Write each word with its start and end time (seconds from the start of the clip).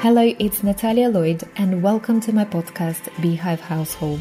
Hello, 0.00 0.32
it's 0.38 0.62
Natalia 0.62 1.08
Lloyd, 1.08 1.42
and 1.56 1.82
welcome 1.82 2.20
to 2.20 2.32
my 2.32 2.44
podcast, 2.44 3.10
Beehive 3.20 3.60
Household. 3.60 4.20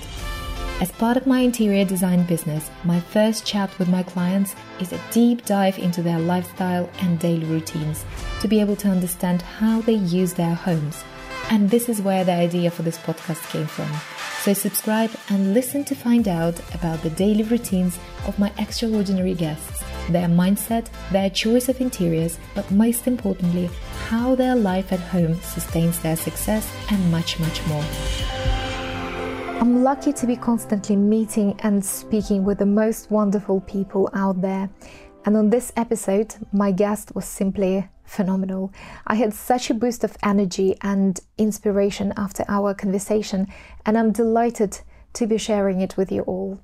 As 0.81 0.91
part 0.91 1.18
of 1.18 1.27
my 1.27 1.41
interior 1.41 1.86
design 1.86 2.23
business, 2.23 2.71
my 2.84 3.00
first 3.00 3.46
chat 3.46 3.77
with 3.77 3.88
my 3.88 4.02
clients 4.02 4.55
is 4.79 4.91
a 4.91 5.00
deep 5.11 5.45
dive 5.45 5.77
into 5.77 6.02
their 6.02 6.18
lifestyle 6.18 6.89
and 7.02 7.20
daily 7.20 7.45
routines 7.45 8.05
to 8.41 8.48
be 8.48 8.59
able 8.59 8.75
to 8.77 8.88
understand 8.89 9.43
how 9.43 9.82
they 9.82 9.93
use 9.93 10.34
their 10.34 10.55
homes. 10.55 11.04
And 11.52 11.70
this 11.70 11.89
is 11.89 12.02
where 12.02 12.23
the 12.23 12.34
idea 12.34 12.71
for 12.71 12.82
this 12.82 12.98
podcast 12.98 13.48
came 13.52 13.68
from. 13.68 13.88
So 14.41 14.54
subscribe 14.54 15.12
and 15.30 15.54
listen 15.54 15.86
to 15.86 15.96
find 15.96 16.28
out 16.28 16.59
about 16.73 17.04
the 17.04 17.12
daily 17.12 17.44
routines 17.44 18.00
of 18.25 18.39
my 18.39 18.52
extraordinary 18.57 19.36
guests, 19.36 19.77
their 20.10 20.28
mindset, 20.28 20.88
their 21.12 21.30
choice 21.30 21.70
of 21.70 21.80
interiors, 21.82 22.38
but 22.56 22.70
most 22.71 23.07
importantly, 23.07 23.70
how 24.07 24.36
their 24.36 24.56
life 24.56 24.92
at 24.92 25.00
home 25.00 25.36
sustains 25.42 26.00
their 26.02 26.15
success, 26.15 26.71
and 26.92 27.11
much, 27.11 27.39
much 27.39 27.65
more. 27.68 27.84
I'm 29.60 29.84
lucky 29.84 30.14
to 30.14 30.28
be 30.28 30.36
constantly 30.36 30.96
meeting 30.96 31.60
and 31.64 31.84
speaking 31.84 32.44
with 32.44 32.59
the 32.59 32.66
most 32.66 33.09
wonderful 33.09 33.62
people 33.62 34.09
out 34.14 34.39
there. 34.42 34.70
And 35.25 35.36
on 35.36 35.50
this 35.50 35.73
episode, 35.75 36.36
my 36.53 36.72
guest 36.72 37.14
was 37.16 37.26
simply 37.26 37.89
phenomenal. 38.06 38.72
I 39.06 39.16
had 39.16 39.34
such 39.34 39.70
a 39.70 39.73
boost 39.73 40.03
of 40.03 40.16
energy 40.23 40.76
and 40.81 41.20
inspiration 41.38 42.14
after 42.16 42.45
our 42.48 42.73
conversation, 42.73 43.48
and 43.86 43.98
I'm 43.98 44.12
delighted 44.12 44.80
to 45.14 45.28
be 45.28 45.38
sharing 45.38 45.81
it 45.81 45.98
with 45.98 46.12
you 46.12 46.22
all. 46.22 46.62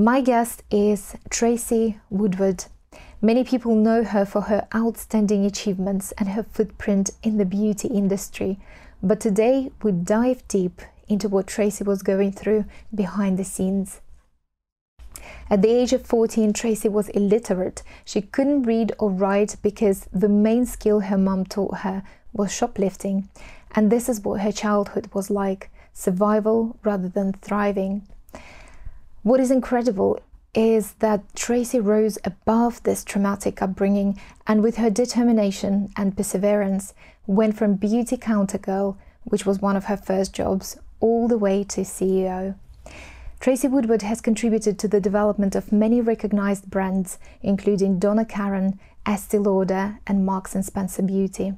My 0.00 0.20
guest 0.20 0.62
is 0.70 1.16
Tracy 1.28 1.98
Woodward. 2.08 2.66
Many 3.20 3.42
people 3.42 3.74
know 3.74 4.04
her 4.04 4.24
for 4.24 4.42
her 4.42 4.68
outstanding 4.72 5.44
achievements 5.44 6.12
and 6.12 6.28
her 6.28 6.44
footprint 6.44 7.10
in 7.24 7.36
the 7.36 7.44
beauty 7.44 7.88
industry. 7.88 8.60
But 9.02 9.18
today 9.18 9.72
we 9.82 9.90
dive 9.90 10.46
deep 10.46 10.82
into 11.08 11.28
what 11.28 11.48
Tracy 11.48 11.82
was 11.82 12.04
going 12.04 12.30
through 12.30 12.66
behind 12.94 13.40
the 13.40 13.44
scenes. 13.44 14.00
At 15.50 15.62
the 15.62 15.70
age 15.70 15.92
of 15.92 16.06
14, 16.06 16.52
Tracy 16.52 16.88
was 16.88 17.08
illiterate. 17.08 17.82
She 18.04 18.20
couldn't 18.20 18.62
read 18.62 18.92
or 19.00 19.10
write 19.10 19.56
because 19.64 20.06
the 20.12 20.28
main 20.28 20.64
skill 20.64 21.00
her 21.00 21.18
mum 21.18 21.44
taught 21.44 21.78
her 21.78 22.04
was 22.32 22.52
shoplifting. 22.52 23.28
And 23.74 23.90
this 23.90 24.08
is 24.08 24.20
what 24.20 24.42
her 24.42 24.52
childhood 24.52 25.12
was 25.12 25.28
like 25.28 25.72
survival 25.92 26.76
rather 26.84 27.08
than 27.08 27.32
thriving. 27.32 28.06
What 29.22 29.40
is 29.40 29.50
incredible 29.50 30.20
is 30.54 30.92
that 31.00 31.34
Tracy 31.34 31.80
rose 31.80 32.18
above 32.24 32.82
this 32.84 33.04
traumatic 33.04 33.60
upbringing 33.60 34.18
and, 34.46 34.62
with 34.62 34.76
her 34.76 34.90
determination 34.90 35.92
and 35.96 36.16
perseverance, 36.16 36.94
went 37.26 37.56
from 37.56 37.74
beauty 37.74 38.16
counter 38.16 38.58
girl, 38.58 38.96
which 39.24 39.44
was 39.44 39.60
one 39.60 39.76
of 39.76 39.86
her 39.86 39.96
first 39.96 40.32
jobs, 40.34 40.78
all 41.00 41.26
the 41.28 41.38
way 41.38 41.64
to 41.64 41.82
CEO. 41.82 42.54
Tracy 43.40 43.68
Woodward 43.68 44.02
has 44.02 44.20
contributed 44.20 44.78
to 44.78 44.88
the 44.88 45.00
development 45.00 45.54
of 45.54 45.72
many 45.72 46.00
recognized 46.00 46.70
brands, 46.70 47.18
including 47.42 47.98
Donna 47.98 48.24
Karan, 48.24 48.78
Estee 49.06 49.38
Lauder, 49.38 49.98
and 50.06 50.26
Marks 50.26 50.54
and 50.54 50.64
Spencer 50.64 51.02
Beauty. 51.02 51.54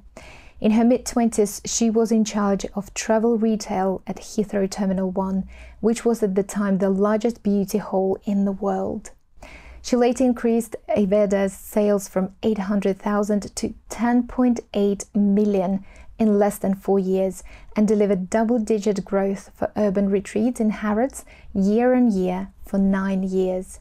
In 0.60 0.72
her 0.72 0.84
mid 0.84 1.06
20s, 1.06 1.62
she 1.64 1.88
was 1.88 2.12
in 2.12 2.22
charge 2.22 2.66
of 2.74 2.92
travel 2.92 3.38
retail 3.38 4.02
at 4.06 4.16
Heathrow 4.16 4.70
Terminal 4.70 5.10
1, 5.10 5.48
which 5.80 6.04
was 6.04 6.22
at 6.22 6.34
the 6.34 6.42
time 6.42 6.78
the 6.78 6.90
largest 6.90 7.42
beauty 7.42 7.78
hall 7.78 8.18
in 8.24 8.44
the 8.44 8.52
world. 8.52 9.10
She 9.82 9.96
later 9.96 10.24
increased 10.24 10.76
Aveda's 10.88 11.54
sales 11.54 12.08
from 12.08 12.34
800,000 12.42 13.56
to 13.56 13.74
10.8 13.88 15.14
million 15.14 15.84
in 16.18 16.38
less 16.38 16.58
than 16.58 16.74
four 16.74 16.98
years 16.98 17.42
and 17.74 17.88
delivered 17.88 18.28
double 18.28 18.58
digit 18.58 19.04
growth 19.04 19.50
for 19.54 19.72
urban 19.76 20.10
retreats 20.10 20.60
in 20.60 20.70
Harrods 20.70 21.24
year 21.54 21.94
on 21.94 22.12
year 22.12 22.48
for 22.64 22.78
nine 22.78 23.22
years. 23.22 23.80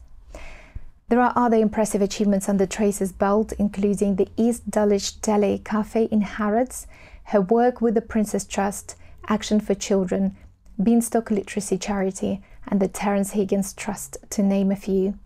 There 1.10 1.20
are 1.20 1.32
other 1.36 1.56
impressive 1.56 2.00
achievements 2.00 2.48
under 2.48 2.66
Tracy's 2.66 3.12
belt, 3.12 3.52
including 3.58 4.16
the 4.16 4.28
East 4.36 4.70
Dulwich 4.70 5.20
Deli 5.20 5.60
Cafe 5.64 6.04
in 6.04 6.22
Harrods, 6.22 6.86
her 7.24 7.40
work 7.40 7.80
with 7.80 7.94
the 7.94 8.00
Prince's 8.00 8.44
Trust, 8.44 8.94
Action 9.28 9.60
for 9.60 9.74
Children, 9.74 10.36
Beanstalk 10.82 11.30
Literacy 11.30 11.78
Charity, 11.78 12.42
and 12.66 12.80
the 12.80 12.88
Terrence 12.88 13.32
Higgins 13.32 13.72
Trust, 13.72 14.16
to 14.30 14.42
name 14.42 14.70
a 14.70 14.76
few. 14.76 15.18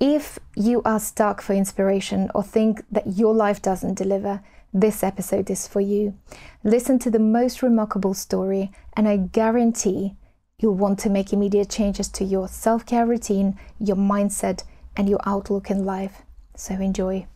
If 0.00 0.38
you 0.56 0.82
are 0.84 0.98
stuck 0.98 1.40
for 1.40 1.54
inspiration 1.54 2.30
or 2.34 2.42
think 2.42 2.84
that 2.90 3.16
your 3.16 3.34
life 3.34 3.62
doesn't 3.62 3.94
deliver, 3.94 4.42
this 4.72 5.04
episode 5.04 5.50
is 5.50 5.68
for 5.68 5.80
you. 5.80 6.18
Listen 6.64 6.98
to 6.98 7.10
the 7.10 7.20
most 7.20 7.62
remarkable 7.62 8.14
story, 8.14 8.72
and 8.96 9.06
I 9.06 9.16
guarantee 9.18 10.16
you'll 10.58 10.74
want 10.74 10.98
to 11.00 11.10
make 11.10 11.32
immediate 11.32 11.70
changes 11.70 12.08
to 12.08 12.24
your 12.24 12.48
self 12.48 12.84
care 12.84 13.06
routine, 13.06 13.58
your 13.78 13.96
mindset, 13.96 14.64
and 14.96 15.08
your 15.08 15.20
outlook 15.24 15.70
in 15.70 15.84
life. 15.84 16.22
So 16.56 16.74
enjoy. 16.74 17.26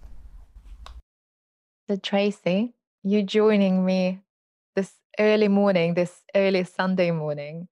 So, 1.89 1.97
Tracy, 1.97 2.75
you 3.03 3.23
joining 3.23 3.85
me 3.85 4.21
early 5.19 5.49
morning, 5.49 5.95
this 5.95 6.23
early 6.35 6.65
Sunday 6.65 7.11
morning 7.11 7.69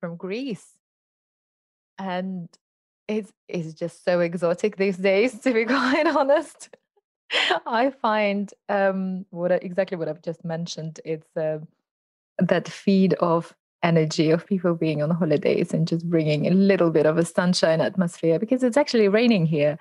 from 0.00 0.16
Greece. 0.16 0.66
And 1.98 2.48
it's, 3.08 3.32
it's 3.48 3.74
just 3.74 4.04
so 4.04 4.20
exotic 4.20 4.76
these 4.76 4.96
days, 4.96 5.38
to 5.40 5.52
be 5.52 5.64
quite 5.64 6.06
honest. 6.06 6.70
I 7.66 7.90
find 7.90 8.52
um, 8.68 9.26
what 9.30 9.50
I, 9.50 9.56
exactly 9.56 9.96
what 9.96 10.08
I've 10.08 10.22
just 10.22 10.44
mentioned. 10.44 11.00
It's 11.04 11.36
uh, 11.36 11.58
that 12.38 12.68
feed 12.68 13.14
of 13.14 13.54
energy 13.82 14.30
of 14.30 14.46
people 14.46 14.74
being 14.74 15.02
on 15.02 15.10
holidays 15.10 15.72
and 15.72 15.86
just 15.86 16.08
bringing 16.08 16.46
a 16.46 16.50
little 16.50 16.90
bit 16.90 17.06
of 17.06 17.18
a 17.18 17.24
sunshine 17.24 17.80
atmosphere 17.80 18.38
because 18.38 18.62
it's 18.62 18.76
actually 18.76 19.08
raining 19.08 19.46
here. 19.46 19.78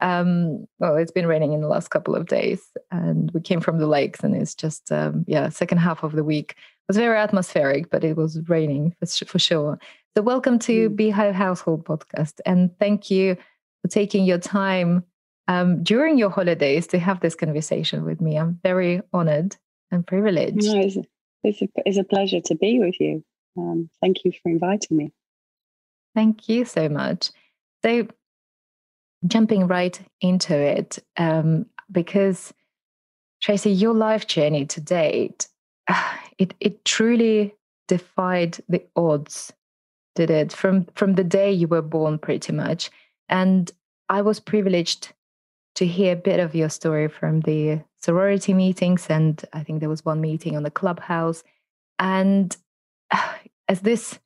Um, 0.00 0.66
well, 0.78 0.96
it's 0.96 1.12
been 1.12 1.26
raining 1.26 1.52
in 1.52 1.60
the 1.60 1.68
last 1.68 1.88
couple 1.88 2.14
of 2.14 2.26
days, 2.26 2.62
and 2.90 3.30
we 3.32 3.40
came 3.40 3.60
from 3.60 3.78
the 3.78 3.86
lakes, 3.86 4.20
and 4.20 4.34
it's 4.34 4.54
just 4.54 4.90
um, 4.90 5.24
yeah, 5.26 5.48
second 5.48 5.78
half 5.78 6.02
of 6.02 6.12
the 6.12 6.24
week 6.24 6.56
was 6.88 6.96
very 6.96 7.18
atmospheric, 7.18 7.90
but 7.90 8.02
it 8.02 8.16
was 8.16 8.40
raining 8.48 8.94
for, 8.98 9.06
for 9.24 9.38
sure. 9.38 9.78
So, 10.16 10.22
welcome 10.22 10.58
to 10.60 10.90
mm. 10.90 10.96
Beehive 10.96 11.34
Household 11.34 11.84
Podcast, 11.84 12.40
and 12.46 12.76
thank 12.78 13.10
you 13.10 13.36
for 13.82 13.88
taking 13.88 14.24
your 14.24 14.38
time 14.38 15.04
um, 15.48 15.82
during 15.82 16.18
your 16.18 16.30
holidays 16.30 16.86
to 16.88 16.98
have 16.98 17.20
this 17.20 17.34
conversation 17.34 18.04
with 18.04 18.20
me. 18.20 18.36
I'm 18.36 18.58
very 18.62 19.02
honored 19.12 19.56
and 19.90 20.06
privileged. 20.06 20.64
No, 20.64 20.80
it's, 20.80 20.96
it's, 21.44 21.62
a, 21.62 21.68
it's 21.86 21.98
a 21.98 22.04
pleasure 22.04 22.40
to 22.40 22.54
be 22.54 22.78
with 22.80 22.94
you. 23.00 23.24
Um, 23.56 23.90
thank 24.00 24.24
you 24.24 24.32
for 24.42 24.48
inviting 24.48 24.96
me. 24.96 25.12
Thank 26.14 26.48
you 26.48 26.64
so 26.64 26.88
much. 26.88 27.30
So, 27.84 28.08
jumping 29.26 29.66
right 29.66 30.00
into 30.20 30.56
it, 30.56 30.98
um, 31.16 31.66
because 31.90 32.52
Tracy, 33.40 33.70
your 33.70 33.94
life 33.94 34.26
journey 34.26 34.66
to 34.66 34.80
date, 34.80 35.48
it 36.38 36.54
it 36.60 36.84
truly 36.84 37.54
defied 37.88 38.58
the 38.68 38.84
odds, 38.96 39.52
did 40.14 40.30
it? 40.30 40.52
From 40.52 40.86
from 40.94 41.14
the 41.14 41.24
day 41.24 41.50
you 41.50 41.66
were 41.66 41.82
born, 41.82 42.18
pretty 42.18 42.52
much. 42.52 42.90
And 43.28 43.70
I 44.08 44.22
was 44.22 44.40
privileged 44.40 45.12
to 45.76 45.86
hear 45.86 46.12
a 46.12 46.16
bit 46.16 46.40
of 46.40 46.54
your 46.54 46.68
story 46.68 47.08
from 47.08 47.40
the 47.40 47.80
sorority 47.96 48.52
meetings, 48.52 49.06
and 49.08 49.42
I 49.52 49.62
think 49.62 49.80
there 49.80 49.88
was 49.88 50.04
one 50.04 50.20
meeting 50.20 50.56
on 50.56 50.62
the 50.62 50.70
clubhouse, 50.70 51.42
and 51.98 52.54
as 53.68 53.80
this 53.80 54.18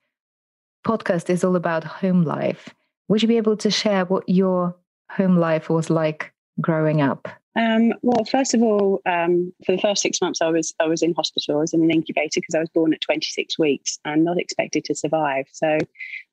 podcast 0.85 1.31
is 1.31 1.45
all 1.45 1.57
about 1.57 1.85
home 1.85 2.23
life, 2.23 2.75
would 3.09 3.23
you 3.23 3.29
be 3.29 3.37
able 3.37 3.57
to 3.59 3.71
share 3.71 4.05
what 4.05 4.29
your 4.29 4.77
home 5.17 5.37
life 5.37 5.71
was 5.71 5.91
like 5.91 6.33
growing 6.61 7.01
up? 7.01 7.29
Um, 7.57 7.93
well, 8.03 8.25
first 8.25 8.53
of 8.55 8.63
all, 8.63 9.01
um, 9.07 9.53
for 9.65 9.73
the 9.73 9.81
first 9.81 10.03
six 10.03 10.21
months, 10.21 10.43
I 10.43 10.49
was 10.49 10.75
I 10.81 10.87
was 10.87 11.03
in 11.03 11.15
hospital. 11.15 11.59
I 11.59 11.61
was 11.61 11.73
in 11.73 11.83
an 11.83 11.91
incubator 11.91 12.41
because 12.41 12.55
I 12.55 12.61
was 12.61 12.69
born 12.71 12.93
at 12.93 13.01
26 13.01 13.59
weeks 13.59 13.99
and 14.05 14.25
not 14.25 14.41
expected 14.41 14.85
to 14.87 14.95
survive. 14.95 15.47
So 15.53 15.79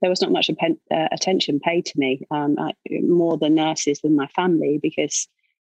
there 0.02 0.10
was 0.10 0.22
not 0.22 0.32
much 0.32 0.50
uh, 0.50 1.08
attention 1.12 1.60
paid 1.60 1.86
to 1.86 2.00
me, 2.00 2.22
um, 2.32 2.56
I, 2.58 2.72
more 3.04 3.38
the 3.38 3.50
nurses 3.50 4.00
than 4.02 4.16
my 4.16 4.28
family, 4.28 4.80
because 4.82 5.28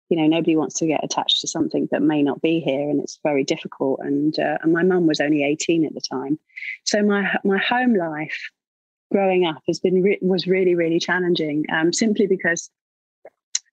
you 0.10 0.18
know 0.18 0.28
nobody 0.28 0.56
wants 0.56 0.76
to 0.76 0.88
get 0.88 1.04
attached 1.04 1.42
to 1.42 1.48
something 1.48 1.88
that 1.92 2.02
may 2.02 2.24
not 2.24 2.42
be 2.42 2.60
here 2.60 2.90
and 2.90 3.02
it's 3.02 3.20
very 3.24 3.44
difficult 3.44 4.00
and 4.04 4.38
uh, 4.38 4.58
and 4.62 4.74
my 4.74 4.84
mum 4.84 5.08
was 5.08 5.20
only 5.20 5.44
18 5.44 5.86
at 5.86 5.94
the 5.94 6.02
time 6.02 6.38
so 6.84 7.02
my 7.02 7.34
my 7.44 7.58
home 7.58 7.96
life 7.96 8.38
growing 9.12 9.46
up 9.46 9.62
has 9.66 9.80
been 9.80 10.04
re- 10.04 10.20
was 10.22 10.46
really 10.46 10.76
really 10.76 11.00
challenging 11.00 11.66
um, 11.72 11.94
simply 11.94 12.28
because 12.28 12.70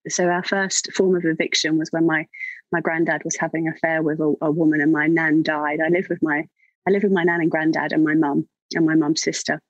so 0.08 0.28
our 0.28 0.42
first 0.42 0.92
form 0.92 1.16
of 1.16 1.24
eviction 1.24 1.78
was 1.78 1.90
when 1.90 2.06
my 2.06 2.26
my 2.72 2.80
granddad 2.80 3.22
was 3.24 3.36
having 3.36 3.66
an 3.66 3.74
affair 3.74 4.02
with 4.02 4.20
a, 4.20 4.34
a 4.42 4.50
woman 4.50 4.80
and 4.80 4.92
my 4.92 5.06
nan 5.06 5.42
died 5.42 5.80
i 5.80 5.88
lived 5.88 6.08
with 6.08 6.22
my 6.22 6.44
i 6.86 6.90
lived 6.90 7.04
with 7.04 7.12
my 7.12 7.24
nan 7.24 7.40
and 7.40 7.50
granddad 7.50 7.92
and 7.92 8.04
my 8.04 8.14
mum 8.14 8.48
and 8.74 8.86
my 8.86 8.94
mum's 8.94 9.22
sister 9.22 9.60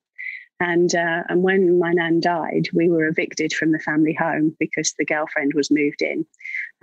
and 0.61 0.93
uh, 0.93 1.23
and 1.27 1.41
when 1.41 1.79
my 1.79 1.91
nan 1.91 2.19
died, 2.19 2.69
we 2.71 2.87
were 2.87 3.07
evicted 3.07 3.51
from 3.51 3.71
the 3.71 3.79
family 3.79 4.13
home 4.13 4.55
because 4.59 4.93
the 4.93 5.05
girlfriend 5.05 5.53
was 5.55 5.71
moved 5.71 6.03
in. 6.03 6.23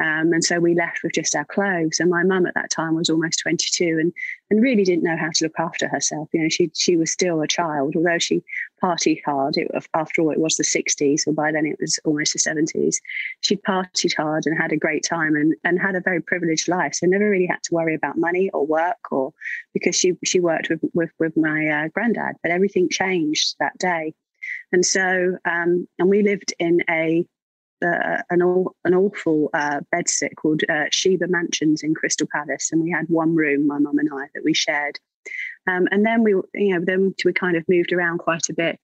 Um, 0.00 0.32
and 0.32 0.44
so 0.44 0.60
we 0.60 0.74
left 0.74 1.02
with 1.02 1.12
just 1.12 1.34
our 1.34 1.44
clothes. 1.44 1.98
And 1.98 2.08
my 2.08 2.22
mum 2.22 2.46
at 2.46 2.54
that 2.54 2.70
time 2.70 2.94
was 2.94 3.10
almost 3.10 3.40
22 3.40 3.98
and, 4.00 4.12
and 4.50 4.62
really 4.62 4.84
didn't 4.84 5.02
know 5.02 5.16
how 5.16 5.30
to 5.34 5.44
look 5.44 5.58
after 5.58 5.88
herself. 5.88 6.28
You 6.32 6.42
know, 6.42 6.48
she, 6.48 6.70
she 6.74 6.96
was 6.96 7.10
still 7.10 7.40
a 7.40 7.48
child, 7.48 7.96
although 7.96 8.18
she 8.18 8.44
partied 8.82 9.20
hard. 9.24 9.56
It, 9.56 9.68
after 9.94 10.22
all, 10.22 10.30
it 10.30 10.38
was 10.38 10.56
the 10.56 10.62
60s, 10.62 11.26
or 11.26 11.32
by 11.32 11.50
then 11.50 11.66
it 11.66 11.78
was 11.80 11.98
almost 12.04 12.32
the 12.32 12.38
70s. 12.38 12.96
She'd 13.40 13.62
partied 13.62 14.16
hard 14.16 14.46
and 14.46 14.56
had 14.56 14.72
a 14.72 14.76
great 14.76 15.02
time 15.02 15.34
and, 15.34 15.54
and 15.64 15.80
had 15.80 15.96
a 15.96 16.00
very 16.00 16.22
privileged 16.22 16.68
life. 16.68 16.94
So 16.94 17.06
never 17.06 17.28
really 17.28 17.46
had 17.46 17.62
to 17.64 17.74
worry 17.74 17.94
about 17.94 18.16
money 18.16 18.50
or 18.50 18.64
work 18.64 19.10
or 19.10 19.32
because 19.74 19.96
she, 19.96 20.12
she 20.24 20.38
worked 20.38 20.68
with, 20.68 20.80
with, 20.94 21.10
with 21.18 21.36
my 21.36 21.66
uh, 21.66 21.88
granddad. 21.88 22.36
But 22.42 22.52
everything 22.52 22.88
changed 22.88 23.56
that 23.58 23.76
day. 23.78 24.14
And 24.72 24.86
so, 24.86 25.36
um, 25.44 25.88
and 25.98 26.08
we 26.08 26.22
lived 26.22 26.54
in 26.58 26.82
a 26.88 27.26
uh, 27.84 28.22
an, 28.30 28.42
an 28.84 28.94
awful 28.94 29.50
uh, 29.54 29.80
bedsit 29.94 30.34
called 30.36 30.62
uh, 30.68 30.84
Sheba 30.90 31.26
Mansions 31.28 31.82
in 31.82 31.94
Crystal 31.94 32.28
Palace, 32.32 32.70
and 32.72 32.82
we 32.82 32.90
had 32.90 33.06
one 33.08 33.34
room, 33.34 33.66
my 33.66 33.78
mum 33.78 33.98
and 33.98 34.10
I, 34.12 34.26
that 34.34 34.44
we 34.44 34.54
shared. 34.54 34.98
Um, 35.66 35.86
and 35.90 36.04
then 36.04 36.22
we, 36.22 36.32
you 36.54 36.74
know, 36.74 36.84
then 36.84 37.14
we 37.24 37.32
kind 37.32 37.56
of 37.56 37.64
moved 37.68 37.92
around 37.92 38.18
quite 38.18 38.48
a 38.48 38.54
bit. 38.54 38.80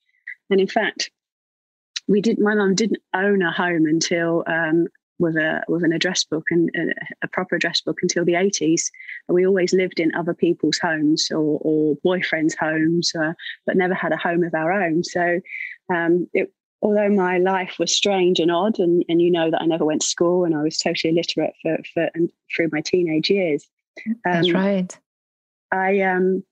And 0.50 0.60
in 0.60 0.68
fact, 0.68 1.10
we 2.06 2.20
did. 2.20 2.38
My 2.38 2.54
mum 2.54 2.74
didn't 2.74 3.02
own 3.14 3.40
a 3.42 3.50
home 3.50 3.86
until 3.86 4.44
um, 4.46 4.88
with 5.18 5.36
a 5.36 5.62
with 5.68 5.84
an 5.84 5.92
address 5.92 6.24
book 6.24 6.44
and 6.50 6.70
a, 6.76 6.92
a 7.22 7.28
proper 7.28 7.56
address 7.56 7.80
book 7.80 7.98
until 8.02 8.24
the 8.24 8.34
eighties. 8.34 8.90
We 9.28 9.46
always 9.46 9.72
lived 9.72 10.00
in 10.00 10.14
other 10.14 10.34
people's 10.34 10.78
homes 10.78 11.28
or, 11.30 11.58
or 11.62 11.96
boyfriends' 12.04 12.58
homes, 12.58 13.12
uh, 13.14 13.32
but 13.66 13.76
never 13.76 13.94
had 13.94 14.12
a 14.12 14.18
home 14.18 14.44
of 14.44 14.54
our 14.54 14.70
own. 14.70 15.02
So 15.04 15.40
um, 15.92 16.28
it 16.34 16.52
although 16.84 17.08
my 17.08 17.38
life 17.38 17.76
was 17.78 17.90
strange 17.92 18.38
and 18.38 18.52
odd, 18.52 18.78
and, 18.78 19.04
and 19.08 19.20
you 19.20 19.30
know 19.30 19.50
that 19.50 19.62
I 19.62 19.66
never 19.66 19.86
went 19.86 20.02
to 20.02 20.06
school 20.06 20.44
and 20.44 20.54
I 20.54 20.62
was 20.62 20.76
totally 20.76 21.12
illiterate 21.12 21.54
for, 21.62 21.78
for 21.94 22.10
and 22.14 22.30
through 22.54 22.68
my 22.70 22.82
teenage 22.82 23.30
years. 23.30 23.66
Um, 24.06 24.14
That's 24.24 24.52
right. 24.52 24.98
I 25.72 26.00
um, 26.02 26.44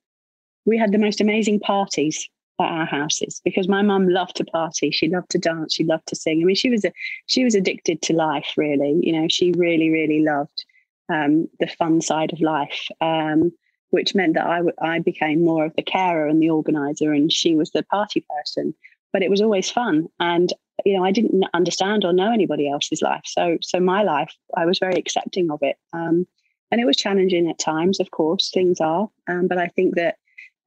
we 0.65 0.79
had 0.79 0.91
the 0.91 0.99
most 0.99 1.21
amazing 1.21 1.61
parties 1.61 2.29
at 2.61 2.65
our 2.65 2.87
houses 2.87 3.41
because 3.45 3.69
my 3.69 3.83
mum 3.83 4.09
loved 4.09 4.37
to 4.37 4.45
party. 4.45 4.91
She 4.91 5.09
loved 5.09 5.31
to 5.31 5.39
dance. 5.39 5.75
She 5.75 5.85
loved 5.85 6.07
to 6.09 6.17
sing. 6.17 6.41
I 6.41 6.45
mean, 6.45 6.57
she 6.57 6.71
was 6.71 6.85
a 6.85 6.93
she 7.27 7.45
was 7.45 7.55
addicted 7.55 8.01
to 8.03 8.15
life. 8.15 8.55
Really, 8.57 8.99
you 9.03 9.13
know, 9.13 9.27
she 9.29 9.53
really 9.53 9.91
really 9.91 10.23
loved 10.23 10.65
um, 11.13 11.47
the 11.61 11.67
fun 11.67 12.01
side 12.01 12.33
of 12.33 12.41
life. 12.41 12.89
Um, 13.01 13.53
which 13.91 14.15
meant 14.15 14.33
that 14.33 14.47
I, 14.47 14.57
w- 14.57 14.75
I 14.81 15.01
became 15.01 15.45
more 15.45 15.67
of 15.67 15.77
the 15.77 15.83
carer 15.83 16.27
and 16.27 16.41
the 16.41 16.49
organizer, 16.49 17.13
and 17.13 17.31
she 17.31 17.55
was 17.55 17.73
the 17.73 17.83
party 17.83 18.25
person 18.27 18.75
but 19.13 19.23
it 19.23 19.31
was 19.31 19.41
always 19.41 19.71
fun. 19.71 20.09
And 20.21 20.53
you 20.85 20.97
know, 20.97 21.05
I 21.05 21.13
didn't 21.13 21.45
understand 21.55 22.05
or 22.05 22.13
know 22.13 22.33
anybody 22.33 22.69
else's 22.69 23.03
life. 23.03 23.23
So, 23.25 23.59
so 23.61 23.79
my 23.79 24.03
life, 24.03 24.35
I 24.57 24.67
was 24.67 24.79
very 24.79 24.95
accepting 24.95 25.51
of 25.51 25.61
it. 25.63 25.77
Um, 25.93 26.27
and 26.71 26.81
it 26.81 26.87
was 26.87 26.97
challenging 26.97 27.49
at 27.49 27.59
times, 27.59 28.01
of 28.01 28.11
course, 28.11 28.51
things 28.51 28.81
are. 28.81 29.09
Um, 29.29 29.47
but 29.47 29.59
I 29.59 29.69
think 29.69 29.95
that 29.97 30.17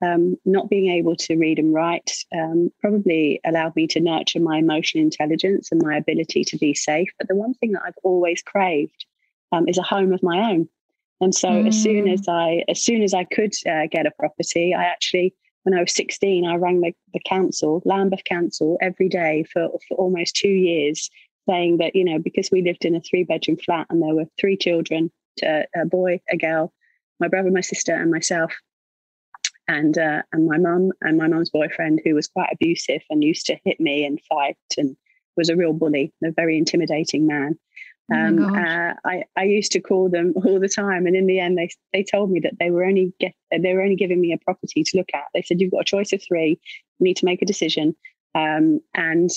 um, 0.05 0.37
not 0.45 0.69
being 0.69 0.91
able 0.91 1.15
to 1.15 1.35
read 1.35 1.57
and 1.57 1.73
write 1.73 2.11
um, 2.35 2.71
probably 2.79 3.39
allowed 3.45 3.75
me 3.75 3.87
to 3.87 3.99
nurture 3.99 4.39
my 4.39 4.57
emotional 4.57 5.03
intelligence 5.03 5.69
and 5.71 5.81
my 5.83 5.97
ability 5.97 6.43
to 6.43 6.57
be 6.57 6.73
safe. 6.73 7.09
But 7.17 7.27
the 7.27 7.35
one 7.35 7.53
thing 7.55 7.71
that 7.71 7.83
I've 7.85 7.97
always 8.03 8.41
craved 8.41 9.05
um, 9.51 9.67
is 9.67 9.77
a 9.77 9.83
home 9.83 10.13
of 10.13 10.21
my 10.21 10.51
own. 10.51 10.69
And 11.21 11.33
so, 11.33 11.47
mm. 11.47 11.67
as 11.67 11.81
soon 11.81 12.09
as 12.09 12.27
I, 12.27 12.63
as 12.67 12.83
soon 12.83 13.01
as 13.01 13.13
I 13.13 13.23
could 13.23 13.53
uh, 13.65 13.87
get 13.89 14.05
a 14.05 14.11
property, 14.19 14.75
I 14.75 14.83
actually 14.83 15.33
when 15.65 15.77
I 15.77 15.81
was 15.81 15.93
16, 15.95 16.45
I 16.45 16.55
rang 16.55 16.81
the, 16.81 16.93
the 17.13 17.19
council, 17.25 17.81
Lambeth 17.85 18.23
Council, 18.23 18.77
every 18.81 19.09
day 19.09 19.43
for, 19.51 19.67
for 19.87 19.97
almost 19.97 20.35
two 20.35 20.47
years, 20.47 21.09
saying 21.49 21.77
that, 21.77 21.95
you 21.95 22.03
know, 22.03 22.19
because 22.19 22.49
we 22.51 22.61
lived 22.61 22.85
in 22.85 22.95
a 22.95 23.01
three 23.01 23.23
bedroom 23.23 23.57
flat 23.57 23.87
and 23.89 24.01
there 24.01 24.13
were 24.13 24.25
three 24.39 24.57
children 24.57 25.11
a 25.43 25.85
boy, 25.85 26.21
a 26.29 26.37
girl, 26.37 26.71
my 27.19 27.27
brother, 27.27 27.51
my 27.51 27.61
sister, 27.61 27.93
and 27.93 28.11
myself. 28.11 28.53
And 29.67 29.97
uh, 29.97 30.21
and 30.31 30.45
my 30.45 30.59
mum 30.59 30.91
and 31.01 31.17
my 31.17 31.27
mum's 31.27 31.49
boyfriend, 31.49 31.99
who 32.03 32.13
was 32.13 32.27
quite 32.27 32.49
abusive 32.53 33.01
and 33.09 33.23
used 33.23 33.47
to 33.47 33.57
hit 33.65 33.79
me 33.79 34.05
and 34.05 34.21
fight 34.29 34.57
and 34.77 34.95
was 35.35 35.49
a 35.49 35.55
real 35.55 35.73
bully, 35.73 36.13
a 36.23 36.31
very 36.31 36.57
intimidating 36.57 37.25
man. 37.25 37.57
Oh 38.11 38.15
um, 38.15 38.55
uh, 38.55 38.93
I, 39.03 39.23
I 39.35 39.43
used 39.43 39.71
to 39.71 39.79
call 39.79 40.09
them 40.09 40.33
all 40.45 40.59
the 40.59 40.69
time, 40.69 41.07
and 41.07 41.15
in 41.15 41.25
the 41.25 41.39
end, 41.39 41.57
they 41.57 41.69
they 41.93 42.03
told 42.03 42.31
me 42.31 42.39
that 42.41 42.53
they 42.59 42.69
were 42.69 42.85
only 42.85 43.13
get 43.19 43.33
they 43.51 43.73
were 43.73 43.81
only 43.81 43.95
giving 43.95 44.21
me 44.21 44.33
a 44.33 44.37
property 44.37 44.83
to 44.83 44.97
look 44.97 45.09
at. 45.13 45.23
They 45.33 45.41
said 45.41 45.59
you've 45.59 45.71
got 45.71 45.81
a 45.81 45.85
choice 45.85 46.13
of 46.13 46.21
three, 46.21 46.59
you 46.99 47.03
need 47.03 47.17
to 47.17 47.25
make 47.25 47.41
a 47.41 47.45
decision, 47.45 47.95
um, 48.35 48.79
and 48.93 49.29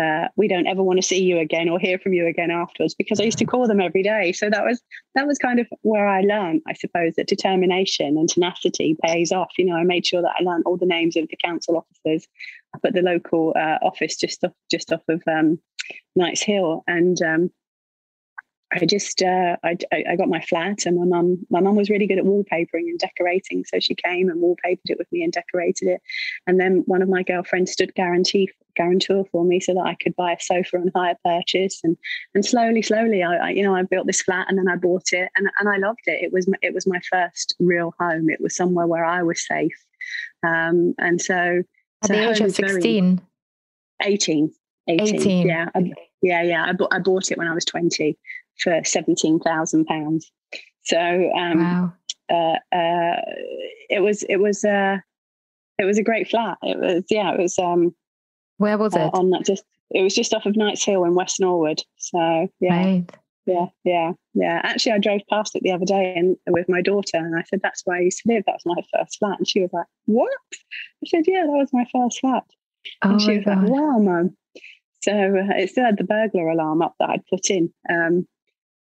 uh, 0.00 0.26
we 0.36 0.48
don't 0.48 0.66
ever 0.66 0.82
want 0.82 0.98
to 0.98 1.06
see 1.06 1.22
you 1.22 1.38
again 1.38 1.68
or 1.68 1.78
hear 1.78 1.98
from 1.98 2.12
you 2.12 2.26
again 2.26 2.50
afterwards. 2.50 2.94
Because 2.94 3.20
I 3.20 3.24
used 3.24 3.38
to 3.38 3.44
call 3.44 3.66
them 3.66 3.80
every 3.80 4.02
day, 4.02 4.32
so 4.32 4.48
that 4.48 4.64
was 4.64 4.80
that 5.16 5.26
was 5.26 5.38
kind 5.38 5.58
of 5.58 5.66
where 5.82 6.06
I 6.06 6.20
learned, 6.20 6.62
I 6.68 6.74
suppose, 6.74 7.14
that 7.16 7.26
determination 7.26 8.16
and 8.16 8.28
tenacity 8.28 8.96
pays 9.04 9.32
off. 9.32 9.50
You 9.58 9.66
know, 9.66 9.76
I 9.76 9.82
made 9.82 10.06
sure 10.06 10.22
that 10.22 10.34
I 10.38 10.42
learned 10.44 10.64
all 10.66 10.76
the 10.76 10.86
names 10.86 11.16
of 11.16 11.28
the 11.28 11.38
council 11.44 11.76
officers 11.76 12.28
up 12.74 12.80
at 12.84 12.94
the 12.94 13.02
local 13.02 13.54
uh, 13.56 13.78
office 13.82 14.16
just 14.16 14.44
off 14.44 14.52
just 14.70 14.92
off 14.92 15.02
of 15.08 15.20
um, 15.26 15.58
Knights 16.14 16.42
Hill, 16.42 16.84
and 16.86 17.20
um, 17.22 17.50
I 18.74 18.86
just 18.86 19.22
uh, 19.22 19.56
I, 19.62 19.76
I 19.92 20.16
got 20.16 20.28
my 20.28 20.40
flat, 20.40 20.84
and 20.84 20.98
my 20.98 21.04
mum 21.04 21.46
my 21.48 21.60
mum 21.60 21.76
was 21.76 21.90
really 21.90 22.06
good 22.06 22.18
at 22.18 22.24
wallpapering 22.24 22.88
and 22.88 22.98
decorating, 22.98 23.64
so 23.64 23.78
she 23.78 23.94
came 23.94 24.28
and 24.28 24.42
wallpapered 24.42 24.90
it 24.90 24.98
with 24.98 25.10
me 25.12 25.22
and 25.22 25.32
decorated 25.32 25.88
it. 25.88 26.02
And 26.46 26.58
then 26.58 26.82
one 26.86 27.00
of 27.00 27.08
my 27.08 27.22
girlfriends 27.22 27.72
stood 27.72 27.94
guarantee 27.94 28.50
guarantor 28.74 29.24
for 29.30 29.44
me 29.44 29.60
so 29.60 29.72
that 29.74 29.84
I 29.86 29.94
could 29.94 30.16
buy 30.16 30.32
a 30.32 30.40
sofa 30.40 30.78
on 30.78 30.90
hire 30.94 31.16
purchase. 31.24 31.80
And 31.84 31.96
and 32.34 32.44
slowly, 32.44 32.82
slowly, 32.82 33.22
I, 33.22 33.36
I, 33.36 33.50
you 33.50 33.62
know 33.62 33.76
I 33.76 33.82
built 33.82 34.06
this 34.06 34.22
flat, 34.22 34.46
and 34.48 34.58
then 34.58 34.68
I 34.68 34.76
bought 34.76 35.12
it, 35.12 35.30
and 35.36 35.48
and 35.60 35.68
I 35.68 35.76
loved 35.76 36.02
it. 36.06 36.22
It 36.24 36.32
was 36.32 36.48
it 36.60 36.74
was 36.74 36.86
my 36.86 37.00
first 37.08 37.54
real 37.60 37.94
home. 38.00 38.28
It 38.28 38.40
was 38.40 38.56
somewhere 38.56 38.86
where 38.86 39.04
I 39.04 39.22
was 39.22 39.46
safe. 39.46 39.84
Um, 40.44 40.94
and 40.98 41.20
so 41.20 41.62
at 42.02 42.08
so 42.08 42.12
the 42.12 42.30
age 42.30 42.40
of 42.40 42.54
sixteen. 42.54 43.20
18, 44.02 44.52
18, 44.88 45.14
18. 45.14 45.46
Yeah, 45.46 45.68
I, 45.74 45.92
yeah, 46.20 46.42
yeah. 46.42 46.64
I, 46.64 46.72
bought, 46.72 46.92
I 46.92 46.98
bought 46.98 47.30
it 47.30 47.38
when 47.38 47.46
I 47.46 47.54
was 47.54 47.64
20 47.64 48.18
for 48.58 48.82
seventeen 48.84 49.40
thousand 49.40 49.86
pounds. 49.86 50.30
So 50.82 50.98
um, 50.98 51.62
wow. 51.62 51.92
uh, 52.30 52.76
uh, 52.76 53.20
it 53.90 54.02
was 54.02 54.22
it 54.24 54.36
was 54.36 54.64
uh, 54.64 54.98
it 55.78 55.84
was 55.84 55.98
a 55.98 56.02
great 56.02 56.28
flat. 56.28 56.58
It 56.62 56.78
was 56.78 57.04
yeah. 57.10 57.32
It 57.32 57.40
was 57.40 57.58
um, 57.58 57.94
where 58.58 58.78
was 58.78 58.94
uh, 58.94 59.00
it? 59.00 59.10
on 59.14 59.30
that 59.30 59.44
just 59.44 59.64
it 59.90 60.02
was 60.02 60.14
just 60.14 60.34
off 60.34 60.46
of 60.46 60.56
Knights 60.56 60.84
Hill 60.84 61.04
in 61.04 61.14
West 61.14 61.40
Norwood. 61.40 61.82
So 61.96 62.48
yeah. 62.60 62.76
Right. 62.76 63.10
Yeah, 63.46 63.66
yeah, 63.84 64.12
yeah. 64.32 64.62
Actually, 64.64 64.92
I 64.92 64.98
drove 64.98 65.20
past 65.28 65.54
it 65.54 65.62
the 65.62 65.72
other 65.72 65.84
day 65.84 66.14
and 66.16 66.34
with 66.46 66.66
my 66.66 66.80
daughter, 66.80 67.18
and 67.18 67.38
I 67.38 67.42
said, 67.42 67.60
"That's 67.62 67.82
where 67.84 67.98
I 67.98 68.00
used 68.00 68.22
to 68.22 68.32
live. 68.32 68.44
That 68.46 68.54
was 68.54 68.64
my 68.64 68.82
first 68.96 69.18
flat." 69.18 69.36
And 69.36 69.46
she 69.46 69.60
was 69.60 69.68
like, 69.70 69.84
"What?" 70.06 70.32
I 70.54 71.08
said, 71.08 71.24
"Yeah, 71.26 71.42
that 71.42 71.48
was 71.48 71.68
my 71.70 71.86
first 71.92 72.20
flat." 72.20 72.44
Oh 73.02 73.10
and 73.10 73.20
she 73.20 73.36
was 73.36 73.44
God. 73.44 73.60
like, 73.60 73.70
"Wow, 73.70 73.98
mum." 73.98 74.36
So 75.02 75.12
uh, 75.12 75.52
it 75.56 75.68
still 75.68 75.84
had 75.84 75.98
the 75.98 76.04
burglar 76.04 76.48
alarm 76.48 76.80
up 76.80 76.94
that 76.98 77.10
I'd 77.10 77.26
put 77.26 77.50
in. 77.50 77.70
Um, 77.90 78.26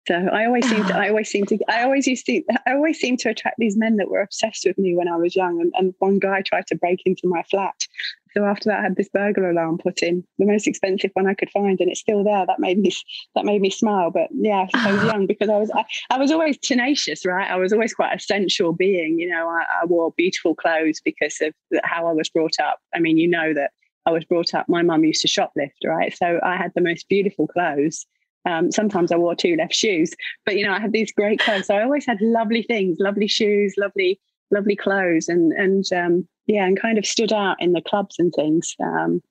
so 0.08 0.15
I 0.15 0.46
always 0.46 0.67
seem 0.67 0.86
to, 0.86 0.98
I 0.98 1.10
always 1.10 1.29
seem 1.29 1.46
to, 1.48 1.60
I 1.67 1.84
always 1.84 2.08
used 2.08 2.25
to, 2.25 2.41
I 2.65 2.74
always 2.74 3.00
seem 3.00 3.17
to 3.17 3.29
attract 3.29 3.58
these 3.60 3.77
men 3.77 3.98
that 3.98 4.10
were 4.10 4.22
obsessed 4.22 4.65
with 4.65 4.77
me 4.77 4.96
when 4.96 5.08
I 5.08 5.17
was 5.17 5.36
young. 5.36 5.62
And, 5.62 5.72
and 5.75 5.93
one 6.00 6.20
guy 6.20 6.41
tried 6.41 6.67
to 6.67 6.75
break 6.75 7.01
into 7.05 7.27
my 7.27 7.43
flat. 7.43 7.88
So 8.34 8.46
after 8.46 8.70
that, 8.70 8.79
I 8.79 8.84
had 8.84 8.96
this 8.96 9.10
burglar 9.10 9.50
alarm 9.50 9.77
put 9.77 10.01
in, 10.01 10.24
the 10.39 10.46
most 10.46 10.65
expensive 10.65 11.12
one 11.13 11.27
I 11.27 11.34
could 11.34 11.50
find, 11.50 11.77
and 11.81 11.91
it's 11.91 12.00
still 12.00 12.24
there. 12.24 12.46
That 12.46 12.60
made 12.60 12.79
me, 12.79 12.91
that 13.36 13.43
made 13.43 13.62
me 13.62 13.70
smile. 13.70 14.10
But 14.10 14.29
yeah, 14.31 14.67
I 14.74 14.93
was 14.93 15.03
young 15.12 15.27
because 15.27 15.50
I 15.50 15.58
was, 15.58 15.70
I, 15.72 15.84
I, 16.10 16.17
was 16.17 16.31
always 16.31 16.58
tenacious, 16.58 17.25
right? 17.25 17.50
I 17.50 17.58
was 17.58 17.74
always 17.74 17.93
quite 17.93 18.15
a 18.15 18.20
sensual 18.20 18.72
being. 18.72 19.20
You 19.20 19.27
know, 19.27 19.50
I, 19.50 19.65
I 19.81 19.86
wore 19.86 20.13
beautiful 20.15 20.55
clothes 20.55 21.01
because 21.03 21.41
of 21.41 21.53
how 21.84 22.08
I 22.08 22.13
was 22.13 22.29
brought 22.29 22.58
up. 22.62 22.79
I 22.96 23.00
mean, 23.00 23.17
you 23.17 23.27
know 23.27 23.53
that 23.53 23.72
I 24.05 24.12
was 24.12 24.24
brought 24.24 24.53
up. 24.53 24.70
My 24.70 24.81
mum 24.81 25.03
used 25.03 25.22
to 25.24 25.27
shoplift, 25.27 25.86
right? 25.86 26.15
So 26.15 26.39
I 26.41 26.55
had 26.55 26.72
the 26.74 26.81
most 26.81 27.10
beautiful 27.10 27.48
clothes 27.48 28.05
um, 28.45 28.71
sometimes 28.71 29.12
I 29.12 29.17
wore 29.17 29.36
two 29.36 29.55
left 29.55 29.74
shoes, 29.74 30.13
but 30.45 30.57
you 30.57 30.65
know, 30.65 30.74
I 30.74 30.79
had 30.79 30.93
these 30.93 31.12
great 31.12 31.39
clothes. 31.39 31.67
So 31.67 31.75
I 31.75 31.83
always 31.83 32.05
had 32.05 32.19
lovely 32.21 32.63
things, 32.63 32.98
lovely 33.00 33.27
shoes, 33.27 33.74
lovely, 33.77 34.19
lovely 34.50 34.75
clothes, 34.75 35.27
and 35.27 35.51
and 35.53 35.86
um, 35.93 36.27
yeah, 36.48 36.65
and 36.65 36.79
kind 36.79 36.98
of 36.98 37.05
stood 37.05 37.31
out 37.31 37.57
in 37.60 37.74
the 37.74 37.81
clubs 37.81 38.15
and 38.17 38.33
things 38.33 38.75
um, 38.81 39.21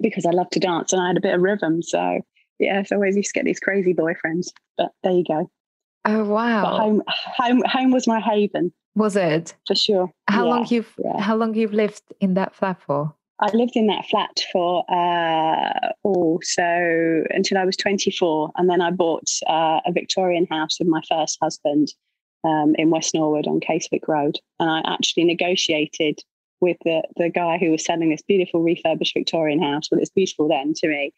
because 0.00 0.24
I 0.24 0.30
love 0.30 0.50
to 0.50 0.60
dance 0.60 0.92
and 0.92 1.02
I 1.02 1.08
had 1.08 1.16
a 1.16 1.22
bit 1.22 1.34
of 1.34 1.40
rhythm. 1.40 1.82
So 1.82 2.20
yeah, 2.58 2.82
so 2.82 2.94
I 2.94 2.98
always 2.98 3.16
used 3.16 3.30
to 3.30 3.38
get 3.38 3.44
these 3.44 3.60
crazy 3.60 3.94
boyfriends. 3.94 4.48
But 4.76 4.92
there 5.02 5.12
you 5.12 5.24
go. 5.26 5.50
Oh 6.04 6.24
wow! 6.24 6.62
But 6.62 6.78
home, 6.78 7.02
home, 7.06 7.62
home 7.66 7.90
was 7.90 8.06
my 8.06 8.20
haven. 8.20 8.72
Was 8.94 9.16
it 9.16 9.54
for 9.66 9.74
sure? 9.74 10.10
How 10.28 10.44
yeah, 10.44 10.50
long 10.50 10.66
you've 10.68 10.94
yeah. 10.98 11.20
how 11.20 11.36
long 11.36 11.54
you've 11.54 11.72
lived 11.72 12.02
in 12.20 12.34
that 12.34 12.54
flat 12.54 12.80
for? 12.80 13.14
I 13.40 13.54
lived 13.54 13.76
in 13.76 13.86
that 13.86 14.06
flat 14.06 14.40
for 14.52 14.84
uh, 14.90 15.92
oh, 16.04 16.40
so 16.42 17.24
until 17.30 17.58
I 17.58 17.64
was 17.64 17.76
24, 17.76 18.52
and 18.56 18.68
then 18.68 18.80
I 18.80 18.90
bought 18.90 19.28
uh, 19.46 19.80
a 19.86 19.92
Victorian 19.92 20.46
house 20.50 20.78
with 20.78 20.88
my 20.88 21.02
first 21.08 21.38
husband 21.40 21.88
um, 22.44 22.74
in 22.76 22.90
West 22.90 23.14
Norwood 23.14 23.46
on 23.46 23.60
Casewick 23.60 24.08
Road, 24.08 24.38
and 24.58 24.68
I 24.68 24.82
actually 24.92 25.24
negotiated 25.24 26.18
with 26.60 26.76
the 26.84 27.02
the 27.16 27.30
guy 27.30 27.58
who 27.58 27.70
was 27.70 27.84
selling 27.84 28.10
this 28.10 28.22
beautiful 28.22 28.60
refurbished 28.60 29.14
Victorian 29.14 29.62
house. 29.62 29.88
Well, 29.90 30.00
it's 30.00 30.10
beautiful 30.10 30.48
then 30.48 30.72
to 30.78 30.88
me. 30.88 31.12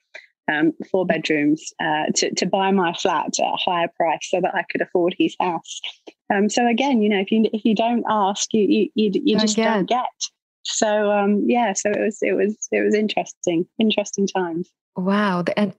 um, 0.50 0.72
four 0.90 1.06
bedrooms, 1.06 1.72
uh, 1.80 2.06
to, 2.16 2.34
to 2.34 2.46
buy 2.46 2.70
my 2.70 2.92
flat 2.92 3.26
at 3.26 3.38
a 3.38 3.56
higher 3.56 3.88
price 3.96 4.28
so 4.30 4.40
that 4.40 4.54
I 4.54 4.64
could 4.70 4.80
afford 4.80 5.14
his 5.18 5.36
house. 5.40 5.80
Um, 6.32 6.48
so 6.48 6.66
again, 6.66 7.02
you 7.02 7.08
know, 7.08 7.20
if 7.20 7.30
you 7.30 7.48
if 7.52 7.64
you 7.64 7.74
don't 7.74 8.04
ask, 8.08 8.52
you 8.52 8.62
you 8.62 8.90
you, 8.94 9.10
you 9.24 9.38
just 9.38 9.56
get. 9.56 9.72
don't 9.72 9.88
get. 9.88 10.06
So 10.72 11.10
um, 11.10 11.44
yeah, 11.46 11.72
so 11.72 11.90
it 11.90 12.00
was 12.00 12.18
it 12.22 12.32
was 12.32 12.68
it 12.72 12.82
was 12.82 12.94
interesting, 12.94 13.66
interesting 13.78 14.26
times. 14.26 14.70
Wow, 14.96 15.44
and 15.56 15.74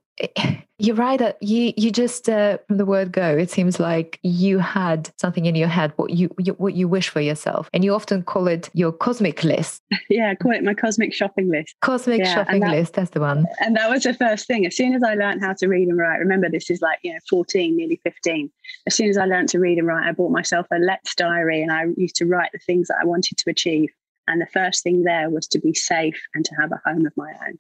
you're 0.78 0.96
right 0.96 1.20
that 1.20 1.42
you 1.42 1.74
you 1.78 1.92
just 1.92 2.28
uh, 2.28 2.58
from 2.68 2.78
the 2.78 2.86
word 2.86 3.12
go 3.12 3.38
it 3.38 3.50
seems 3.50 3.80
like 3.80 4.20
you 4.24 4.60
had 4.60 5.10
something 5.18 5.46
in 5.46 5.56
your 5.56 5.68
head 5.68 5.94
what 5.96 6.12
you, 6.12 6.30
you, 6.40 6.54
what 6.54 6.74
you 6.74 6.88
wish 6.88 7.10
for 7.10 7.22
yourself 7.22 7.70
and 7.74 7.84
you 7.84 7.94
often 7.94 8.24
call 8.24 8.48
it 8.48 8.70
your 8.74 8.92
cosmic 8.92 9.44
list. 9.44 9.82
Yeah 10.10 10.32
I 10.32 10.36
call 10.36 10.52
it 10.52 10.64
my 10.64 10.74
cosmic 10.74 11.14
shopping 11.14 11.50
list. 11.50 11.76
Cosmic 11.82 12.20
yeah, 12.20 12.34
shopping 12.34 12.62
that, 12.62 12.72
list 12.72 12.94
that's 12.94 13.12
the 13.12 13.20
one. 13.20 13.46
and 13.60 13.76
that 13.76 13.90
was 13.90 14.04
the 14.04 14.14
first 14.14 14.48
thing. 14.48 14.66
As 14.66 14.76
soon 14.76 14.94
as 14.94 15.04
I 15.04 15.16
learned 15.16 15.42
how 15.42 15.54
to 15.54 15.68
read 15.68 15.88
and 15.88 15.98
write 15.98 16.18
remember 16.18 16.50
this 16.50 16.70
is 16.70 16.82
like 16.82 17.00
you 17.04 17.14
know 17.14 17.20
14 17.30 17.76
nearly 17.76 18.00
15 18.04 18.52
as 18.88 18.96
soon 18.96 19.10
as 19.10 19.18
I 19.18 19.26
learned 19.26 19.50
to 19.50 19.60
read 19.60 19.78
and 19.78 19.88
write 19.88 20.08
I 20.08 20.12
bought 20.12 20.32
myself 20.32 20.68
a 20.72 20.80
let's 20.80 21.16
diary 21.16 21.62
and 21.62 21.72
I 21.72 21.86
used 21.96 22.16
to 22.18 22.26
write 22.26 22.52
the 22.54 22.60
things 22.60 22.88
that 22.88 22.98
I 23.02 23.06
wanted 23.06 23.38
to 23.38 23.50
achieve 23.50 23.90
and 24.32 24.42
the 24.42 24.48
first 24.48 24.84
thing 24.84 25.04
there 25.04 25.30
was 25.30 25.48
to 25.48 25.60
be 25.60 25.74
safe 25.74 26.22
and 26.34 26.46
to 26.46 26.56
have 26.56 26.72
a 26.72 26.82
home 26.86 27.06
of 27.06 27.14
my 27.16 27.32
own 27.48 27.60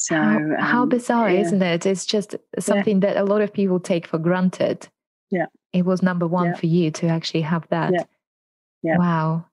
so 0.00 0.14
how, 0.14 0.36
um, 0.36 0.54
how 0.58 0.86
bizarre, 0.86 1.30
yeah. 1.30 1.40
isn't 1.40 1.62
it? 1.62 1.84
It's 1.84 2.06
just 2.06 2.34
something 2.58 3.02
yeah. 3.02 3.12
that 3.12 3.16
a 3.18 3.24
lot 3.24 3.42
of 3.42 3.52
people 3.52 3.78
take 3.78 4.06
for 4.06 4.18
granted. 4.18 4.88
Yeah. 5.30 5.46
It 5.74 5.84
was 5.84 6.02
number 6.02 6.26
one 6.26 6.46
yeah. 6.46 6.54
for 6.54 6.66
you 6.66 6.90
to 6.92 7.08
actually 7.08 7.42
have 7.42 7.68
that. 7.68 7.92
Yeah. 7.92 8.04
yeah. 8.82 8.96
Wow. 8.96 9.44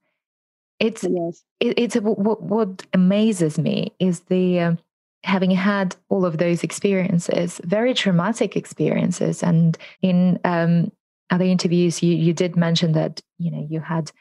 It's 0.79 1.03
it 1.03 1.11
it, 1.59 1.77
it's 1.77 1.95
what 1.95 2.41
what 2.41 2.85
amazes 2.93 3.59
me 3.59 3.93
is 3.99 4.21
the 4.21 4.59
um, 4.61 4.79
having 5.23 5.51
had 5.51 5.97
all 6.07 6.23
of 6.23 6.37
those 6.37 6.63
experiences, 6.63 7.59
very 7.65 7.93
traumatic 7.93 8.55
experiences, 8.55 9.43
and 9.43 9.77
in 10.01 10.39
um, 10.45 10.91
other 11.29 11.45
interviews, 11.45 12.01
you 12.01 12.15
you 12.15 12.31
did 12.31 12.55
mention 12.55 12.93
that 12.93 13.21
you 13.37 13.51
know 13.51 13.67
you 13.69 13.81
had 13.81 14.11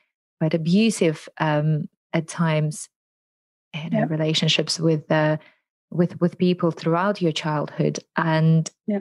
quite 0.40 0.54
abusive 0.54 1.28
um, 1.38 1.88
at 2.16 2.26
times, 2.26 2.88
you 3.74 3.90
know, 3.90 4.06
relationships 4.06 4.80
with 4.80 5.10
uh, 5.12 5.36
with 5.90 6.18
with 6.20 6.38
people 6.38 6.70
throughout 6.70 7.20
your 7.20 7.32
childhood 7.32 7.98
and 8.16 8.70
yeah. 8.86 9.00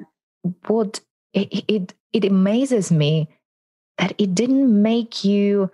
what 0.68 1.00
it, 1.34 1.64
it 1.68 1.94
it 2.12 2.26
amazes 2.26 2.92
me 2.92 3.30
that 3.98 4.14
it 4.18 4.36
didn't 4.36 4.82
make 4.82 5.24
you 5.24 5.72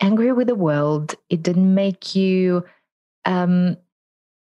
angry 0.00 0.32
with 0.32 0.46
the 0.46 0.54
world 0.54 1.16
it 1.28 1.42
didn't 1.42 1.74
make 1.74 2.14
you 2.14 2.64
um 3.24 3.76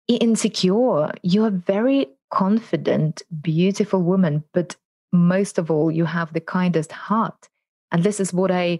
insecure. 0.07 1.11
You're 1.21 1.47
a 1.47 1.51
very 1.51 2.07
confident 2.31 3.23
beautiful 3.41 4.01
woman 4.01 4.43
but 4.53 4.75
most 5.11 5.57
of 5.57 5.69
all 5.69 5.91
you 5.91 6.05
have 6.05 6.31
the 6.31 6.41
kindest 6.41 6.91
heart. 6.91 7.49
And 7.91 8.03
this 8.03 8.19
is 8.19 8.33
what 8.33 8.51
i 8.51 8.79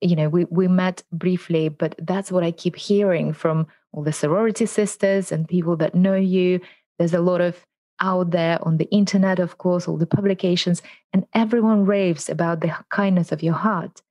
you 0.00 0.14
know 0.16 0.28
we 0.28 0.44
we 0.46 0.68
met 0.68 1.02
briefly 1.12 1.68
but 1.68 1.94
that's 2.02 2.30
what 2.30 2.44
i 2.44 2.50
keep 2.50 2.76
hearing 2.76 3.32
from 3.32 3.66
all 3.96 4.04
the 4.04 4.12
sorority 4.12 4.66
sisters 4.66 5.32
and 5.32 5.48
people 5.48 5.74
that 5.76 5.94
know 5.94 6.14
you. 6.14 6.60
There's 6.98 7.14
a 7.14 7.20
lot 7.20 7.40
of 7.40 7.66
out 8.00 8.30
there 8.30 8.58
on 8.62 8.76
the 8.76 8.88
internet, 8.90 9.38
of 9.38 9.56
course, 9.56 9.88
all 9.88 9.96
the 9.96 10.06
publications, 10.06 10.82
and 11.14 11.26
everyone 11.32 11.86
raves 11.86 12.28
about 12.28 12.60
the 12.60 12.76
kindness 12.90 13.32
of 13.32 13.42
your 13.42 13.54
heart. 13.54 14.02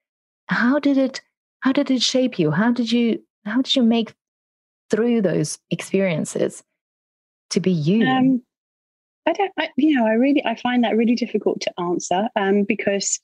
How 0.47 0.79
did 0.79 0.97
it 0.97 1.21
how 1.59 1.71
did 1.71 1.89
it 1.91 2.01
shape 2.01 2.37
you? 2.39 2.51
How 2.51 2.71
did 2.71 2.91
you 2.91 3.23
how 3.45 3.61
did 3.61 3.75
you 3.75 3.83
make 3.83 4.13
through 4.89 5.21
those 5.21 5.59
experiences 5.69 6.63
to 7.51 7.59
be 7.59 7.71
you? 7.71 8.05
Um, 8.07 8.41
I 9.27 9.33
don't 9.33 9.51
I, 9.59 9.69
you 9.77 9.95
know, 9.95 10.07
I 10.07 10.13
really 10.13 10.43
I 10.45 10.55
find 10.55 10.83
that 10.83 10.97
really 10.97 11.15
difficult 11.15 11.61
to 11.61 11.79
answer 11.79 12.27
um, 12.35 12.63
because 12.63 13.19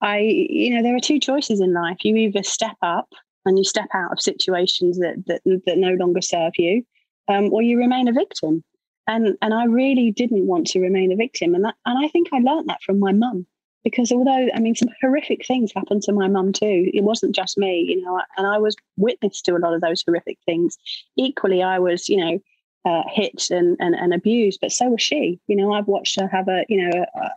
I, 0.00 0.18
you 0.18 0.74
know, 0.74 0.82
there 0.82 0.96
are 0.96 1.00
two 1.00 1.18
choices 1.18 1.60
in 1.60 1.72
life. 1.72 1.98
You 2.02 2.16
either 2.16 2.42
step 2.42 2.76
up 2.82 3.08
and 3.44 3.58
you 3.58 3.64
step 3.64 3.88
out 3.94 4.12
of 4.12 4.20
situations 4.20 4.98
that 4.98 5.24
that, 5.26 5.62
that 5.66 5.78
no 5.78 5.94
longer 5.94 6.20
serve 6.20 6.52
you, 6.58 6.84
um, 7.28 7.52
or 7.52 7.62
you 7.62 7.78
remain 7.78 8.08
a 8.08 8.12
victim. 8.12 8.62
And 9.06 9.36
and 9.42 9.54
I 9.54 9.64
really 9.64 10.10
didn't 10.10 10.46
want 10.46 10.66
to 10.68 10.80
remain 10.80 11.12
a 11.12 11.16
victim, 11.16 11.54
and 11.54 11.64
that, 11.64 11.74
and 11.86 12.04
I 12.04 12.08
think 12.08 12.28
I 12.32 12.38
learned 12.38 12.68
that 12.68 12.82
from 12.82 12.98
my 12.98 13.12
mum 13.12 13.46
because 13.84 14.12
although 14.12 14.48
I 14.54 14.60
mean 14.60 14.74
some 14.74 14.88
horrific 15.00 15.46
things 15.46 15.72
happened 15.74 16.02
to 16.02 16.12
my 16.12 16.28
mum 16.28 16.52
too, 16.52 16.90
it 16.92 17.02
wasn't 17.04 17.34
just 17.34 17.58
me, 17.58 17.80
you 17.88 18.02
know, 18.02 18.20
and 18.36 18.46
I 18.46 18.58
was 18.58 18.76
witness 18.96 19.40
to 19.42 19.56
a 19.56 19.58
lot 19.58 19.74
of 19.74 19.80
those 19.80 20.02
horrific 20.06 20.38
things. 20.44 20.76
Equally, 21.16 21.62
I 21.62 21.78
was, 21.78 22.08
you 22.08 22.16
know, 22.16 22.38
uh, 22.84 23.02
hit 23.10 23.50
and, 23.50 23.76
and 23.80 23.94
and 23.94 24.14
abused, 24.14 24.60
but 24.60 24.72
so 24.72 24.90
was 24.90 25.02
she. 25.02 25.40
You 25.46 25.56
know, 25.56 25.72
I've 25.72 25.88
watched 25.88 26.20
her 26.20 26.28
have 26.28 26.48
a 26.48 26.64
you 26.68 26.88
know 26.88 27.04
a, 27.14 27.30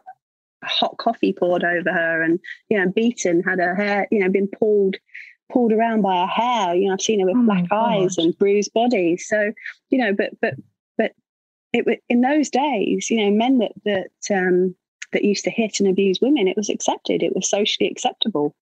hot 0.63 0.97
coffee 0.97 1.33
poured 1.33 1.63
over 1.63 1.91
her 1.91 2.21
and 2.21 2.39
you 2.69 2.77
know 2.77 2.91
beaten, 2.91 3.43
had 3.43 3.59
her 3.59 3.75
hair 3.75 4.07
you 4.11 4.19
know 4.19 4.29
been 4.29 4.47
pulled 4.47 4.97
pulled 5.51 5.71
around 5.71 6.01
by 6.01 6.21
her 6.21 6.27
hair. 6.27 6.75
You 6.75 6.87
know, 6.87 6.93
I've 6.93 7.01
seen 7.01 7.19
her 7.19 7.25
with 7.25 7.35
oh 7.37 7.45
black 7.45 7.65
eyes 7.71 8.17
and 8.17 8.37
bruised 8.37 8.73
body. 8.73 9.17
So, 9.17 9.51
you 9.89 9.97
know, 9.99 10.13
but 10.13 10.31
but 10.41 10.55
but 10.97 11.11
it 11.73 12.01
in 12.09 12.21
those 12.21 12.49
days, 12.49 13.09
you 13.09 13.17
know, 13.17 13.31
men 13.31 13.59
that 13.59 13.71
that 13.85 14.35
um, 14.35 14.75
that 15.11 15.23
used 15.23 15.43
to 15.45 15.51
hit 15.51 15.79
and 15.79 15.89
abuse 15.89 16.19
women, 16.21 16.47
it 16.47 16.57
was 16.57 16.69
accepted. 16.69 17.23
It 17.23 17.35
was 17.35 17.49
socially 17.49 17.89
acceptable, 17.89 18.55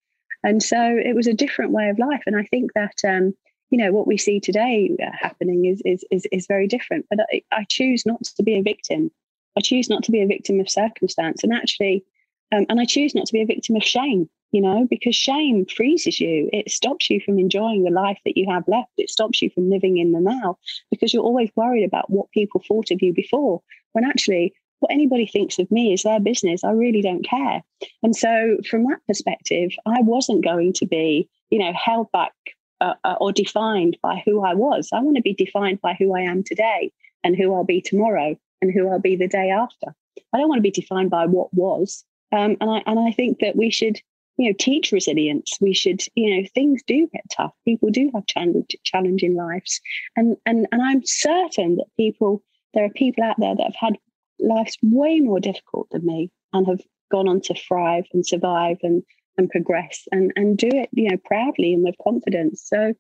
and 0.44 0.62
so 0.62 0.79
it 0.82 1.15
was 1.15 1.27
a 1.27 1.34
different 1.34 1.72
way 1.72 1.89
of 1.89 2.00
life. 2.00 2.24
And 2.25 2.36
I 2.36 2.44
think 2.44 2.72
that 2.74 2.96
um, 3.08 3.34
you 3.70 3.77
know 3.77 3.91
what 3.91 4.08
we 4.08 4.18
see 4.18 4.39
today 4.39 4.96
uh, 5.01 5.12
happening 5.18 5.65
is 5.65 5.82
is 5.86 6.03
is, 6.12 6.27
is 6.32 6.48
very 6.48 6.68
different. 6.68 7.06
But 7.10 7.20
I, 7.32 7.41
I, 7.51 7.65
choose 7.70 8.06
not 8.06 8.24
to 8.24 8.44
be 8.44 8.58
a 8.58 8.63
victim. 8.63 9.12
I 9.58 9.62
choose 9.62 9.89
not 9.89 10.03
to 10.03 10.12
be 10.12 10.22
a 10.22 10.27
victim 10.27 10.60
of 10.60 10.70
circumstance, 10.70 11.44
and 11.44 11.53
actually, 11.53 12.03
um, 12.51 12.65
and 12.70 12.79
I 12.79 12.86
choose 12.86 13.15
not 13.15 13.25
to 13.27 13.34
be 13.34 13.41
a 13.41 13.46
victim 13.46 13.75
of 13.75 13.84
shame 13.84 14.29
you 14.51 14.62
know, 14.62 14.88
because 14.89 15.15
shame 15.15 15.65
freezes 15.65 16.20
you. 16.20 16.50
It 16.51 16.72
stops 16.72 17.10
you 17.10 17.20
from 17.20 17.38
enjoying 17.38 17.84
the 17.84 17.91
life 17.91 18.18
that 18.25 18.38
you 18.38 18.48
have 18.50 18.68
left. 18.68 18.91
It 18.98 19.10
stops 19.10 19.41
you 19.41 19.50
from 19.50 19.70
living 19.70 19.98
in 19.98 20.12
the 20.12 20.20
now 20.20 20.58
because 20.89 21.13
you're 21.13 21.24
always 21.24 21.51
worried 21.56 21.84
about 21.84 22.10
what 22.10 22.32
people 22.32 22.63
thought 22.68 22.91
of 22.91 23.01
you 23.01 23.13
before, 23.13 23.62
when 23.94 24.06
actually, 24.06 24.53
what 24.79 24.91
anybody 24.91 25.27
thinks 25.27 25.60
of 25.60 25.70
me 25.70 25.94
is 25.94 26.03
their 26.03 26.20
business. 26.20 26.63
I 26.63 26.72
really 26.72 27.01
don't 27.01 27.25
care. 27.25 27.62
And 28.01 28.15
so, 28.15 28.58
from 28.70 28.84
that 28.86 29.06
perspective, 29.08 29.72
I 29.86 30.01
wasn't 30.01 30.44
going 30.44 30.74
to 30.74 30.86
be, 30.86 31.29
you 31.50 31.60
know, 31.60 31.74
held 31.74 32.12
back 32.12 32.34
uh, 32.82 32.94
uh 33.03 33.15
or 33.20 33.32
defined 33.32 33.98
by 34.01 34.24
who 34.25 34.44
I 34.44 34.56
was. 34.56 34.89
I 34.94 35.01
want 35.01 35.18
to 35.18 35.22
be 35.22 35.34
defined 35.34 35.82
by 35.82 35.96
who 36.00 36.15
I 36.15 36.22
am 36.22 36.44
today 36.44 36.91
and 37.24 37.36
who 37.36 37.53
I'll 37.53 37.65
be 37.65 37.82
tomorrow 37.82 38.36
and 38.62 38.72
who 38.74 38.89
I'll 38.89 39.00
be 39.00 39.16
the 39.16 39.28
day 39.28 39.50
after. 39.50 39.94
I 40.34 40.38
don't 40.38 40.50
want 40.50 40.60
to 40.60 40.63
be 40.63 40.72
defined 40.72 41.10
by 41.10 41.25
what 41.25 41.54
was. 41.54 42.04
Um, 42.32 42.58
and 42.62 42.70
I 42.70 42.84
and 42.86 43.00
I 43.00 43.12
think 43.12 43.39
that 43.39 43.56
we 43.56 43.70
should 43.72 44.00
you 44.38 44.50
know 44.50 44.56
teach 44.58 44.92
resilience. 44.92 45.58
We 45.60 45.74
should 45.74 46.01
you 46.16 46.36
know 46.36 46.48
things 46.54 46.82
do 46.86 47.08
get 47.08 47.24
tough. 47.32 47.54
People 47.66 47.89
do 47.89 48.12
have 48.13 48.28
challenge, 48.28 48.75
challenging 48.84 49.36
lives. 49.36 49.80
And 50.16 50.38
and 50.46 50.68
and 50.72 50.82
i'm 50.82 51.01
certain 51.06 51.78
that 51.78 51.88
people 51.98 52.44
there 52.74 52.86
are 52.86 52.89
people 52.89 53.24
out 53.24 53.39
there 53.39 53.56
that 53.56 53.63
have 53.63 53.75
had 53.75 53.98
lives 54.39 54.78
way 54.82 55.20
more 55.20 55.39
difficult 55.39 55.89
than 55.92 56.06
me 56.06 56.32
and 56.54 56.68
have 56.68 56.82
gone 57.12 57.28
on 57.28 57.42
to 57.42 57.54
thrive 57.56 58.06
and 58.13 58.25
survive 58.25 58.78
and 58.84 59.04
and 59.38 59.50
progress 59.50 60.08
and 60.12 60.32
and 60.36 60.58
do 60.58 60.70
it 60.72 60.89
you 60.92 61.10
know 61.10 61.18
proudly 61.25 61.74
and 61.74 61.84
with 61.84 61.96
confidence. 62.04 62.63
So 62.66 62.94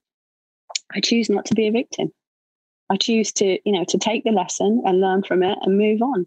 i 0.93 0.99
choose 0.99 1.29
not 1.29 1.45
to 1.45 1.55
be 1.55 1.67
a 1.67 1.71
victim 1.71 2.11
i 2.89 2.97
choose 2.97 3.31
to 3.31 3.57
you 3.65 3.71
know 3.71 3.83
to 3.85 3.97
take 3.97 4.23
the 4.23 4.31
lesson 4.31 4.81
and 4.85 5.01
learn 5.01 5.23
from 5.23 5.43
it 5.43 5.57
and 5.61 5.77
move 5.77 6.01
on 6.01 6.25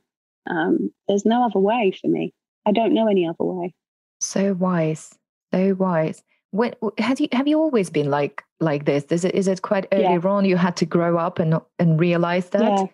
um, 0.50 0.92
there's 1.06 1.24
no 1.24 1.44
other 1.44 1.60
way 1.60 1.92
for 2.00 2.08
me 2.08 2.32
i 2.66 2.72
don't 2.72 2.94
know 2.94 3.08
any 3.08 3.26
other 3.26 3.44
way 3.44 3.74
so 4.22 4.52
wise, 4.52 5.10
so 5.52 5.74
wise. 5.74 6.22
When 6.52 6.74
have 6.98 7.18
you 7.18 7.28
have 7.32 7.48
you 7.48 7.58
always 7.58 7.90
been 7.90 8.08
like 8.08 8.44
like 8.60 8.84
this? 8.84 9.04
Is 9.10 9.24
it 9.24 9.34
is 9.34 9.48
it 9.48 9.62
quite 9.62 9.86
early 9.90 10.02
yeah. 10.04 10.28
on 10.28 10.44
you 10.44 10.56
had 10.56 10.76
to 10.76 10.86
grow 10.86 11.18
up 11.18 11.40
and 11.40 11.60
and 11.80 11.98
realize 11.98 12.50
that? 12.50 12.62
Yeah, 12.62 12.84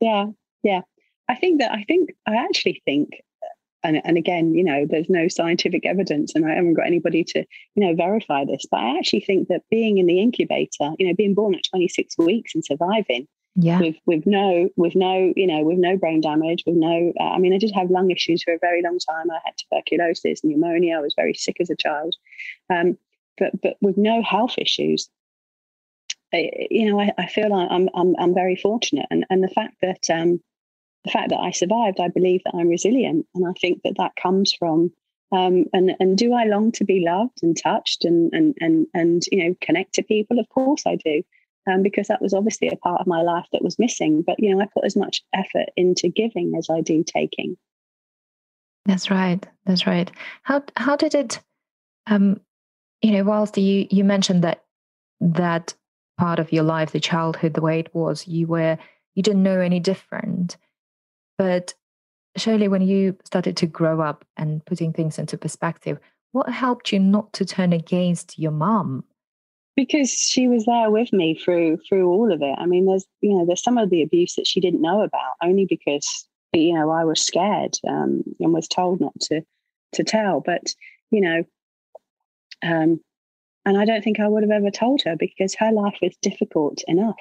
yeah, 0.00 0.24
yeah. 0.62 0.80
I 1.28 1.36
think 1.36 1.60
that 1.60 1.72
I 1.72 1.84
think 1.84 2.10
I 2.26 2.36
actually 2.36 2.82
think 2.84 3.22
and, 3.82 4.00
and 4.04 4.16
again, 4.16 4.54
you 4.54 4.64
know, 4.64 4.86
there's 4.88 5.08
no 5.08 5.28
scientific 5.28 5.86
evidence, 5.86 6.34
and 6.34 6.44
I 6.46 6.54
haven't 6.54 6.74
got 6.74 6.86
anybody 6.86 7.24
to, 7.24 7.40
you 7.74 7.86
know, 7.86 7.94
verify 7.94 8.44
this. 8.44 8.64
But 8.70 8.80
I 8.80 8.98
actually 8.98 9.20
think 9.20 9.48
that 9.48 9.62
being 9.70 9.98
in 9.98 10.06
the 10.06 10.20
incubator, 10.20 10.92
you 10.98 11.06
know, 11.06 11.14
being 11.14 11.34
born 11.34 11.54
at 11.54 11.62
26 11.70 12.18
weeks 12.18 12.54
and 12.54 12.64
surviving, 12.64 13.28
yeah. 13.58 13.80
with 13.80 13.96
with 14.06 14.26
no 14.26 14.68
with 14.76 14.94
no 14.94 15.32
you 15.34 15.46
know 15.46 15.62
with 15.62 15.78
no 15.78 15.96
brain 15.96 16.20
damage 16.20 16.62
with 16.64 16.76
no 16.76 17.12
uh, 17.18 17.24
i 17.24 17.38
mean 17.38 17.52
i 17.52 17.58
did 17.58 17.72
have 17.74 17.90
lung 17.90 18.10
issues 18.10 18.42
for 18.42 18.54
a 18.54 18.58
very 18.60 18.82
long 18.82 18.98
time. 18.98 19.30
I 19.30 19.40
had 19.44 19.54
tuberculosis 19.58 20.44
pneumonia. 20.44 20.96
I 20.96 21.00
was 21.00 21.14
very 21.16 21.34
sick 21.34 21.56
as 21.60 21.68
a 21.70 21.76
child. 21.76 22.14
Um, 22.70 22.96
but 23.36 23.60
but 23.60 23.76
with 23.80 23.96
no 23.96 24.22
health 24.22 24.54
issues 24.58 25.08
I, 26.32 26.50
you 26.70 26.90
know 26.90 27.00
I, 27.00 27.12
I 27.18 27.26
feel 27.26 27.50
like 27.50 27.68
I'm, 27.70 27.88
I'm 27.94 28.14
i'm 28.18 28.34
very 28.34 28.56
fortunate. 28.56 29.06
And 29.10 29.26
and 29.28 29.42
the 29.42 29.48
fact 29.48 29.76
that 29.82 30.08
um 30.10 30.40
the 31.08 31.12
fact 31.12 31.30
that 31.30 31.40
i 31.40 31.50
survived 31.50 32.00
i 32.00 32.08
believe 32.08 32.42
that 32.44 32.54
i'm 32.54 32.68
resilient 32.68 33.26
and 33.34 33.46
i 33.48 33.52
think 33.60 33.80
that 33.82 33.96
that 33.96 34.12
comes 34.22 34.52
from 34.52 34.90
um, 35.30 35.66
and 35.74 35.94
and 36.00 36.16
do 36.16 36.32
I 36.32 36.44
long 36.44 36.72
to 36.72 36.84
be 36.84 37.04
loved 37.04 37.40
and 37.42 37.54
touched 37.54 38.06
and 38.06 38.32
and 38.32 38.54
and 38.60 38.86
and 38.94 39.22
you 39.30 39.44
know 39.44 39.54
connect 39.60 39.92
to 39.96 40.02
people? 40.02 40.38
Of 40.38 40.48
course 40.48 40.84
I 40.86 40.96
do. 40.96 41.22
um, 41.68 41.82
because 41.82 42.08
that 42.08 42.22
was 42.22 42.34
obviously 42.34 42.68
a 42.68 42.76
part 42.76 43.00
of 43.00 43.06
my 43.06 43.22
life 43.22 43.46
that 43.52 43.62
was 43.62 43.78
missing. 43.78 44.22
But, 44.22 44.36
you 44.38 44.54
know, 44.54 44.62
I 44.62 44.66
put 44.72 44.84
as 44.84 44.96
much 44.96 45.22
effort 45.34 45.68
into 45.76 46.08
giving 46.08 46.54
as 46.56 46.68
I 46.70 46.80
do 46.80 47.04
taking. 47.04 47.56
That's 48.86 49.10
right. 49.10 49.46
That's 49.66 49.86
right. 49.86 50.10
How, 50.42 50.62
how 50.76 50.96
did 50.96 51.14
it, 51.14 51.40
um, 52.06 52.40
you 53.02 53.12
know, 53.12 53.24
whilst 53.24 53.58
you, 53.58 53.86
you 53.90 54.04
mentioned 54.04 54.44
that, 54.44 54.64
that 55.20 55.74
part 56.16 56.38
of 56.38 56.52
your 56.52 56.64
life, 56.64 56.92
the 56.92 57.00
childhood, 57.00 57.54
the 57.54 57.60
way 57.60 57.80
it 57.80 57.94
was, 57.94 58.26
you 58.26 58.46
were, 58.46 58.78
you 59.14 59.22
didn't 59.22 59.42
know 59.42 59.60
any 59.60 59.80
different. 59.80 60.56
But 61.38 61.74
surely 62.36 62.68
when 62.68 62.82
you 62.82 63.16
started 63.24 63.56
to 63.58 63.66
grow 63.66 64.00
up 64.00 64.24
and 64.36 64.64
putting 64.66 64.92
things 64.92 65.18
into 65.18 65.38
perspective, 65.38 65.98
what 66.32 66.50
helped 66.50 66.92
you 66.92 66.98
not 66.98 67.32
to 67.34 67.44
turn 67.44 67.72
against 67.72 68.38
your 68.38 68.50
mom? 68.50 69.04
Because 69.76 70.10
she 70.10 70.48
was 70.48 70.66
there 70.66 70.90
with 70.90 71.12
me 71.12 71.38
through 71.38 71.78
through 71.88 72.10
all 72.10 72.32
of 72.32 72.42
it. 72.42 72.54
I 72.58 72.66
mean, 72.66 72.86
there's 72.86 73.06
you 73.20 73.36
know 73.36 73.46
there's 73.46 73.62
some 73.62 73.78
of 73.78 73.90
the 73.90 74.02
abuse 74.02 74.34
that 74.34 74.46
she 74.46 74.60
didn't 74.60 74.82
know 74.82 75.02
about 75.02 75.34
only 75.42 75.66
because 75.68 76.26
you 76.52 76.74
know 76.74 76.90
I 76.90 77.04
was 77.04 77.24
scared 77.24 77.76
um, 77.88 78.24
and 78.40 78.52
was 78.52 78.66
told 78.66 79.00
not 79.00 79.18
to 79.22 79.42
to 79.92 80.04
tell. 80.04 80.40
But 80.40 80.74
you 81.12 81.20
know, 81.20 81.44
um, 82.62 83.00
and 83.64 83.78
I 83.78 83.84
don't 83.84 84.02
think 84.02 84.18
I 84.18 84.26
would 84.26 84.42
have 84.42 84.50
ever 84.50 84.70
told 84.70 85.02
her 85.02 85.14
because 85.16 85.54
her 85.54 85.70
life 85.70 85.98
was 86.02 86.16
difficult 86.22 86.82
enough. 86.88 87.16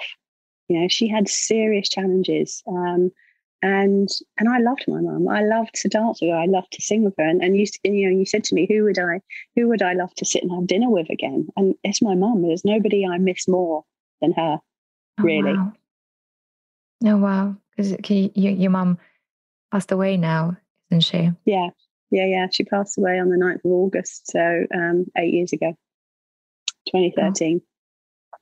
You 0.67 0.81
know, 0.81 0.87
she 0.87 1.07
had 1.07 1.29
serious 1.29 1.89
challenges. 1.89 2.63
Um, 2.67 3.11
and 3.61 4.09
and 4.37 4.49
I 4.49 4.59
loved 4.59 4.85
my 4.87 5.01
mum. 5.01 5.27
I 5.27 5.43
loved 5.43 5.75
to 5.75 5.89
dance 5.89 6.21
with 6.21 6.29
her. 6.29 6.37
I 6.37 6.45
loved 6.45 6.71
to 6.73 6.81
sing 6.81 7.03
with 7.03 7.15
her. 7.17 7.27
And, 7.27 7.41
and 7.41 7.57
you 7.57 7.65
you 7.83 8.09
know 8.09 8.17
you 8.17 8.25
said 8.25 8.43
to 8.45 8.55
me, 8.55 8.67
who 8.69 8.83
would 8.83 8.99
I 8.99 9.21
who 9.55 9.67
would 9.69 9.81
I 9.81 9.93
love 9.93 10.13
to 10.15 10.25
sit 10.25 10.43
and 10.43 10.51
have 10.51 10.67
dinner 10.67 10.89
with 10.89 11.09
again? 11.09 11.47
And 11.55 11.75
it's 11.83 12.01
my 12.01 12.15
mum. 12.15 12.41
There's 12.41 12.65
nobody 12.65 13.05
I 13.05 13.17
miss 13.17 13.47
more 13.47 13.83
than 14.21 14.33
her, 14.33 14.59
oh, 15.19 15.23
really. 15.23 15.53
Wow. 15.53 15.73
Oh 17.05 17.17
wow! 17.17 17.55
Because 17.75 17.91
your 18.07 18.53
your 18.53 18.71
mum 18.71 18.97
passed 19.71 19.91
away 19.91 20.17
now, 20.17 20.57
isn't 20.91 21.01
she? 21.01 21.31
Yeah, 21.45 21.69
yeah, 22.11 22.25
yeah. 22.25 22.47
She 22.51 22.63
passed 22.63 22.97
away 22.97 23.19
on 23.19 23.29
the 23.29 23.37
9th 23.37 23.65
of 23.65 23.71
August, 23.71 24.31
so 24.31 24.65
um, 24.73 25.05
eight 25.17 25.33
years 25.33 25.53
ago, 25.53 25.75
2013. 26.87 27.61
Oh. 27.61 27.67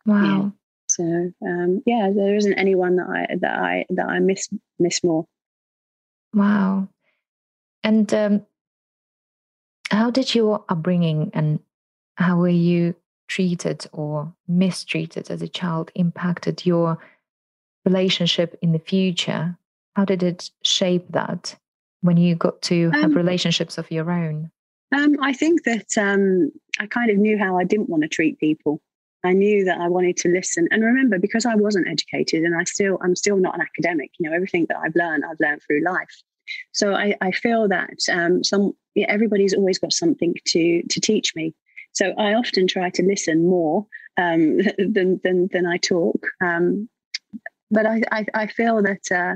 Wow. 0.05 0.23
Yeah. 0.23 0.49
So 0.95 1.31
um, 1.45 1.83
yeah, 1.85 2.09
there 2.15 2.35
isn't 2.35 2.53
anyone 2.53 2.95
that 2.97 3.07
I 3.07 3.35
that 3.41 3.59
I 3.59 3.85
that 3.89 4.07
I 4.07 4.19
miss 4.19 4.49
miss 4.79 5.03
more. 5.03 5.25
Wow. 6.33 6.87
And 7.83 8.11
um, 8.13 8.45
how 9.91 10.09
did 10.09 10.33
your 10.33 10.63
upbringing 10.69 11.31
and 11.33 11.59
how 12.15 12.37
were 12.37 12.47
you 12.49 12.95
treated 13.27 13.85
or 13.91 14.33
mistreated 14.47 15.29
as 15.29 15.41
a 15.41 15.47
child 15.47 15.91
impacted 15.95 16.65
your 16.65 16.97
relationship 17.85 18.57
in 18.61 18.71
the 18.71 18.79
future? 18.79 19.57
How 19.95 20.05
did 20.05 20.23
it 20.23 20.49
shape 20.63 21.05
that 21.11 21.55
when 22.01 22.17
you 22.17 22.35
got 22.35 22.61
to 22.63 22.89
have 22.91 23.05
um, 23.05 23.13
relationships 23.13 23.77
of 23.77 23.89
your 23.91 24.11
own? 24.11 24.51
Um, 24.93 25.15
I 25.21 25.33
think 25.33 25.63
that 25.63 25.97
um, 25.97 26.51
I 26.79 26.87
kind 26.87 27.09
of 27.09 27.17
knew 27.17 27.37
how 27.37 27.57
I 27.57 27.63
didn't 27.63 27.89
want 27.89 28.03
to 28.03 28.09
treat 28.09 28.39
people. 28.39 28.81
I 29.25 29.33
knew 29.33 29.65
that 29.65 29.79
I 29.79 29.87
wanted 29.87 30.17
to 30.17 30.29
listen. 30.29 30.67
And 30.71 30.83
remember, 30.83 31.19
because 31.19 31.45
I 31.45 31.55
wasn't 31.55 31.87
educated 31.87 32.43
and 32.43 32.55
I 32.55 32.63
still, 32.63 32.97
I'm 33.01 33.15
still 33.15 33.37
not 33.37 33.55
an 33.55 33.61
academic, 33.61 34.11
you 34.19 34.29
know, 34.29 34.35
everything 34.35 34.65
that 34.69 34.77
I've 34.77 34.95
learned, 34.95 35.23
I've 35.25 35.39
learned 35.39 35.61
through 35.65 35.83
life. 35.83 36.21
So 36.73 36.93
I, 36.93 37.15
I 37.21 37.31
feel 37.31 37.67
that 37.69 37.97
um, 38.11 38.43
some, 38.43 38.73
yeah, 38.93 39.07
everybody's 39.09 39.53
always 39.53 39.79
got 39.79 39.93
something 39.93 40.35
to, 40.47 40.83
to 40.83 40.99
teach 40.99 41.35
me. 41.35 41.53
So 41.93 42.13
I 42.17 42.33
often 42.33 42.67
try 42.67 42.89
to 42.91 43.03
listen 43.03 43.47
more 43.47 43.87
um, 44.17 44.57
than, 44.77 45.19
than, 45.23 45.49
than 45.51 45.65
I 45.65 45.77
talk. 45.77 46.27
Um, 46.41 46.89
but 47.71 47.85
I, 47.85 48.01
I, 48.11 48.25
I, 48.33 48.47
feel 48.47 48.83
that, 48.83 49.11
uh, 49.11 49.35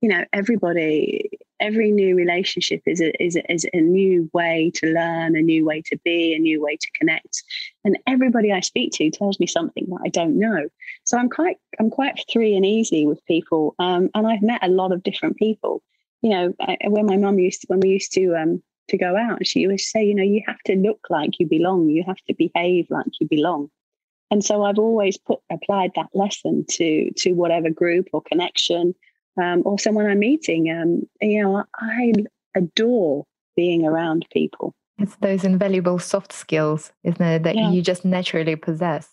you 0.00 0.08
know, 0.08 0.24
everybody, 0.32 1.30
every 1.60 1.90
new 1.90 2.16
relationship 2.16 2.82
is 2.86 3.00
a, 3.00 3.22
is, 3.22 3.36
a, 3.36 3.52
is 3.52 3.66
a 3.72 3.80
new 3.80 4.28
way 4.32 4.70
to 4.74 4.92
learn, 4.92 5.36
a 5.36 5.42
new 5.42 5.64
way 5.64 5.82
to 5.86 5.98
be, 6.04 6.34
a 6.34 6.38
new 6.38 6.62
way 6.62 6.76
to 6.76 6.90
connect. 6.98 7.42
And 7.84 7.98
everybody 8.06 8.52
I 8.52 8.60
speak 8.60 8.92
to 8.94 9.10
tells 9.10 9.38
me 9.38 9.46
something 9.46 9.86
that 9.88 10.00
I 10.04 10.08
don't 10.08 10.38
know. 10.38 10.68
So 11.04 11.18
I'm 11.18 11.30
quite 11.30 11.56
I'm 11.78 11.90
quite 11.90 12.24
free 12.32 12.54
and 12.56 12.66
easy 12.66 13.06
with 13.06 13.24
people, 13.26 13.74
um, 13.78 14.10
and 14.14 14.26
I've 14.26 14.42
met 14.42 14.64
a 14.64 14.68
lot 14.68 14.92
of 14.92 15.02
different 15.02 15.36
people. 15.36 15.82
You 16.22 16.30
know, 16.30 16.54
I, 16.60 16.76
when 16.86 17.06
my 17.06 17.16
mum 17.16 17.38
used 17.38 17.62
to, 17.62 17.66
when 17.68 17.80
we 17.80 17.90
used 17.90 18.12
to 18.14 18.34
um, 18.34 18.62
to 18.88 18.98
go 18.98 19.16
out, 19.16 19.46
she 19.46 19.66
would 19.66 19.80
say, 19.80 20.04
you 20.04 20.14
know, 20.14 20.22
you 20.22 20.42
have 20.46 20.60
to 20.66 20.76
look 20.76 21.00
like 21.10 21.38
you 21.38 21.46
belong, 21.46 21.88
you 21.88 22.04
have 22.06 22.22
to 22.28 22.34
behave 22.34 22.86
like 22.90 23.06
you 23.20 23.28
belong. 23.28 23.70
And 24.30 24.44
so 24.44 24.64
I've 24.64 24.78
always 24.78 25.16
put 25.18 25.40
applied 25.50 25.92
that 25.96 26.08
lesson 26.14 26.64
to 26.70 27.10
to 27.18 27.32
whatever 27.32 27.70
group 27.70 28.08
or 28.12 28.22
connection 28.22 28.94
um, 29.40 29.62
or 29.64 29.78
someone 29.78 30.06
I'm 30.06 30.18
meeting. 30.18 30.70
Um, 30.70 31.02
you 31.20 31.42
know, 31.42 31.64
I 31.76 32.12
adore 32.54 33.24
being 33.56 33.86
around 33.86 34.26
people. 34.32 34.74
It's 34.98 35.16
those 35.16 35.44
invaluable 35.44 35.98
soft 35.98 36.32
skills, 36.32 36.92
isn't 37.02 37.20
it, 37.20 37.42
that 37.42 37.56
yeah. 37.56 37.70
you 37.70 37.82
just 37.82 38.04
naturally 38.04 38.56
possess. 38.56 39.08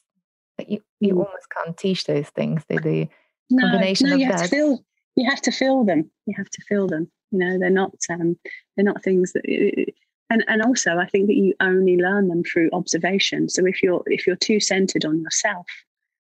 That 0.58 0.70
you, 0.70 0.82
you 1.00 1.16
mm. 1.16 1.26
almost 1.26 1.48
can't 1.50 1.78
teach 1.78 2.06
those 2.06 2.30
things. 2.30 2.64
They 2.68 2.78
the 2.78 3.10
no, 3.50 3.64
combination 3.64 4.10
no, 4.10 4.16
of 4.16 4.20
you 4.20 4.28
that. 4.28 4.42
Have 4.42 4.50
to 4.50 4.56
feel, 4.56 4.86
you 5.16 5.30
have 5.30 5.42
to 5.42 5.52
feel 5.52 5.84
them. 5.84 6.10
You 6.28 6.36
have 6.38 6.50
to 6.50 6.62
feel 6.68 6.88
them. 6.88 7.10
You 7.32 7.40
know, 7.40 7.60
they're 7.60 7.70
not 7.70 7.96
um, 8.10 8.38
they're 8.76 8.86
not 8.86 9.04
things 9.04 9.34
that 9.34 9.44
and 10.32 10.46
and 10.48 10.62
also 10.62 10.98
I 10.98 11.06
think 11.06 11.28
that 11.28 11.36
you 11.36 11.54
only 11.60 11.98
learn 11.98 12.30
them 12.30 12.44
through 12.44 12.70
observation. 12.74 13.50
So 13.50 13.66
if 13.66 13.84
you're 13.84 14.04
if 14.06 14.26
you're 14.26 14.36
too 14.36 14.60
centered 14.60 15.06
on 15.06 15.22
yourself, 15.22 15.66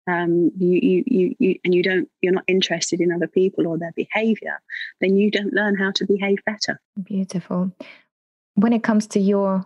um, 0.07 0.51
you, 0.57 0.79
you, 0.81 1.03
you, 1.05 1.35
you, 1.39 1.59
and 1.63 1.75
you 1.75 1.83
don't, 1.83 2.09
you're 2.21 2.33
not 2.33 2.43
interested 2.47 3.01
in 3.01 3.11
other 3.11 3.27
people 3.27 3.67
or 3.67 3.77
their 3.77 3.93
behavior, 3.95 4.59
then 5.01 5.15
you 5.15 5.29
don't 5.29 5.53
learn 5.53 5.75
how 5.75 5.91
to 5.91 6.05
behave 6.05 6.39
better. 6.45 6.79
Beautiful. 7.03 7.71
When 8.55 8.73
it 8.73 8.83
comes 8.83 9.07
to 9.07 9.19
your 9.19 9.65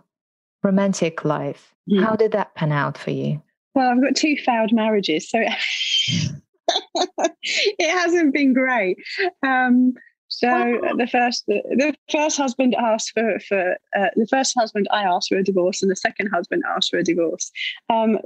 romantic 0.63 1.23
life, 1.23 1.73
mm. 1.89 2.03
how 2.03 2.15
did 2.15 2.31
that 2.33 2.55
pan 2.55 2.71
out 2.71 2.97
for 2.97 3.11
you? 3.11 3.41
Well, 3.73 3.89
I've 3.89 4.01
got 4.01 4.15
two 4.15 4.35
failed 4.35 4.73
marriages, 4.73 5.29
so 5.29 5.39
it 7.07 7.91
hasn't 7.91 8.33
been 8.33 8.53
great. 8.53 8.97
Um, 9.45 9.93
so 10.27 10.49
oh. 10.49 10.97
the 10.97 11.07
first 11.07 11.45
the 11.47 11.93
first 12.09 12.37
husband 12.37 12.73
asked 12.75 13.11
for 13.13 13.37
for 13.39 13.75
uh, 13.95 14.07
the 14.15 14.27
first 14.27 14.53
husband 14.57 14.87
I 14.89 15.03
asked 15.03 15.29
for 15.29 15.37
a 15.37 15.43
divorce, 15.43 15.81
and 15.81 15.91
the 15.91 15.95
second 15.95 16.27
husband 16.27 16.63
asked 16.73 16.89
for 16.89 16.99
a 16.99 17.03
divorce. 17.03 17.51
Um, 17.89 18.17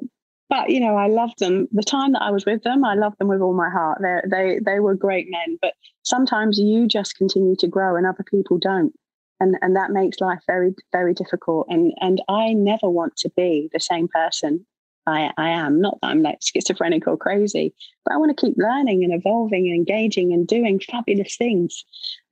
but 0.49 0.69
you 0.69 0.79
know, 0.79 0.95
I 0.95 1.07
loved 1.07 1.39
them. 1.39 1.67
The 1.71 1.83
time 1.83 2.13
that 2.13 2.21
I 2.21 2.31
was 2.31 2.45
with 2.45 2.63
them, 2.63 2.85
I 2.85 2.95
loved 2.95 3.17
them 3.19 3.27
with 3.27 3.41
all 3.41 3.53
my 3.53 3.69
heart. 3.69 3.99
They 4.01 4.21
they 4.29 4.59
they 4.63 4.79
were 4.79 4.95
great 4.95 5.27
men. 5.29 5.57
But 5.61 5.73
sometimes 6.03 6.57
you 6.59 6.87
just 6.87 7.17
continue 7.17 7.55
to 7.57 7.67
grow, 7.67 7.95
and 7.95 8.05
other 8.05 8.23
people 8.23 8.57
don't, 8.59 8.93
and 9.39 9.57
and 9.61 9.75
that 9.75 9.91
makes 9.91 10.21
life 10.21 10.39
very 10.47 10.73
very 10.91 11.13
difficult. 11.13 11.67
And 11.69 11.93
and 11.99 12.21
I 12.29 12.53
never 12.53 12.89
want 12.89 13.15
to 13.17 13.29
be 13.35 13.69
the 13.73 13.79
same 13.79 14.07
person 14.07 14.65
I, 15.07 15.31
I 15.37 15.49
am. 15.49 15.81
Not 15.81 15.99
that 16.01 16.07
I'm 16.07 16.21
like 16.21 16.39
schizophrenic 16.41 17.07
or 17.07 17.17
crazy, 17.17 17.73
but 18.03 18.13
I 18.13 18.17
want 18.17 18.35
to 18.35 18.45
keep 18.45 18.55
learning 18.57 19.03
and 19.03 19.13
evolving 19.13 19.67
and 19.67 19.75
engaging 19.75 20.33
and 20.33 20.47
doing 20.47 20.79
fabulous 20.79 21.37
things. 21.37 21.83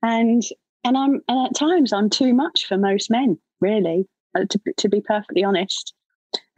And 0.02 0.42
and 0.84 0.96
I'm 0.96 1.20
and 1.28 1.46
at 1.46 1.54
times 1.54 1.92
I'm 1.92 2.10
too 2.10 2.34
much 2.34 2.66
for 2.66 2.76
most 2.76 3.10
men, 3.10 3.38
really. 3.60 4.06
Uh, 4.36 4.44
to 4.50 4.60
to 4.78 4.88
be 4.88 5.00
perfectly 5.00 5.44
honest. 5.44 5.94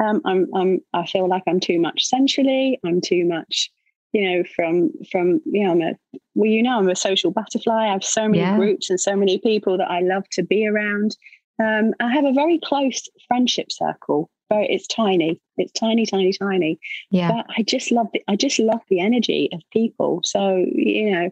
Um, 0.02 0.20
I'm, 0.24 0.46
I'm, 0.54 0.80
I 0.92 1.06
feel 1.06 1.28
like 1.28 1.42
I'm 1.46 1.60
too 1.60 1.80
much 1.80 2.04
sensually. 2.04 2.78
I'm 2.84 3.00
too 3.00 3.24
much, 3.24 3.70
you 4.12 4.22
know, 4.30 4.44
from, 4.54 4.90
from, 5.10 5.40
you 5.46 5.64
know, 5.64 5.72
I'm 5.72 5.82
a, 5.82 5.92
well, 6.34 6.50
you 6.50 6.62
know, 6.62 6.78
I'm 6.78 6.88
a 6.88 6.96
social 6.96 7.30
butterfly. 7.30 7.86
I 7.86 7.92
have 7.92 8.04
so 8.04 8.28
many 8.28 8.38
yeah. 8.38 8.56
groups 8.56 8.90
and 8.90 9.00
so 9.00 9.16
many 9.16 9.38
people 9.38 9.78
that 9.78 9.90
I 9.90 10.00
love 10.00 10.24
to 10.32 10.42
be 10.42 10.66
around. 10.66 11.16
Um, 11.62 11.94
I 12.00 12.12
have 12.12 12.24
a 12.24 12.32
very 12.32 12.58
close 12.62 13.08
friendship 13.28 13.72
circle. 13.72 14.30
but 14.48 14.70
it's 14.70 14.86
tiny. 14.86 15.40
It's 15.56 15.72
tiny, 15.72 16.06
tiny, 16.06 16.32
tiny. 16.32 16.78
Yeah. 17.10 17.32
But 17.32 17.46
I 17.56 17.62
just 17.62 17.90
love 17.90 18.08
the, 18.12 18.22
I 18.28 18.36
just 18.36 18.58
love 18.58 18.80
the 18.88 19.00
energy 19.00 19.48
of 19.52 19.62
people. 19.72 20.20
So 20.24 20.56
you 20.56 21.10
know, 21.10 21.30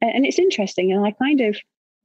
and, 0.00 0.10
and 0.14 0.26
it's 0.26 0.38
interesting. 0.38 0.92
And 0.92 1.04
I 1.04 1.12
kind 1.12 1.40
of, 1.40 1.56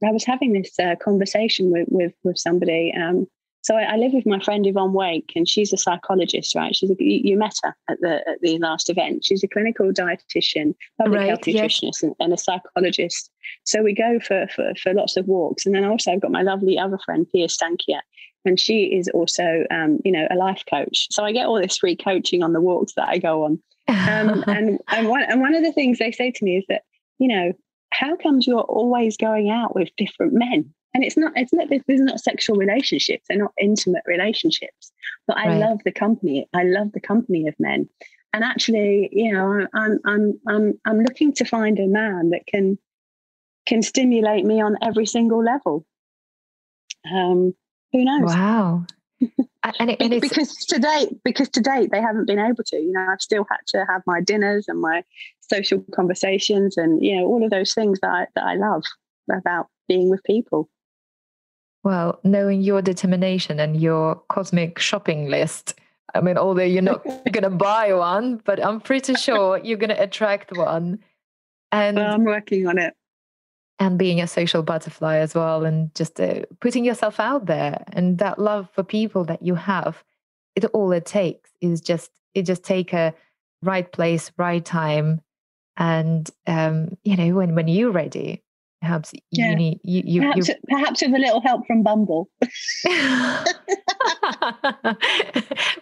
I 0.04 0.10
was 0.10 0.24
having 0.24 0.52
this 0.52 0.78
uh, 0.78 0.96
conversation 1.02 1.70
with 1.70 1.88
with 1.90 2.12
with 2.24 2.38
somebody 2.38 2.92
um, 2.94 3.26
so 3.62 3.76
I, 3.76 3.82
I, 3.82 3.96
live 3.96 4.12
with 4.12 4.26
my 4.26 4.40
friend 4.40 4.66
Yvonne 4.66 4.94
Wake, 4.94 5.32
and 5.36 5.46
she's 5.46 5.72
a 5.72 5.76
psychologist, 5.76 6.54
right? 6.54 6.74
She's 6.74 6.90
a, 6.90 6.96
you, 6.98 7.36
met 7.36 7.54
her 7.62 7.74
at 7.88 8.00
the 8.00 8.28
at 8.28 8.40
the 8.40 8.58
last 8.58 8.88
event. 8.88 9.24
She's 9.24 9.44
a 9.44 9.48
clinical 9.48 9.92
dietitian, 9.92 10.74
public 10.98 11.20
right, 11.20 11.28
health 11.28 11.42
nutritionist, 11.42 11.82
yes. 11.82 12.02
and, 12.02 12.14
and, 12.20 12.32
a 12.32 12.38
psychologist. 12.38 13.30
So 13.64 13.82
we 13.82 13.94
go 13.94 14.18
for, 14.20 14.46
for 14.54 14.72
for 14.82 14.94
lots 14.94 15.16
of 15.16 15.26
walks, 15.26 15.66
and 15.66 15.74
then 15.74 15.84
also 15.84 16.12
I've 16.12 16.22
got 16.22 16.30
my 16.30 16.42
lovely 16.42 16.78
other 16.78 16.98
friend 17.04 17.26
Pia 17.30 17.48
Stankia, 17.48 18.00
and 18.46 18.58
she 18.58 18.84
is 18.84 19.08
also 19.08 19.64
um, 19.70 19.98
you 20.04 20.12
know 20.12 20.26
a 20.30 20.36
life 20.36 20.64
coach. 20.68 21.08
So 21.10 21.24
I 21.24 21.32
get 21.32 21.46
all 21.46 21.60
this 21.60 21.78
free 21.78 21.96
coaching 21.96 22.42
on 22.42 22.54
the 22.54 22.62
walks 22.62 22.94
that 22.94 23.08
I 23.08 23.18
go 23.18 23.44
on. 23.44 23.62
Um, 23.88 24.42
and 24.48 24.78
and 24.88 25.08
one 25.08 25.22
and 25.22 25.40
one 25.40 25.54
of 25.54 25.62
the 25.62 25.72
things 25.72 25.98
they 25.98 26.12
say 26.12 26.30
to 26.30 26.44
me 26.44 26.56
is 26.56 26.64
that 26.68 26.82
you 27.18 27.28
know 27.28 27.52
how 27.92 28.16
comes 28.16 28.46
you're 28.46 28.60
always 28.60 29.16
going 29.16 29.50
out 29.50 29.74
with 29.74 29.88
different 29.96 30.32
men 30.32 30.72
and 30.94 31.04
it's 31.04 31.16
not 31.16 31.32
it's 31.36 31.52
not 31.52 31.68
these 31.68 32.00
are 32.00 32.04
not 32.04 32.20
sexual 32.20 32.56
relationships 32.56 33.24
they're 33.28 33.38
not 33.38 33.52
intimate 33.60 34.02
relationships 34.06 34.92
but 35.26 35.36
i 35.36 35.46
right. 35.46 35.58
love 35.58 35.78
the 35.84 35.92
company 35.92 36.48
i 36.54 36.62
love 36.62 36.92
the 36.92 37.00
company 37.00 37.46
of 37.46 37.54
men 37.58 37.88
and 38.32 38.44
actually, 38.44 39.08
you 39.12 39.32
know, 39.32 39.66
I'm 39.74 39.98
I'm 40.04 40.40
I'm 40.46 40.80
I'm 40.86 41.00
looking 41.00 41.32
to 41.34 41.44
find 41.44 41.78
a 41.78 41.86
man 41.86 42.30
that 42.30 42.46
can 42.46 42.78
can 43.66 43.82
stimulate 43.82 44.44
me 44.44 44.60
on 44.60 44.76
every 44.82 45.06
single 45.06 45.42
level. 45.42 45.84
Um, 47.12 47.54
who 47.92 48.04
knows? 48.04 48.34
Wow. 48.34 48.84
and, 49.80 49.90
it, 49.90 50.00
and 50.00 50.20
because 50.20 50.54
to 50.66 50.78
date, 50.78 51.10
because 51.24 51.48
to 51.50 51.60
date 51.60 51.90
they 51.90 52.00
haven't 52.00 52.26
been 52.26 52.38
able 52.38 52.62
to. 52.66 52.76
You 52.76 52.92
know, 52.92 53.06
I've 53.10 53.20
still 53.20 53.44
had 53.50 53.58
to 53.68 53.84
have 53.88 54.02
my 54.06 54.20
dinners 54.20 54.66
and 54.68 54.80
my 54.80 55.02
social 55.40 55.84
conversations, 55.92 56.76
and 56.76 57.04
you 57.04 57.16
know, 57.16 57.26
all 57.26 57.44
of 57.44 57.50
those 57.50 57.74
things 57.74 57.98
that 58.00 58.10
I, 58.10 58.26
that 58.36 58.44
I 58.44 58.54
love 58.54 58.84
about 59.30 59.66
being 59.88 60.08
with 60.08 60.22
people. 60.22 60.68
Well, 61.82 62.20
knowing 62.24 62.60
your 62.60 62.82
determination 62.82 63.58
and 63.58 63.80
your 63.80 64.16
cosmic 64.28 64.78
shopping 64.78 65.28
list, 65.28 65.74
I 66.14 66.20
mean, 66.20 66.36
although 66.36 66.62
you're 66.62 66.82
not 66.82 67.04
going 67.32 67.42
to 67.42 67.50
buy 67.50 67.92
one, 67.92 68.40
but 68.44 68.64
I'm 68.64 68.80
pretty 68.80 69.14
sure 69.14 69.58
you're 69.58 69.78
going 69.78 69.90
to 69.90 70.02
attract 70.02 70.56
one. 70.56 70.98
And 71.72 71.96
well, 71.96 72.14
I'm 72.14 72.24
working 72.24 72.66
on 72.66 72.78
it. 72.78 72.94
And 73.78 73.98
being 73.98 74.20
a 74.20 74.26
social 74.26 74.62
butterfly 74.62 75.16
as 75.16 75.34
well, 75.34 75.64
and 75.64 75.94
just 75.94 76.20
uh, 76.20 76.42
putting 76.60 76.84
yourself 76.84 77.18
out 77.18 77.46
there, 77.46 77.82
and 77.94 78.18
that 78.18 78.38
love 78.38 78.68
for 78.74 78.82
people 78.82 79.24
that 79.24 79.42
you 79.42 79.54
have, 79.54 80.04
it 80.54 80.66
all 80.66 80.92
it 80.92 81.06
takes 81.06 81.50
is 81.62 81.80
just 81.80 82.10
it 82.34 82.42
just 82.42 82.62
take 82.62 82.92
a 82.92 83.14
right 83.62 83.90
place, 83.90 84.32
right 84.36 84.62
time, 84.62 85.22
and 85.78 86.30
um, 86.46 86.98
you 87.04 87.16
know 87.16 87.34
when 87.34 87.54
when 87.54 87.68
you're 87.68 87.90
ready, 87.90 88.42
Perhaps 88.80 89.12
yeah. 89.30 89.50
you 89.50 89.56
need 89.56 89.80
you, 89.84 90.02
you 90.06 90.22
perhaps, 90.22 90.48
you... 90.48 90.54
perhaps 90.68 91.02
with 91.02 91.14
a 91.14 91.18
little 91.18 91.42
help 91.42 91.66
from 91.66 91.82
Bumble. 91.82 92.30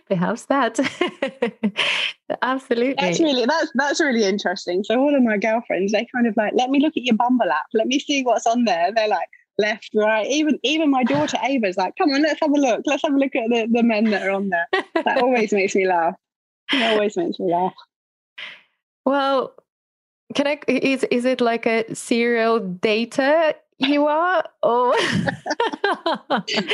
perhaps 0.09 0.47
that. 0.47 0.81
Absolutely. 2.43 2.97
That's 2.99 3.21
really 3.21 3.47
that's 3.47 3.71
that's 3.75 4.01
really 4.01 4.25
interesting. 4.25 4.83
So 4.83 4.99
all 4.99 5.15
of 5.15 5.23
my 5.23 5.37
girlfriends, 5.37 5.93
they 5.93 6.09
kind 6.13 6.27
of 6.27 6.37
like, 6.37 6.55
let 6.57 6.71
me 6.71 6.81
look 6.81 6.97
at 6.97 7.05
your 7.05 7.15
Bumble 7.17 7.49
app. 7.51 7.67
Let 7.73 7.87
me 7.87 8.01
see 8.01 8.25
what's 8.25 8.47
on 8.47 8.65
there. 8.65 8.93
They're 8.93 9.07
like 9.07 9.29
left, 9.59 9.91
right. 9.95 10.27
Even 10.27 10.59
even 10.65 10.91
my 10.91 11.05
daughter 11.05 11.39
Ava's 11.43 11.77
like, 11.77 11.95
come 11.97 12.11
on, 12.11 12.23
let's 12.23 12.41
have 12.41 12.51
a 12.51 12.55
look. 12.55 12.83
Let's 12.85 13.05
have 13.05 13.15
a 13.15 13.19
look 13.19 13.37
at 13.37 13.49
the, 13.49 13.69
the 13.71 13.85
men 13.85 14.11
that 14.11 14.27
are 14.27 14.31
on 14.31 14.49
there. 14.49 14.67
That 14.95 15.23
always 15.23 15.53
makes 15.53 15.77
me 15.77 15.87
laugh. 15.87 16.17
It 16.73 16.83
always 16.83 17.17
makes 17.17 17.39
me 17.39 17.53
laugh. 17.53 17.75
Well, 19.05 19.55
can 20.35 20.47
I 20.47 20.61
is 20.67 21.05
is 21.05 21.25
it 21.25 21.41
like 21.41 21.67
a 21.67 21.95
serial 21.95 22.61
data 22.61 23.55
you 23.79 24.07
are 24.07 24.45
or? 24.63 24.95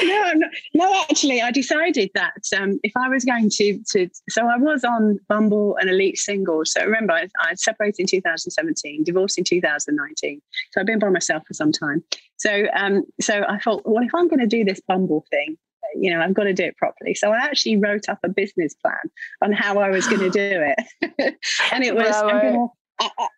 No, 0.04 0.32
no 0.34 0.48
no 0.74 1.02
actually 1.08 1.40
i 1.40 1.50
decided 1.50 2.10
that 2.14 2.42
um, 2.58 2.80
if 2.82 2.92
i 2.96 3.08
was 3.08 3.24
going 3.24 3.48
to 3.50 3.78
to 3.90 4.08
so 4.28 4.46
i 4.46 4.56
was 4.56 4.84
on 4.84 5.18
bumble 5.28 5.76
and 5.80 5.88
elite 5.88 6.18
singles 6.18 6.72
so 6.72 6.84
remember 6.84 7.12
i, 7.12 7.28
I 7.38 7.54
separated 7.54 8.00
in 8.00 8.06
2017 8.06 9.04
divorced 9.04 9.38
in 9.38 9.44
2019 9.44 10.42
so 10.72 10.80
i've 10.80 10.86
been 10.86 10.98
by 10.98 11.08
myself 11.08 11.44
for 11.46 11.54
some 11.54 11.72
time. 11.72 12.02
So 12.36 12.64
um 12.74 13.04
so 13.20 13.44
i 13.48 13.58
thought 13.58 13.82
well 13.84 14.04
if 14.04 14.14
i'm 14.14 14.28
going 14.28 14.40
to 14.40 14.46
do 14.46 14.64
this 14.64 14.80
bumble 14.86 15.24
thing 15.30 15.56
you 15.96 16.10
know, 16.10 16.20
I've 16.20 16.34
got 16.34 16.44
to 16.44 16.52
do 16.52 16.64
it 16.64 16.76
properly. 16.76 17.14
So 17.14 17.30
I 17.30 17.38
actually 17.38 17.76
wrote 17.76 18.08
up 18.08 18.18
a 18.24 18.28
business 18.28 18.74
plan 18.74 18.98
on 19.42 19.52
how 19.52 19.78
I 19.78 19.90
was 19.90 20.08
going 20.08 20.22
to 20.22 20.30
do 20.30 20.40
it. 20.40 21.36
and 21.72 21.84
it 21.84 21.94
was, 21.94 22.08
I, 23.00 23.28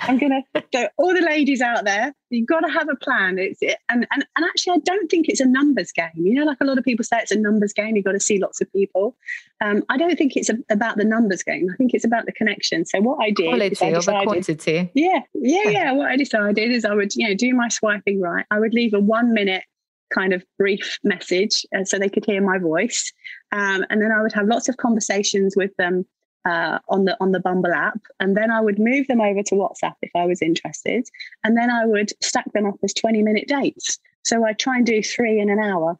am 0.00 0.18
gonna 0.18 0.42
go 0.72 0.88
all 0.98 1.14
the 1.14 1.22
ladies 1.22 1.60
out 1.60 1.84
there. 1.84 2.14
You've 2.30 2.46
got 2.46 2.60
to 2.60 2.70
have 2.70 2.88
a 2.88 2.96
plan. 2.96 3.38
It's 3.38 3.60
it, 3.62 3.78
and, 3.88 4.06
and 4.12 4.24
and 4.36 4.46
actually, 4.46 4.74
I 4.74 4.78
don't 4.84 5.10
think 5.10 5.28
it's 5.28 5.40
a 5.40 5.46
numbers 5.46 5.92
game. 5.92 6.10
You 6.14 6.34
know, 6.34 6.44
like 6.44 6.58
a 6.60 6.64
lot 6.64 6.78
of 6.78 6.84
people 6.84 7.04
say, 7.04 7.18
it's 7.18 7.30
a 7.30 7.38
numbers 7.38 7.72
game. 7.72 7.96
You've 7.96 8.04
got 8.04 8.12
to 8.12 8.20
see 8.20 8.38
lots 8.38 8.60
of 8.60 8.72
people. 8.72 9.16
Um, 9.62 9.82
I 9.88 9.96
don't 9.96 10.16
think 10.16 10.36
it's 10.36 10.50
a, 10.50 10.58
about 10.70 10.96
the 10.96 11.04
numbers 11.04 11.42
game. 11.42 11.68
I 11.72 11.76
think 11.76 11.94
it's 11.94 12.04
about 12.04 12.26
the 12.26 12.32
connection. 12.32 12.84
So 12.84 13.00
what 13.00 13.18
I 13.22 13.30
did, 13.30 13.48
quality 13.48 13.64
I 13.64 13.90
decided, 13.90 14.08
over 14.08 14.22
quantity. 14.24 14.90
Yeah, 14.94 15.20
yeah, 15.34 15.68
yeah. 15.68 15.92
What 15.92 16.10
I 16.10 16.16
decided 16.16 16.70
is 16.70 16.84
I 16.84 16.94
would, 16.94 17.14
you 17.14 17.28
know, 17.28 17.34
do 17.34 17.54
my 17.54 17.68
swiping 17.68 18.20
right. 18.20 18.44
I 18.50 18.58
would 18.58 18.74
leave 18.74 18.94
a 18.94 19.00
one 19.00 19.32
minute 19.32 19.64
kind 20.12 20.34
of 20.34 20.44
brief 20.58 20.98
message 21.04 21.64
uh, 21.76 21.84
so 21.84 21.98
they 21.98 22.10
could 22.10 22.26
hear 22.26 22.42
my 22.42 22.58
voice, 22.58 23.10
um, 23.52 23.84
and 23.88 24.02
then 24.02 24.12
I 24.12 24.20
would 24.22 24.32
have 24.32 24.46
lots 24.46 24.68
of 24.68 24.76
conversations 24.76 25.54
with 25.56 25.74
them 25.76 26.04
uh, 26.44 26.78
on 26.88 27.04
the 27.04 27.16
on 27.20 27.32
the 27.32 27.40
Bumble 27.40 27.72
app, 27.72 28.00
and 28.20 28.36
then 28.36 28.50
I 28.50 28.60
would 28.60 28.78
move 28.78 29.06
them 29.06 29.20
over 29.20 29.42
to 29.42 29.54
WhatsApp 29.54 29.94
if 30.02 30.10
I 30.14 30.26
was 30.26 30.42
interested, 30.42 31.08
and 31.44 31.56
then 31.56 31.70
I 31.70 31.86
would 31.86 32.10
stack 32.22 32.52
them 32.52 32.66
up 32.66 32.76
as 32.82 32.92
twenty 32.92 33.22
minute 33.22 33.48
dates. 33.48 33.98
So 34.24 34.44
I'd 34.44 34.58
try 34.58 34.76
and 34.76 34.86
do 34.86 35.02
three 35.02 35.40
in 35.40 35.50
an 35.50 35.58
hour. 35.58 35.98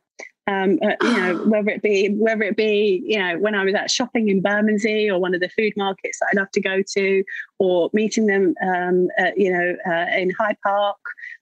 Um, 0.49 0.81
uh, 0.83 0.95
you 1.03 1.17
know, 1.17 1.37
whether 1.47 1.71
it 1.71 1.83
be 1.83 2.09
whether 2.09 2.43
it 2.43 2.57
be 2.57 3.03
you 3.05 3.19
know 3.19 3.39
when 3.39 3.55
I 3.55 3.65
was 3.65 3.75
out 3.75 3.91
shopping 3.91 4.29
in 4.29 4.43
Bermondsey 4.43 5.09
or 5.11 5.19
one 5.19 5.35
of 5.35 5.41
the 5.41 5.49
food 5.49 5.73
markets 5.77 6.19
that 6.21 6.31
I 6.33 6.41
love 6.41 6.51
to 6.53 6.61
go 6.61 6.83
to, 6.95 7.25
or 7.59 7.91
meeting 7.93 8.27
them, 8.27 8.55
um, 8.67 9.09
uh, 9.19 9.31
you 9.37 9.53
know, 9.53 9.77
uh, 9.87 10.07
in 10.17 10.31
Hyde 10.31 10.59
Park, 10.65 10.99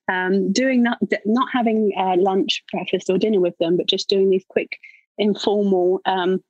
um, 0.09 0.53
doing 0.53 0.83
not 0.83 0.99
not 1.25 1.49
having 1.53 1.93
uh, 1.97 2.17
lunch, 2.19 2.63
breakfast, 2.73 3.09
or 3.09 3.19
dinner 3.19 3.41
with 3.41 3.57
them, 3.59 3.77
but 3.77 3.87
just 3.87 4.09
doing 4.09 4.31
these 4.31 4.45
quick 4.49 4.79
informal 5.19 6.01
um, 6.07 6.43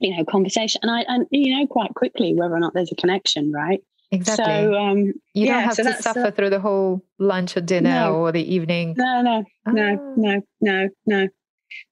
you 0.00 0.16
know 0.16 0.24
conversation 0.24 0.80
and 0.82 0.90
i 0.90 1.00
and 1.08 1.26
you 1.30 1.56
know 1.56 1.66
quite 1.66 1.94
quickly 1.94 2.34
whether 2.34 2.54
or 2.54 2.60
not 2.60 2.74
there's 2.74 2.92
a 2.92 2.96
connection 2.96 3.52
right? 3.52 3.80
Exactly. 4.10 4.44
So 4.44 4.74
um 4.74 4.98
you 5.34 5.46
yeah, 5.46 5.52
don't 5.54 5.62
have 5.64 5.74
so 5.74 5.82
to 5.84 6.02
suffer 6.02 6.26
uh, 6.26 6.30
through 6.30 6.50
the 6.50 6.60
whole 6.60 7.04
lunch 7.18 7.56
or 7.56 7.60
dinner 7.60 7.90
no, 7.90 8.14
or 8.14 8.32
the 8.32 8.54
evening. 8.54 8.94
No 8.96 9.22
no 9.22 9.44
oh. 9.66 9.70
no 9.72 10.14
no 10.16 10.42
no 10.60 10.88
no. 11.06 11.28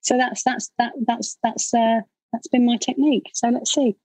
So 0.00 0.16
that's 0.16 0.42
that's 0.44 0.70
that 0.78 0.92
that's 1.06 1.38
that's 1.42 1.74
uh 1.74 2.00
that's 2.32 2.48
been 2.48 2.66
my 2.66 2.76
technique. 2.76 3.30
So 3.34 3.48
let's 3.48 3.72
see. 3.72 3.96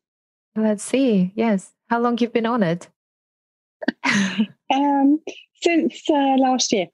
Let's 0.55 0.83
see. 0.83 1.31
Yes. 1.35 1.73
How 1.89 1.99
long 1.99 2.17
you've 2.17 2.33
been 2.33 2.45
on 2.45 2.63
it? 2.63 2.89
Um 4.73 5.21
since 5.61 6.09
uh, 6.09 6.35
last 6.37 6.73
year. 6.73 6.87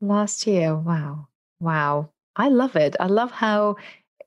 Last 0.00 0.46
year. 0.46 0.74
Wow. 0.74 1.28
Wow. 1.60 2.10
I 2.36 2.48
love 2.48 2.74
it. 2.76 2.96
I 2.98 3.06
love 3.06 3.30
how 3.30 3.76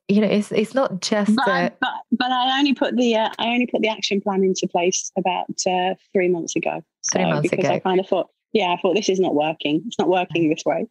you 0.07 0.21
know 0.21 0.27
it's 0.27 0.51
it's 0.51 0.73
not 0.73 1.01
just 1.01 1.35
but, 1.35 1.47
I, 1.47 1.71
but, 1.81 1.89
but 2.11 2.31
I 2.31 2.59
only 2.59 2.73
put 2.73 2.95
the 2.95 3.15
uh, 3.15 3.29
I 3.39 3.47
only 3.47 3.67
put 3.67 3.81
the 3.81 3.89
action 3.89 4.21
plan 4.21 4.43
into 4.43 4.67
place 4.67 5.11
about 5.17 5.47
uh, 5.67 5.95
three 6.13 6.29
months 6.29 6.55
ago. 6.55 6.83
So, 7.01 7.19
three 7.19 7.25
months 7.25 7.49
because 7.49 7.65
ago. 7.65 7.75
I 7.75 7.79
kind 7.79 7.99
of 7.99 8.07
thought, 8.07 8.27
yeah, 8.53 8.73
I 8.73 8.79
thought 8.81 8.95
this 8.95 9.09
is 9.09 9.19
not 9.19 9.35
working. 9.35 9.83
It's 9.87 9.97
not 9.97 10.09
working 10.09 10.49
this 10.49 10.63
way. 10.65 10.87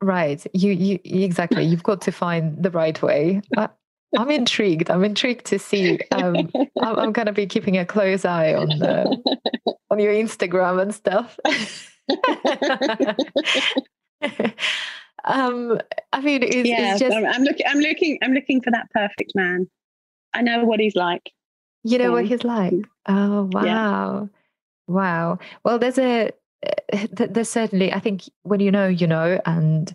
Right. 0.00 0.44
You 0.52 0.72
you 0.72 0.98
exactly. 1.04 1.64
You've 1.64 1.82
got 1.82 2.00
to 2.02 2.12
find 2.12 2.62
the 2.62 2.70
right 2.70 3.00
way. 3.02 3.42
I, 3.56 3.68
I'm 4.16 4.30
intrigued. 4.30 4.90
I'm 4.90 5.04
intrigued 5.04 5.46
to 5.46 5.58
see. 5.58 5.98
Um, 6.12 6.50
I'm, 6.82 6.98
I'm 6.98 7.12
going 7.12 7.26
to 7.26 7.32
be 7.32 7.46
keeping 7.46 7.78
a 7.78 7.84
close 7.84 8.24
eye 8.24 8.54
on 8.54 8.68
the, 8.68 9.38
on 9.90 9.98
your 9.98 10.12
Instagram 10.12 10.82
and 10.82 10.94
stuff. 10.94 11.38
um 15.24 15.78
i 16.12 16.20
mean 16.20 16.42
it's, 16.42 16.68
yeah, 16.68 16.92
it's 16.92 17.00
just 17.00 17.16
i'm 17.16 17.42
looking 17.42 17.66
i'm 17.66 17.78
looking 17.78 18.18
i'm 18.22 18.32
looking 18.32 18.60
for 18.60 18.70
that 18.70 18.90
perfect 18.90 19.32
man. 19.34 19.68
I 20.34 20.42
know 20.42 20.64
what 20.64 20.80
he's 20.80 20.96
like. 20.96 21.30
You 21.84 21.98
know 21.98 22.10
what 22.10 22.24
he's 22.24 22.42
like? 22.44 22.74
Oh 23.06 23.48
wow 23.52 23.64
yeah. 23.64 24.26
wow. 24.88 25.38
Well 25.64 25.78
there's 25.78 25.98
a 25.98 26.30
eh, 26.92 27.06
there's 27.12 27.50
certainly 27.50 27.92
i 27.92 28.00
think 28.00 28.22
when 28.42 28.60
you 28.60 28.70
know 28.70 28.88
you 28.88 29.06
know 29.06 29.40
and 29.46 29.94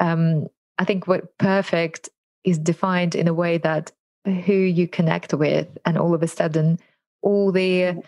um 0.00 0.46
i 0.78 0.84
think 0.84 1.06
what 1.06 1.36
perfect 1.38 2.08
is 2.44 2.58
defined 2.58 3.14
in 3.14 3.28
a 3.28 3.34
way 3.34 3.58
that 3.58 3.92
who 4.24 4.54
you 4.54 4.88
connect 4.88 5.34
with 5.34 5.68
and 5.84 5.98
all 5.98 6.14
of 6.14 6.22
a 6.22 6.28
sudden 6.28 6.78
all 7.22 7.52
the 7.52 8.02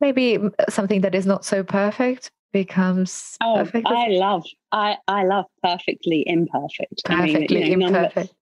maybe 0.00 0.38
something 0.68 1.00
that 1.02 1.14
is 1.14 1.26
not 1.26 1.44
so 1.44 1.62
perfect 1.62 2.30
becomes 2.52 3.36
oh 3.40 3.56
perfect. 3.56 3.86
i 3.86 4.08
love 4.08 4.44
i 4.72 4.96
i 5.08 5.24
love 5.24 5.46
perfectly 5.62 6.24
imperfect. 6.26 7.04
Perfectly 7.04 7.64
I 7.64 7.68
mean, 7.68 7.70
you 7.70 7.76
know, 7.76 7.88
imperfect. 7.88 8.34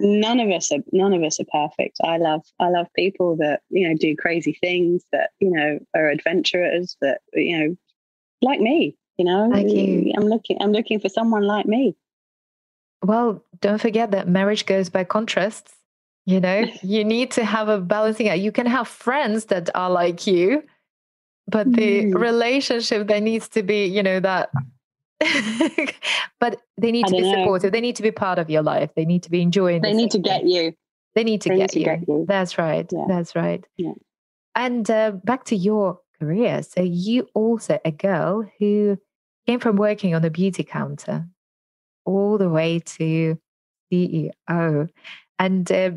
none 0.00 0.40
of, 0.40 0.50
us 0.50 0.72
are 0.72 0.78
none 0.92 1.12
of 1.12 1.22
us 1.22 1.38
are 1.40 1.44
perfect. 1.52 1.98
I 2.04 2.18
love 2.18 2.42
i 2.60 2.68
love 2.68 2.88
people 2.94 3.36
that 3.36 3.60
you 3.70 3.88
know 3.88 3.94
do 3.96 4.16
crazy 4.16 4.56
things 4.60 5.04
that 5.12 5.30
you 5.40 5.50
know 5.50 5.78
are 5.94 6.08
adventurers 6.08 6.96
that 7.00 7.20
you 7.32 7.58
know 7.58 7.76
like 8.40 8.60
me 8.60 8.96
you 9.16 9.24
know 9.24 9.46
like 9.46 9.68
you. 9.68 10.12
i'm 10.16 10.24
looking 10.24 10.58
i'm 10.60 10.72
looking 10.72 10.98
for 11.00 11.08
someone 11.08 11.42
like 11.42 11.66
me. 11.66 11.96
Well 13.04 13.44
don't 13.60 13.80
forget 13.80 14.10
that 14.10 14.28
marriage 14.28 14.66
goes 14.66 14.88
by 14.88 15.04
contrasts 15.04 15.74
you 16.24 16.40
know? 16.40 16.64
You 16.82 17.04
need 17.04 17.30
to 17.32 17.44
have 17.44 17.68
a 17.68 17.80
balancing 17.80 18.28
act. 18.28 18.40
You 18.40 18.52
can 18.52 18.66
have 18.66 18.88
friends 18.88 19.46
that 19.46 19.70
are 19.74 19.90
like 19.90 20.26
you 20.26 20.62
but 21.52 21.70
the 21.72 22.06
mm. 22.06 22.14
relationship 22.14 23.06
there 23.06 23.20
needs 23.20 23.48
to 23.48 23.62
be 23.62 23.84
you 23.84 24.02
know 24.02 24.18
that 24.18 24.50
but 26.40 26.60
they 26.78 26.90
need 26.90 27.06
to 27.06 27.12
be 27.12 27.20
know. 27.20 27.32
supportive 27.32 27.70
they 27.70 27.80
need 27.80 27.94
to 27.94 28.02
be 28.02 28.10
part 28.10 28.38
of 28.38 28.50
your 28.50 28.62
life 28.62 28.90
they 28.96 29.04
need 29.04 29.22
to 29.22 29.30
be 29.30 29.40
enjoying 29.40 29.80
they 29.82 29.92
need 29.92 30.10
to 30.10 30.18
get 30.18 30.44
you 30.44 30.72
they 31.14 31.22
need 31.22 31.42
to, 31.42 31.50
they 31.50 31.56
get, 31.56 31.62
need 31.62 31.68
to 31.70 31.78
you. 31.78 31.84
get, 31.84 32.08
you. 32.08 32.24
that's 32.26 32.58
right 32.58 32.90
yeah. 32.90 33.04
that's 33.06 33.36
right 33.36 33.64
yeah. 33.76 33.92
and 34.56 34.90
uh, 34.90 35.12
back 35.22 35.44
to 35.44 35.54
your 35.54 36.00
career 36.18 36.62
so 36.62 36.82
you 36.82 37.28
also 37.34 37.78
a 37.84 37.92
girl 37.92 38.44
who 38.58 38.98
came 39.46 39.60
from 39.60 39.76
working 39.76 40.14
on 40.14 40.24
a 40.24 40.30
beauty 40.30 40.64
counter 40.64 41.26
all 42.04 42.38
the 42.38 42.48
way 42.48 42.80
to 42.80 43.38
ceo 43.92 44.88
and 45.38 45.70
uh, 45.70 45.90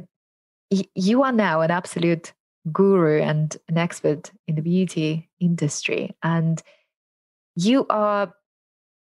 you 0.93 1.23
are 1.23 1.31
now 1.31 1.61
an 1.61 1.71
absolute 1.71 2.33
guru 2.71 3.21
and 3.21 3.57
an 3.67 3.77
expert 3.77 4.31
in 4.47 4.55
the 4.55 4.61
beauty 4.61 5.29
industry. 5.39 6.15
And 6.23 6.61
you 7.55 7.85
are, 7.89 8.33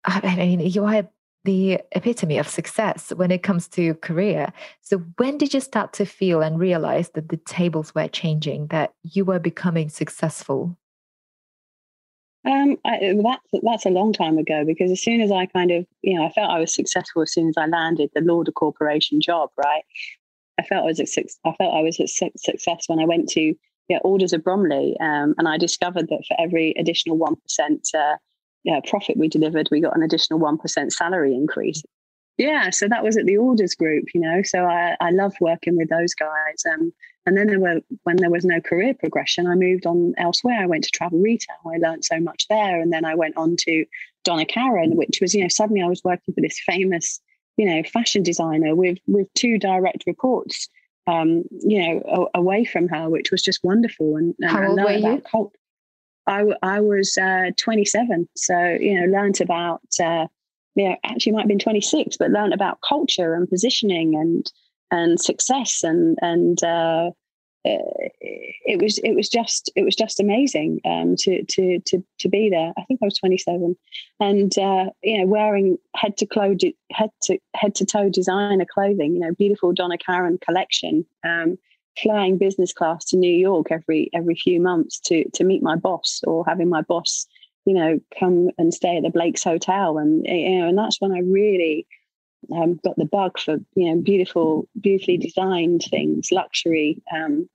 I 0.05 0.35
mean, 0.35 0.59
you 0.62 0.85
are 0.85 1.07
the 1.45 1.79
epitome 1.93 2.38
of 2.38 2.47
success 2.47 3.12
when 3.15 3.31
it 3.31 3.43
comes 3.43 3.67
to 3.69 3.95
career. 3.95 4.51
So, 4.81 4.97
when 5.17 5.38
did 5.38 5.53
you 5.53 5.62
start 5.62 5.93
to 5.93 6.05
feel 6.05 6.41
and 6.41 6.59
realize 6.59 7.09
that 7.12 7.29
the 7.29 7.38
tables 7.38 7.95
were 7.95 8.07
changing, 8.07 8.67
that 8.67 8.93
you 9.03 9.25
were 9.25 9.39
becoming 9.39 9.89
successful? 9.89 10.77
Um, 12.45 12.77
I, 12.85 13.15
that's 13.21 13.63
that's 13.63 13.85
a 13.85 13.89
long 13.89 14.13
time 14.13 14.38
ago 14.38 14.63
because 14.65 14.91
as 14.91 15.01
soon 15.01 15.21
as 15.21 15.31
I 15.31 15.45
kind 15.45 15.71
of, 15.71 15.85
you 16.01 16.17
know, 16.17 16.25
I 16.25 16.31
felt 16.31 16.51
I 16.51 16.59
was 16.59 16.73
successful 16.73 17.21
as 17.21 17.33
soon 17.33 17.49
as 17.49 17.57
I 17.57 17.65
landed 17.65 18.12
the 18.13 18.21
Lauder 18.21 18.51
Corporation 18.51 19.19
job. 19.19 19.49
Right, 19.57 19.83
I 20.60 20.63
felt 20.63 20.84
I 20.84 20.88
was 20.88 21.00
a 21.00 21.24
I 21.45 21.54
felt 21.54 21.74
I 21.74 21.82
was 21.82 22.00
a 22.00 22.08
success 22.08 22.84
when 22.88 23.00
I 23.00 23.06
went 23.06 23.30
to 23.30 23.56
yeah, 23.88 23.98
Allders 24.06 24.34
of 24.34 24.43
Bromley, 24.43 24.95
um, 25.00 25.34
and 25.39 25.48
I 25.48 25.58
discovered 25.58 26.10
that 26.10 26.24
for 26.28 26.39
every 26.39 26.76
additional 26.78 27.17
one 27.17 27.36
percent 27.38 27.88
uh, 27.95 28.17
yeah, 28.63 28.80
profit 28.88 29.17
we 29.17 29.28
delivered, 29.28 29.69
we 29.72 29.82
got 29.82 29.95
an 29.95 30.04
additional 30.04 30.39
1% 30.39 30.91
salary 30.91 31.34
increase. 31.34 31.82
Yeah, 32.38 32.69
so 32.69 32.88
that 32.88 33.04
was 33.04 33.17
at 33.17 33.26
the 33.26 33.36
Allders 33.36 33.78
group, 33.78 34.06
you 34.13 34.22
know. 34.22 34.41
So 34.43 34.63
I, 34.63 34.95
I 35.02 35.12
loved 35.12 35.38
working 35.41 35.76
with 35.76 35.89
those 35.89 36.13
guys. 36.13 36.63
Um, 36.72 36.93
and 37.26 37.38
then 37.38 37.48
there 37.48 37.60
were 37.60 37.82
when 38.04 38.15
there 38.15 38.30
was 38.30 38.45
no 38.45 38.62
career 38.62 38.93
progression, 38.93 39.45
I 39.45 39.56
moved 39.56 39.86
on 39.86 40.13
elsewhere. 40.17 40.62
I 40.62 40.65
went 40.65 40.86
to 40.86 40.89
travel 40.91 41.19
retail. 41.19 41.58
I 41.65 41.78
learned 41.78 42.06
so 42.06 42.19
much 42.19 42.48
there. 42.48 42.80
And 42.82 42.93
then 42.93 43.04
I 43.04 43.13
went 43.13 43.36
on 43.36 43.58
to 43.60 43.86
Donna 44.24 44.45
Karan, 44.45 44.95
which 44.95 45.19
was, 45.22 45.34
you 45.34 45.41
know, 45.41 45.50
suddenly 45.50 45.82
I 45.82 45.88
was 45.88 46.02
working 46.04 46.34
for 46.34 46.39
this 46.39 46.60
famous, 46.65 47.19
you 47.60 47.65
know, 47.65 47.84
fashion 47.84 48.24
designer 48.24 48.74
with 48.74 48.98
with 49.06 49.28
two 49.34 49.60
direct 49.60 50.06
reports, 50.08 50.69
um, 51.08 51.43
you 51.52 51.82
know, 51.82 52.30
away 52.34 52.63
from 52.63 52.88
her, 52.88 53.10
which 53.10 53.32
was 53.32 53.41
just 53.41 53.60
wonderful. 53.65 54.15
And, 54.15 54.34
and 54.39 54.50
how 54.50 54.67
old 54.69 54.80
were 54.82 54.91
you? 54.93 55.22
Cult- 55.30 55.56
I, 56.26 56.45
I 56.62 56.80
was 56.80 57.17
uh, 57.17 57.52
27. 57.58 58.30
So, 58.38 58.78
you 58.80 58.98
know, 58.98 59.08
learned 59.08 59.41
about, 59.41 59.82
uh, 60.02 60.28
you 60.76 60.88
know, 60.88 60.95
actually 61.04 61.34
might 61.34 61.41
have 61.41 61.48
been 61.50 61.60
26, 61.60 62.15
but 62.15 62.32
learned 62.32 62.54
about 62.54 62.80
culture 62.88 63.34
and 63.34 63.50
positioning 63.50 64.15
and, 64.15 64.50
and 64.89 65.19
success 65.19 65.84
and, 65.84 66.17
and, 66.22 66.63
uh, 66.63 67.12
it 67.65 68.82
was 68.82 68.98
it 69.00 69.15
was 69.15 69.30
just 69.30 69.72
it 69.76 69.84
was 69.84 69.95
just 69.95 70.19
amazing 70.19 70.80
um, 70.86 71.15
to 71.17 71.43
to 71.45 71.80
to 71.86 72.04
to 72.19 72.30
be 72.30 72.50
there. 72.50 72.74
I 72.78 72.84
think 72.84 73.00
I 73.02 73.06
was 73.06 73.17
27, 73.17 73.76
and 74.19 74.58
uh, 74.58 74.86
you 75.04 75.17
know 75.19 75.28
wearing 75.28 75.78
head 75.95 76.17
to 76.17 76.26
clothes 76.26 76.63
head 76.91 77.10
to 77.24 77.38
head 77.56 77.76
to 77.76 77.86
toe 77.86 78.10
designer 78.10 78.65
clothing. 78.72 79.15
You 79.15 79.19
know, 79.19 79.34
beautiful 79.34 79.74
Donna 79.74 79.98
Karan 79.98 80.38
collection. 80.39 81.06
Um, 81.26 81.58
flying 82.02 82.38
business 82.38 82.72
class 82.72 83.04
to 83.04 83.17
New 83.17 83.32
York 83.32 83.72
every 83.72 84.10
every 84.13 84.36
few 84.36 84.62
months 84.62 85.00
to 85.02 85.30
to 85.32 85.43
meet 85.43 85.62
my 85.62 85.76
boss 85.76 86.22
or 86.26 86.45
having 86.48 86.69
my 86.69 86.82
boss, 86.82 87.28
you 87.65 87.74
know, 87.74 88.00
come 88.17 88.50
and 88.58 88.74
stay 88.74 88.98
at 88.98 89.04
the 89.04 89.10
Blake's 89.10 89.43
Hotel, 89.43 89.98
and 89.98 90.26
you 90.26 90.60
know, 90.60 90.67
and 90.69 90.78
that's 90.78 91.02
when 91.02 91.12
I 91.12 91.19
really 91.19 91.86
um, 92.56 92.80
got 92.84 92.95
the 92.95 93.06
bug 93.06 93.39
for 93.39 93.58
you 93.75 93.89
know 93.89 94.02
beautiful, 94.02 94.67
beautifully 94.80 95.17
designed 95.17 95.84
things, 95.89 96.30
luxury 96.32 97.02
um, 97.13 97.49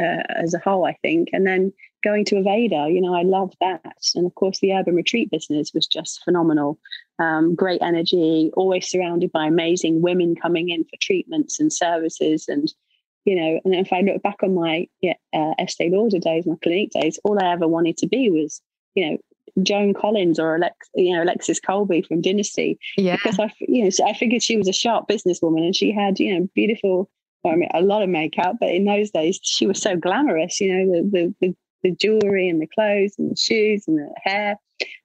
uh, 0.00 0.22
as 0.36 0.54
a 0.54 0.58
whole. 0.58 0.84
I 0.84 0.94
think, 1.02 1.28
and 1.32 1.46
then 1.46 1.72
going 2.02 2.24
to 2.24 2.36
Aveda, 2.36 2.92
you 2.92 3.00
know, 3.00 3.14
I 3.14 3.22
love 3.22 3.52
that, 3.60 3.96
and 4.14 4.26
of 4.26 4.34
course 4.34 4.58
the 4.60 4.72
urban 4.72 4.94
retreat 4.94 5.30
business 5.30 5.72
was 5.74 5.86
just 5.86 6.24
phenomenal. 6.24 6.78
Um, 7.18 7.54
great 7.54 7.82
energy, 7.82 8.50
always 8.54 8.88
surrounded 8.88 9.32
by 9.32 9.46
amazing 9.46 10.00
women 10.00 10.34
coming 10.34 10.70
in 10.70 10.84
for 10.84 10.96
treatments 11.00 11.60
and 11.60 11.72
services, 11.72 12.46
and 12.48 12.72
you 13.24 13.36
know, 13.36 13.60
and 13.64 13.74
if 13.74 13.92
I 13.92 14.00
look 14.00 14.22
back 14.22 14.42
on 14.42 14.54
my 14.54 14.88
yeah, 15.00 15.14
uh, 15.32 15.54
Estee 15.58 15.90
Lauder 15.90 16.18
days, 16.18 16.46
my 16.46 16.56
Clinique 16.62 16.92
days, 16.92 17.18
all 17.24 17.42
I 17.42 17.52
ever 17.52 17.68
wanted 17.68 17.98
to 17.98 18.08
be 18.08 18.30
was, 18.30 18.60
you 18.94 19.10
know, 19.10 19.18
Joan 19.62 19.94
Collins 19.94 20.38
or 20.38 20.56
Alex, 20.56 20.88
you 20.94 21.14
know, 21.14 21.22
Alexis 21.22 21.60
Colby 21.60 22.02
from 22.02 22.20
Dynasty. 22.20 22.78
Yeah. 22.96 23.16
Because 23.16 23.38
I, 23.38 23.52
you 23.60 23.84
know, 23.84 23.90
I 24.06 24.14
figured 24.14 24.42
she 24.42 24.56
was 24.56 24.68
a 24.68 24.72
sharp 24.72 25.08
businesswoman 25.08 25.64
and 25.64 25.76
she 25.76 25.92
had, 25.92 26.18
you 26.20 26.38
know, 26.38 26.48
beautiful, 26.54 27.10
well, 27.42 27.54
I 27.54 27.56
mean, 27.56 27.70
a 27.74 27.82
lot 27.82 28.02
of 28.02 28.08
makeup, 28.08 28.56
but 28.60 28.70
in 28.70 28.84
those 28.84 29.10
days 29.10 29.40
she 29.42 29.66
was 29.66 29.80
so 29.80 29.96
glamorous, 29.96 30.60
you 30.60 30.72
know, 30.72 30.92
the, 30.92 31.10
the, 31.10 31.34
the, 31.40 31.56
the 31.82 31.96
jewelry 31.96 32.48
and 32.48 32.60
the 32.60 32.66
clothes 32.66 33.14
and 33.18 33.30
the 33.30 33.36
shoes 33.36 33.84
and 33.86 33.98
the 33.98 34.10
hair. 34.22 34.56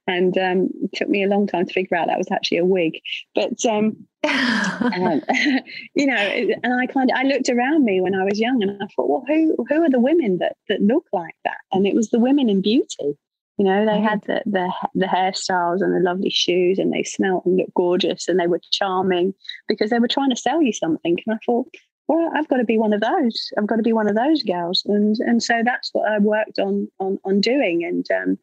And 0.06 0.36
um, 0.38 0.68
it 0.82 0.92
took 0.94 1.08
me 1.08 1.22
a 1.22 1.28
long 1.28 1.46
time 1.46 1.66
to 1.66 1.72
figure 1.72 1.96
out 1.96 2.06
that 2.06 2.18
was 2.18 2.30
actually 2.30 2.58
a 2.58 2.64
wig. 2.64 3.00
But 3.34 3.64
um, 3.66 4.06
um, 4.24 5.22
you 5.94 6.06
know, 6.06 6.16
and 6.16 6.80
I 6.80 6.86
kind 6.86 7.10
of 7.10 7.16
I 7.16 7.24
looked 7.24 7.48
around 7.48 7.84
me 7.84 8.00
when 8.00 8.14
I 8.14 8.24
was 8.24 8.38
young, 8.38 8.62
and 8.62 8.82
I 8.82 8.86
thought, 8.94 9.08
well, 9.08 9.24
who 9.26 9.56
who 9.68 9.82
are 9.82 9.90
the 9.90 10.00
women 10.00 10.38
that 10.38 10.56
that 10.68 10.80
look 10.80 11.04
like 11.12 11.34
that? 11.44 11.58
And 11.72 11.86
it 11.86 11.94
was 11.94 12.10
the 12.10 12.18
women 12.18 12.48
in 12.48 12.62
beauty. 12.62 13.18
You 13.58 13.64
know, 13.64 13.86
they 13.86 14.00
had 14.00 14.22
the, 14.26 14.42
the 14.44 14.70
the 14.94 15.06
hairstyles 15.06 15.82
and 15.82 15.94
the 15.94 16.00
lovely 16.00 16.28
shoes, 16.30 16.78
and 16.78 16.92
they 16.92 17.02
smelled 17.02 17.46
and 17.46 17.56
looked 17.56 17.74
gorgeous, 17.74 18.28
and 18.28 18.38
they 18.38 18.46
were 18.46 18.60
charming 18.70 19.32
because 19.66 19.90
they 19.90 19.98
were 19.98 20.08
trying 20.08 20.30
to 20.30 20.36
sell 20.36 20.62
you 20.62 20.72
something. 20.72 21.16
And 21.26 21.34
I 21.34 21.38
thought, 21.44 21.66
well, 22.08 22.30
I've 22.34 22.48
got 22.48 22.58
to 22.58 22.64
be 22.64 22.78
one 22.78 22.92
of 22.92 23.00
those. 23.00 23.52
I've 23.56 23.66
got 23.66 23.76
to 23.76 23.82
be 23.82 23.94
one 23.94 24.08
of 24.08 24.14
those 24.14 24.42
girls, 24.42 24.82
and 24.86 25.16
and 25.20 25.42
so 25.42 25.62
that's 25.64 25.90
what 25.92 26.10
I 26.10 26.18
worked 26.18 26.58
on 26.58 26.88
on 27.00 27.18
on 27.24 27.40
doing. 27.40 27.82
And 27.84 28.06
um, 28.10 28.38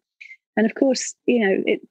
and 0.58 0.66
of 0.66 0.74
course, 0.76 1.14
you 1.26 1.40
know, 1.40 1.64
it 1.66 1.82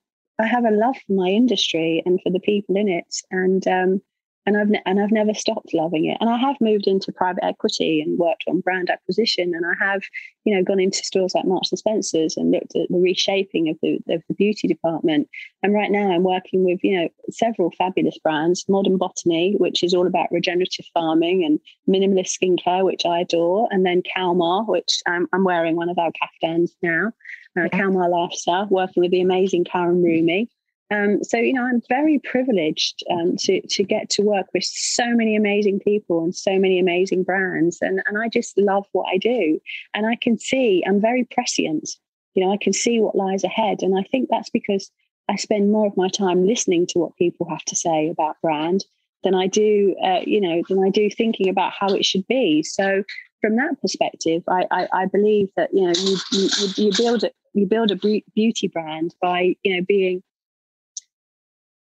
I 0.41 0.47
have 0.47 0.65
a 0.65 0.71
love 0.71 0.97
for 1.07 1.13
my 1.13 1.29
industry 1.29 2.03
and 2.05 2.21
for 2.23 2.31
the 2.31 2.41
people 2.41 2.77
in 2.77 2.89
it, 2.89 3.15
and 3.31 3.67
um, 3.69 4.03
and 4.47 4.57
I've 4.57 4.69
ne- 4.69 4.83
and 4.87 5.01
I've 5.01 5.13
never 5.13 5.35
stopped 5.35 5.75
loving 5.75 6.07
it. 6.07 6.17
And 6.21 6.29
I 6.29 6.37
have 6.37 6.57
moved 6.61 6.87
into 6.87 7.13
private 7.13 7.45
equity 7.45 8.01
and 8.01 8.19
worked 8.19 8.45
on 8.49 8.61
brand 8.61 8.91
acquisition, 8.91 9.55
and 9.55 9.65
I 9.65 9.85
have, 9.85 10.03
you 10.45 10.55
know, 10.55 10.63
gone 10.63 10.81
into 10.81 11.05
stores 11.05 11.35
like 11.35 11.45
Marks 11.45 11.71
and 11.71 11.79
Spencers 11.79 12.37
and 12.37 12.51
looked 12.51 12.75
at 12.77 12.89
the 12.89 12.99
reshaping 12.99 13.69
of 13.69 13.77
the 13.83 13.97
of 14.15 14.23
the 14.29 14.35
beauty 14.35 14.69
department. 14.69 15.29
And 15.63 15.75
right 15.75 15.91
now, 15.91 16.11
I'm 16.11 16.25
working 16.25 16.65
with 16.65 16.81
you 16.83 17.01
know 17.01 17.09
several 17.31 17.71
fabulous 17.73 18.19
brands, 18.19 18.65
Modern 18.69 18.99
Botany, 18.99 19.55
which 19.59 19.83
is 19.83 19.95
all 19.95 20.07
about 20.07 20.33
regenerative 20.33 20.87
farming 20.95 21.45
and 21.45 21.61
minimalist 21.89 22.39
skincare, 22.39 22.85
which 22.85 23.07
I 23.07 23.21
adore, 23.21 23.69
and 23.71 23.87
then 23.87 24.03
Kalmar, 24.15 24.65
which 24.65 25.03
I'm, 25.07 25.29
I'm 25.33 25.45
wearing 25.45 25.77
one 25.77 25.89
of 25.89 25.99
our 25.99 26.11
caftans 26.13 26.71
now 26.83 27.13
uh, 27.59 27.69
Kalmar 27.69 28.09
Lifestyle, 28.09 28.67
working 28.71 29.03
with 29.03 29.11
the 29.11 29.21
amazing 29.21 29.65
Karen 29.65 30.03
Rumi. 30.03 30.49
Um, 30.93 31.25
so 31.25 31.39
you 31.39 31.55
know, 31.55 31.65
I'm 31.65 31.81
very 31.89 32.19
privileged 32.19 33.03
um, 33.11 33.37
to 33.39 33.61
to 33.67 33.83
get 33.83 34.11
to 34.11 34.23
work 34.23 34.47
with 34.53 34.65
so 34.65 35.07
many 35.15 35.37
amazing 35.37 35.81
people 35.81 36.23
and 36.23 36.35
so 36.35 36.59
many 36.59 36.79
amazing 36.79 37.23
brands, 37.23 37.79
and 37.81 38.03
and 38.07 38.19
I 38.19 38.29
just 38.29 38.59
love 38.59 38.85
what 38.93 39.07
I 39.13 39.17
do. 39.17 39.59
And 39.95 40.07
I 40.07 40.17
can 40.17 40.39
see 40.39 40.85
I'm 40.87 41.01
very 41.01 41.25
prescient. 41.25 41.89
You 42.35 42.45
know, 42.45 42.53
I 42.53 42.59
can 42.61 42.73
see 42.73 43.01
what 43.01 43.17
lies 43.17 43.45
ahead, 43.45 43.83
and 43.83 43.99
I 43.99 44.03
think 44.11 44.29
that's 44.31 44.51
because 44.51 44.91
I 45.29 45.37
spend 45.37 45.73
more 45.73 45.87
of 45.87 45.97
my 45.97 46.09
time 46.09 46.47
listening 46.47 46.87
to 46.89 46.99
what 46.99 47.17
people 47.17 47.49
have 47.49 47.65
to 47.67 47.77
say 47.77 48.09
about 48.09 48.41
brand 48.43 48.85
than 49.25 49.35
I 49.35 49.47
do, 49.47 49.95
uh, 50.05 50.21
you 50.27 50.41
know, 50.41 50.63
than 50.69 50.83
I 50.85 50.91
do 50.91 51.09
thinking 51.09 51.49
about 51.49 51.73
how 51.79 51.95
it 51.95 52.05
should 52.05 52.27
be. 52.27 52.63
So 52.63 53.05
from 53.41 53.57
that 53.57 53.81
perspective, 53.81 54.43
I, 54.49 54.67
I, 54.71 54.89
I 54.93 55.07
believe 55.07 55.49
that 55.57 55.71
you 55.73 55.83
know 55.83 55.93
you, 55.97 56.17
you, 56.33 56.49
you 56.77 56.93
build 56.97 57.25
it 57.25 57.35
you 57.55 57.67
build 57.67 57.91
a 57.91 57.97
beauty 58.35 58.69
brand 58.69 59.15
by 59.21 59.55
you 59.63 59.77
know 59.77 59.85
being 59.87 60.23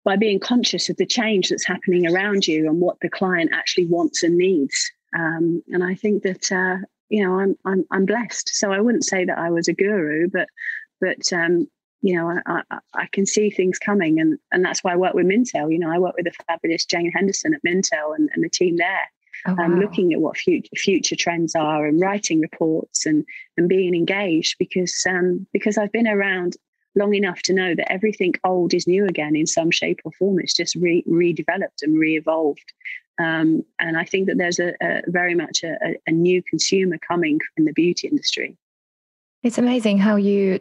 by 0.03 0.15
being 0.15 0.39
conscious 0.39 0.89
of 0.89 0.97
the 0.97 1.05
change 1.05 1.49
that's 1.49 1.65
happening 1.65 2.07
around 2.07 2.47
you 2.47 2.67
and 2.67 2.79
what 2.79 2.97
the 3.01 3.09
client 3.09 3.51
actually 3.53 3.85
wants 3.85 4.23
and 4.23 4.37
needs. 4.37 4.91
Um, 5.17 5.61
and 5.71 5.83
I 5.83 5.95
think 5.95 6.23
that 6.23 6.51
uh, 6.51 6.77
you 7.09 7.23
know 7.23 7.39
I'm, 7.39 7.55
I'm 7.65 7.85
I'm 7.91 8.05
blessed. 8.05 8.49
So 8.49 8.71
I 8.71 8.79
wouldn't 8.79 9.05
say 9.05 9.25
that 9.25 9.37
I 9.37 9.49
was 9.49 9.67
a 9.67 9.73
guru, 9.73 10.29
but 10.29 10.47
but 10.99 11.31
um, 11.33 11.67
you 12.01 12.15
know 12.15 12.39
I, 12.45 12.61
I, 12.71 12.79
I, 12.93 13.07
can 13.11 13.25
see 13.25 13.49
things 13.49 13.77
coming, 13.77 14.19
and 14.19 14.39
and 14.51 14.63
that's 14.63 14.83
why 14.83 14.93
I 14.93 14.97
work 14.97 15.13
with 15.13 15.25
Mintel. 15.25 15.71
You 15.71 15.79
know 15.79 15.91
I 15.91 15.99
work 15.99 16.15
with 16.15 16.25
the 16.25 16.43
fabulous 16.47 16.85
Jane 16.85 17.11
Henderson 17.11 17.53
at 17.53 17.63
Mintel 17.63 18.15
and, 18.15 18.29
and 18.33 18.43
the 18.43 18.49
team 18.49 18.77
there 18.77 19.07
oh, 19.47 19.53
wow. 19.53 19.65
um, 19.65 19.79
looking 19.79 20.13
at 20.13 20.21
what 20.21 20.37
future, 20.37 20.69
future 20.75 21.15
trends 21.15 21.55
are 21.55 21.85
and 21.85 21.99
writing 21.99 22.39
reports 22.41 23.05
and 23.05 23.25
and 23.57 23.69
being 23.69 23.95
engaged 23.95 24.55
because 24.59 25.05
um, 25.07 25.47
because 25.53 25.77
I've 25.77 25.91
been 25.91 26.07
around 26.07 26.55
long 26.95 27.13
enough 27.13 27.41
to 27.43 27.53
know 27.53 27.75
that 27.75 27.91
everything 27.91 28.33
old 28.43 28.73
is 28.73 28.87
new 28.87 29.05
again 29.05 29.35
in 29.35 29.47
some 29.47 29.71
shape 29.71 29.99
or 30.03 30.11
form. 30.11 30.39
It's 30.39 30.53
just 30.53 30.75
re- 30.75 31.03
redeveloped 31.09 31.81
and 31.81 31.97
re-evolved. 31.97 32.73
Um, 33.19 33.63
and 33.79 33.97
I 33.97 34.03
think 34.03 34.27
that 34.27 34.37
there's 34.37 34.59
a, 34.59 34.73
a 34.81 35.01
very 35.07 35.35
much 35.35 35.63
a, 35.63 35.77
a, 36.07 36.11
new 36.11 36.41
consumer 36.41 36.97
coming 36.97 37.39
in 37.55 37.65
the 37.65 37.73
beauty 37.73 38.07
industry. 38.07 38.57
It's 39.43 39.57
amazing 39.57 39.99
how 39.99 40.15
you 40.15 40.59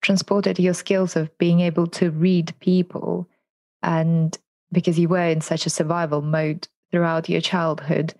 transported 0.00 0.58
your 0.58 0.74
skills 0.74 1.16
of 1.16 1.36
being 1.38 1.60
able 1.60 1.86
to 1.88 2.10
read 2.10 2.54
people 2.60 3.28
and 3.82 4.36
because 4.72 4.98
you 4.98 5.08
were 5.08 5.24
in 5.24 5.40
such 5.40 5.66
a 5.66 5.70
survival 5.70 6.22
mode 6.22 6.68
throughout 6.90 7.28
your 7.28 7.40
childhood 7.40 8.14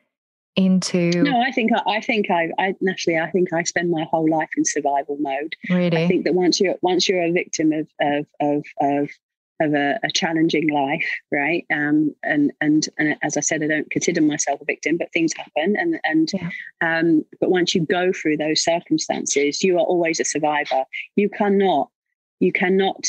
into 0.58 1.10
no 1.22 1.40
i 1.40 1.50
think 1.52 1.70
i 1.86 2.00
think 2.00 2.30
i 2.30 2.50
i 2.58 2.74
naturally 2.80 3.18
i 3.18 3.30
think 3.30 3.52
i 3.52 3.62
spend 3.62 3.90
my 3.90 4.04
whole 4.10 4.28
life 4.28 4.48
in 4.56 4.64
survival 4.64 5.16
mode 5.20 5.54
really 5.70 5.96
i 5.96 6.08
think 6.08 6.24
that 6.24 6.34
once 6.34 6.60
you're 6.60 6.76
once 6.82 7.08
you're 7.08 7.22
a 7.22 7.32
victim 7.32 7.72
of 7.72 7.88
of 8.00 8.26
of, 8.40 8.64
of 8.80 9.08
of 9.60 9.74
a, 9.74 9.98
a 10.04 10.10
challenging 10.12 10.68
life, 10.68 11.04
right? 11.32 11.66
Um, 11.72 12.14
and 12.22 12.52
and 12.60 12.86
and 12.98 13.16
as 13.22 13.36
I 13.36 13.40
said, 13.40 13.62
I 13.62 13.66
don't 13.66 13.90
consider 13.90 14.20
myself 14.20 14.60
a 14.60 14.64
victim, 14.64 14.96
but 14.96 15.12
things 15.12 15.32
happen, 15.36 15.74
and 15.76 15.98
and 16.04 16.30
yeah. 16.32 16.50
um, 16.80 17.24
but 17.40 17.50
once 17.50 17.74
you 17.74 17.84
go 17.84 18.12
through 18.12 18.36
those 18.36 18.62
circumstances, 18.62 19.62
you 19.62 19.76
are 19.76 19.84
always 19.84 20.20
a 20.20 20.24
survivor. 20.24 20.84
You 21.16 21.28
cannot 21.28 21.90
you 22.40 22.52
cannot 22.52 23.04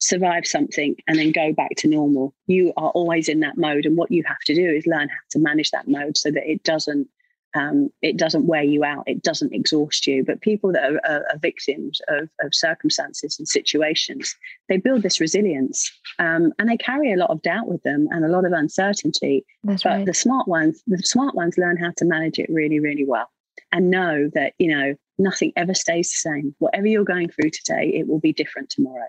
survive 0.00 0.46
something 0.46 0.96
and 1.06 1.18
then 1.18 1.30
go 1.30 1.52
back 1.52 1.70
to 1.78 1.88
normal. 1.88 2.34
You 2.46 2.72
are 2.76 2.90
always 2.90 3.28
in 3.28 3.40
that 3.40 3.56
mode, 3.56 3.86
and 3.86 3.96
what 3.96 4.10
you 4.10 4.24
have 4.26 4.40
to 4.46 4.54
do 4.54 4.68
is 4.68 4.86
learn 4.86 5.08
how 5.08 5.16
to 5.30 5.38
manage 5.38 5.70
that 5.70 5.88
mode 5.88 6.16
so 6.16 6.30
that 6.30 6.50
it 6.50 6.62
doesn't 6.64 7.08
um, 7.54 7.90
it 8.00 8.16
doesn't 8.16 8.46
wear 8.46 8.62
you 8.62 8.84
out, 8.84 9.04
it 9.06 9.22
doesn't 9.22 9.52
exhaust 9.52 10.06
you. 10.06 10.24
But 10.24 10.40
people 10.40 10.72
that 10.72 10.84
are, 10.84 11.00
are, 11.04 11.24
are 11.32 11.38
victims 11.38 12.00
of, 12.08 12.28
of, 12.42 12.54
circumstances 12.54 13.38
and 13.38 13.48
situations, 13.48 14.36
they 14.68 14.76
build 14.76 15.02
this 15.02 15.20
resilience 15.20 15.90
um, 16.18 16.52
and 16.58 16.68
they 16.68 16.76
carry 16.76 17.12
a 17.12 17.16
lot 17.16 17.30
of 17.30 17.42
doubt 17.42 17.66
with 17.66 17.82
them 17.82 18.06
and 18.10 18.24
a 18.24 18.28
lot 18.28 18.44
of 18.44 18.52
uncertainty. 18.52 19.44
That's 19.64 19.82
but 19.82 19.90
right. 19.90 20.06
the 20.06 20.14
smart 20.14 20.46
ones, 20.46 20.82
the 20.86 20.98
smart 20.98 21.34
ones 21.34 21.58
learn 21.58 21.76
how 21.76 21.90
to 21.96 22.04
manage 22.04 22.38
it 22.38 22.48
really, 22.50 22.78
really 22.78 23.04
well 23.04 23.28
and 23.72 23.90
know 23.90 24.30
that, 24.34 24.54
you 24.58 24.72
know, 24.72 24.94
nothing 25.18 25.52
ever 25.56 25.74
stays 25.74 26.10
the 26.12 26.30
same. 26.30 26.54
Whatever 26.58 26.86
you're 26.86 27.04
going 27.04 27.30
through 27.30 27.50
today, 27.50 27.92
it 27.94 28.06
will 28.06 28.20
be 28.20 28.32
different 28.32 28.70
tomorrow. 28.70 29.08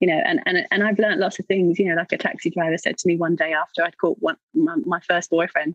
You 0.00 0.08
know, 0.08 0.22
and 0.24 0.40
and 0.46 0.66
and 0.70 0.84
I've 0.84 0.98
learned 0.98 1.20
lots 1.20 1.38
of 1.38 1.46
things. 1.46 1.78
You 1.78 1.86
know, 1.88 1.96
like 1.96 2.12
a 2.12 2.18
taxi 2.18 2.50
driver 2.50 2.78
said 2.78 2.98
to 2.98 3.08
me 3.08 3.16
one 3.16 3.36
day 3.36 3.52
after 3.52 3.82
I'd 3.82 3.98
caught 3.98 4.18
one 4.20 4.36
my, 4.54 4.76
my 4.84 5.00
first 5.00 5.30
boyfriend 5.30 5.74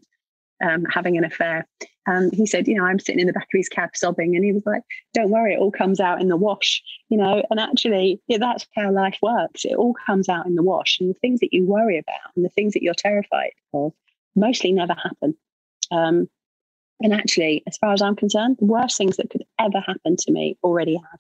um, 0.63 0.85
having 0.85 1.17
an 1.17 1.23
affair, 1.23 1.67
um, 2.07 2.31
he 2.31 2.45
said, 2.45 2.67
you 2.67 2.75
know, 2.75 2.85
I'm 2.85 2.99
sitting 2.99 3.19
in 3.19 3.27
the 3.27 3.33
back 3.33 3.47
of 3.53 3.57
his 3.57 3.69
cab 3.69 3.91
sobbing, 3.95 4.35
and 4.35 4.43
he 4.43 4.51
was 4.51 4.65
like, 4.65 4.83
"Don't 5.13 5.29
worry, 5.29 5.53
it 5.53 5.59
all 5.59 5.71
comes 5.71 5.99
out 5.99 6.21
in 6.21 6.27
the 6.27 6.37
wash." 6.37 6.81
You 7.09 7.17
know, 7.17 7.43
and 7.49 7.59
actually, 7.59 8.21
yeah, 8.27 8.37
that's 8.39 8.65
how 8.75 8.91
life 8.91 9.17
works. 9.21 9.65
It 9.65 9.75
all 9.75 9.95
comes 10.05 10.29
out 10.29 10.45
in 10.45 10.55
the 10.55 10.63
wash, 10.63 10.97
and 10.99 11.09
the 11.09 11.19
things 11.19 11.39
that 11.39 11.53
you 11.53 11.65
worry 11.65 11.97
about 11.97 12.31
and 12.35 12.43
the 12.43 12.49
things 12.49 12.73
that 12.73 12.83
you're 12.83 12.93
terrified 12.93 13.51
of 13.73 13.93
mostly 14.35 14.71
never 14.71 14.93
happen. 14.93 15.35
Um, 15.91 16.29
and 17.01 17.13
actually, 17.13 17.63
as 17.67 17.77
far 17.77 17.93
as 17.93 18.01
I'm 18.01 18.15
concerned, 18.15 18.57
the 18.59 18.65
worst 18.65 18.97
things 18.97 19.17
that 19.17 19.29
could 19.29 19.43
ever 19.59 19.79
happen 19.79 20.15
to 20.17 20.31
me 20.31 20.57
already 20.63 20.95
have. 20.95 21.19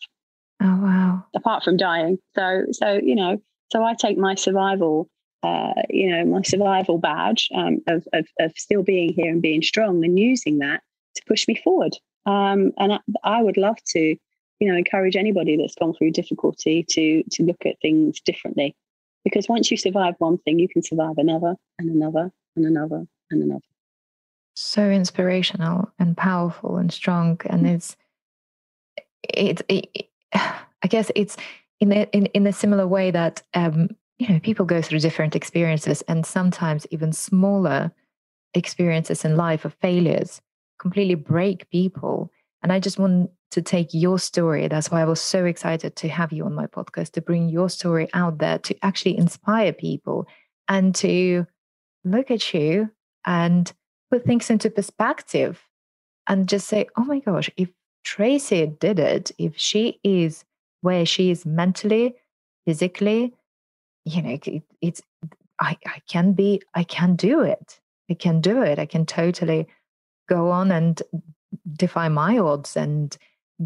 Oh 0.61 0.79
wow! 0.81 1.25
Apart 1.35 1.63
from 1.63 1.77
dying, 1.77 2.19
so 2.35 2.65
so 2.71 2.93
you 2.93 3.15
know, 3.15 3.41
so 3.71 3.83
I 3.83 3.95
take 3.95 4.17
my 4.17 4.35
survival 4.35 5.09
uh, 5.43 5.73
you 5.89 6.09
know, 6.09 6.23
my 6.25 6.41
survival 6.41 6.97
badge 6.97 7.49
um, 7.53 7.81
of, 7.87 8.07
of, 8.13 8.25
of, 8.39 8.53
still 8.55 8.81
being 8.81 9.11
here 9.11 9.29
and 9.29 9.41
being 9.41 9.61
strong 9.61 10.03
and 10.05 10.17
using 10.17 10.59
that 10.59 10.81
to 11.15 11.21
push 11.27 11.47
me 11.49 11.55
forward. 11.61 11.91
Um, 12.25 12.71
and 12.77 12.93
I, 12.93 12.99
I, 13.23 13.43
would 13.43 13.57
love 13.57 13.75
to, 13.87 13.99
you 13.99 14.71
know, 14.71 14.75
encourage 14.77 15.17
anybody 15.17 15.57
that's 15.57 15.75
gone 15.75 15.93
through 15.93 16.11
difficulty 16.11 16.85
to 16.91 17.23
to 17.31 17.43
look 17.43 17.65
at 17.65 17.75
things 17.81 18.21
differently, 18.21 18.73
because 19.25 19.49
once 19.49 19.69
you 19.69 19.75
survive 19.75 20.15
one 20.19 20.37
thing, 20.37 20.59
you 20.59 20.69
can 20.69 20.81
survive 20.81 21.17
another 21.17 21.55
and 21.77 21.89
another 21.89 22.31
and 22.55 22.65
another 22.65 23.05
and 23.29 23.43
another. 23.43 23.65
So 24.55 24.89
inspirational 24.89 25.91
and 25.99 26.15
powerful 26.15 26.77
and 26.77 26.93
strong, 26.93 27.41
and 27.47 27.65
mm. 27.65 27.75
it's 27.75 27.97
it, 29.23 29.61
it, 29.67 29.89
it 29.93 30.09
I 30.33 30.87
guess 30.87 31.11
it's 31.15 31.37
in 31.79 31.91
a, 31.91 32.07
in 32.11 32.27
in 32.27 32.47
a 32.47 32.53
similar 32.53 32.87
way 32.87 33.11
that 33.11 33.41
um, 33.53 33.89
you 34.19 34.29
know 34.29 34.39
people 34.39 34.65
go 34.65 34.81
through 34.81 34.99
different 34.99 35.35
experiences 35.35 36.01
and 36.03 36.25
sometimes 36.25 36.87
even 36.91 37.13
smaller 37.13 37.91
experiences 38.53 39.25
in 39.25 39.35
life 39.35 39.65
of 39.65 39.73
failures 39.75 40.41
completely 40.79 41.15
break 41.15 41.69
people. 41.69 42.31
And 42.61 42.71
i 42.71 42.79
just 42.79 42.97
want 42.97 43.29
to 43.51 43.61
take 43.61 43.89
your 43.93 44.17
story 44.17 44.67
that's 44.67 44.89
why 44.89 45.01
i 45.01 45.05
was 45.05 45.19
so 45.19 45.45
excited 45.45 45.95
to 45.97 46.07
have 46.07 46.31
you 46.31 46.45
on 46.45 46.55
my 46.55 46.65
podcast 46.65 47.11
to 47.11 47.21
bring 47.21 47.49
your 47.49 47.69
story 47.69 48.07
out 48.13 48.37
there 48.37 48.57
to 48.59 48.75
actually 48.81 49.17
inspire 49.17 49.73
people 49.73 50.25
and 50.69 50.95
to 50.95 51.45
look 52.03 52.31
at 52.31 52.53
you 52.53 52.89
and 53.25 53.73
put 54.09 54.25
things 54.25 54.49
into 54.49 54.69
perspective 54.69 55.61
and 56.27 56.49
just 56.49 56.67
say 56.67 56.87
oh 56.95 57.03
my 57.03 57.19
gosh 57.19 57.49
if 57.57 57.69
tracy 58.03 58.67
did 58.67 58.99
it 58.99 59.31
if 59.37 59.57
she 59.57 59.99
is 60.03 60.43
where 60.81 61.05
she 61.05 61.31
is 61.31 61.45
mentally 61.45 62.15
physically 62.65 63.33
you 64.05 64.21
know 64.21 64.37
it, 64.45 64.63
it's 64.81 65.01
I, 65.59 65.77
I 65.85 66.01
can 66.07 66.33
be 66.33 66.61
i 66.75 66.83
can 66.83 67.15
do 67.15 67.41
it 67.41 67.79
i 68.09 68.13
can 68.13 68.41
do 68.41 68.61
it 68.61 68.79
i 68.79 68.85
can 68.85 69.05
totally 69.05 69.67
go 70.27 70.51
on 70.51 70.71
and 70.71 71.01
defy 71.73 72.09
my 72.09 72.37
odds 72.37 72.75
and 72.75 73.15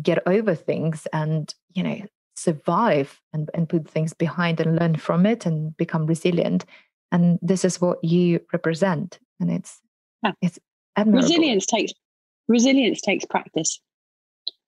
get 0.02 0.22
over 0.28 0.54
things 0.54 1.08
and 1.14 1.54
you 1.74 1.84
know 1.84 2.02
survive 2.36 3.20
and, 3.34 3.50
and 3.56 3.68
put 3.68 3.90
things 3.90 4.14
behind 4.14 4.60
and 4.60 4.78
learn 4.80 4.96
from 4.96 5.26
it 5.26 5.46
and 5.46 5.76
become 5.78 6.06
resilient 6.06 6.66
and 7.12 7.40
this 7.42 7.66
is 7.66 7.82
what 7.82 8.04
you 8.04 8.40
represent 8.54 9.20
and 9.40 9.52
it's 9.52 9.82
yeah. 10.24 10.34
it's 10.42 10.60
admirable. 10.96 11.24
resilience 11.24 11.66
takes 11.66 11.94
resilience 12.48 13.02
takes 13.02 13.26
practice 13.26 13.80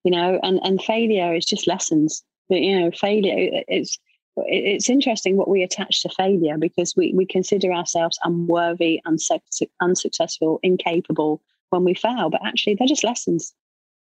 you 0.03 0.11
know 0.11 0.39
and 0.43 0.59
and 0.63 0.81
failure 0.81 1.33
is 1.35 1.45
just 1.45 1.67
lessons 1.67 2.23
but 2.47 2.59
you 2.59 2.79
know 2.79 2.91
failure 2.91 3.63
it's 3.67 3.99
it's 4.47 4.89
interesting 4.89 5.37
what 5.37 5.49
we 5.49 5.63
attach 5.63 6.01
to 6.01 6.09
failure 6.09 6.57
because 6.57 6.93
we, 6.95 7.13
we 7.15 7.25
consider 7.25 7.73
ourselves 7.73 8.19
unworthy, 8.23 9.01
unsuccessful, 9.81 10.59
incapable 10.63 11.41
when 11.69 11.83
we 11.83 11.93
fail, 11.93 12.29
but 12.29 12.45
actually 12.45 12.75
they're 12.75 12.87
just 12.87 13.03
lessons. 13.03 13.53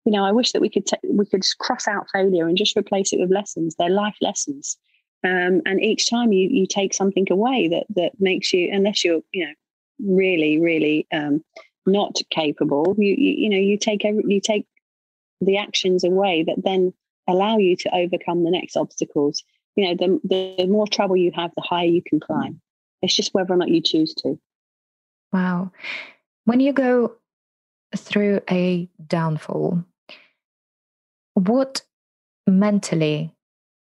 You 0.05 0.11
know, 0.11 0.25
I 0.25 0.31
wish 0.31 0.51
that 0.51 0.61
we 0.61 0.69
could 0.69 0.85
t- 0.85 0.97
we 1.09 1.25
could 1.25 1.43
just 1.43 1.57
cross 1.59 1.87
out 1.87 2.07
failure 2.11 2.47
and 2.47 2.57
just 2.57 2.75
replace 2.75 3.13
it 3.13 3.19
with 3.19 3.31
lessons. 3.31 3.75
They're 3.77 3.89
life 3.89 4.17
lessons, 4.21 4.77
um, 5.23 5.61
and 5.65 5.81
each 5.81 6.09
time 6.09 6.33
you 6.33 6.49
you 6.51 6.67
take 6.67 6.93
something 6.93 7.25
away 7.31 7.69
that 7.69 7.85
that 7.95 8.11
makes 8.19 8.51
you, 8.51 8.69
unless 8.71 9.05
you're 9.05 9.21
you 9.31 9.45
know 9.45 9.53
really 10.05 10.59
really 10.59 11.07
um, 11.13 11.41
not 11.85 12.19
capable, 12.31 12.95
you, 12.97 13.15
you 13.17 13.33
you 13.37 13.49
know 13.49 13.57
you 13.57 13.77
take 13.77 14.03
every, 14.03 14.23
you 14.27 14.41
take 14.41 14.67
the 15.45 15.57
actions 15.57 16.03
away 16.03 16.43
that 16.43 16.63
then 16.63 16.93
allow 17.27 17.57
you 17.57 17.75
to 17.77 17.95
overcome 17.95 18.43
the 18.43 18.51
next 18.51 18.75
obstacles 18.75 19.43
you 19.75 19.85
know, 19.85 19.95
the, 19.95 20.55
the 20.57 20.67
more 20.67 20.87
trouble 20.87 21.17
you 21.17 21.31
have, 21.33 21.51
the 21.55 21.61
higher 21.61 21.85
you 21.85 22.01
can 22.01 22.19
climb. 22.19 22.61
It's 23.01 23.15
just 23.15 23.33
whether 23.33 23.53
or 23.53 23.57
not 23.57 23.69
you 23.69 23.81
choose 23.81 24.13
to. 24.15 24.39
Wow. 25.31 25.71
When 26.45 26.59
you 26.59 26.73
go 26.73 27.15
through 27.95 28.41
a 28.49 28.87
downfall, 29.05 29.83
what 31.33 31.81
mentally 32.47 33.33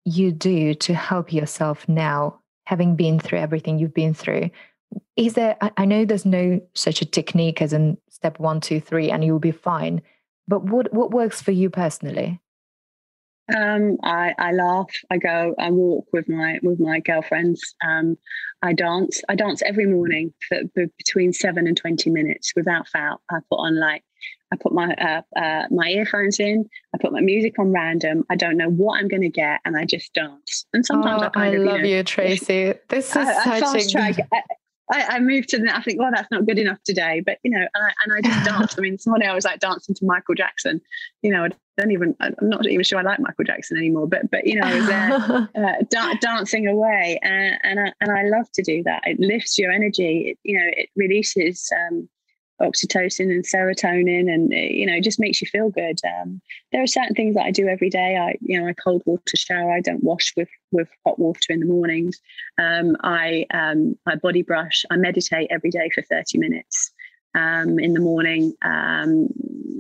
you 0.05 0.33
do 0.33 0.75
to 0.75 0.95
help 0.95 1.33
yourself 1.33 1.89
now, 1.89 2.41
having 2.67 2.97
been 2.97 3.21
through 3.21 3.39
everything 3.39 3.79
you've 3.79 3.95
been 3.95 4.15
through? 4.15 4.51
Is 5.17 5.35
there, 5.35 5.57
I 5.77 5.85
know 5.85 6.05
there's 6.05 6.25
no 6.25 6.61
such 6.75 7.03
a 7.03 7.07
technique 7.07 7.61
as 7.61 7.73
in 7.73 7.99
step 8.09 8.39
one, 8.39 8.61
two, 8.61 8.81
three, 8.81 9.11
and 9.11 9.25
you'll 9.25 9.39
be 9.39 9.51
fine. 9.51 10.01
But 10.47 10.65
what, 10.65 10.93
what 10.93 11.11
works 11.11 11.41
for 11.41 11.53
you 11.53 11.71
personally? 11.71 12.41
Um, 13.55 13.99
I, 14.03 14.35
I 14.39 14.53
laugh. 14.53 14.91
I 15.11 15.19
go. 15.19 15.55
I 15.59 15.71
walk 15.71 16.07
with 16.15 16.29
my 16.31 16.59
with 16.63 16.81
my 16.81 17.01
girlfriends. 17.01 17.75
Um, 17.87 18.17
I 18.63 18.73
dance. 18.73 19.21
I 19.29 19.35
dance 19.35 19.61
every 19.67 19.85
morning 19.85 20.33
for, 20.49 20.61
for, 20.73 20.87
between 20.97 21.33
seven 21.35 21.67
and 21.67 21.77
twenty 21.77 22.09
minutes 22.09 22.53
without 22.57 22.89
fail. 22.89 23.21
I 23.31 23.41
put 23.51 23.57
on 23.57 23.79
like 23.79 24.03
I 24.51 24.57
put 24.57 24.73
my 24.73 24.95
uh, 24.95 25.39
uh, 25.39 25.67
my 25.71 25.89
earphones 25.89 26.41
in. 26.41 26.65
I 26.95 26.99
put 26.99 27.13
my 27.13 27.21
music 27.21 27.59
on 27.59 27.71
random. 27.71 28.25
I 28.31 28.37
don't 28.37 28.57
know 28.57 28.71
what 28.71 28.99
I'm 28.99 29.09
going 29.09 29.23
to 29.23 29.29
get, 29.29 29.61
and 29.67 29.77
I 29.77 29.85
just 29.85 30.15
dance. 30.15 30.65
And 30.73 30.87
sometimes 30.87 31.23
oh, 31.23 31.27
I 31.27 31.29
kind 31.29 31.55
I 31.55 31.59
of 31.59 31.63
love 31.65 31.77
you, 31.81 31.83
know, 31.83 31.89
you, 31.89 32.03
Tracy. 32.05 32.75
This 32.89 33.11
is 33.11 33.17
I, 33.17 33.61
such 33.61 33.85
a 33.85 33.89
track. 33.91 34.17
I, 34.93 35.17
I, 35.17 35.21
moved 35.21 35.49
to 35.51 35.59
the, 35.59 35.75
I 35.75 35.83
think, 35.83 35.99
well, 35.99 36.11
that's 36.15 36.31
not 36.31 36.47
good 36.47 36.59
enough 36.59 36.83
today. 36.85 37.23
But, 37.25 37.39
you 37.43 37.51
know, 37.51 37.67
and 37.75 37.85
I, 37.85 37.93
and 38.05 38.13
I 38.13 38.21
just 38.21 38.45
danced. 38.51 38.79
I 38.79 38.83
mean, 38.83 38.93
this 38.93 39.07
morning 39.07 39.29
I 39.29 39.35
was 39.35 39.45
like 39.45 39.61
dancing 39.61 39.95
to 39.95 40.05
Michael 40.05 40.35
Jackson. 40.35 40.81
You 41.23 41.33
know, 41.33 41.45
I 41.45 41.49
don't 41.79 41.93
even, 41.93 42.15
I'm 42.21 42.35
not 42.43 42.67
even 42.67 42.85
sure 42.85 42.99
I 42.99 43.03
like 43.03 43.21
Michael 43.21 43.45
Jackson 43.45 43.79
anymore. 43.79 44.07
But, 44.07 44.31
but 44.31 44.47
you 44.47 44.61
know, 44.61 44.67
I 44.67 44.75
was 44.75 44.87
there 44.87 45.13
uh, 45.65 45.83
da- 45.89 46.19
dancing 46.21 46.67
away. 46.67 47.19
And, 47.23 47.59
and, 47.63 47.81
I, 47.81 47.93
and 48.01 48.11
I 48.11 48.37
love 48.37 48.51
to 48.53 48.63
do 48.63 48.83
that. 48.83 49.03
It 49.07 49.19
lifts 49.19 49.59
your 49.59 49.73
energy. 49.73 50.31
It, 50.31 50.39
you 50.43 50.59
know, 50.59 50.67
it 50.77 50.91
releases 50.97 51.71
um, 51.89 52.09
oxytocin 52.61 53.31
and 53.31 53.45
serotonin 53.45 54.33
and 54.33 54.53
uh, 54.53 54.57
you 54.57 54.87
know 54.87 55.01
just 55.01 55.21
makes 55.21 55.41
you 55.41 55.49
feel 55.49 55.71
good. 55.71 55.99
Um, 56.05 56.41
there 56.73 56.83
are 56.83 56.87
certain 56.87 57.15
things 57.15 57.35
that 57.35 57.45
i 57.45 57.51
do 57.51 57.67
every 57.67 57.91
day. 57.91 58.17
I 58.17 58.37
you 58.41 58.61
know 58.61 58.69
i 58.69 58.73
cold 58.73 59.03
water 59.07 59.37
shower. 59.37 59.73
I 59.73 59.81
don't 59.81 60.05
wash 60.05 60.33
with 60.37 60.49
with 60.71 60.89
hot 61.05 61.19
water 61.19 61.53
in 61.53 61.61
the 61.61 61.67
mornings. 61.67 62.21
Um, 62.59 62.97
i 63.03 63.47
um, 63.53 63.97
i 64.07 64.15
body 64.17 64.43
brush 64.43 64.85
i 64.91 64.97
meditate 64.97 65.49
every 65.51 65.71
day 65.71 65.91
for 65.95 66.03
30 66.03 66.39
minutes 66.39 66.93
um, 67.35 67.79
in 67.79 67.93
the 67.93 68.01
morning. 68.01 68.55
Um, 68.63 69.29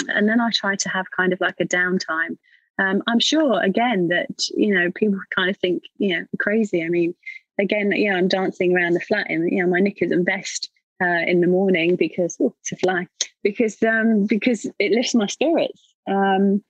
and 0.08 0.28
then 0.28 0.40
i 0.40 0.50
try 0.52 0.74
to 0.76 0.88
have 0.88 1.06
kind 1.16 1.32
of 1.32 1.40
like 1.40 1.56
a 1.60 1.64
downtime. 1.64 2.36
Um, 2.80 3.02
i'm 3.06 3.20
sure 3.20 3.62
again 3.62 4.08
that 4.08 4.48
you 4.56 4.74
know 4.74 4.90
people 4.90 5.20
kind 5.34 5.48
of 5.48 5.56
think 5.58 5.84
you 5.98 6.18
know 6.18 6.26
crazy. 6.40 6.82
I 6.82 6.88
mean 6.88 7.14
again 7.60 7.92
you 7.92 8.10
know 8.10 8.16
i'm 8.16 8.26
dancing 8.26 8.74
around 8.74 8.94
the 8.94 9.00
flat 9.00 9.30
in 9.30 9.48
you 9.48 9.62
know 9.62 9.70
my 9.70 9.78
knickers 9.78 10.10
and 10.10 10.26
vest 10.26 10.70
uh, 11.02 11.24
in 11.26 11.40
the 11.40 11.46
morning 11.46 11.96
because 11.96 12.36
oh, 12.40 12.54
it's 12.60 12.72
a 12.72 12.76
fly 12.76 13.06
because 13.42 13.82
um, 13.82 14.26
because 14.26 14.66
it 14.78 14.92
lifts 14.92 15.14
my 15.14 15.26
spirits. 15.26 15.82
Um, 16.08 16.62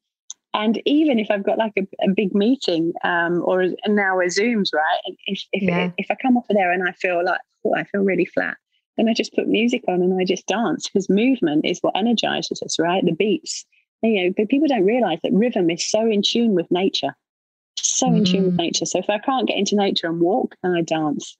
And 0.55 0.81
even 0.87 1.18
if 1.18 1.29
I've 1.33 1.43
got 1.43 1.59
like 1.59 1.77
a, 1.77 1.85
a 2.07 2.14
big 2.14 2.33
meeting 2.33 2.93
um, 3.03 3.43
or 3.45 3.64
now 3.89 4.20
a 4.20 4.27
Zooms, 4.27 4.70
right? 4.72 5.01
If 5.27 5.41
if, 5.53 5.62
yeah. 5.62 5.91
if 5.99 6.07
I 6.11 6.16
come 6.22 6.37
off 6.37 6.49
of 6.49 6.57
there 6.57 6.70
and 6.70 6.89
I 6.89 6.93
feel 6.93 7.25
like 7.25 7.41
oh, 7.64 7.75
I 7.75 7.83
feel 7.85 8.03
really 8.03 8.25
flat, 8.27 8.57
then 8.97 9.09
I 9.09 9.14
just 9.14 9.35
put 9.35 9.49
music 9.49 9.83
on 9.89 10.01
and 10.03 10.20
I 10.20 10.25
just 10.25 10.47
dance 10.47 10.89
because 10.89 11.11
movement 11.11 11.64
is 11.64 11.81
what 11.81 11.97
energizes 11.97 12.62
us, 12.62 12.79
right? 12.79 13.05
The 13.05 13.12
beats. 13.12 13.66
You 14.03 14.14
know, 14.14 14.35
but 14.37 14.49
people 14.49 14.68
don't 14.68 14.85
realize 14.85 15.18
that 15.22 15.33
rhythm 15.33 15.70
is 15.70 15.91
so 15.91 16.01
in 16.07 16.22
tune 16.22 16.55
with 16.55 16.70
nature, 16.70 17.16
so 17.77 18.07
mm. 18.07 18.18
in 18.18 18.25
tune 18.25 18.45
with 18.45 18.55
mm. 18.55 18.64
nature. 18.66 18.87
So 18.87 18.99
if 19.01 19.11
I 19.11 19.18
can't 19.18 19.49
get 19.49 19.59
into 19.59 19.75
nature 19.75 20.07
and 20.07 20.20
walk, 20.20 20.55
then 20.62 20.72
I 20.72 20.83
dance. 20.83 21.37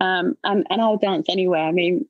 Um, 0.00 0.36
and, 0.42 0.66
and 0.70 0.80
I'll 0.80 0.96
dance 0.96 1.26
anywhere. 1.28 1.64
I 1.64 1.72
mean, 1.72 2.06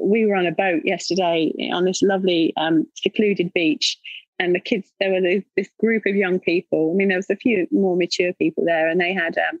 we 0.00 0.26
were 0.26 0.34
on 0.34 0.46
a 0.46 0.52
boat 0.52 0.82
yesterday 0.84 1.52
on 1.72 1.84
this 1.84 2.02
lovely 2.02 2.52
um, 2.56 2.86
secluded 2.94 3.52
beach 3.52 3.98
and 4.38 4.54
the 4.54 4.60
kids 4.60 4.90
there 5.00 5.12
were 5.12 5.20
this, 5.20 5.44
this, 5.56 5.68
group 5.80 6.04
of 6.06 6.14
young 6.14 6.38
people. 6.38 6.92
I 6.92 6.96
mean 6.96 7.08
there 7.08 7.18
was 7.18 7.30
a 7.30 7.36
few 7.36 7.66
more 7.70 7.96
mature 7.96 8.32
people 8.34 8.64
there 8.64 8.88
and 8.88 9.00
they 9.00 9.12
had 9.12 9.36
um, 9.38 9.58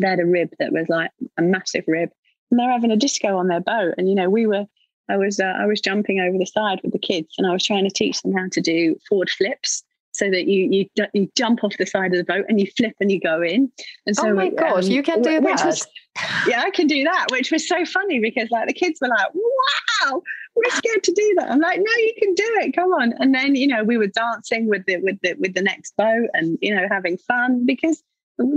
they 0.00 0.08
had 0.08 0.20
a 0.20 0.26
rib 0.26 0.50
that 0.58 0.72
was 0.72 0.88
like 0.88 1.10
a 1.38 1.42
massive 1.42 1.84
rib 1.86 2.10
and 2.50 2.58
they're 2.58 2.70
having 2.70 2.90
a 2.90 2.96
disco 2.96 3.36
on 3.36 3.48
their 3.48 3.60
boat. 3.60 3.94
And 3.98 4.08
you 4.08 4.14
know 4.14 4.30
we 4.30 4.46
were 4.46 4.66
i 5.08 5.16
was 5.16 5.40
uh, 5.40 5.54
i 5.58 5.66
was 5.66 5.80
jumping 5.80 6.20
over 6.20 6.38
the 6.38 6.46
side 6.46 6.80
with 6.82 6.92
the 6.92 6.98
kids 6.98 7.34
and 7.38 7.46
i 7.46 7.52
was 7.52 7.64
trying 7.64 7.84
to 7.84 7.90
teach 7.90 8.22
them 8.22 8.32
how 8.32 8.46
to 8.50 8.60
do 8.60 8.96
forward 9.08 9.30
flips 9.30 9.82
so 10.14 10.30
that 10.30 10.46
you 10.46 10.68
you 10.70 11.06
you 11.12 11.30
jump 11.36 11.64
off 11.64 11.76
the 11.76 11.86
side 11.86 12.12
of 12.14 12.18
the 12.18 12.24
boat 12.24 12.46
and 12.48 12.60
you 12.60 12.66
flip 12.76 12.94
and 13.00 13.10
you 13.10 13.20
go 13.20 13.42
in. 13.42 13.70
And 14.06 14.16
so, 14.16 14.28
oh 14.28 14.34
my 14.34 14.48
gosh, 14.48 14.84
um, 14.84 14.90
you 14.90 15.02
can 15.02 15.22
do 15.22 15.40
that. 15.40 15.66
Was, 15.66 15.86
yeah, 16.46 16.62
I 16.62 16.70
can 16.70 16.86
do 16.86 17.02
that, 17.04 17.26
which 17.30 17.50
was 17.50 17.68
so 17.68 17.84
funny 17.84 18.20
because 18.20 18.48
like 18.50 18.68
the 18.68 18.72
kids 18.72 19.00
were 19.00 19.08
like, 19.08 19.28
"Wow, 19.34 20.22
we're 20.54 20.70
scared 20.70 21.02
to 21.02 21.12
do 21.12 21.34
that." 21.38 21.50
I'm 21.50 21.60
like, 21.60 21.78
"No, 21.78 21.92
you 21.98 22.12
can 22.18 22.34
do 22.34 22.56
it. 22.62 22.76
Come 22.76 22.92
on!" 22.92 23.12
And 23.18 23.34
then 23.34 23.56
you 23.56 23.66
know 23.66 23.82
we 23.82 23.98
were 23.98 24.06
dancing 24.06 24.68
with 24.68 24.86
the 24.86 24.98
with 24.98 25.18
the 25.22 25.34
with 25.34 25.54
the 25.54 25.62
next 25.62 25.96
boat 25.96 26.28
and 26.32 26.58
you 26.62 26.74
know 26.74 26.86
having 26.88 27.18
fun 27.18 27.66
because 27.66 28.02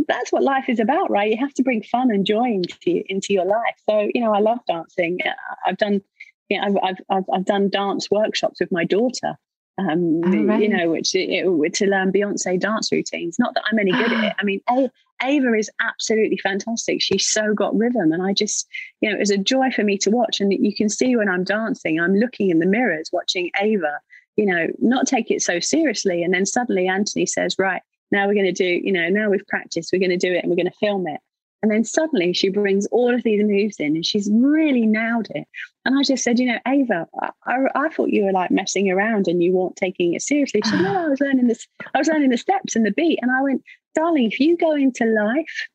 that's 0.08 0.32
what 0.32 0.44
life 0.44 0.70
is 0.70 0.80
about, 0.80 1.10
right? 1.10 1.32
You 1.32 1.38
have 1.38 1.54
to 1.56 1.64
bring 1.64 1.84
fun 1.84 2.12
and 2.12 2.26
joy 2.26 2.46
into 2.46 3.04
into 3.08 3.34
your 3.34 3.46
life. 3.46 3.76
So 3.90 4.10
you 4.14 4.22
know, 4.22 4.34
I 4.34 4.40
love 4.40 4.60
dancing. 4.68 5.20
I've 5.66 5.78
done. 5.78 6.02
Yeah, 6.50 6.66
you 6.66 6.74
know, 6.74 6.80
I've, 6.82 6.96
I've 7.10 7.26
I've 7.34 7.46
done 7.46 7.70
dance 7.70 8.10
workshops 8.10 8.62
with 8.62 8.72
my 8.72 8.86
daughter, 8.86 9.38
um, 9.78 10.22
oh, 10.26 10.44
right. 10.46 10.62
you 10.62 10.70
know, 10.70 10.90
which 10.90 11.14
it, 11.14 11.74
to 11.74 11.86
learn 11.86 12.12
Beyonce 12.12 12.60
dance 12.60 12.92
routines. 12.92 13.38
Not 13.38 13.54
that 13.54 13.64
I'm 13.72 13.78
any 13.78 13.92
good 13.92 14.12
at 14.12 14.24
it. 14.24 14.34
I 14.40 14.44
mean, 14.44 14.62
a- 14.70 14.90
Ava 15.24 15.54
is 15.54 15.70
absolutely 15.82 16.38
fantastic. 16.38 17.02
She's 17.02 17.28
so 17.28 17.54
got 17.54 17.76
rhythm, 17.76 18.12
and 18.12 18.24
I 18.24 18.34
just, 18.34 18.68
you 19.02 19.10
know, 19.10 19.16
it 19.16 19.20
was 19.20 19.32
a 19.32 19.38
joy 19.38 19.72
for 19.72 19.84
me 19.84 19.98
to 20.00 20.12
watch. 20.12 20.40
And 20.40 20.52
you 20.54 20.76
can 20.76 20.90
see 20.90 21.16
when 21.16 21.30
I'm 21.30 21.44
dancing, 21.44 22.00
I'm 22.00 22.16
looking 22.16 22.50
in 22.50 22.60
the 22.60 22.66
mirrors, 22.66 23.10
watching 23.12 23.52
Ava, 23.62 24.00
you 24.36 24.46
know, 24.46 24.68
not 24.80 25.08
take 25.08 25.32
it 25.32 25.42
so 25.42 25.60
seriously. 25.60 26.24
And 26.24 26.34
then 26.34 26.46
suddenly 26.46 26.88
Anthony 26.88 27.26
says, 27.26 27.56
"Right, 27.58 27.82
now 28.12 28.28
we're 28.28 28.36
going 28.36 28.46
to 28.46 28.52
do, 28.52 28.66
you 28.66 28.92
know, 28.92 29.10
now 29.10 29.30
we've 29.30 29.46
practiced, 29.48 29.92
we're 29.92 30.00
going 30.00 30.12
to 30.12 30.18
do 30.18 30.34
it, 30.34 30.44
and 30.44 30.50
we're 30.50 30.56
going 30.56 30.72
to 30.72 30.78
film 30.80 31.08
it." 31.08 31.20
And 31.62 31.72
then 31.72 31.84
suddenly 31.84 32.34
she 32.34 32.50
brings 32.50 32.86
all 32.88 33.14
of 33.14 33.24
these 33.24 33.44
moves 33.44 33.80
in 33.80 33.96
and 33.96 34.06
she's 34.06 34.30
really 34.32 34.86
nailed 34.86 35.28
it. 35.32 35.48
And 35.86 35.98
I 35.98 36.04
just 36.04 36.24
said, 36.24 36.40
you 36.40 36.46
know, 36.46 36.60
Ava, 36.68 37.08
I, 37.46 37.58
I, 37.74 37.90
thought 37.90 38.10
you 38.10 38.26
were 38.26 38.32
like 38.32 38.52
messing 38.52 38.92
around 38.92 39.28
and 39.28 39.42
you 39.42 39.54
weren't 39.54 39.76
taking 39.76 40.14
it 40.14 40.22
seriously. 40.22 40.62
She 40.64 40.70
said, 40.70 40.82
no, 40.82 41.06
I 41.06 41.08
was 41.08 41.20
learning 41.20 41.48
this, 41.48 41.68
I 41.96 41.98
was 41.98 42.08
learning 42.08 42.30
the 42.30 42.38
steps 42.38 42.76
and 42.76 42.86
the 42.86 42.92
beat. 42.92 43.20
And 43.22 43.32
I 43.32 43.42
went, 43.42 43.64
darling, 43.96 44.32
if 44.32 44.40
you 44.40 44.56
go 44.56 44.76
into 44.76 45.06
life, 45.06 45.68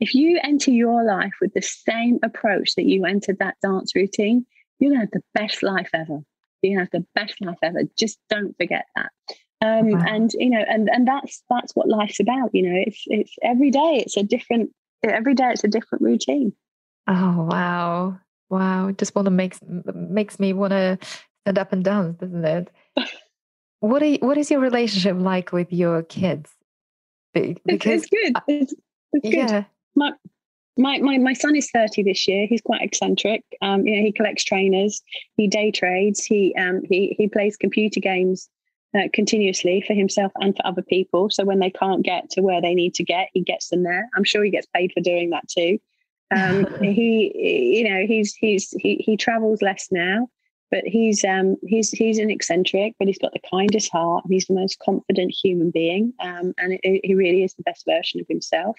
if 0.00 0.14
you 0.14 0.40
enter 0.42 0.72
your 0.72 1.04
life 1.04 1.34
with 1.40 1.54
the 1.54 1.62
same 1.62 2.18
approach 2.24 2.74
that 2.74 2.86
you 2.86 3.04
entered 3.04 3.38
that 3.38 3.54
dance 3.62 3.94
routine, 3.94 4.44
you're 4.80 4.90
gonna 4.90 5.02
have 5.02 5.10
the 5.12 5.22
best 5.34 5.62
life 5.62 5.90
ever. 5.94 6.18
You're 6.60 6.74
gonna 6.74 6.88
have 6.90 6.90
the 6.90 7.06
best 7.14 7.40
life 7.40 7.58
ever. 7.62 7.82
Just 7.96 8.18
don't 8.28 8.56
forget 8.56 8.86
that. 8.96 9.12
Um, 9.60 9.90
wow. 9.90 10.02
and 10.04 10.32
you 10.32 10.50
know, 10.50 10.64
and 10.68 10.90
and 10.90 11.06
that's 11.06 11.44
that's 11.48 11.76
what 11.76 11.88
life's 11.88 12.18
about. 12.18 12.50
You 12.52 12.62
know, 12.62 12.82
it's 12.84 13.04
it's 13.06 13.36
every 13.42 13.70
day. 13.70 14.02
It's 14.04 14.16
a 14.16 14.24
different 14.24 14.72
every 15.10 15.34
day 15.34 15.50
it's 15.50 15.64
a 15.64 15.68
different 15.68 16.02
routine. 16.02 16.52
Oh 17.06 17.46
wow. 17.50 18.18
Wow. 18.48 18.90
Just 18.92 19.14
want 19.14 19.26
to 19.26 19.30
makes 19.30 19.60
makes 19.62 20.38
me 20.38 20.52
want 20.52 20.72
to 20.72 20.98
stand 21.42 21.58
up 21.58 21.72
and 21.72 21.84
dance, 21.84 22.16
doesn't 22.18 22.44
it? 22.44 22.70
what 23.80 24.02
are 24.02 24.06
you, 24.06 24.18
what 24.20 24.38
is 24.38 24.50
your 24.50 24.60
relationship 24.60 25.16
like 25.18 25.52
with 25.52 25.72
your 25.72 26.02
kids? 26.02 26.50
Because 27.34 27.56
it's, 27.64 27.86
it's 27.86 28.06
good. 28.06 28.32
It's, 28.46 28.74
it's 29.12 29.22
good. 29.24 29.50
Yeah. 29.50 29.64
My, 29.96 30.12
my, 30.78 30.98
my, 30.98 31.18
my 31.18 31.32
son 31.32 31.56
is 31.56 31.70
30 31.70 32.02
this 32.02 32.26
year. 32.28 32.46
He's 32.46 32.60
quite 32.60 32.82
eccentric. 32.82 33.42
Um, 33.60 33.86
you 33.86 33.96
know, 33.96 34.02
he 34.02 34.12
collects 34.12 34.44
trainers, 34.44 35.02
he 35.36 35.48
day 35.48 35.70
trades, 35.70 36.24
he 36.24 36.54
um, 36.56 36.82
he 36.88 37.14
he 37.18 37.28
plays 37.28 37.56
computer 37.56 38.00
games 38.00 38.48
uh, 38.96 39.08
continuously 39.12 39.82
for 39.86 39.94
himself 39.94 40.32
and 40.40 40.56
for 40.56 40.66
other 40.66 40.82
people. 40.82 41.30
So 41.30 41.44
when 41.44 41.58
they 41.58 41.70
can't 41.70 42.02
get 42.02 42.30
to 42.30 42.42
where 42.42 42.60
they 42.60 42.74
need 42.74 42.94
to 42.94 43.04
get, 43.04 43.28
he 43.32 43.40
gets 43.40 43.68
them 43.68 43.82
there. 43.82 44.08
I'm 44.14 44.24
sure 44.24 44.44
he 44.44 44.50
gets 44.50 44.66
paid 44.74 44.92
for 44.92 45.00
doing 45.00 45.30
that 45.30 45.48
too. 45.48 45.78
Um, 46.34 46.66
he, 46.82 47.32
you 47.78 47.88
know, 47.88 48.06
he's 48.06 48.34
he's 48.34 48.70
he 48.78 48.96
he 48.96 49.16
travels 49.16 49.62
less 49.62 49.88
now, 49.90 50.28
but 50.70 50.84
he's 50.84 51.24
um 51.24 51.56
he's 51.62 51.90
he's 51.90 52.18
an 52.18 52.30
eccentric, 52.30 52.94
but 52.98 53.08
he's 53.08 53.18
got 53.18 53.32
the 53.32 53.48
kindest 53.50 53.90
heart. 53.90 54.24
He's 54.28 54.46
the 54.46 54.54
most 54.54 54.78
confident 54.78 55.34
human 55.42 55.70
being, 55.70 56.12
um, 56.20 56.54
and 56.58 56.78
he 56.82 57.14
really 57.14 57.44
is 57.44 57.54
the 57.54 57.62
best 57.62 57.84
version 57.86 58.20
of 58.20 58.26
himself. 58.28 58.76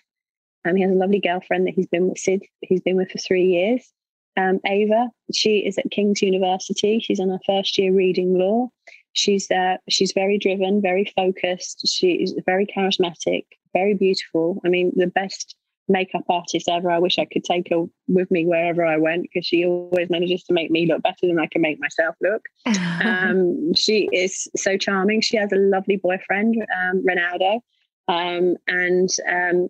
Um, 0.66 0.76
he 0.76 0.84
has 0.84 0.91
a 0.91 0.95
lovely 0.95 1.20
girlfriend 1.20 1.68
that 1.68 1.74
he's 1.74 1.88
been 1.88 2.07
with 2.07 2.18
Sid. 2.18 2.45
He's 2.61 2.82
been 2.82 2.95
with 2.95 3.11
for 3.11 3.18
three 3.18 3.45
years. 3.45 3.91
Um, 4.36 4.59
Ava, 4.66 5.09
she 5.34 5.59
is 5.59 5.78
at 5.78 5.91
King's 5.91 6.22
University. 6.22 6.99
She's 6.99 7.20
on 7.20 7.30
her 7.30 7.39
first 7.45 7.78
year 7.78 7.93
reading 7.93 8.38
law. 8.38 8.70
She's 9.14 9.49
uh, 9.49 9.78
she's 9.89 10.11
very 10.14 10.38
driven, 10.38 10.82
very 10.82 11.11
focused. 11.16 11.88
She 11.88 12.14
is 12.14 12.36
very 12.45 12.66
charismatic, 12.66 13.45
very 13.74 13.93
beautiful. 13.93 14.59
I 14.66 14.70
mean, 14.70 14.91
the 14.95 15.07
best 15.07 15.55
makeup 15.88 16.24
artist 16.30 16.70
ever. 16.70 16.89
I 16.89 16.99
wish 16.99 17.20
I 17.20 17.26
could 17.26 17.43
take 17.43 17.70
her 17.70 17.86
with 18.07 18.32
me 18.32 18.45
wherever 18.45 18.86
I 18.86 18.97
went 18.97 19.24
because 19.24 19.45
she 19.45 19.66
always 19.66 20.09
manages 20.09 20.43
to 20.43 20.53
make 20.53 20.72
me 20.72 20.86
look 20.86 21.03
better 21.03 21.28
than 21.28 21.39
I 21.39 21.47
can 21.47 21.61
make 21.61 21.80
myself 21.80 22.16
look. 22.22 22.43
um, 23.03 23.74
she 23.74 24.09
is 24.11 24.47
so 24.55 24.78
charming. 24.78 25.22
She 25.22 25.38
has 25.38 25.51
a 25.51 25.57
lovely 25.57 25.97
boyfriend, 25.97 26.55
um, 26.76 27.03
Ronaldo, 27.05 27.59
um, 28.07 28.55
and 28.68 29.09
um, 29.30 29.70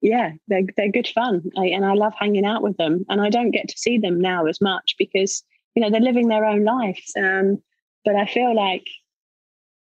yeah, 0.00 0.32
they're 0.46 0.62
they're 0.76 0.92
good 0.92 1.08
fun, 1.08 1.42
I, 1.56 1.66
and 1.66 1.84
I 1.84 1.94
love 1.94 2.12
hanging 2.18 2.44
out 2.44 2.62
with 2.62 2.76
them. 2.76 3.04
And 3.08 3.20
I 3.20 3.30
don't 3.30 3.50
get 3.50 3.68
to 3.68 3.78
see 3.78 3.98
them 3.98 4.20
now 4.20 4.46
as 4.46 4.60
much 4.60 4.94
because 4.98 5.42
you 5.74 5.82
know 5.82 5.90
they're 5.90 6.00
living 6.00 6.28
their 6.28 6.44
own 6.44 6.64
lives. 6.64 7.12
Um, 7.16 7.62
but 8.08 8.16
I 8.16 8.24
feel 8.24 8.56
like 8.56 8.86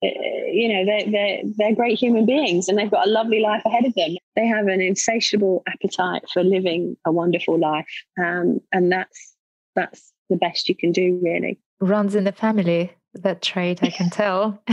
uh, 0.04 0.08
you 0.52 0.68
know 0.68 0.84
they're, 0.84 1.10
they're 1.10 1.40
they're 1.56 1.74
great 1.74 1.98
human 1.98 2.26
beings 2.26 2.68
and 2.68 2.76
they've 2.76 2.90
got 2.90 3.06
a 3.06 3.10
lovely 3.10 3.40
life 3.40 3.62
ahead 3.64 3.86
of 3.86 3.94
them. 3.94 4.16
They 4.36 4.46
have 4.46 4.66
an 4.66 4.82
insatiable 4.82 5.62
appetite 5.66 6.24
for 6.30 6.44
living 6.44 6.98
a 7.06 7.12
wonderful 7.12 7.58
life. 7.58 7.88
Um, 8.22 8.60
and 8.72 8.92
that's 8.92 9.34
that's 9.74 10.12
the 10.28 10.36
best 10.36 10.68
you 10.68 10.76
can 10.76 10.92
do 10.92 11.18
really. 11.22 11.58
Runs 11.80 12.14
in 12.14 12.24
the 12.24 12.32
family 12.32 12.92
that 13.14 13.40
trait 13.40 13.82
i 13.82 13.88
can 13.90 14.10
tell. 14.10 14.62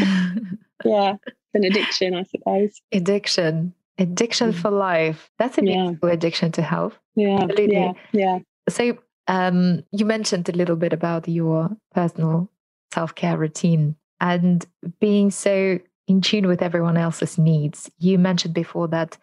Yeah 0.86 1.16
an 1.54 1.64
addiction 1.64 2.14
i 2.14 2.24
suppose. 2.24 2.82
Addiction. 2.92 3.74
Addiction 3.98 4.52
mm. 4.52 4.56
for 4.56 4.70
life. 4.70 5.32
That's 5.40 5.58
a 5.58 5.62
beautiful 5.62 6.10
yeah. 6.10 6.14
addiction 6.14 6.52
to 6.52 6.62
health. 6.62 7.00
Yeah 7.16 7.44
Absolutely. 7.44 7.76
yeah 7.76 7.94
yeah. 8.12 8.40
So 8.70 8.98
um, 9.30 9.84
you 9.92 10.06
mentioned 10.06 10.50
a 10.50 10.52
little 10.52 10.76
bit 10.76 10.92
about 10.92 11.28
your 11.30 11.70
personal 11.96 12.50
self 12.94 13.16
care 13.16 13.38
routine 13.38 13.96
and 14.20 14.66
being 15.00 15.32
so 15.32 15.80
in 16.08 16.22
tune 16.22 16.48
with 16.48 16.62
everyone 16.62 16.98
else's 16.98 17.38
needs. 17.38 17.92
You 18.00 18.18
mentioned 18.18 18.54
before 18.54 18.88
that 18.90 19.18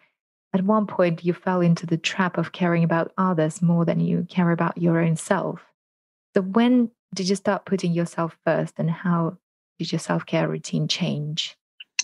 at 0.53 0.63
one 0.63 0.87
point 0.87 1.25
you 1.25 1.33
fell 1.33 1.61
into 1.61 1.85
the 1.85 1.97
trap 1.97 2.37
of 2.37 2.53
caring 2.53 2.83
about 2.83 3.11
others 3.17 3.61
more 3.61 3.83
than 3.83 3.99
you 3.99 4.25
care 4.29 4.51
about 4.51 4.77
your 4.77 4.99
own 4.99 5.15
self. 5.15 5.61
So, 6.33 6.41
when 6.41 6.91
did 7.13 7.27
you 7.29 7.35
start 7.35 7.65
putting 7.65 7.93
yourself 7.93 8.37
first, 8.45 8.75
and 8.77 8.89
how 8.89 9.37
did 9.79 9.91
your 9.91 9.99
self 9.99 10.25
care 10.25 10.47
routine 10.47 10.87
change? 10.87 11.57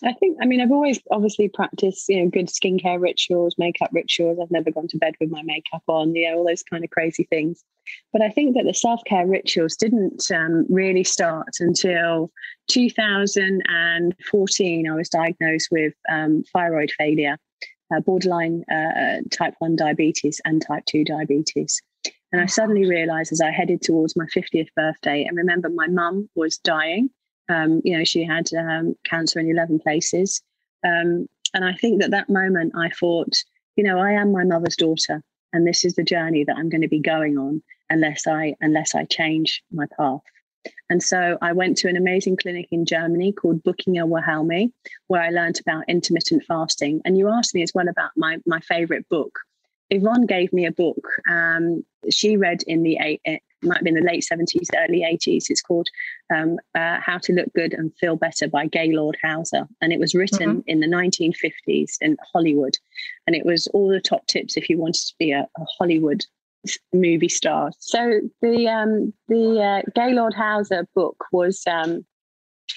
I 0.04 0.14
think, 0.14 0.40
I 0.42 0.48
mean, 0.48 0.62
I've 0.62 0.72
always 0.72 1.00
obviously 1.12 1.48
practiced, 1.48 2.10
you 2.10 2.24
know, 2.24 2.30
good 2.30 2.48
skincare 2.48 3.00
rituals, 3.00 3.54
makeup 3.60 3.92
rituals. 3.94 4.40
I've 4.42 4.50
never 4.50 4.72
gone 4.72 4.88
to 4.88 4.98
bed 4.98 5.14
with 5.20 5.30
my 5.30 5.44
makeup 5.44 5.84
on, 5.88 6.16
you 6.16 6.28
know, 6.30 6.40
all 6.40 6.48
those 6.48 6.64
kind 6.64 6.84
of 6.84 6.90
crazy 6.90 7.26
things. 7.26 7.64
But 8.12 8.24
I 8.24 8.30
think 8.30 8.56
that 8.56 8.66
the 8.66 8.74
self 8.74 9.02
care 9.06 9.28
rituals 9.28 9.76
didn't 9.76 10.24
um, 10.34 10.66
really 10.70 11.04
start 11.04 11.58
until 11.60 12.32
2014. 12.70 14.90
I 14.90 14.96
was 14.96 15.10
diagnosed 15.10 15.68
with 15.72 15.94
um, 16.12 16.44
thyroid 16.52 16.90
failure, 16.98 17.38
uh, 17.96 18.00
borderline 18.00 18.64
uh, 18.72 19.18
type 19.32 19.54
1 19.60 19.76
diabetes, 19.76 20.42
and 20.46 20.66
type 20.66 20.86
2 20.86 21.04
diabetes. 21.04 21.80
And 22.32 22.42
I 22.42 22.48
suddenly 22.48 22.88
realized 22.88 23.32
as 23.34 23.42
I 23.42 23.52
headed 23.52 23.84
towards 23.84 24.16
my 24.16 24.26
50th 24.36 24.70
birthday, 24.76 25.26
and 25.26 25.38
remember 25.38 25.70
my 25.70 25.86
mum 25.88 26.28
was 26.34 26.58
dying 26.58 27.12
um, 27.52 27.82
you 27.84 27.98
know, 27.98 28.04
she 28.04 28.24
had 28.24 28.50
um, 28.54 28.96
cancer 29.04 29.40
in 29.40 29.50
11 29.50 29.80
places. 29.80 30.42
Um, 30.84 31.28
and 31.54 31.66
I 31.66 31.74
think 31.74 32.02
that 32.02 32.12
that 32.12 32.30
moment 32.30 32.74
I 32.76 32.90
thought, 32.90 33.34
you 33.76 33.84
know, 33.84 34.00
I 34.00 34.12
am 34.12 34.32
my 34.32 34.44
mother's 34.44 34.76
daughter, 34.76 35.22
and 35.54 35.68
this 35.68 35.84
is 35.86 35.96
the 35.96 36.04
journey 36.04 36.44
that 36.46 36.56
I'm 36.58 36.70
going 36.70 36.82
to 36.82 36.88
be 36.88 37.00
going 37.00 37.38
on 37.38 37.62
unless 37.90 38.26
I 38.26 38.56
unless 38.62 38.96
I 38.96 39.06
change 39.06 39.64
my 39.72 39.86
path. 39.98 40.22
And 40.90 41.02
so 41.02 41.38
I 41.42 41.54
went 41.54 41.78
to 41.78 41.88
an 41.88 41.98
amazing 41.98 42.38
clinic 42.38 42.68
in 42.72 42.86
Germany 42.86 43.32
called 43.32 43.64
Buchinger 43.64 44.08
Wilhelmi, 44.08 44.72
where 45.08 45.22
I 45.22 45.30
learned 45.30 45.60
about 45.60 45.86
intermittent 45.88 46.44
fasting. 46.48 47.02
And 47.04 47.18
you 47.18 47.30
asked 47.30 47.56
me 47.56 47.64
as 47.64 47.72
well 47.74 47.88
about 47.88 48.12
my, 48.16 48.38
my 48.46 48.60
favorite 48.60 49.08
book. 49.10 49.40
Yvonne 49.90 50.26
gave 50.26 50.54
me 50.54 50.66
a 50.66 50.72
book 50.72 51.04
um, 51.30 51.84
she 52.10 52.38
read 52.38 52.64
in 52.68 52.84
the 52.84 52.98
might 53.64 53.78
have 53.78 53.84
been 53.84 53.96
the 53.96 54.02
late 54.02 54.26
70s, 54.30 54.68
early 54.76 55.02
80s. 55.02 55.46
It's 55.50 55.62
called 55.62 55.88
um, 56.34 56.58
uh, 56.76 57.00
How 57.00 57.18
to 57.20 57.34
Look 57.34 57.54
Good 57.54 57.74
and 57.74 57.94
Feel 58.00 58.16
Better 58.16 58.48
by 58.48 58.68
Gaylord 58.68 59.18
Hauser. 59.24 59.68
And 59.82 59.94
it 59.94 60.00
was 60.00 60.16
written 60.16 60.58
mm-hmm. 60.58 60.68
in 60.68 60.80
the 60.80 60.88
1950s 60.88 61.98
in 62.02 62.18
Hollywood. 62.34 62.78
And 63.28 63.36
it 63.36 63.46
was 63.46 63.68
all 63.68 63.90
the 63.90 64.02
top 64.02 64.26
tips 64.28 64.58
if 64.58 64.70
you 64.70 64.78
wanted 64.78 65.06
to 65.08 65.14
be 65.20 65.32
a, 65.32 65.42
a 65.42 65.66
Hollywood 65.78 66.26
movie 66.94 67.30
star. 67.30 67.72
So 67.80 68.22
the 68.42 68.68
um, 68.68 69.14
the 69.28 69.62
uh, 69.62 69.82
Gaylord 69.96 70.34
Hauser 70.34 70.88
book 70.96 71.26
was 71.32 71.64
um, 71.68 72.06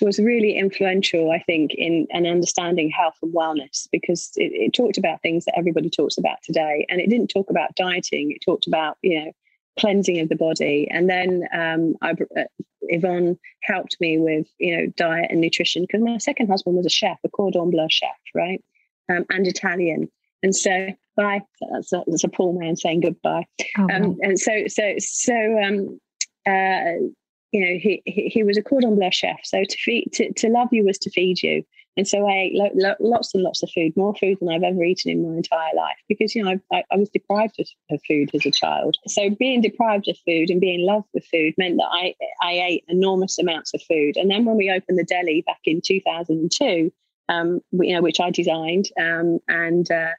was 0.01 0.19
really 0.19 0.57
influential, 0.57 1.31
I 1.31 1.41
think, 1.41 1.73
in 1.75 2.07
an 2.11 2.27
understanding 2.27 2.91
health 2.91 3.17
and 3.23 3.33
wellness 3.35 3.87
because 3.93 4.33
it, 4.37 4.53
it, 4.53 4.73
talked 4.73 4.99
about 4.99 5.23
things 5.23 5.45
that 5.45 5.57
everybody 5.57 5.91
talks 5.91 6.19
about 6.19 6.39
today, 6.43 6.87
and 6.89 7.01
it 7.01 7.11
didn't 7.11 7.29
talk 7.29 7.51
about 7.51 7.75
dieting. 7.77 8.31
It 8.31 8.45
talked 8.45 8.67
about 8.67 8.97
you 9.03 9.25
know 9.25 9.33
cleansing 9.79 10.21
of 10.21 10.29
the 10.29 10.37
body, 10.37 10.89
and 10.91 11.09
then 11.09 11.45
um, 11.53 11.95
I, 12.03 12.11
uh, 12.11 12.45
Yvonne 12.83 13.39
helped 13.63 13.97
me 14.01 14.19
with 14.19 14.47
you 14.59 14.77
know 14.77 14.87
diet 14.97 15.29
and 15.31 15.41
nutrition 15.41 15.83
because 15.83 16.03
my 16.03 16.19
second 16.19 16.49
husband 16.49 16.77
was 16.77 16.87
a 16.87 16.91
chef, 16.91 17.19
a 17.25 17.29
cordon 17.29 17.71
bleu 17.71 17.87
chef, 17.91 18.11
right, 18.35 18.63
um, 19.11 19.25
and 19.31 19.47
Italian, 19.47 20.11
and 20.43 20.55
so 20.55 20.89
bye. 21.17 21.43
That's 21.73 21.93
a, 21.93 22.03
that's 22.07 22.25
a 22.25 22.29
poor 22.29 22.59
man 22.59 22.77
saying 22.77 23.01
goodbye. 23.01 23.47
Oh, 23.79 23.89
um, 23.93 24.17
and 24.23 24.39
so 24.39 24.65
so 24.69 24.95
so 24.99 25.63
um, 25.63 26.01
uh, 26.47 27.09
you 27.55 27.61
know, 27.61 27.79
he, 27.79 28.03
he, 28.05 28.29
he 28.29 28.43
was 28.43 28.59
a 28.59 28.63
cordon 28.63 28.97
bleu 28.97 29.11
chef. 29.13 29.39
So 29.45 29.63
to 29.63 29.77
feed, 29.79 30.11
to, 30.15 30.33
to 30.33 30.49
love 30.49 30.69
you 30.73 30.85
was 30.85 30.99
to 30.99 31.11
feed 31.11 31.41
you. 31.43 31.63
And 31.97 32.09
so 32.09 32.27
I 32.27 32.33
ate 32.33 32.55
lo- 32.55 32.71
lo- 32.75 32.97
lots 32.99 33.35
and 33.35 33.43
lots 33.43 33.63
of 33.63 33.71
food, 33.71 33.97
more 33.97 34.15
food 34.15 34.39
than 34.41 34.49
I've 34.49 34.63
ever 34.63 34.83
eaten 34.83 35.11
in 35.11 35.29
my 35.29 35.37
entire 35.37 35.75
life, 35.77 35.97
because 36.09 36.35
you 36.35 36.43
know 36.43 36.59
I, 36.73 36.83
I, 36.91 36.97
was 36.97 37.09
deprived 37.11 37.61
of, 37.61 37.69
of, 37.91 38.01
food 38.07 38.31
as 38.35 38.45
a 38.45 38.51
child. 38.51 38.97
So 39.07 39.31
being 39.31 39.61
deprived 39.61 40.09
of 40.09 40.19
food 40.27 40.51
and 40.51 40.61
being 40.61 40.85
loved 40.85 41.07
with 41.15 41.25
food 41.27 41.55
meant 41.57 41.77
that 41.77 41.89
I 41.91 42.15
I 42.43 42.53
ate 42.53 42.85
enormous 42.89 43.39
amounts 43.39 43.75
of 43.75 43.83
food. 43.83 44.17
And 44.17 44.31
then 44.31 44.45
when 44.45 44.57
we 44.57 44.71
opened 44.71 44.99
the 44.99 45.05
deli 45.05 45.45
back 45.47 45.61
in 45.65 45.81
2002, 45.85 46.93
um, 47.29 47.61
you 47.73 47.95
know, 47.95 48.03
which 48.03 48.21
I 48.21 48.31
designed, 48.31 48.91
um, 48.99 49.39
and 49.49 49.89
uh, 49.91 50.13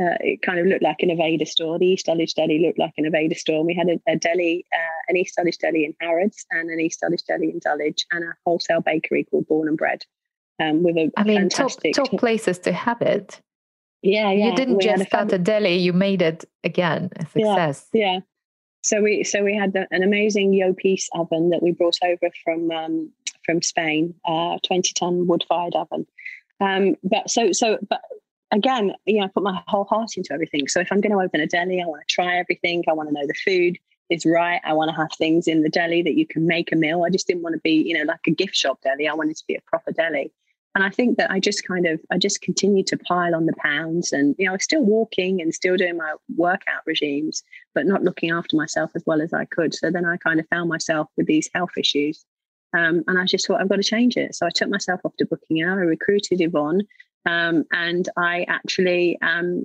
uh, 0.00 0.16
it 0.20 0.40
kind 0.40 0.58
of 0.58 0.66
looked 0.66 0.82
like 0.82 1.00
an 1.00 1.10
Aveda 1.10 1.46
store. 1.46 1.78
The 1.78 1.86
East 1.86 2.06
Dulwich 2.06 2.34
Deli 2.34 2.58
looked 2.58 2.78
like 2.78 2.94
an 2.96 3.04
Aveda 3.04 3.36
store. 3.36 3.58
And 3.58 3.66
we 3.66 3.74
had 3.74 3.88
a, 3.88 4.00
a 4.10 4.16
deli, 4.16 4.64
uh, 4.72 5.02
an 5.08 5.16
East 5.18 5.36
Dulwich 5.36 5.58
Deli 5.58 5.84
in 5.84 5.94
Harrods 6.00 6.46
and 6.50 6.70
an 6.70 6.80
East 6.80 7.00
Dulwich 7.00 7.26
Deli 7.26 7.50
in 7.50 7.58
Dulwich 7.58 8.06
and 8.10 8.24
a 8.24 8.34
wholesale 8.46 8.80
bakery 8.80 9.24
called 9.24 9.46
Born 9.46 9.68
and 9.68 9.76
Bred 9.76 10.02
um, 10.60 10.82
with 10.82 10.96
a 10.96 11.10
I 11.16 11.24
mean, 11.24 11.38
fantastic... 11.38 11.94
top, 11.94 12.10
top 12.10 12.20
places 12.20 12.58
to 12.60 12.72
have 12.72 13.00
it. 13.02 13.40
Yeah, 14.02 14.30
yeah. 14.30 14.46
You 14.46 14.56
didn't 14.56 14.76
we 14.78 14.84
just 14.84 15.06
start 15.06 15.32
a 15.32 15.38
deli, 15.38 15.76
you 15.76 15.92
made 15.92 16.22
it 16.22 16.44
again 16.64 17.10
a 17.16 17.26
success. 17.26 17.88
Yeah, 17.92 18.12
yeah. 18.12 18.20
So 18.82 19.02
we 19.02 19.24
so 19.24 19.42
we 19.42 19.54
had 19.54 19.74
an 19.90 20.02
amazing 20.02 20.52
Llopis 20.52 21.04
oven 21.14 21.50
that 21.50 21.62
we 21.62 21.72
brought 21.72 21.98
over 22.02 22.30
from 22.44 22.70
um, 22.70 23.10
from 23.44 23.60
Spain, 23.62 24.14
uh, 24.26 24.58
20 24.66 24.92
ton 24.94 25.26
wood 25.26 25.44
fired 25.48 25.74
oven. 25.74 26.06
Um, 26.60 26.96
but 27.02 27.30
so 27.30 27.52
so 27.52 27.78
but 27.88 28.00
again, 28.52 28.92
you 29.04 29.18
know, 29.18 29.24
I 29.24 29.28
put 29.28 29.42
my 29.42 29.62
whole 29.66 29.84
heart 29.84 30.16
into 30.16 30.32
everything. 30.32 30.66
So 30.68 30.80
if 30.80 30.90
I'm 30.90 31.00
going 31.00 31.12
to 31.12 31.22
open 31.22 31.40
a 31.40 31.46
deli, 31.46 31.82
I 31.82 31.86
want 31.86 32.06
to 32.06 32.12
try 32.12 32.36
everything. 32.36 32.84
I 32.88 32.92
want 32.92 33.08
to 33.08 33.14
know 33.14 33.26
the 33.26 33.34
food 33.44 33.78
is 34.08 34.26
right. 34.26 34.60
I 34.64 34.72
want 34.72 34.90
to 34.90 34.96
have 34.96 35.12
things 35.12 35.46
in 35.46 35.62
the 35.62 35.68
deli 35.68 36.02
that 36.02 36.14
you 36.14 36.26
can 36.26 36.46
make 36.46 36.72
a 36.72 36.76
meal. 36.76 37.04
I 37.04 37.10
just 37.10 37.26
didn't 37.26 37.42
want 37.42 37.54
to 37.54 37.60
be, 37.60 37.82
you 37.86 37.96
know, 37.96 38.04
like 38.04 38.20
a 38.26 38.30
gift 38.30 38.56
shop 38.56 38.80
deli. 38.82 39.06
I 39.06 39.14
wanted 39.14 39.36
to 39.36 39.44
be 39.46 39.54
a 39.54 39.60
proper 39.66 39.92
deli. 39.92 40.32
And 40.74 40.84
I 40.84 40.90
think 40.90 41.18
that 41.18 41.30
I 41.30 41.40
just 41.40 41.66
kind 41.66 41.86
of, 41.86 42.00
I 42.12 42.18
just 42.18 42.42
continued 42.42 42.86
to 42.88 42.98
pile 42.98 43.34
on 43.34 43.46
the 43.46 43.54
pounds 43.58 44.12
and, 44.12 44.36
you 44.38 44.44
know, 44.44 44.52
I 44.52 44.54
was 44.54 44.64
still 44.64 44.84
walking 44.84 45.40
and 45.42 45.52
still 45.52 45.76
doing 45.76 45.96
my 45.96 46.14
workout 46.36 46.82
regimes, 46.86 47.42
but 47.74 47.86
not 47.86 48.04
looking 48.04 48.30
after 48.30 48.56
myself 48.56 48.92
as 48.94 49.02
well 49.04 49.20
as 49.20 49.32
I 49.32 49.46
could. 49.46 49.74
So 49.74 49.90
then 49.90 50.04
I 50.04 50.16
kind 50.18 50.38
of 50.38 50.46
found 50.48 50.68
myself 50.68 51.08
with 51.16 51.26
these 51.26 51.50
health 51.54 51.70
issues. 51.76 52.24
Um, 52.72 53.02
and 53.08 53.18
I 53.18 53.24
just 53.24 53.48
thought, 53.48 53.60
I've 53.60 53.68
got 53.68 53.76
to 53.76 53.82
change 53.82 54.16
it. 54.16 54.36
So 54.36 54.46
I 54.46 54.50
took 54.50 54.68
myself 54.68 55.00
off 55.04 55.16
to 55.18 55.26
Buchinger. 55.26 55.72
I 55.72 55.82
recruited 55.82 56.40
Yvonne 56.40 56.82
um, 57.26 57.64
and 57.72 58.08
I 58.16 58.44
actually, 58.48 59.18
um, 59.22 59.64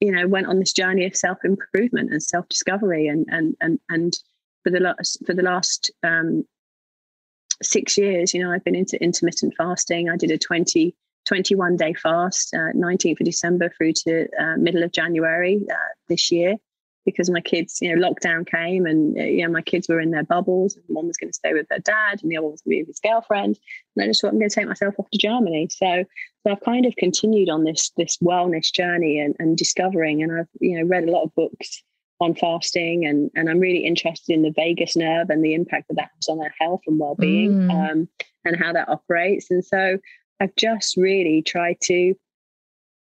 you 0.00 0.12
know, 0.12 0.26
went 0.26 0.46
on 0.46 0.58
this 0.58 0.72
journey 0.72 1.06
of 1.06 1.16
self 1.16 1.38
improvement 1.44 2.10
and 2.10 2.22
self 2.22 2.48
discovery. 2.48 3.06
And 3.06 3.26
and 3.28 3.54
and 3.60 3.78
and 3.88 4.18
for 4.64 4.70
the 4.70 4.80
last 4.80 5.24
for 5.26 5.34
the 5.34 5.42
last 5.42 5.90
um, 6.02 6.44
six 7.62 7.96
years, 7.98 8.34
you 8.34 8.42
know, 8.42 8.50
I've 8.52 8.64
been 8.64 8.74
into 8.74 9.02
intermittent 9.02 9.54
fasting. 9.56 10.08
I 10.08 10.16
did 10.16 10.30
a 10.30 10.38
20, 10.38 10.94
21 11.26 11.76
day 11.76 11.94
fast, 11.94 12.54
uh, 12.54 12.72
19th 12.76 13.20
of 13.20 13.24
December 13.24 13.70
through 13.76 13.92
to 14.04 14.28
uh, 14.40 14.56
middle 14.56 14.82
of 14.82 14.92
January 14.92 15.64
uh, 15.70 15.74
this 16.08 16.30
year 16.30 16.56
because 17.04 17.30
my 17.30 17.40
kids, 17.40 17.78
you 17.80 17.94
know, 17.94 18.08
lockdown 18.08 18.46
came 18.46 18.86
and, 18.86 19.18
uh, 19.18 19.22
you 19.22 19.44
know, 19.44 19.52
my 19.52 19.62
kids 19.62 19.88
were 19.88 20.00
in 20.00 20.10
their 20.10 20.22
bubbles. 20.22 20.76
And 20.76 20.84
one 20.86 21.06
was 21.06 21.16
going 21.16 21.30
to 21.30 21.34
stay 21.34 21.52
with 21.52 21.68
their 21.68 21.80
dad 21.80 22.20
and 22.22 22.30
the 22.30 22.36
other 22.36 22.48
was 22.48 22.62
going 22.62 22.70
to 22.72 22.76
be 22.76 22.82
with 22.82 22.88
his 22.88 23.00
girlfriend. 23.00 23.58
And 23.96 24.04
I 24.04 24.06
just 24.06 24.20
thought, 24.20 24.28
I'm 24.28 24.38
going 24.38 24.48
to 24.48 24.54
take 24.54 24.68
myself 24.68 24.94
off 24.98 25.10
to 25.10 25.18
Germany. 25.18 25.68
So, 25.70 26.04
so 26.46 26.52
I've 26.52 26.60
kind 26.60 26.86
of 26.86 26.94
continued 26.96 27.48
on 27.48 27.64
this, 27.64 27.90
this 27.96 28.18
wellness 28.18 28.72
journey 28.72 29.18
and, 29.18 29.34
and 29.38 29.56
discovering. 29.56 30.22
And 30.22 30.32
I've, 30.32 30.48
you 30.60 30.78
know, 30.78 30.86
read 30.86 31.04
a 31.04 31.10
lot 31.10 31.24
of 31.24 31.34
books 31.34 31.82
on 32.22 32.34
fasting 32.34 33.04
and, 33.04 33.30
and 33.34 33.50
I'm 33.50 33.58
really 33.58 33.84
interested 33.84 34.32
in 34.32 34.42
the 34.42 34.52
vagus 34.54 34.96
nerve 34.96 35.30
and 35.30 35.44
the 35.44 35.54
impact 35.54 35.88
that 35.88 35.94
that 35.96 36.10
has 36.14 36.28
on 36.28 36.40
our 36.40 36.52
health 36.60 36.82
and 36.86 36.98
well-being 36.98 37.52
mm. 37.52 37.90
um, 37.90 38.08
and 38.44 38.56
how 38.56 38.72
that 38.72 38.88
operates. 38.88 39.50
And 39.50 39.64
so 39.64 39.98
I've 40.40 40.54
just 40.56 40.96
really 40.96 41.42
tried 41.42 41.76
to 41.84 42.14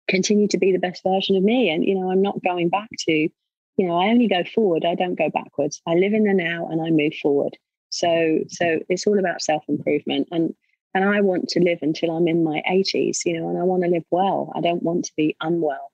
continue 0.08 0.48
to 0.50 0.58
be 0.58 0.72
the 0.72 0.80
best 0.80 1.04
version 1.04 1.36
of 1.36 1.44
me. 1.44 1.70
And, 1.70 1.84
you 1.84 1.96
know, 1.96 2.12
I'm 2.12 2.22
not 2.22 2.44
going 2.44 2.70
back 2.70 2.90
to 3.08 3.30
you 3.78 3.88
know, 3.88 4.00
I 4.00 4.08
only 4.08 4.28
go 4.28 4.44
forward, 4.44 4.86
I 4.86 4.96
don't 4.96 5.18
go 5.18 5.30
backwards. 5.30 5.82
I 5.88 5.96
live 5.96 6.14
in 6.14 6.26
the 6.26 6.34
now 6.34 6.68
and 6.70 6.82
I 6.82 6.90
move 6.90 7.16
forward. 7.16 7.58
So 7.90 8.40
so 8.48 8.80
it's 8.90 9.08
all 9.08 9.20
about 9.20 9.42
self-improvement. 9.42 10.28
And 10.32 10.54
and 10.94 11.06
I 11.06 11.22
want 11.22 11.48
to 11.50 11.62
live 11.62 11.80
until 11.82 12.12
I'm 12.12 12.28
in 12.28 12.44
my 12.44 12.62
80s, 12.70 13.20
you 13.26 13.40
know, 13.40 13.50
and 13.50 13.58
I 13.58 13.64
want 13.64 13.84
to 13.84 13.90
live 13.90 14.04
well. 14.12 14.52
I 14.56 14.62
don't 14.62 14.84
want 14.84 15.06
to 15.06 15.14
be 15.16 15.36
unwell. 15.42 15.91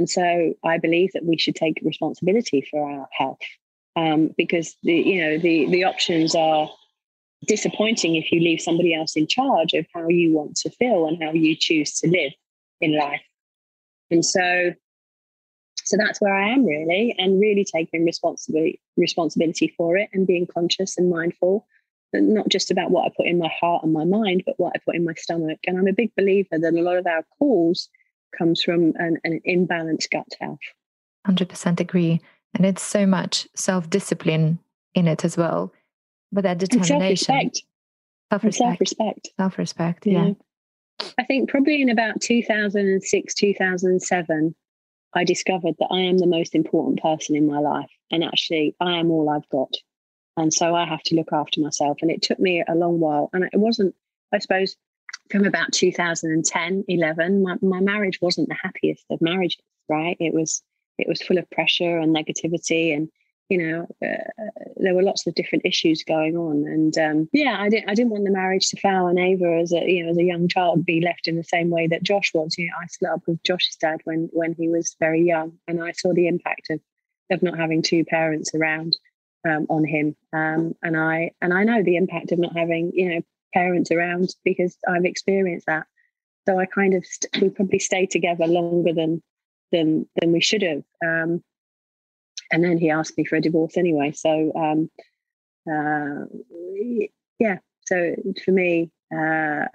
And 0.00 0.08
so 0.08 0.54
I 0.64 0.78
believe 0.78 1.12
that 1.12 1.26
we 1.26 1.36
should 1.36 1.56
take 1.56 1.78
responsibility 1.82 2.66
for 2.70 2.90
our 2.90 3.06
health. 3.12 3.42
Um, 3.96 4.30
because 4.34 4.74
the 4.82 4.94
you 4.94 5.20
know 5.20 5.36
the 5.36 5.68
the 5.68 5.84
options 5.84 6.34
are 6.34 6.70
disappointing 7.46 8.16
if 8.16 8.32
you 8.32 8.40
leave 8.40 8.62
somebody 8.62 8.94
else 8.94 9.14
in 9.14 9.26
charge 9.26 9.74
of 9.74 9.84
how 9.94 10.08
you 10.08 10.32
want 10.32 10.56
to 10.56 10.70
feel 10.70 11.06
and 11.06 11.22
how 11.22 11.32
you 11.32 11.54
choose 11.54 11.92
to 11.98 12.08
live 12.08 12.32
in 12.80 12.96
life. 12.96 13.20
And 14.10 14.24
so 14.24 14.72
so 15.84 15.98
that's 15.98 16.18
where 16.22 16.34
I 16.34 16.48
am 16.48 16.64
really, 16.64 17.14
and 17.18 17.38
really 17.38 17.66
taking 17.66 18.06
responsibility 18.06 18.80
responsibility 18.96 19.74
for 19.76 19.98
it 19.98 20.08
and 20.14 20.26
being 20.26 20.46
conscious 20.46 20.96
and 20.96 21.10
mindful, 21.10 21.66
not 22.14 22.48
just 22.48 22.70
about 22.70 22.90
what 22.90 23.04
I 23.04 23.12
put 23.14 23.26
in 23.26 23.38
my 23.38 23.52
heart 23.60 23.84
and 23.84 23.92
my 23.92 24.04
mind, 24.06 24.44
but 24.46 24.58
what 24.58 24.72
I 24.74 24.78
put 24.82 24.96
in 24.96 25.04
my 25.04 25.14
stomach. 25.18 25.58
And 25.66 25.76
I'm 25.76 25.88
a 25.88 25.92
big 25.92 26.12
believer 26.16 26.58
that 26.58 26.72
a 26.72 26.80
lot 26.80 26.96
of 26.96 27.06
our 27.06 27.26
calls 27.38 27.90
comes 28.36 28.62
from 28.62 28.92
an, 28.96 29.18
an 29.24 29.40
imbalanced 29.46 30.10
gut 30.10 30.28
health. 30.40 30.58
Hundred 31.26 31.48
percent 31.48 31.80
agree, 31.80 32.20
and 32.54 32.64
it's 32.64 32.82
so 32.82 33.06
much 33.06 33.46
self 33.54 33.90
discipline 33.90 34.58
in 34.94 35.06
it 35.06 35.24
as 35.24 35.36
well, 35.36 35.72
but 36.32 36.42
that 36.44 36.58
determination, 36.58 37.52
self 38.30 38.44
respect, 38.44 38.58
self 38.58 38.80
respect, 38.80 39.28
self 39.36 39.58
respect. 39.58 40.06
Yeah. 40.06 40.26
yeah. 40.26 40.32
I 41.18 41.24
think 41.24 41.48
probably 41.48 41.80
in 41.80 41.90
about 41.90 42.20
2006, 42.20 43.34
2007, 43.34 44.54
I 45.14 45.24
discovered 45.24 45.74
that 45.78 45.88
I 45.90 46.00
am 46.00 46.18
the 46.18 46.26
most 46.26 46.54
important 46.54 47.00
person 47.00 47.36
in 47.36 47.46
my 47.46 47.58
life. 47.58 47.90
And 48.10 48.22
actually, 48.22 48.76
I 48.80 48.98
am 48.98 49.10
all 49.10 49.28
I've 49.28 49.48
got. 49.48 49.72
And 50.36 50.52
so 50.52 50.74
I 50.74 50.84
have 50.86 51.02
to 51.04 51.14
look 51.14 51.32
after 51.32 51.60
myself. 51.60 51.98
And 52.02 52.10
it 52.10 52.22
took 52.22 52.38
me 52.38 52.62
a 52.66 52.74
long 52.74 53.00
while. 53.00 53.30
And 53.32 53.44
it 53.44 53.50
wasn't, 53.54 53.94
I 54.32 54.38
suppose, 54.38 54.76
from 55.30 55.44
about 55.44 55.72
2010, 55.72 56.84
11, 56.88 57.42
my, 57.42 57.56
my 57.62 57.80
marriage 57.80 58.20
wasn't 58.20 58.48
the 58.48 58.56
happiest 58.60 59.04
of 59.10 59.20
marriages, 59.20 59.60
right? 59.88 60.16
It 60.20 60.34
was, 60.34 60.62
it 60.98 61.08
was 61.08 61.22
full 61.22 61.38
of 61.38 61.48
pressure 61.50 61.98
and 61.98 62.14
negativity 62.14 62.94
and 62.94 63.08
you 63.50 63.58
know, 63.58 63.86
uh, 64.00 64.62
there 64.76 64.94
were 64.94 65.02
lots 65.02 65.26
of 65.26 65.34
different 65.34 65.66
issues 65.66 66.04
going 66.04 66.36
on, 66.36 66.64
and 66.68 66.96
um, 66.96 67.28
yeah, 67.32 67.56
I 67.58 67.68
didn't, 67.68 67.90
I 67.90 67.94
didn't 67.94 68.12
want 68.12 68.24
the 68.24 68.30
marriage 68.30 68.68
to 68.68 68.76
fail. 68.76 69.08
And 69.08 69.18
Ava, 69.18 69.58
as 69.60 69.72
a 69.72 69.80
you 69.90 70.04
know, 70.04 70.10
as 70.10 70.18
a 70.18 70.22
young 70.22 70.46
child, 70.46 70.86
be 70.86 71.00
left 71.00 71.26
in 71.26 71.36
the 71.36 71.42
same 71.42 71.68
way 71.68 71.88
that 71.88 72.04
Josh 72.04 72.32
was. 72.32 72.56
You 72.56 72.68
know, 72.68 72.74
I 72.80 72.86
split 72.86 73.10
up 73.10 73.22
with 73.26 73.42
Josh's 73.42 73.74
dad 73.74 74.00
when 74.04 74.30
when 74.32 74.54
he 74.54 74.68
was 74.68 74.96
very 75.00 75.22
young, 75.22 75.58
and 75.66 75.82
I 75.82 75.90
saw 75.92 76.14
the 76.14 76.28
impact 76.28 76.70
of 76.70 76.80
of 77.30 77.42
not 77.42 77.58
having 77.58 77.82
two 77.82 78.04
parents 78.04 78.54
around 78.54 78.96
um, 79.44 79.66
on 79.68 79.84
him. 79.84 80.14
Um, 80.32 80.76
and 80.84 80.96
I 80.96 81.32
and 81.42 81.52
I 81.52 81.64
know 81.64 81.82
the 81.82 81.96
impact 81.96 82.30
of 82.30 82.38
not 82.38 82.56
having 82.56 82.92
you 82.94 83.08
know 83.08 83.20
parents 83.52 83.90
around 83.90 84.34
because 84.44 84.76
I've 84.88 85.04
experienced 85.04 85.66
that. 85.66 85.86
So 86.48 86.58
I 86.58 86.66
kind 86.66 86.94
of 86.94 87.04
st- 87.04 87.42
we 87.42 87.48
probably 87.50 87.78
stayed 87.78 88.10
together 88.10 88.46
longer 88.46 88.92
than 88.92 89.22
than 89.72 90.08
than 90.20 90.32
we 90.32 90.40
should 90.40 90.62
have. 90.62 90.82
Um, 91.04 91.42
and 92.52 92.64
then 92.64 92.78
he 92.78 92.90
asked 92.90 93.16
me 93.16 93.24
for 93.24 93.36
a 93.36 93.40
divorce 93.40 93.76
anyway. 93.76 94.12
So 94.12 94.52
um, 94.54 94.90
uh, 95.70 96.24
yeah. 97.38 97.58
So 97.86 98.14
for 98.44 98.52
me, 98.52 98.90
uh, 99.16 99.66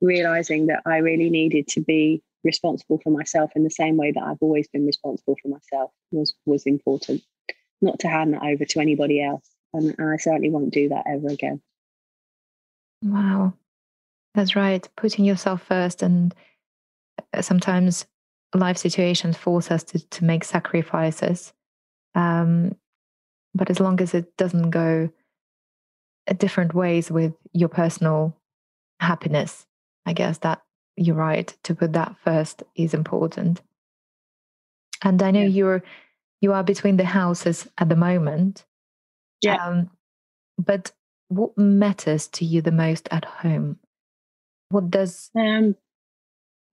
realizing 0.00 0.66
that 0.66 0.82
I 0.86 0.98
really 0.98 1.30
needed 1.30 1.68
to 1.68 1.80
be 1.80 2.22
responsible 2.42 2.98
for 3.02 3.10
myself 3.10 3.52
in 3.54 3.64
the 3.64 3.70
same 3.70 3.96
way 3.96 4.12
that 4.12 4.22
I've 4.22 4.40
always 4.40 4.66
been 4.68 4.86
responsible 4.86 5.36
for 5.42 5.48
myself 5.48 5.90
was 6.10 6.34
was 6.46 6.66
important. 6.66 7.22
Not 7.82 8.00
to 8.00 8.08
hand 8.08 8.34
that 8.34 8.42
over 8.42 8.64
to 8.64 8.80
anybody 8.80 9.22
else, 9.22 9.48
and, 9.72 9.94
and 9.98 10.10
I 10.10 10.16
certainly 10.16 10.50
won't 10.50 10.72
do 10.72 10.90
that 10.90 11.06
ever 11.08 11.28
again. 11.28 11.62
Wow, 13.02 13.54
that's 14.34 14.56
right. 14.56 14.86
Putting 14.96 15.24
yourself 15.24 15.62
first, 15.62 16.02
and 16.02 16.34
uh, 17.32 17.42
sometimes 17.42 18.06
life 18.54 18.76
situations 18.76 19.36
force 19.36 19.70
us 19.70 19.84
to 19.84 19.98
to 19.98 20.24
make 20.24 20.44
sacrifices. 20.44 21.52
Um, 22.14 22.76
but 23.54 23.70
as 23.70 23.80
long 23.80 24.00
as 24.00 24.14
it 24.14 24.36
doesn't 24.36 24.70
go 24.70 25.10
different 26.36 26.74
ways 26.74 27.10
with 27.10 27.34
your 27.52 27.68
personal 27.68 28.36
happiness, 29.00 29.66
I 30.06 30.12
guess 30.12 30.38
that 30.38 30.62
you're 30.96 31.16
right 31.16 31.56
to 31.64 31.74
put 31.74 31.94
that 31.94 32.16
first 32.22 32.62
is 32.76 32.94
important. 32.94 33.62
And 35.02 35.22
I 35.22 35.30
know 35.30 35.40
yeah. 35.40 35.46
you're 35.46 35.82
you 36.40 36.52
are 36.52 36.62
between 36.62 36.96
the 36.96 37.04
houses 37.04 37.68
at 37.78 37.88
the 37.88 37.96
moment. 37.96 38.64
Yeah. 39.42 39.56
Um, 39.56 39.90
but 40.58 40.92
what 41.30 41.56
matters 41.56 42.26
to 42.28 42.44
you 42.44 42.60
the 42.60 42.72
most 42.72 43.08
at 43.10 43.24
home? 43.24 43.78
What 44.68 44.90
does 44.90 45.30
um 45.36 45.76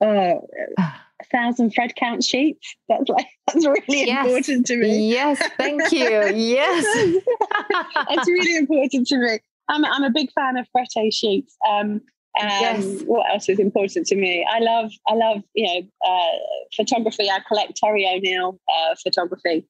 uh, 0.02 0.36
a 0.78 1.24
thousand 1.32 1.72
thread 1.72 1.96
count 1.96 2.24
sheets. 2.24 2.76
That's 2.90 3.10
like 3.10 3.28
that's 3.48 3.66
really 3.66 4.06
yes. 4.06 4.26
important 4.26 4.66
to 4.68 4.78
me. 4.78 5.10
Yes, 5.10 5.42
thank 5.58 5.92
you. 5.92 6.32
yes, 6.36 7.24
that's 8.10 8.28
really 8.28 8.58
important 8.64 9.08
to 9.08 9.18
me. 9.18 9.40
I'm 9.70 9.86
I'm 9.86 10.04
a 10.04 10.12
big 10.12 10.32
fan 10.34 10.58
of 10.58 10.68
Fretté 10.76 11.14
sheets. 11.14 11.56
Um, 11.68 12.02
um, 12.40 12.50
yes. 12.50 13.02
What 13.06 13.30
else 13.32 13.50
is 13.50 13.60
important 13.60 14.06
to 14.08 14.16
me? 14.16 14.46
I 14.48 14.60
love, 14.60 14.92
I 15.08 15.16
love, 15.16 15.42
you 15.56 15.66
know, 15.66 15.88
uh, 16.08 16.38
photography. 16.76 17.32
I 17.32 17.40
collect 17.48 17.78
Terry 17.78 18.08
O'Neill 18.08 18.60
uh, 18.70 18.94
photography. 19.02 19.68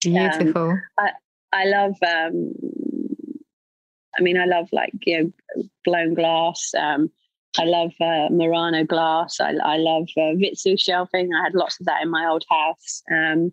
Beautiful. 0.00 0.70
Um, 0.70 0.82
I, 1.00 1.10
I 1.52 1.64
love. 1.64 1.96
Um, 2.06 2.52
I 4.18 4.22
mean, 4.22 4.38
I 4.38 4.44
love 4.44 4.68
like 4.72 4.92
you 5.06 5.32
know, 5.56 5.62
blown 5.84 6.14
glass. 6.14 6.72
Um, 6.78 7.10
I 7.58 7.64
love 7.64 7.92
uh, 8.00 8.28
Murano 8.30 8.84
glass. 8.84 9.40
I, 9.40 9.54
I 9.62 9.76
love 9.76 10.08
uh, 10.16 10.34
Vitsoe 10.36 10.78
shelving. 10.78 11.30
I 11.34 11.42
had 11.42 11.54
lots 11.54 11.80
of 11.80 11.86
that 11.86 12.02
in 12.02 12.10
my 12.10 12.26
old 12.26 12.44
house. 12.48 13.02
Um, 13.10 13.52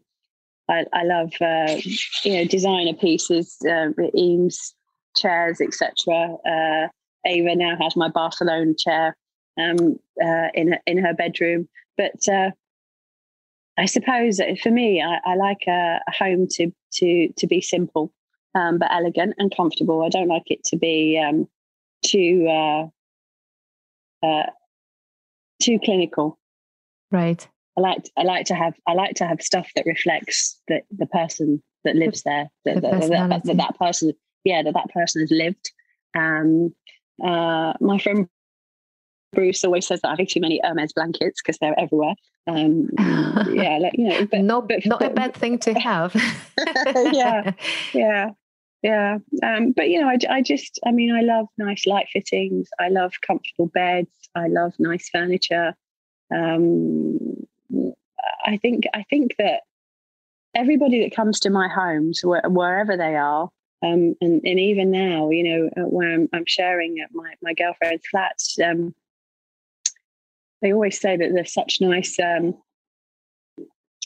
I, 0.69 0.85
I, 0.93 1.03
love 1.03 1.31
uh, 1.41 1.79
you 2.23 2.37
know 2.37 2.45
designer 2.45 2.93
pieces, 2.93 3.57
uh, 3.67 3.89
Eames 4.15 4.75
chairs, 5.15 5.61
etc. 5.61 6.35
Uh, 6.45 6.87
Ava 7.25 7.55
now 7.55 7.75
has 7.81 7.95
my 7.95 8.09
Barcelona 8.09 8.73
chair 8.77 9.15
um, 9.59 9.99
uh, 10.23 10.49
in 10.53 10.77
in 10.85 10.97
her 10.97 11.13
bedroom. 11.13 11.67
But 11.97 12.27
uh, 12.31 12.51
I 13.77 13.85
suppose 13.85 14.39
for 14.61 14.71
me, 14.71 15.01
I, 15.01 15.19
I 15.25 15.35
like 15.35 15.63
a, 15.67 15.99
a, 16.07 16.11
home 16.11 16.47
to 16.51 16.71
to 16.93 17.33
to 17.35 17.47
be 17.47 17.61
simple 17.61 18.11
um, 18.57 18.79
but 18.79 18.89
elegant 18.91 19.35
and 19.37 19.55
comfortable. 19.55 20.03
I 20.03 20.09
don't 20.09 20.27
like 20.27 20.43
it 20.47 20.63
to 20.65 20.77
be 20.77 21.21
um, 21.23 21.47
too 22.05 22.47
uh, 22.49 22.87
uh, 24.25 24.47
too 25.61 25.79
clinical. 25.83 26.39
Right. 27.11 27.47
I 27.77 27.81
like 27.81 28.03
to, 28.03 28.11
I 28.17 28.23
like 28.23 28.45
to 28.47 28.55
have 28.55 28.73
I 28.87 28.93
like 28.93 29.15
to 29.15 29.27
have 29.27 29.41
stuff 29.41 29.69
that 29.75 29.85
reflects 29.85 30.59
the 30.67 30.81
the 30.97 31.05
person 31.05 31.61
that 31.83 31.95
lives 31.95 32.23
there. 32.23 32.49
That, 32.65 32.75
the 32.75 32.81
that, 32.81 33.29
that, 33.29 33.43
that, 33.45 33.57
that 33.57 33.79
person, 33.79 34.13
yeah, 34.43 34.63
that 34.63 34.73
that 34.73 34.89
person 34.89 35.21
has 35.21 35.31
lived. 35.31 35.71
Um, 36.17 36.73
uh, 37.23 37.73
my 37.79 37.99
friend 37.99 38.27
Bruce 39.33 39.63
always 39.63 39.85
says 39.85 40.01
that 40.01 40.09
I 40.09 40.15
have 40.17 40.27
too 40.27 40.39
many 40.39 40.59
Hermes 40.63 40.93
blankets 40.93 41.41
because 41.41 41.59
they're 41.59 41.79
everywhere. 41.79 42.15
Um, 42.47 42.89
yeah, 42.97 43.77
like 43.77 43.93
you 43.95 44.09
know, 44.09 44.25
but, 44.25 44.41
not 44.41 44.67
but, 44.67 44.85
not 44.85 44.99
but, 44.99 45.11
a 45.11 45.13
bad 45.13 45.35
thing 45.35 45.59
to 45.59 45.73
have. 45.73 46.15
yeah, 47.13 47.51
yeah, 47.93 48.29
yeah. 48.87 49.17
Um, 49.43 49.73
but 49.73 49.89
you 49.89 49.99
know, 49.99 50.07
I, 50.07 50.17
I 50.29 50.41
just, 50.41 50.79
I 50.85 50.91
mean, 50.91 51.13
I 51.13 51.19
love 51.19 51.47
nice 51.57 51.85
light 51.85 52.07
fittings. 52.13 52.69
I 52.79 52.87
love 52.87 53.11
comfortable 53.21 53.67
beds. 53.67 54.09
I 54.33 54.47
love 54.47 54.75
nice 54.79 55.09
furniture. 55.09 55.75
Um, 56.33 57.19
I 58.45 58.55
think, 58.55 58.85
I 58.93 59.03
think 59.09 59.35
that 59.39 59.63
everybody 60.55 61.03
that 61.03 61.13
comes 61.13 61.41
to 61.41 61.49
my 61.49 61.67
homes, 61.67 62.21
wh- 62.21 62.49
wherever 62.49 62.95
they 62.95 63.17
are, 63.17 63.49
um, 63.83 64.15
and, 64.21 64.41
and 64.45 64.59
even 64.59 64.89
now, 64.89 65.31
you 65.31 65.43
know, 65.43 65.69
uh, 65.75 65.87
when 65.89 66.07
I'm, 66.07 66.29
I'm 66.31 66.45
sharing 66.47 67.01
at 67.01 67.09
my, 67.13 67.33
my 67.41 67.53
girlfriend's 67.55 68.07
flats, 68.09 68.57
um, 68.63 68.95
they 70.61 70.71
always 70.71 70.97
say 70.97 71.17
that 71.17 71.31
there's 71.33 71.53
such 71.53 71.79
nice, 71.81 72.17
um, 72.19 72.55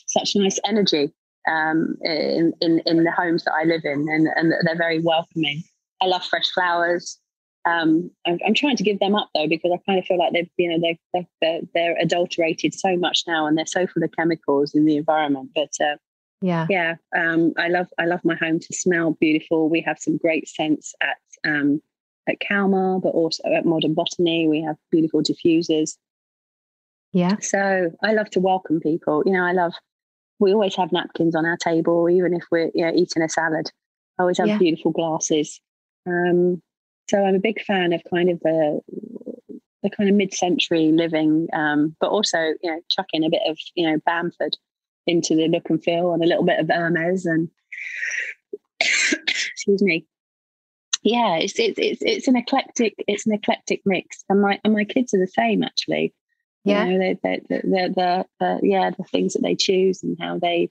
such 0.06 0.34
nice 0.34 0.58
energy 0.64 1.12
um, 1.48 1.96
in, 2.02 2.52
in, 2.60 2.80
in 2.86 3.04
the 3.04 3.12
homes 3.12 3.44
that 3.44 3.54
I 3.54 3.64
live 3.64 3.82
in, 3.84 4.06
and, 4.08 4.28
and 4.36 4.52
they're 4.64 4.76
very 4.76 5.00
welcoming. 5.00 5.62
I 6.00 6.06
love 6.06 6.24
fresh 6.24 6.50
flowers. 6.50 7.18
Um, 7.64 8.10
I'm, 8.26 8.38
I'm, 8.44 8.54
trying 8.54 8.76
to 8.76 8.82
give 8.82 8.98
them 8.98 9.14
up 9.14 9.28
though 9.36 9.46
because 9.46 9.70
I 9.72 9.78
kind 9.86 9.98
of 9.98 10.04
feel 10.04 10.18
like 10.18 10.32
they've, 10.32 10.50
you 10.56 10.68
know, 10.68 10.96
they're, 11.12 11.24
they're, 11.40 11.60
they're 11.74 11.96
adulterated 12.00 12.74
so 12.74 12.96
much 12.96 13.22
now, 13.26 13.46
and 13.46 13.56
they're 13.56 13.66
so 13.66 13.86
full 13.86 14.02
of 14.02 14.10
chemicals 14.12 14.74
in 14.74 14.84
the 14.84 14.96
environment. 14.96 15.50
But 15.54 15.70
uh, 15.80 15.96
yeah, 16.40 16.66
yeah, 16.68 16.96
um, 17.16 17.52
I 17.56 17.68
love 17.68 17.86
I 17.98 18.06
love 18.06 18.20
my 18.24 18.34
home 18.34 18.58
to 18.58 18.74
smell 18.74 19.16
beautiful. 19.20 19.68
We 19.68 19.80
have 19.82 19.98
some 20.00 20.16
great 20.16 20.48
scents 20.48 20.92
at 21.00 21.18
um, 21.48 21.80
at 22.28 22.40
Kalmar, 22.40 23.00
but 23.00 23.10
also 23.10 23.42
at 23.54 23.64
Modern 23.64 23.94
Botany. 23.94 24.48
We 24.48 24.60
have 24.62 24.76
beautiful 24.90 25.22
diffusers. 25.22 25.92
Yeah. 27.12 27.36
So 27.40 27.90
I 28.02 28.12
love 28.12 28.30
to 28.30 28.40
welcome 28.40 28.80
people. 28.80 29.22
You 29.24 29.34
know, 29.34 29.44
I 29.44 29.52
love 29.52 29.74
we 30.42 30.52
always 30.52 30.74
have 30.74 30.92
napkins 30.92 31.34
on 31.34 31.46
our 31.46 31.56
table, 31.56 32.10
even 32.10 32.34
if 32.34 32.44
we're 32.50 32.70
you 32.74 32.84
know, 32.84 32.92
eating 32.92 33.22
a 33.22 33.28
salad. 33.28 33.70
I 34.18 34.22
always 34.22 34.38
have 34.38 34.48
yeah. 34.48 34.58
beautiful 34.58 34.90
glasses. 34.90 35.60
Um, 36.06 36.60
so 37.08 37.24
I'm 37.24 37.36
a 37.36 37.40
big 37.40 37.62
fan 37.62 37.92
of 37.92 38.02
kind 38.10 38.28
of 38.28 38.40
the 38.40 38.80
the 39.82 39.90
kind 39.90 40.08
of 40.08 40.14
mid-century 40.14 40.92
living, 40.92 41.48
um, 41.52 41.96
but 42.00 42.10
also 42.10 42.38
you 42.38 42.70
know 42.70 42.80
chuck 42.90 43.06
in 43.12 43.24
a 43.24 43.30
bit 43.30 43.42
of 43.46 43.56
you 43.74 43.88
know 43.88 43.98
Bamford 44.04 44.56
into 45.06 45.34
the 45.34 45.48
look 45.48 45.70
and 45.70 45.82
feel, 45.82 46.12
and 46.12 46.22
a 46.22 46.26
little 46.26 46.44
bit 46.44 46.58
of 46.58 46.68
Hermes, 46.68 47.24
and 47.24 47.48
excuse 48.80 49.82
me. 49.82 50.06
Yeah, 51.04 51.36
it's 51.36 51.58
it's 51.58 51.78
it's 51.78 52.02
it's 52.02 52.28
an 52.28 52.36
eclectic 52.36 52.94
it's 53.08 53.26
an 53.26 53.32
eclectic 53.32 53.82
mix, 53.84 54.24
and 54.28 54.40
my 54.40 54.60
and 54.64 54.74
my 54.74 54.84
kids 54.84 55.14
are 55.14 55.18
the 55.18 55.26
same 55.26 55.62
actually. 55.62 56.12
Yeah, 56.64 56.84
you 56.86 56.92
know, 56.92 56.98
they, 56.98 57.18
they, 57.22 57.40
the, 57.48 57.94
the, 57.94 58.26
the, 58.38 58.60
yeah, 58.62 58.90
the 58.90 59.04
things 59.04 59.32
that 59.32 59.42
they 59.42 59.56
choose 59.56 60.02
and 60.02 60.16
how 60.20 60.38
they, 60.38 60.70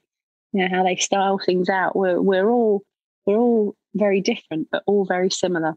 you 0.54 0.62
know, 0.62 0.76
how 0.76 0.84
they 0.84 0.96
style 0.96 1.38
things 1.38 1.70
out. 1.70 1.96
We're 1.96 2.22
we're 2.22 2.50
all 2.50 2.84
we're 3.26 3.38
all 3.38 3.76
very 3.94 4.22
different, 4.22 4.70
but 4.72 4.84
all 4.86 5.06
very 5.06 5.30
similar. 5.30 5.76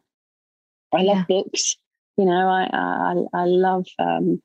I 0.92 1.02
love 1.02 1.16
yeah. 1.16 1.24
books. 1.28 1.76
You 2.16 2.26
know, 2.26 2.48
I 2.48 2.68
I 2.72 3.42
I 3.42 3.44
love 3.44 3.86
um, 3.98 4.40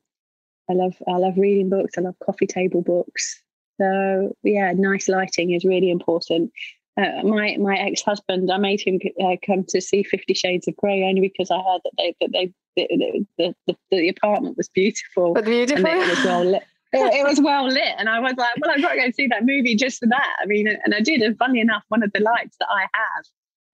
I 0.68 0.72
love 0.72 0.96
I 1.06 1.16
love 1.16 1.34
reading 1.36 1.68
books. 1.68 1.96
I 1.96 2.00
love 2.00 2.16
coffee 2.24 2.46
table 2.46 2.82
books. 2.82 3.40
So 3.80 4.36
yeah, 4.42 4.72
nice 4.72 5.08
lighting 5.08 5.52
is 5.52 5.64
really 5.64 5.90
important. 5.90 6.52
Uh, 7.00 7.22
my 7.24 7.56
my 7.58 7.76
ex 7.76 8.02
husband, 8.02 8.50
I 8.52 8.58
made 8.58 8.80
him 8.80 8.98
uh, 9.24 9.36
come 9.44 9.64
to 9.68 9.80
see 9.80 10.02
Fifty 10.02 10.34
Shades 10.34 10.68
of 10.68 10.76
Grey 10.76 11.02
only 11.04 11.20
because 11.20 11.50
I 11.50 11.56
heard 11.56 11.80
that 11.84 11.92
they 11.96 12.14
that 12.20 12.32
they 12.32 12.52
the, 12.76 13.26
the, 13.38 13.54
the, 13.66 13.76
the 13.90 14.08
apartment 14.08 14.56
was 14.56 14.68
beautiful. 14.68 15.34
But 15.34 15.44
beautiful. 15.44 15.86
And 15.86 16.00
it 16.02 16.08
was 16.08 16.24
well 16.24 16.44
lit. 16.44 16.62
It, 16.92 17.20
it, 17.20 17.24
was 17.24 17.40
well 17.40 17.68
lit, 17.68 17.94
and 17.98 18.08
I 18.08 18.18
was 18.18 18.34
like, 18.36 18.48
"Well, 18.60 18.68
I've 18.68 18.82
got 18.82 18.94
to 18.94 18.96
go 18.96 19.10
see 19.12 19.28
that 19.28 19.46
movie 19.46 19.76
just 19.76 20.00
for 20.00 20.08
that." 20.08 20.36
I 20.42 20.46
mean, 20.46 20.66
and 20.66 20.92
I 20.92 20.98
did. 20.98 21.22
And 21.22 21.38
funny 21.38 21.60
enough, 21.60 21.84
one 21.86 22.02
of 22.02 22.10
the 22.12 22.18
lights 22.18 22.56
that 22.58 22.66
I 22.68 22.80
have 22.80 23.24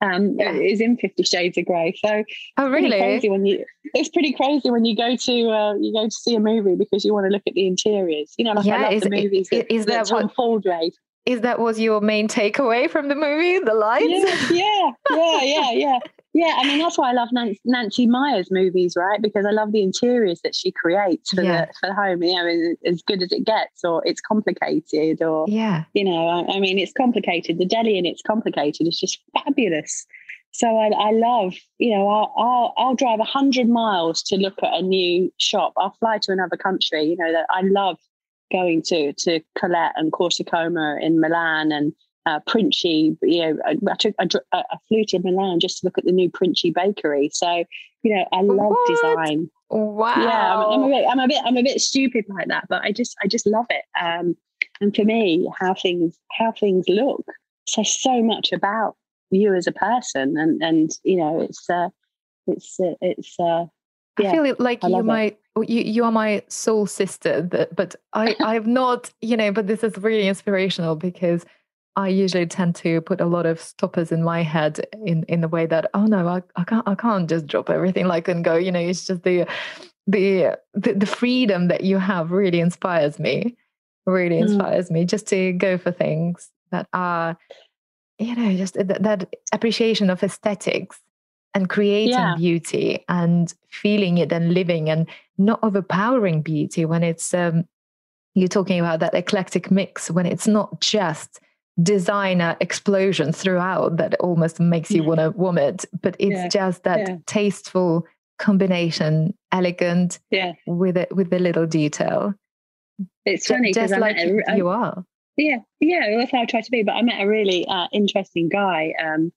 um, 0.03 0.37
yeah. 0.39 0.53
is 0.53 0.83
in 0.83 0.99
Fifty 0.99 1.23
Shades 1.23 1.57
of 1.57 1.65
Grey. 1.65 1.95
So, 2.05 2.25
oh 2.59 2.69
really? 2.69 2.99
Crazy 2.99 3.31
when 3.31 3.47
you, 3.47 3.65
it's 3.95 4.11
pretty 4.11 4.35
crazy 4.35 4.71
when 4.71 4.85
you 4.85 4.95
go 4.95 5.17
to 5.17 5.51
uh, 5.51 5.75
you 5.77 5.95
go 5.95 6.05
to 6.05 6.11
see 6.11 6.35
a 6.35 6.41
movie 6.41 6.75
because 6.75 7.07
you 7.07 7.15
want 7.15 7.25
to 7.25 7.31
look 7.31 7.43
at 7.47 7.55
the 7.55 7.67
interiors. 7.67 8.35
You 8.37 8.45
know, 8.45 8.53
like 8.53 8.67
yeah, 8.67 8.77
I 8.77 8.83
love 8.83 8.93
is, 8.93 9.03
the 9.03 9.11
movies. 9.11 9.49
Is, 9.51 9.61
that, 9.61 9.73
is 9.73 9.87
that, 9.87 9.93
that 9.93 10.07
Tom 10.07 10.23
what, 10.25 10.35
Ford 10.35 10.65
made. 10.67 10.93
Is 11.27 11.41
that 11.41 11.59
was 11.59 11.81
your 11.81 12.01
main 12.01 12.29
takeaway 12.29 12.89
from 12.89 13.09
the 13.09 13.17
movie? 13.17 13.59
The 13.59 13.75
lights? 13.75 14.51
Yeah, 14.51 14.93
yeah, 15.11 15.11
yeah, 15.11 15.43
yeah, 15.43 15.71
yeah. 15.73 15.99
Yeah, 16.37 16.55
I 16.59 16.67
mean 16.67 16.79
that's 16.79 16.99
why 16.99 17.09
I 17.09 17.15
love 17.15 17.29
Nancy, 17.33 17.59
Nancy 17.65 18.07
Meyers 18.07 18.49
movies, 18.51 18.95
right? 18.95 19.23
Because 19.23 19.47
I 19.47 19.53
love 19.53 19.73
the 19.73 19.83
interiors 19.83 20.43
that 20.43 20.55
she 20.55 20.71
creates 20.71 21.31
for 21.31 21.43
yeah. 21.43 21.65
the 21.65 21.73
for 21.81 21.89
the 21.89 21.95
home. 21.95 22.23
You 22.23 22.35
know, 22.35 22.75
as 22.85 23.01
good 23.01 23.23
as 23.23 23.33
it 23.33 23.45
gets, 23.45 23.83
or 23.83 24.03
it's 24.05 24.21
complicated, 24.21 25.23
or 25.23 25.47
yeah, 25.49 25.85
you 25.95 26.05
know, 26.05 26.29
I, 26.29 26.57
I 26.57 26.61
mean, 26.61 26.79
it's 26.79 26.93
complicated. 26.93 27.57
The 27.57 27.65
deli 27.65 27.97
and 27.97 28.07
it's 28.07 28.21
complicated. 28.21 28.87
It's 28.87 29.01
just 29.01 29.19
fabulous. 29.33 30.07
So 30.53 30.69
I, 30.77 30.89
I 30.89 31.11
love, 31.13 31.55
you 31.79 31.97
know, 31.97 32.07
I'll 32.07 32.35
I'll, 32.37 32.75
I'll 32.77 32.95
drive 32.95 33.21
a 33.21 33.25
hundred 33.25 33.71
miles 33.71 34.23
to 34.25 34.37
look 34.37 34.59
at 34.63 34.75
a 34.75 34.83
new 34.83 35.33
shop. 35.39 35.73
I'll 35.79 35.97
fly 35.99 36.19
to 36.19 36.33
another 36.33 36.59
country. 36.59 37.05
You 37.05 37.17
know 37.17 37.33
that 37.33 37.47
I 37.49 37.63
love 37.63 37.97
going 38.53 38.83
to 38.83 39.13
to 39.13 39.41
Colette 39.59 39.93
and 39.97 40.13
Corso 40.13 40.45
Como 40.45 40.97
in 41.01 41.21
Milan 41.21 41.73
and 41.73 41.93
uh, 42.27 42.41
Princi. 42.49 43.17
You 43.23 43.55
know, 43.55 43.59
I, 43.65 43.77
I 43.91 43.95
took 43.97 44.15
I, 44.53 44.63
I, 44.71 44.77
flew 44.89 45.05
to 45.09 45.19
Milan 45.21 45.61
just 45.61 45.81
to 45.81 45.87
look 45.87 45.99
at 45.99 46.05
the 46.05 46.13
new 46.13 46.31
Princi 46.31 46.73
bakery. 46.73 47.31
So 47.33 47.65
you 48.07 48.15
know, 48.15 48.25
I 48.33 48.41
love 48.41 48.71
what? 48.71 48.89
design. 48.89 49.51
Wow. 49.69 50.15
Yeah, 50.17 50.57
I'm, 50.57 50.73
I'm, 50.73 50.83
a 50.85 50.89
bit, 50.89 51.07
I'm 51.11 51.19
a 51.19 51.27
bit, 51.27 51.43
I'm 51.45 51.57
a 51.57 51.63
bit 51.63 51.81
stupid 51.81 52.25
like 52.29 52.47
that, 52.49 52.67
but 52.69 52.83
I 52.83 52.93
just, 52.93 53.17
I 53.21 53.27
just 53.27 53.47
love 53.47 53.67
it. 53.71 53.85
Um, 54.01 54.37
and 54.81 54.95
for 54.95 55.05
me, 55.05 55.51
how 55.59 55.75
things, 55.75 56.17
how 56.39 56.53
things 56.53 56.85
look 56.89 57.25
says 57.69 58.01
so 58.01 58.23
much 58.23 58.53
about 58.53 58.95
you 59.31 59.55
as 59.55 59.67
a 59.67 59.73
person, 59.73 60.37
and 60.37 60.63
and 60.63 60.91
you 61.03 61.17
know, 61.17 61.41
it's, 61.41 61.69
uh, 61.69 61.89
it's, 62.47 62.79
uh, 62.79 62.95
it's. 63.01 63.35
Uh, 63.41 63.65
yeah, 64.21 64.31
I 64.31 64.33
feel 64.33 64.57
like 64.59 64.85
I 64.85 64.89
you 64.89 65.03
might 65.03 65.39
you 65.63 65.83
you 65.83 66.05
are 66.05 66.13
my 66.13 66.43
soul 66.49 66.87
sister, 66.87 67.43
but, 67.43 67.75
but 67.75 67.97
I 68.13 68.37
I've 68.45 68.67
not 68.67 69.11
you 69.21 69.37
know, 69.37 69.53
but 69.53 69.67
this 69.67 69.83
is 69.83 69.97
really 69.99 70.29
inspirational 70.29 70.97
because 70.97 71.45
I 71.97 72.09
usually 72.09 72.47
tend 72.47 72.75
to 72.77 73.01
put 73.01 73.23
a 73.23 73.27
lot 73.27 73.47
of 73.47 73.59
stoppers 73.61 74.13
in 74.13 74.23
my 74.23 74.43
head 74.43 74.87
in 75.05 75.25
in 75.25 75.41
the 75.41 75.49
way 75.49 75.67
that 75.67 75.91
oh 75.95 76.05
no 76.05 76.29
I, 76.29 76.43
I 76.57 76.65
can't 76.65 76.87
I 76.87 76.95
can't 76.95 77.29
just 77.29 77.47
drop 77.47 77.71
everything 77.71 78.07
like 78.07 78.29
and 78.29 78.45
go 78.45 78.57
you 78.57 78.71
know 78.71 78.81
it's 78.81 79.07
just 79.07 79.23
the 79.23 79.47
the 80.07 80.59
the, 80.75 80.93
the 80.93 81.07
freedom 81.07 81.69
that 81.69 81.83
you 81.85 81.99
have 81.99 82.31
really 82.31 82.61
inspires 82.61 83.19
me 83.19 83.57
really 84.05 84.37
mm. 84.37 84.43
inspires 84.43 84.89
mm. 84.89 84.93
me 84.93 85.05
just 85.05 85.27
to 85.29 85.53
go 85.55 85.79
for 85.79 85.91
things 85.91 86.51
that 86.71 86.87
are 86.93 87.37
you 88.19 88.37
know 88.37 88.55
just 88.57 88.75
that, 88.75 89.03
that 89.03 89.35
appreciation 89.53 90.11
of 90.11 90.23
aesthetics 90.23 91.01
and 91.57 91.71
creating 91.71 92.13
yeah. 92.13 92.35
beauty 92.37 93.03
and 93.09 93.55
feeling 93.71 94.19
it 94.19 94.31
and 94.31 94.53
living 94.53 94.91
and 94.91 95.09
not 95.39 95.59
overpowering 95.63 96.43
beauty 96.43 96.85
when 96.85 97.03
it's 97.03 97.33
um 97.33 97.65
you're 98.35 98.47
talking 98.47 98.79
about 98.79 99.01
that 99.01 99.15
eclectic 99.15 99.71
mix 99.71 100.11
when 100.11 100.27
it's 100.27 100.47
not 100.47 100.79
just 100.83 101.41
designer 101.83 102.59
explosion 102.61 103.33
throughout 103.33 103.97
that 103.97 104.15
almost 104.21 104.61
makes 104.61 104.91
you 104.91 105.03
want 105.03 105.19
to 105.19 105.31
vomit 105.31 105.87
but 106.03 106.15
it's 106.19 106.35
yeah. 106.35 106.49
just 106.49 106.85
that 106.85 107.27
tasteful 107.27 108.07
combination 108.39 109.33
elegant 109.51 110.19
yeah. 110.31 110.53
with 110.67 110.99
it 110.99 111.15
with 111.17 111.31
the 111.31 111.39
little 111.39 111.67
detail. 111.67 112.35
It's 113.25 113.47
funny 113.47 113.73
just 113.73 113.97
like 113.97 114.19
a, 114.19 114.57
you 114.57 114.69
are. 114.69 115.05
Yeah 115.39 115.59
yeah 115.81 116.17
that's 116.19 116.33
how 116.33 116.41
i 116.41 116.47
try 116.47 116.63
to 116.63 116.71
be 116.71 116.83
but 116.83 116.93
i 116.93 117.03
met 117.03 117.21
a 117.21 117.27
really 117.27 117.67
uh, 117.67 117.89
interesting 117.93 118.49
guy 118.49 118.95
um, 119.03 119.33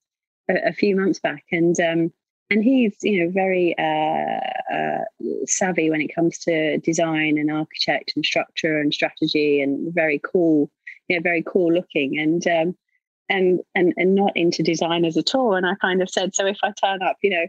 a, 0.50 0.70
a, 0.70 0.74
few 0.74 0.95
months 0.95 1.20
back. 1.20 1.43
And 1.52 1.80
um, 1.80 2.14
and 2.50 2.64
he's 2.64 2.97
you 3.02 3.24
know 3.24 3.32
very 3.32 3.76
uh, 3.78 4.74
uh, 4.74 5.04
savvy 5.45 5.89
when 5.89 6.02
it 6.02 6.14
comes 6.14 6.38
to 6.39 6.78
design 6.80 7.38
and 7.38 7.52
architect 7.52 8.14
and 8.16 8.26
structure 8.26 8.80
and 8.80 8.93
strategy 8.93 9.62
and 9.62 9.93
very 9.93 10.20
cool 10.20 10.72
you 11.08 11.18
know, 11.18 11.22
very 11.22 11.43
cool 11.43 11.74
looking. 11.74 12.20
And 12.20 12.45
um, 12.47 12.76
and 13.30 13.60
and 13.76 13.93
and 13.97 14.16
not 14.16 14.32
into 14.36 14.64
designers 14.64 15.18
at 15.18 15.36
all. 15.36 15.56
And 15.56 15.66
I 15.66 15.76
kind 15.76 16.02
of 16.02 16.10
said, 16.10 16.34
so 16.34 16.45
if 16.45 16.58
I 16.64 16.72
turn 16.72 17.02
up, 17.02 17.18
you 17.22 17.30
know, 17.30 17.47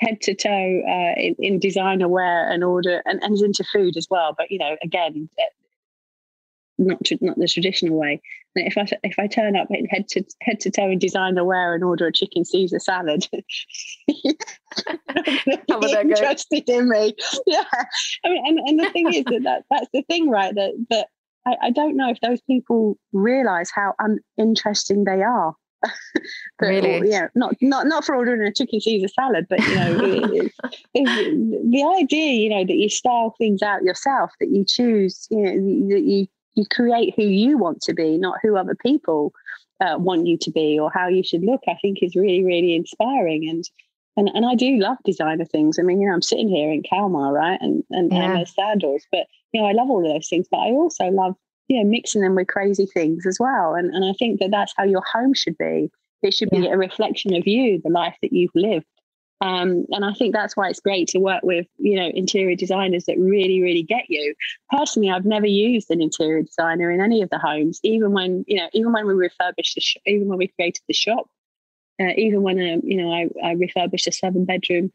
head 0.00 0.20
to 0.22 0.34
toe 0.34 0.82
uh, 0.86 1.20
in, 1.20 1.34
in, 1.38 1.58
designer 1.58 2.08
wear 2.08 2.50
and 2.50 2.62
order 2.62 3.02
and, 3.06 3.22
and 3.22 3.38
into 3.38 3.64
food 3.64 3.96
as 3.96 4.06
well, 4.10 4.34
but 4.36 4.50
you 4.50 4.58
know, 4.58 4.76
again, 4.82 5.28
not 6.86 6.98
not 7.20 7.38
the 7.38 7.48
traditional 7.48 7.98
way. 7.98 8.20
If 8.54 8.76
I 8.76 8.86
if 9.02 9.18
I 9.18 9.26
turn 9.26 9.56
up 9.56 9.68
head 9.90 10.08
to 10.08 10.24
head 10.42 10.60
to 10.60 10.70
toe 10.70 10.90
in 10.90 10.98
designer 10.98 11.44
wear 11.44 11.74
and 11.74 11.82
order 11.82 12.06
a 12.06 12.12
chicken 12.12 12.44
Caesar 12.44 12.78
salad, 12.78 13.26
interested 15.68 16.68
in 16.68 16.88
me. 16.88 17.14
Yeah, 17.46 17.64
I 18.24 18.28
mean, 18.28 18.46
and, 18.46 18.58
and 18.68 18.80
the 18.80 18.90
thing 18.90 19.12
is 19.14 19.24
that, 19.24 19.42
that 19.44 19.64
that's 19.70 19.88
the 19.92 20.02
thing, 20.02 20.28
right? 20.28 20.54
That 20.54 20.86
that 20.90 21.08
I, 21.46 21.56
I 21.62 21.70
don't 21.70 21.96
know 21.96 22.10
if 22.10 22.20
those 22.20 22.40
people 22.42 22.98
realize 23.12 23.70
how 23.74 23.94
uninteresting 23.98 25.04
they 25.04 25.22
are. 25.22 25.54
really? 26.60 27.00
Or, 27.00 27.04
yeah, 27.04 27.28
not 27.34 27.56
not 27.60 27.86
not 27.86 28.04
for 28.04 28.14
ordering 28.14 28.46
a 28.46 28.52
chicken 28.52 28.80
Caesar 28.80 29.08
salad, 29.08 29.46
but 29.48 29.60
you 29.60 29.74
know, 29.74 29.98
it, 30.04 30.52
it, 30.94 31.70
the 31.70 31.96
idea, 32.00 32.32
you 32.32 32.48
know, 32.50 32.64
that 32.64 32.76
you 32.76 32.88
style 32.88 33.34
things 33.38 33.62
out 33.62 33.82
yourself, 33.82 34.30
that 34.40 34.50
you 34.50 34.64
choose, 34.64 35.26
you 35.30 35.42
know, 35.42 35.94
that 35.94 36.02
you 36.04 36.26
you 36.54 36.64
create 36.70 37.14
who 37.16 37.24
you 37.24 37.58
want 37.58 37.80
to 37.82 37.94
be, 37.94 38.18
not 38.18 38.38
who 38.42 38.56
other 38.56 38.74
people 38.74 39.32
uh, 39.80 39.96
want 39.98 40.26
you 40.26 40.38
to 40.38 40.50
be 40.50 40.78
or 40.78 40.90
how 40.92 41.08
you 41.08 41.22
should 41.22 41.42
look. 41.42 41.60
I 41.68 41.76
think 41.82 41.98
is 42.02 42.16
really 42.16 42.44
really 42.44 42.74
inspiring 42.74 43.48
and. 43.48 43.64
And, 44.14 44.28
and 44.34 44.44
I 44.44 44.54
do 44.54 44.76
love 44.76 44.98
designer 45.06 45.46
things. 45.46 45.78
I 45.78 45.82
mean, 45.82 45.98
you 45.98 46.06
know, 46.06 46.12
I'm 46.12 46.20
sitting 46.20 46.46
here 46.46 46.70
in 46.70 46.82
Kalmar, 46.82 47.32
right, 47.32 47.58
and 47.62 47.82
and, 47.88 48.12
yeah. 48.12 48.36
and 48.36 48.46
sandals, 48.46 49.06
but 49.10 49.26
you 49.52 49.62
know, 49.62 49.66
I 49.66 49.72
love 49.72 49.88
all 49.88 50.04
of 50.04 50.12
those 50.12 50.28
things, 50.28 50.46
but 50.50 50.58
I 50.58 50.66
also 50.66 51.06
love, 51.06 51.34
you 51.68 51.82
know, 51.82 51.88
mixing 51.88 52.20
them 52.20 52.34
with 52.34 52.48
crazy 52.48 52.84
things 52.84 53.24
as 53.26 53.38
well. 53.40 53.74
And, 53.74 53.94
and 53.94 54.04
I 54.04 54.12
think 54.18 54.38
that 54.40 54.50
that's 54.50 54.74
how 54.76 54.84
your 54.84 55.02
home 55.10 55.32
should 55.32 55.56
be. 55.56 55.90
It 56.22 56.34
should 56.34 56.50
be 56.50 56.58
yeah. 56.58 56.72
a 56.72 56.76
reflection 56.76 57.34
of 57.34 57.46
you, 57.46 57.80
the 57.82 57.90
life 57.90 58.14
that 58.20 58.34
you've 58.34 58.54
lived. 58.54 58.84
Um, 59.42 59.86
and 59.90 60.04
I 60.04 60.12
think 60.12 60.32
that's 60.32 60.56
why 60.56 60.68
it's 60.68 60.78
great 60.78 61.08
to 61.08 61.18
work 61.18 61.42
with, 61.42 61.66
you 61.78 61.96
know, 61.96 62.08
interior 62.14 62.54
designers 62.54 63.06
that 63.06 63.18
really, 63.18 63.60
really 63.60 63.82
get 63.82 64.04
you. 64.08 64.34
Personally, 64.70 65.10
I've 65.10 65.24
never 65.24 65.46
used 65.46 65.90
an 65.90 66.00
interior 66.00 66.42
designer 66.42 66.92
in 66.92 67.00
any 67.00 67.22
of 67.22 67.30
the 67.30 67.38
homes, 67.38 67.80
even 67.82 68.12
when, 68.12 68.44
you 68.46 68.58
know, 68.58 68.68
even 68.72 68.92
when 68.92 69.04
we 69.04 69.14
refurbished 69.14 69.74
the 69.74 69.80
shop, 69.80 70.02
even 70.06 70.28
when 70.28 70.38
we 70.38 70.46
created 70.46 70.82
the 70.86 70.94
shop, 70.94 71.26
uh, 72.00 72.12
even 72.16 72.42
when, 72.42 72.58
um, 72.60 72.82
you 72.84 73.02
know, 73.02 73.12
I, 73.12 73.28
I 73.42 73.52
refurbished 73.54 74.06
a 74.06 74.12
seven 74.12 74.44
bedroom 74.44 74.92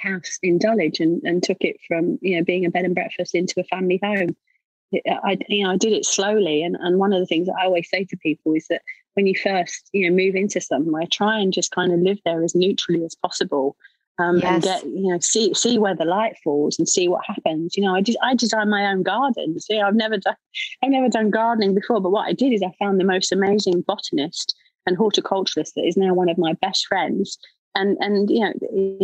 house 0.00 0.38
in 0.42 0.58
Dulwich 0.58 1.00
and, 1.00 1.22
and 1.24 1.42
took 1.42 1.58
it 1.60 1.76
from 1.86 2.18
you 2.22 2.36
know 2.36 2.44
being 2.44 2.64
a 2.64 2.70
bed 2.70 2.84
and 2.84 2.94
breakfast 2.94 3.34
into 3.34 3.60
a 3.60 3.64
family 3.64 4.00
home. 4.02 4.36
I 4.92 5.38
you 5.48 5.64
know 5.64 5.70
I 5.70 5.76
did 5.76 5.92
it 5.92 6.04
slowly, 6.04 6.62
and 6.62 6.76
and 6.80 6.98
one 6.98 7.12
of 7.12 7.20
the 7.20 7.26
things 7.26 7.46
that 7.46 7.56
I 7.60 7.64
always 7.64 7.88
say 7.88 8.04
to 8.04 8.16
people 8.16 8.54
is 8.54 8.66
that 8.68 8.82
when 9.14 9.26
you 9.26 9.34
first 9.34 9.88
you 9.92 10.08
know 10.08 10.16
move 10.16 10.34
into 10.34 10.60
something, 10.60 10.94
I 10.94 11.06
try 11.06 11.38
and 11.38 11.52
just 11.52 11.72
kind 11.72 11.92
of 11.92 12.00
live 12.00 12.18
there 12.24 12.42
as 12.42 12.54
neutrally 12.54 13.04
as 13.04 13.14
possible. 13.14 13.76
Um, 14.18 14.36
yes. 14.36 14.52
and 14.52 14.62
get 14.62 14.84
you 14.84 15.12
know 15.12 15.18
see 15.20 15.54
see 15.54 15.78
where 15.78 15.96
the 15.96 16.04
light 16.04 16.36
falls 16.44 16.78
and 16.78 16.88
see 16.88 17.08
what 17.08 17.24
happens. 17.24 17.76
You 17.76 17.84
know, 17.84 17.94
I 17.94 18.02
did 18.02 18.16
I 18.22 18.34
design 18.34 18.68
my 18.68 18.86
own 18.86 19.02
gardens. 19.02 19.66
Yeah, 19.68 19.86
I've 19.86 19.94
never 19.94 20.18
done 20.18 20.36
I've 20.82 20.90
never 20.90 21.08
done 21.08 21.30
gardening 21.30 21.74
before, 21.74 22.00
but 22.00 22.10
what 22.10 22.28
I 22.28 22.32
did 22.32 22.52
is 22.52 22.62
I 22.62 22.72
found 22.78 23.00
the 23.00 23.04
most 23.04 23.32
amazing 23.32 23.82
botanist 23.86 24.54
and 24.86 24.98
horticulturalist 24.98 25.74
that 25.74 25.86
is 25.86 25.96
now 25.96 26.12
one 26.12 26.28
of 26.28 26.38
my 26.38 26.54
best 26.54 26.86
friends 26.86 27.38
and 27.74 27.96
and 28.00 28.30
you 28.30 28.40
know 28.40 28.52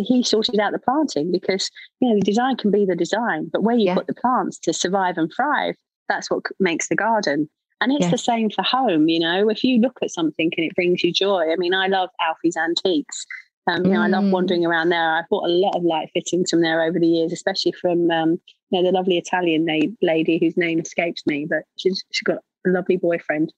he 0.03 0.23
sorted 0.23 0.59
out 0.59 0.73
the 0.73 0.79
planting 0.79 1.31
because 1.31 1.71
you 2.01 2.09
know 2.09 2.17
the 2.17 2.25
design 2.25 2.57
can 2.57 2.71
be 2.71 2.85
the 2.85 2.97
design 2.97 3.49
but 3.53 3.63
where 3.63 3.77
you 3.77 3.87
yeah. 3.87 3.95
put 3.95 4.07
the 4.07 4.15
plants 4.15 4.59
to 4.59 4.73
survive 4.73 5.17
and 5.17 5.31
thrive 5.35 5.75
that's 6.09 6.31
what 6.31 6.43
makes 6.59 6.89
the 6.89 6.97
garden 6.97 7.49
and 7.81 7.93
it's 7.93 8.11
the 8.11 8.19
same 8.19 8.51
for 8.51 8.63
home 8.63 9.09
you 9.09 9.21
know 9.21 9.49
if 9.49 9.63
you 9.63 9.81
look 9.81 9.99
at 10.03 10.11
something 10.11 10.51
and 10.57 10.67
it 10.67 10.75
brings 10.75 11.03
you 11.05 11.13
joy 11.13 11.53
i 11.53 11.57
mean 11.57 11.75
i 11.75 11.87
love 11.87 12.11
alfie's 12.21 12.57
antiques 12.57 13.27
um, 13.69 13.85
you 13.85 13.93
know, 13.93 14.03
I 14.03 14.07
love 14.07 14.25
mm. 14.25 14.31
wandering 14.31 14.65
around 14.65 14.91
there. 14.91 15.17
I've 15.17 15.29
bought 15.29 15.49
a 15.49 15.53
lot 15.53 15.75
of 15.75 15.83
light 15.83 16.11
fittings 16.15 16.51
from 16.51 16.61
there 16.61 16.83
over 16.83 17.01
the 17.01 17.07
years, 17.07 17.33
especially 17.33 17.73
from 17.73 18.11
um, 18.13 18.41
you 18.71 18.81
know 18.81 18.85
the 18.85 18.97
lovely 18.97 19.19
Italian 19.19 19.67
lady 20.03 20.39
whose 20.39 20.57
name 20.57 20.79
escapes 20.79 21.27
me, 21.27 21.47
but 21.49 21.65
she's 21.77 22.05
she's 22.13 22.23
got 22.23 22.39
a 22.65 22.71
lovely 22.71 22.97
boyfriend 22.97 23.53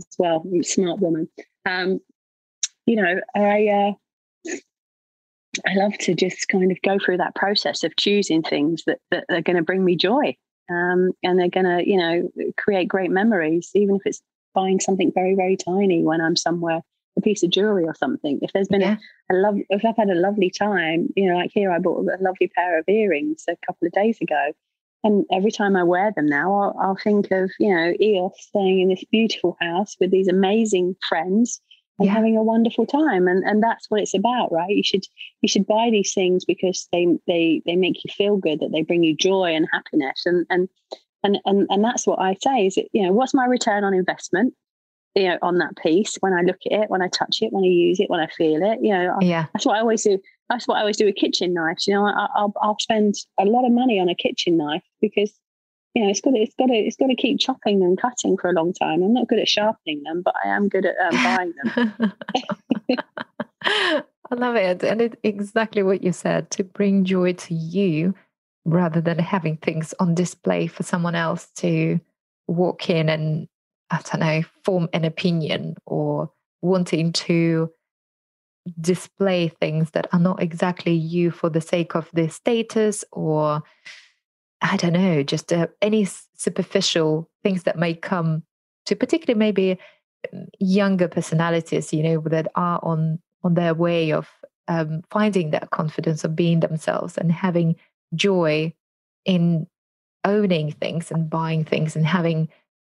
as 0.00 0.06
well, 0.18 0.44
smart 0.62 0.98
woman. 0.98 1.28
Um, 1.64 2.00
you 2.86 2.96
know, 2.96 3.20
I 3.36 3.68
uh, 3.68 4.52
I 5.66 5.74
love 5.74 5.96
to 5.98 6.14
just 6.14 6.48
kind 6.48 6.70
of 6.70 6.82
go 6.82 6.98
through 6.98 7.18
that 7.18 7.36
process 7.36 7.84
of 7.84 7.94
choosing 7.96 8.42
things 8.42 8.82
that, 8.86 8.98
that 9.10 9.24
are 9.30 9.42
going 9.42 9.56
to 9.56 9.62
bring 9.62 9.84
me 9.84 9.96
joy. 9.96 10.36
Um, 10.70 11.10
and 11.22 11.38
they're 11.38 11.48
going 11.48 11.66
to, 11.66 11.88
you 11.88 11.98
know, 11.98 12.30
create 12.56 12.88
great 12.88 13.10
memories, 13.10 13.70
even 13.74 13.96
if 13.96 14.02
it's 14.04 14.22
buying 14.54 14.80
something 14.80 15.12
very, 15.14 15.34
very 15.34 15.56
tiny 15.56 16.02
when 16.02 16.20
I'm 16.20 16.36
somewhere, 16.36 16.80
a 17.18 17.20
piece 17.20 17.42
of 17.42 17.50
jewelry 17.50 17.84
or 17.84 17.94
something. 17.94 18.38
If 18.42 18.52
there's 18.52 18.68
been 18.68 18.80
yeah. 18.80 18.96
a, 19.30 19.34
a 19.34 19.36
love, 19.36 19.56
if 19.70 19.84
I've 19.84 19.96
had 19.96 20.08
a 20.08 20.14
lovely 20.14 20.50
time, 20.50 21.08
you 21.16 21.28
know, 21.28 21.36
like 21.36 21.50
here, 21.52 21.70
I 21.70 21.78
bought 21.78 22.06
a 22.06 22.22
lovely 22.22 22.50
pair 22.54 22.78
of 22.78 22.84
earrings 22.88 23.44
a 23.48 23.56
couple 23.66 23.86
of 23.86 23.92
days 23.92 24.18
ago. 24.20 24.52
And 25.04 25.24
every 25.32 25.50
time 25.50 25.74
I 25.74 25.82
wear 25.82 26.12
them 26.14 26.26
now, 26.26 26.54
I'll, 26.54 26.76
I'll 26.80 26.96
think 26.96 27.30
of, 27.32 27.50
you 27.58 27.74
know, 27.74 27.92
Eos 28.00 28.34
staying 28.38 28.80
in 28.80 28.88
this 28.88 29.04
beautiful 29.10 29.56
house 29.60 29.96
with 30.00 30.12
these 30.12 30.28
amazing 30.28 30.94
friends 31.08 31.60
yeah. 32.04 32.12
having 32.12 32.36
a 32.36 32.42
wonderful 32.42 32.86
time 32.86 33.28
and 33.28 33.44
and 33.44 33.62
that's 33.62 33.86
what 33.90 34.00
it's 34.00 34.14
about 34.14 34.52
right? 34.52 34.70
You 34.74 34.82
should 34.82 35.04
you 35.40 35.48
should 35.48 35.66
buy 35.66 35.88
these 35.90 36.12
things 36.14 36.44
because 36.44 36.88
they 36.92 37.06
they 37.26 37.62
they 37.66 37.76
make 37.76 38.04
you 38.04 38.12
feel 38.12 38.36
good 38.36 38.60
that 38.60 38.70
they 38.72 38.82
bring 38.82 39.02
you 39.02 39.16
joy 39.16 39.54
and 39.54 39.68
happiness 39.72 40.22
and 40.26 40.46
and 40.50 40.68
and 41.22 41.38
and, 41.44 41.66
and 41.70 41.84
that's 41.84 42.06
what 42.06 42.18
i 42.18 42.36
say 42.42 42.66
is 42.66 42.76
it 42.76 42.88
you 42.92 43.02
know 43.02 43.12
what's 43.12 43.34
my 43.34 43.44
return 43.44 43.84
on 43.84 43.94
investment 43.94 44.54
you 45.14 45.28
know 45.28 45.38
on 45.42 45.58
that 45.58 45.76
piece 45.76 46.16
when 46.20 46.32
i 46.32 46.40
look 46.42 46.58
at 46.66 46.72
it 46.72 46.90
when 46.90 47.02
i 47.02 47.08
touch 47.08 47.38
it 47.40 47.52
when 47.52 47.64
i 47.64 47.68
use 47.68 48.00
it 48.00 48.10
when 48.10 48.20
i 48.20 48.26
feel 48.26 48.62
it 48.62 48.78
you 48.82 48.92
know? 48.92 49.16
Yeah. 49.20 49.46
that's 49.52 49.66
what 49.66 49.76
i 49.76 49.80
always 49.80 50.02
do 50.02 50.18
that's 50.48 50.66
what 50.66 50.76
i 50.76 50.80
always 50.80 50.96
do 50.96 51.04
with 51.04 51.16
kitchen 51.16 51.54
knives 51.54 51.86
you 51.86 51.94
know? 51.94 52.06
I, 52.06 52.42
will 52.42 52.54
I'll 52.60 52.78
spend 52.78 53.14
a 53.38 53.44
lot 53.44 53.66
of 53.66 53.72
money 53.72 54.00
on 54.00 54.08
a 54.08 54.14
kitchen 54.14 54.56
knife 54.56 54.82
because 55.00 55.32
you 55.94 56.02
know, 56.02 56.10
it's 56.10 56.20
got 56.20 56.30
to, 56.30 56.38
it's 56.38 56.54
got 56.54 56.66
to, 56.66 56.74
it's 56.74 56.96
got 56.96 57.08
to 57.08 57.14
keep 57.14 57.38
chopping 57.38 57.82
and 57.82 58.00
cutting 58.00 58.36
for 58.36 58.50
a 58.50 58.52
long 58.52 58.72
time. 58.72 59.02
I'm 59.02 59.12
not 59.12 59.28
good 59.28 59.38
at 59.38 59.48
sharpening 59.48 60.02
them, 60.04 60.22
but 60.22 60.34
I 60.44 60.48
am 60.48 60.68
good 60.68 60.86
at 60.86 60.96
um, 61.00 61.22
buying 61.22 61.54
them. 61.62 62.12
I 64.30 64.34
love 64.34 64.56
it, 64.56 64.82
and 64.82 65.02
it's 65.02 65.16
exactly 65.22 65.82
what 65.82 66.02
you 66.02 66.12
said 66.12 66.50
to 66.52 66.64
bring 66.64 67.04
joy 67.04 67.34
to 67.34 67.54
you 67.54 68.14
rather 68.64 69.00
than 69.00 69.18
having 69.18 69.56
things 69.58 69.92
on 69.98 70.14
display 70.14 70.66
for 70.66 70.82
someone 70.82 71.14
else 71.14 71.50
to 71.56 72.00
walk 72.46 72.88
in 72.88 73.08
and 73.08 73.48
I 73.90 74.00
don't 74.10 74.20
know, 74.20 74.42
form 74.64 74.88
an 74.94 75.04
opinion 75.04 75.76
or 75.84 76.30
wanting 76.62 77.12
to 77.12 77.70
display 78.80 79.48
things 79.48 79.90
that 79.90 80.06
are 80.12 80.18
not 80.18 80.40
exactly 80.40 80.94
you 80.94 81.30
for 81.30 81.50
the 81.50 81.60
sake 81.60 81.94
of 81.94 82.08
the 82.14 82.28
status 82.30 83.04
or 83.12 83.62
I 84.62 84.76
don't 84.76 84.92
know, 84.92 85.22
just 85.22 85.52
uh, 85.52 85.66
any 85.80 86.06
superficial 86.36 87.28
things 87.42 87.64
that 87.64 87.78
may 87.78 87.94
come 87.94 88.44
to 88.86 88.96
particularly 88.96 89.38
maybe 89.38 89.78
um, 90.32 90.46
younger 90.58 91.08
personalities, 91.08 91.92
you 91.92 92.02
know, 92.02 92.20
that 92.26 92.48
are 92.54 92.80
on 92.82 93.18
on 93.44 93.54
their 93.54 93.74
way 93.74 94.12
of 94.12 94.28
um, 94.68 95.02
finding 95.10 95.50
that 95.50 95.70
confidence 95.70 96.22
of 96.24 96.36
being 96.36 96.60
themselves 96.60 97.18
and 97.18 97.32
having 97.32 97.74
joy 98.14 98.72
in 99.24 99.66
owning 100.24 100.70
things 100.72 101.10
and 101.10 101.28
buying 101.28 101.64
things 101.64 101.96
and 101.96 102.06
having 102.06 102.48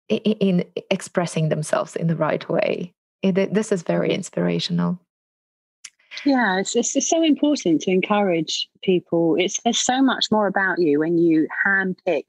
in, 0.09 0.19
in 0.19 0.65
expressing 0.91 1.49
themselves 1.49 1.95
in 1.95 2.07
the 2.07 2.15
right 2.15 2.47
way. 2.49 2.93
It, 3.23 3.53
this 3.53 3.71
is 3.71 3.83
very 3.83 4.13
inspirational. 4.13 4.99
Yeah, 6.25 6.59
it's, 6.59 6.75
it's, 6.75 6.95
it's 6.95 7.09
so 7.09 7.23
important 7.23 7.81
to 7.81 7.91
encourage 7.91 8.67
people. 8.81 9.35
It's 9.37 9.59
there's 9.61 9.79
so 9.79 10.01
much 10.01 10.27
more 10.31 10.47
about 10.47 10.79
you 10.79 10.99
when 10.99 11.17
you 11.17 11.47
handpick 11.65 12.25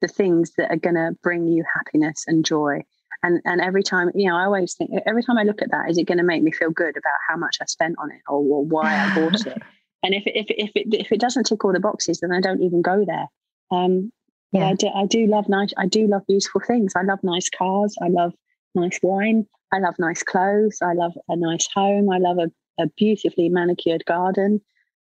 the 0.00 0.08
things 0.08 0.52
that 0.56 0.70
are 0.70 0.76
going 0.76 0.94
to 0.94 1.16
bring 1.22 1.46
you 1.46 1.64
happiness 1.72 2.24
and 2.26 2.44
joy. 2.44 2.82
And 3.22 3.40
and 3.44 3.60
every 3.60 3.82
time, 3.82 4.10
you 4.14 4.28
know, 4.28 4.36
I 4.36 4.44
always 4.44 4.74
think 4.74 4.90
every 5.06 5.22
time 5.22 5.38
I 5.38 5.44
look 5.44 5.62
at 5.62 5.70
that, 5.70 5.90
is 5.90 5.98
it 5.98 6.06
going 6.06 6.18
to 6.18 6.24
make 6.24 6.42
me 6.42 6.52
feel 6.52 6.70
good 6.70 6.96
about 6.96 7.18
how 7.28 7.36
much 7.36 7.56
I 7.60 7.64
spent 7.66 7.96
on 7.98 8.10
it 8.10 8.20
or, 8.28 8.36
or 8.36 8.64
why 8.64 8.94
I 8.94 9.14
bought 9.14 9.46
it? 9.46 9.62
And 10.04 10.12
if 10.12 10.24
if 10.26 10.46
if 10.50 10.70
it 10.74 10.94
if 10.94 11.12
it 11.12 11.18
doesn't 11.18 11.44
tick 11.44 11.64
all 11.64 11.72
the 11.72 11.80
boxes, 11.80 12.20
then 12.20 12.30
I 12.30 12.38
don't 12.38 12.60
even 12.60 12.82
go 12.82 13.06
there. 13.06 13.26
Um, 13.70 14.12
yeah, 14.52 14.68
I 14.68 14.74
do, 14.74 14.88
I 14.94 15.06
do 15.06 15.26
love 15.26 15.48
nice. 15.48 15.72
I 15.78 15.86
do 15.86 16.06
love 16.06 16.26
beautiful 16.28 16.60
things. 16.60 16.92
I 16.94 17.02
love 17.02 17.20
nice 17.22 17.48
cars. 17.48 17.96
I 18.02 18.08
love 18.08 18.34
nice 18.74 19.00
wine. 19.02 19.46
I 19.72 19.78
love 19.78 19.94
nice 19.98 20.22
clothes. 20.22 20.78
I 20.82 20.92
love 20.92 21.14
a 21.28 21.36
nice 21.36 21.66
home. 21.74 22.10
I 22.10 22.18
love 22.18 22.36
a 22.38 22.50
a 22.78 22.86
beautifully 22.96 23.48
manicured 23.48 24.04
garden. 24.06 24.60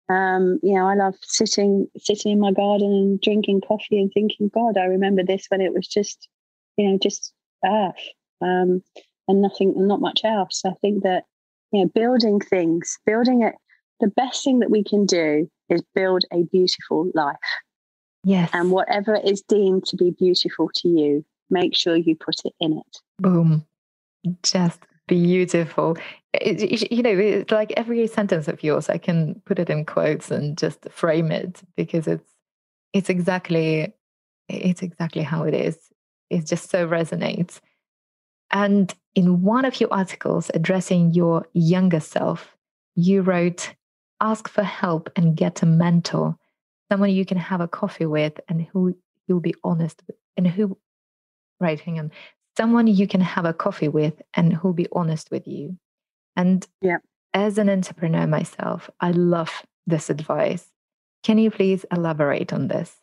Um, 0.08 0.58
you 0.62 0.74
know, 0.74 0.86
I 0.86 0.94
love 0.94 1.14
sitting 1.22 1.86
sitting 1.96 2.32
in 2.32 2.40
my 2.40 2.52
garden 2.52 2.90
and 2.90 3.20
drinking 3.20 3.62
coffee 3.66 4.00
and 4.00 4.10
thinking, 4.12 4.50
God, 4.52 4.76
I 4.76 4.84
remember 4.84 5.22
this 5.24 5.46
when 5.48 5.60
it 5.60 5.72
was 5.72 5.86
just, 5.86 6.28
you 6.76 6.88
know, 6.88 6.98
just 7.00 7.32
earth 7.64 8.08
um, 8.40 8.82
and 9.28 9.42
nothing, 9.42 9.74
and 9.76 9.86
not 9.86 10.00
much 10.00 10.22
else. 10.24 10.62
I 10.66 10.72
think 10.80 11.04
that 11.04 11.24
you 11.72 11.84
know, 11.84 11.90
building 11.94 12.40
things, 12.40 12.98
building 13.06 13.42
it, 13.42 13.54
the 14.00 14.08
best 14.08 14.42
thing 14.42 14.58
that 14.60 14.70
we 14.70 14.82
can 14.82 15.06
do 15.06 15.48
is 15.68 15.82
build 15.94 16.24
a 16.32 16.42
beautiful 16.50 17.10
life. 17.14 17.36
Yes. 18.24 18.50
And 18.52 18.70
whatever 18.70 19.16
is 19.16 19.42
deemed 19.42 19.84
to 19.86 19.96
be 19.96 20.10
beautiful 20.10 20.70
to 20.76 20.88
you, 20.88 21.24
make 21.48 21.76
sure 21.76 21.96
you 21.96 22.16
put 22.16 22.36
it 22.44 22.52
in 22.60 22.78
it. 22.78 22.98
Boom. 23.18 23.64
Just 24.42 24.80
beautiful. 25.06 25.96
You 26.32 27.02
know, 27.02 27.44
like 27.50 27.72
every 27.76 28.06
sentence 28.06 28.46
of 28.46 28.62
yours, 28.62 28.88
I 28.88 28.98
can 28.98 29.42
put 29.46 29.58
it 29.58 29.68
in 29.70 29.84
quotes 29.84 30.30
and 30.30 30.56
just 30.56 30.88
frame 30.90 31.32
it 31.32 31.62
because 31.76 32.06
it's 32.06 32.30
it's 32.92 33.10
exactly 33.10 33.92
it's 34.48 34.82
exactly 34.82 35.22
how 35.22 35.44
it 35.44 35.54
is. 35.54 35.76
It 36.28 36.46
just 36.46 36.70
so 36.70 36.86
resonates. 36.86 37.60
And 38.52 38.94
in 39.14 39.42
one 39.42 39.64
of 39.64 39.80
your 39.80 39.92
articles 39.92 40.50
addressing 40.54 41.14
your 41.14 41.46
younger 41.52 42.00
self, 42.00 42.56
you 42.94 43.22
wrote, 43.22 43.74
"Ask 44.20 44.48
for 44.48 44.62
help 44.62 45.10
and 45.16 45.36
get 45.36 45.62
a 45.62 45.66
mentor, 45.66 46.36
someone 46.90 47.10
you 47.10 47.24
can 47.24 47.38
have 47.38 47.60
a 47.60 47.68
coffee 47.68 48.06
with, 48.06 48.38
and 48.48 48.62
who 48.62 48.96
you'll 49.26 49.40
be 49.40 49.54
honest 49.64 50.02
with, 50.06 50.16
and 50.36 50.46
who." 50.46 50.78
Right, 51.60 51.80
hang 51.80 51.98
on 51.98 52.12
someone 52.56 52.86
you 52.86 53.06
can 53.06 53.20
have 53.20 53.44
a 53.46 53.54
coffee 53.54 53.88
with 53.88 54.20
and 54.34 54.52
who'll 54.52 54.74
be 54.74 54.86
honest 54.92 55.30
with 55.30 55.46
you. 55.46 55.78
And 56.40 56.66
yeah. 56.80 56.98
as 57.34 57.58
an 57.58 57.68
entrepreneur 57.68 58.26
myself, 58.26 58.88
I 59.00 59.10
love 59.10 59.62
this 59.86 60.08
advice. 60.08 60.66
Can 61.22 61.36
you 61.36 61.50
please 61.50 61.84
elaborate 61.92 62.52
on 62.52 62.68
this? 62.68 62.96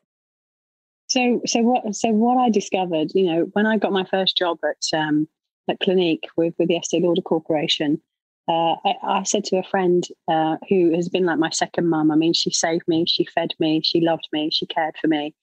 So, 1.09 1.41
so 1.45 1.59
what? 1.61 1.95
So 1.95 2.09
what 2.09 2.37
I 2.37 2.49
discovered, 2.49 3.11
you 3.13 3.25
know, 3.25 3.41
when 3.53 3.65
I 3.65 3.77
got 3.77 3.93
my 3.93 4.05
first 4.05 4.35
job 4.35 4.57
at 4.63 4.97
um, 4.97 5.27
at 5.69 5.79
Clinique 5.79 6.25
with 6.35 6.55
with 6.57 6.67
the 6.67 6.77
Estee 6.77 6.99
Lauder 6.99 7.21
Corporation, 7.21 8.01
uh, 8.47 8.75
I, 8.83 8.93
I, 9.03 9.23
said 9.23 9.45
to 9.45 9.57
a 9.57 9.63
friend 9.63 10.05
uh, 10.27 10.57
who 10.67 10.93
has 10.95 11.07
been 11.07 11.25
like 11.25 11.37
my 11.37 11.51
second 11.51 11.87
mum. 11.87 12.11
I 12.11 12.15
mean, 12.15 12.33
she 12.33 12.49
saved 12.49 12.87
me, 12.87 13.05
she 13.07 13.23
fed 13.25 13.53
me, 13.59 13.81
she 13.83 14.01
loved 14.01 14.27
me, 14.33 14.49
she 14.51 14.65
cared 14.65 14.95
for 14.99 15.07
me 15.07 15.33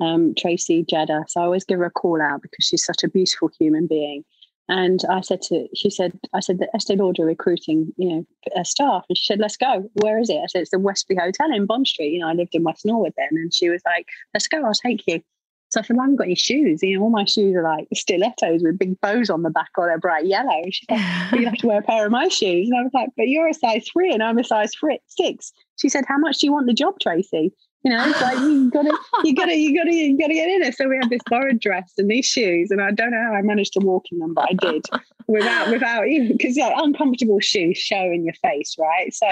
um, 0.00 0.34
Tracy 0.36 0.84
Jeddah. 0.88 1.24
So 1.28 1.40
I 1.40 1.44
always 1.44 1.64
give 1.64 1.78
her 1.78 1.84
a 1.84 1.90
call 1.90 2.20
out 2.20 2.42
because 2.42 2.64
she's 2.64 2.84
such 2.84 3.04
a 3.04 3.08
beautiful 3.08 3.50
human 3.58 3.86
being. 3.86 4.24
And 4.68 5.00
I 5.10 5.20
said 5.20 5.42
to, 5.42 5.66
she 5.74 5.90
said, 5.90 6.18
I 6.32 6.40
said 6.40 6.60
that 6.60 6.70
Estee 6.74 6.94
Lauder 6.94 7.24
recruiting, 7.24 7.92
you 7.96 8.08
know, 8.08 8.26
a 8.56 8.64
staff. 8.64 9.04
And 9.08 9.18
she 9.18 9.24
said, 9.24 9.40
let's 9.40 9.56
go. 9.56 9.90
Where 9.94 10.20
is 10.20 10.30
it? 10.30 10.36
I 10.36 10.46
said, 10.46 10.62
it's 10.62 10.70
the 10.70 10.78
Westbury 10.78 11.18
Hotel 11.20 11.52
in 11.52 11.66
Bond 11.66 11.88
Street. 11.88 12.12
You 12.12 12.20
know, 12.20 12.28
I 12.28 12.34
lived 12.34 12.54
in 12.54 12.62
West 12.62 12.84
Norwood 12.84 13.14
then. 13.16 13.30
And 13.32 13.52
she 13.52 13.68
was 13.68 13.82
like, 13.84 14.06
let's 14.32 14.46
go. 14.46 14.64
I'll 14.64 14.72
take 14.72 15.02
you. 15.08 15.22
So 15.70 15.80
I 15.80 15.82
said, 15.82 15.96
well, 15.96 16.02
I 16.02 16.04
haven't 16.06 16.16
got 16.16 16.24
any 16.24 16.34
shoes. 16.34 16.82
You 16.82 16.98
know, 16.98 17.04
all 17.04 17.10
my 17.10 17.24
shoes 17.24 17.54
are 17.56 17.62
like 17.62 17.86
stilettos 17.94 18.62
with 18.62 18.78
big 18.78 19.00
bows 19.00 19.30
on 19.30 19.42
the 19.42 19.50
back 19.50 19.70
or 19.76 19.86
they're 19.86 19.98
bright 19.98 20.26
yellow. 20.26 20.62
Like, 20.88 21.00
well, 21.32 21.40
you 21.40 21.46
have 21.46 21.58
to 21.58 21.66
wear 21.66 21.78
a 21.78 21.82
pair 21.82 22.06
of 22.06 22.12
my 22.12 22.28
shoes. 22.28 22.68
And 22.68 22.78
I 22.78 22.82
was 22.82 22.92
like, 22.92 23.08
but 23.16 23.28
you're 23.28 23.48
a 23.48 23.54
size 23.54 23.88
three 23.92 24.12
and 24.12 24.22
I'm 24.22 24.38
a 24.38 24.44
size 24.44 24.72
six. 25.06 25.52
She 25.80 25.88
said, 25.88 26.04
how 26.06 26.18
much 26.18 26.38
do 26.38 26.46
you 26.46 26.52
want 26.52 26.66
the 26.66 26.74
job, 26.74 26.94
Tracy? 27.00 27.52
You 27.82 27.90
know, 27.90 28.04
it's 28.06 28.20
like 28.20 28.38
you 28.38 28.70
gotta, 28.70 28.96
you 29.24 29.34
gotta, 29.34 29.56
you 29.56 29.76
gotta, 29.76 29.94
you 29.94 30.18
gotta 30.18 30.34
get 30.34 30.50
in 30.50 30.62
it. 30.62 30.76
So 30.76 30.88
we 30.88 30.96
had 30.96 31.08
this 31.08 31.22
borrowed 31.28 31.60
dress 31.60 31.92
and 31.96 32.10
these 32.10 32.26
shoes, 32.26 32.70
and 32.70 32.80
I 32.80 32.90
don't 32.90 33.10
know 33.10 33.22
how 33.22 33.34
I 33.34 33.42
managed 33.42 33.72
to 33.74 33.80
walk 33.80 34.04
in 34.12 34.18
them, 34.18 34.34
but 34.34 34.48
I 34.50 34.52
did 34.52 34.84
without, 35.30 35.70
without 35.70 36.06
even 36.08 36.36
because 36.36 36.56
like 36.56 36.74
uncomfortable 36.76 37.40
shoes 37.40 37.78
show 37.78 38.02
in 38.02 38.24
your 38.24 38.34
face, 38.34 38.76
right? 38.78 39.14
So 39.14 39.28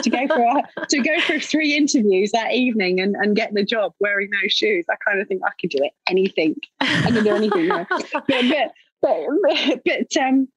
to 0.00 0.10
go 0.10 0.26
for 0.28 0.40
a, 0.40 0.86
to 0.86 0.98
go 1.00 1.20
for 1.20 1.38
three 1.38 1.76
interviews 1.76 2.30
that 2.32 2.52
evening 2.52 3.00
and, 3.00 3.16
and 3.16 3.36
get 3.36 3.52
the 3.52 3.64
job 3.64 3.92
wearing 4.00 4.30
those 4.30 4.52
shoes, 4.52 4.86
I 4.88 4.94
kind 5.04 5.20
of 5.20 5.28
think 5.28 5.42
I 5.44 5.50
could 5.60 5.70
do 5.70 5.82
it. 5.82 5.92
Anything, 6.08 6.56
I 6.80 7.10
can 7.10 7.24
do 7.24 7.34
anything. 7.34 7.70
But, 7.90 8.26
but, 8.26 8.72
but, 9.02 9.80
but 9.84 10.16
um, 10.22 10.48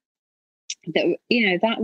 that 0.88 1.18
you 1.30 1.50
know 1.50 1.58
that 1.62 1.78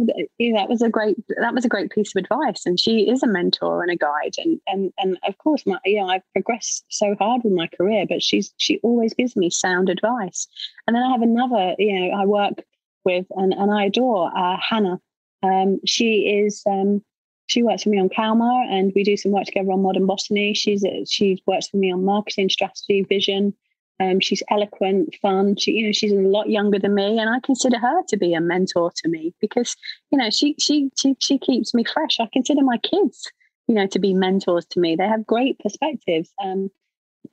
that 0.55 0.69
was 0.69 0.81
a 0.81 0.89
great 0.89 1.17
that 1.41 1.53
was 1.53 1.65
a 1.65 1.69
great 1.69 1.91
piece 1.91 2.15
of 2.15 2.23
advice. 2.23 2.65
And 2.65 2.79
she 2.79 3.09
is 3.09 3.23
a 3.23 3.27
mentor 3.27 3.81
and 3.81 3.91
a 3.91 3.95
guide. 3.95 4.35
And 4.37 4.59
and 4.67 4.93
and 4.97 5.17
of 5.27 5.37
course 5.37 5.65
my 5.65 5.79
you 5.85 5.99
know 5.99 6.07
I've 6.07 6.23
progressed 6.33 6.85
so 6.89 7.15
hard 7.19 7.43
with 7.43 7.53
my 7.53 7.67
career 7.67 8.05
but 8.07 8.21
she's 8.21 8.53
she 8.57 8.79
always 8.83 9.13
gives 9.13 9.35
me 9.35 9.49
sound 9.49 9.89
advice. 9.89 10.47
And 10.87 10.95
then 10.95 11.03
I 11.03 11.11
have 11.11 11.21
another 11.21 11.75
you 11.77 11.99
know 11.99 12.17
I 12.17 12.25
work 12.25 12.63
with 13.05 13.25
and, 13.31 13.53
and 13.53 13.71
I 13.71 13.85
adore 13.85 14.31
uh, 14.37 14.57
Hannah. 14.61 14.99
Um, 15.41 15.79
she 15.85 16.41
is 16.43 16.63
um, 16.67 17.03
she 17.47 17.63
works 17.63 17.83
for 17.83 17.89
me 17.89 17.99
on 17.99 18.09
Kalmar 18.09 18.63
and 18.69 18.91
we 18.95 19.03
do 19.03 19.17
some 19.17 19.31
work 19.31 19.45
together 19.45 19.71
on 19.71 19.81
modern 19.81 20.05
botany. 20.05 20.53
She's 20.53 20.85
she 21.09 21.41
works 21.45 21.67
for 21.67 21.77
me 21.77 21.91
on 21.91 22.03
marketing 22.03 22.49
strategy 22.49 23.03
vision 23.03 23.53
um, 23.99 24.19
she's 24.19 24.41
eloquent, 24.49 25.15
fun. 25.21 25.55
She, 25.57 25.71
you 25.71 25.85
know, 25.85 25.91
she's 25.91 26.13
a 26.13 26.15
lot 26.15 26.49
younger 26.49 26.79
than 26.79 26.95
me, 26.95 27.19
and 27.19 27.29
I 27.29 27.39
consider 27.41 27.77
her 27.77 28.03
to 28.07 28.17
be 28.17 28.33
a 28.33 28.39
mentor 28.39 28.91
to 28.95 29.09
me 29.09 29.33
because, 29.41 29.75
you 30.11 30.17
know, 30.17 30.29
she 30.29 30.55
she 30.57 30.89
she 30.97 31.15
she 31.19 31.37
keeps 31.37 31.73
me 31.73 31.83
fresh. 31.83 32.19
I 32.19 32.29
consider 32.31 32.63
my 32.63 32.77
kids, 32.77 33.29
you 33.67 33.75
know, 33.75 33.87
to 33.87 33.99
be 33.99 34.13
mentors 34.13 34.65
to 34.67 34.79
me. 34.79 34.95
They 34.95 35.07
have 35.07 35.27
great 35.27 35.59
perspectives. 35.59 36.31
Um, 36.41 36.71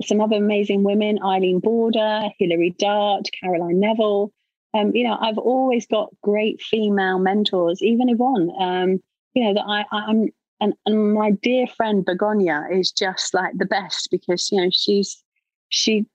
some 0.02 0.20
other 0.20 0.36
amazing 0.36 0.82
women: 0.82 1.20
Eileen 1.22 1.60
Border, 1.60 2.22
Hilary 2.38 2.74
Dart, 2.78 3.26
Caroline 3.40 3.78
Neville. 3.78 4.32
Um, 4.74 4.90
you 4.94 5.04
know, 5.04 5.16
I've 5.20 5.38
always 5.38 5.86
got 5.86 6.10
great 6.22 6.60
female 6.60 7.20
mentors. 7.20 7.80
Even 7.80 8.08
Yvonne, 8.08 8.50
um, 8.60 9.02
you 9.34 9.44
know, 9.44 9.54
that 9.54 9.64
I, 9.66 9.84
I'm, 9.92 10.28
and, 10.60 10.74
and 10.84 11.14
my 11.14 11.30
dear 11.30 11.66
friend 11.68 12.04
Begonia 12.04 12.64
is 12.72 12.90
just 12.90 13.32
like 13.34 13.56
the 13.56 13.66
best 13.66 14.08
because 14.10 14.50
you 14.50 14.60
know 14.60 14.68
she's 14.72 15.22
she 15.68 16.06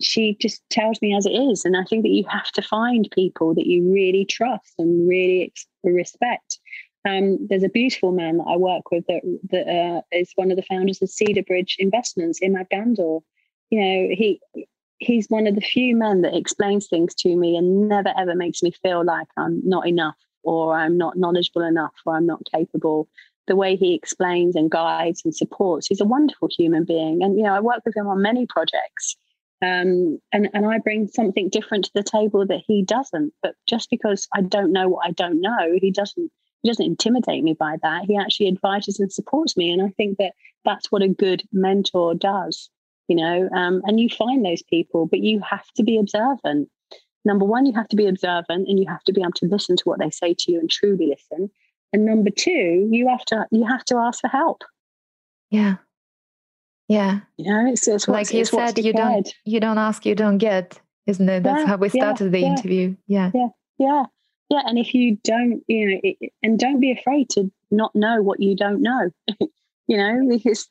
she 0.00 0.36
just 0.40 0.62
tells 0.70 1.00
me 1.00 1.16
as 1.16 1.26
it 1.26 1.30
is. 1.30 1.64
And 1.64 1.76
I 1.76 1.84
think 1.84 2.02
that 2.02 2.10
you 2.10 2.24
have 2.28 2.50
to 2.52 2.62
find 2.62 3.08
people 3.12 3.54
that 3.54 3.66
you 3.66 3.90
really 3.90 4.24
trust 4.24 4.74
and 4.78 5.08
really 5.08 5.52
respect. 5.84 6.58
Um, 7.08 7.38
there's 7.48 7.62
a 7.62 7.68
beautiful 7.68 8.12
man 8.12 8.38
that 8.38 8.46
I 8.48 8.56
work 8.56 8.90
with 8.90 9.04
that, 9.06 9.22
that 9.50 9.68
uh, 9.68 10.00
is 10.12 10.32
one 10.34 10.50
of 10.50 10.56
the 10.56 10.64
founders 10.64 11.00
of 11.00 11.08
Cedar 11.08 11.42
Bridge 11.42 11.76
Investments, 11.78 12.40
Imad 12.42 12.66
Gandor. 12.72 13.20
You 13.70 13.80
know, 13.80 14.08
he 14.14 14.40
he's 14.98 15.26
one 15.28 15.46
of 15.46 15.54
the 15.54 15.60
few 15.60 15.94
men 15.94 16.22
that 16.22 16.36
explains 16.36 16.88
things 16.88 17.14
to 17.14 17.36
me 17.36 17.56
and 17.56 17.88
never 17.88 18.12
ever 18.16 18.34
makes 18.34 18.62
me 18.62 18.70
feel 18.70 19.04
like 19.04 19.28
I'm 19.36 19.60
not 19.64 19.86
enough 19.86 20.16
or 20.42 20.74
I'm 20.74 20.96
not 20.96 21.18
knowledgeable 21.18 21.62
enough 21.62 21.92
or 22.04 22.16
I'm 22.16 22.26
not 22.26 22.42
capable. 22.52 23.08
The 23.46 23.56
way 23.56 23.76
he 23.76 23.94
explains 23.94 24.56
and 24.56 24.70
guides 24.70 25.22
and 25.24 25.34
supports, 25.34 25.86
he's 25.86 26.00
a 26.00 26.04
wonderful 26.04 26.48
human 26.50 26.84
being. 26.84 27.22
And 27.22 27.36
you 27.36 27.44
know, 27.44 27.54
I 27.54 27.60
work 27.60 27.82
with 27.84 27.96
him 27.96 28.08
on 28.08 28.22
many 28.22 28.46
projects 28.46 29.16
um, 29.62 30.18
and 30.32 30.50
and 30.52 30.66
I 30.66 30.78
bring 30.78 31.08
something 31.08 31.48
different 31.48 31.86
to 31.86 31.90
the 31.94 32.02
table 32.02 32.46
that 32.46 32.62
he 32.66 32.82
doesn't. 32.82 33.32
But 33.42 33.54
just 33.66 33.88
because 33.90 34.28
I 34.34 34.42
don't 34.42 34.72
know 34.72 34.88
what 34.88 35.06
I 35.06 35.12
don't 35.12 35.40
know, 35.40 35.78
he 35.80 35.90
doesn't 35.90 36.30
he 36.62 36.68
doesn't 36.68 36.84
intimidate 36.84 37.42
me 37.42 37.54
by 37.54 37.76
that. 37.82 38.04
He 38.06 38.16
actually 38.16 38.48
advises 38.48 39.00
and 39.00 39.12
supports 39.12 39.56
me, 39.56 39.70
and 39.70 39.82
I 39.82 39.88
think 39.96 40.18
that 40.18 40.32
that's 40.64 40.92
what 40.92 41.02
a 41.02 41.08
good 41.08 41.42
mentor 41.52 42.14
does. 42.14 42.68
You 43.08 43.16
know, 43.16 43.48
um, 43.54 43.82
and 43.84 44.00
you 44.00 44.10
find 44.10 44.44
those 44.44 44.62
people, 44.62 45.06
but 45.06 45.20
you 45.20 45.40
have 45.40 45.66
to 45.76 45.84
be 45.84 45.96
observant. 45.96 46.68
number 47.24 47.44
one, 47.44 47.64
you 47.64 47.72
have 47.72 47.88
to 47.88 47.96
be 47.96 48.06
observant 48.06 48.68
and 48.68 48.78
you 48.78 48.86
have 48.88 49.04
to 49.04 49.12
be 49.12 49.20
able 49.20 49.32
to 49.32 49.46
listen 49.46 49.76
to 49.76 49.84
what 49.84 50.00
they 50.00 50.10
say 50.10 50.34
to 50.38 50.52
you 50.52 50.58
and 50.58 50.68
truly 50.70 51.06
listen. 51.06 51.50
And 51.92 52.04
number 52.04 52.30
two, 52.30 52.88
you 52.90 53.08
have 53.08 53.24
to 53.26 53.46
you 53.50 53.64
have 53.64 53.84
to 53.86 53.96
ask 53.96 54.20
for 54.20 54.28
help. 54.28 54.64
Yeah. 55.50 55.76
Yeah. 56.88 57.20
You 57.36 57.50
know, 57.50 57.70
it's, 57.72 57.88
it's 57.88 58.08
like 58.08 58.32
you 58.32 58.44
said, 58.44 58.78
you 58.78 58.92
don't 58.92 59.32
you 59.44 59.60
don't 59.60 59.78
ask, 59.78 60.06
you 60.06 60.14
don't 60.14 60.38
get, 60.38 60.80
isn't 61.06 61.28
it? 61.28 61.42
That's 61.42 61.60
yeah, 61.60 61.66
how 61.66 61.76
we 61.76 61.88
started 61.88 62.26
yeah, 62.26 62.30
the 62.30 62.40
yeah. 62.40 62.46
interview. 62.46 62.96
Yeah. 63.06 63.30
Yeah. 63.34 63.48
Yeah. 63.78 64.04
Yeah. 64.50 64.62
And 64.64 64.78
if 64.78 64.94
you 64.94 65.18
don't, 65.24 65.62
you 65.66 65.90
know, 65.90 66.00
it, 66.02 66.32
and 66.42 66.58
don't 66.58 66.80
be 66.80 66.92
afraid 66.92 67.30
to 67.30 67.50
not 67.70 67.94
know 67.94 68.22
what 68.22 68.40
you 68.40 68.54
don't 68.54 68.82
know. 68.82 69.10
you 69.88 69.96
know 69.96 70.26
because 70.28 70.68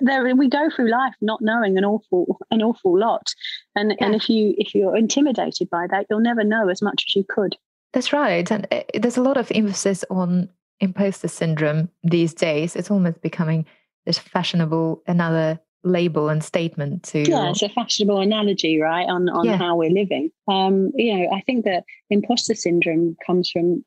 there 0.00 0.36
we 0.36 0.48
go 0.48 0.68
through 0.70 0.90
life 0.90 1.14
not 1.20 1.40
knowing 1.40 1.78
an 1.78 1.84
awful 1.84 2.38
an 2.50 2.62
awful 2.62 2.98
lot 2.98 3.32
and 3.76 3.94
and 4.00 4.14
if 4.14 4.28
you 4.28 4.54
if 4.58 4.74
you're 4.74 4.96
intimidated 4.96 5.70
by 5.70 5.86
that 5.88 6.06
you'll 6.10 6.20
never 6.20 6.44
know 6.44 6.68
as 6.68 6.82
much 6.82 7.04
as 7.06 7.14
you 7.14 7.24
could 7.28 7.56
that's 7.92 8.12
right 8.12 8.50
and 8.50 8.66
uh, 8.72 8.82
there's 8.94 9.16
a 9.16 9.22
lot 9.22 9.36
of 9.36 9.50
emphasis 9.54 10.04
on 10.10 10.48
imposter 10.80 11.28
syndrome 11.28 11.88
these 12.02 12.34
days 12.34 12.74
it's 12.74 12.90
almost 12.90 13.20
becoming 13.22 13.64
this 14.06 14.18
fashionable 14.18 15.02
another 15.06 15.60
label 15.84 16.28
and 16.28 16.44
statement 16.44 17.02
to 17.02 17.28
yeah 17.28 17.50
it's 17.50 17.62
a 17.62 17.68
fashionable 17.68 18.20
analogy 18.20 18.80
right 18.80 19.08
on 19.08 19.28
on 19.28 19.44
yeah. 19.44 19.56
how 19.56 19.76
we're 19.76 19.90
living 19.90 20.30
um 20.46 20.92
you 20.94 21.16
know 21.16 21.28
i 21.34 21.40
think 21.40 21.64
that 21.64 21.82
imposter 22.08 22.54
syndrome 22.54 23.16
comes 23.26 23.50
from 23.50 23.84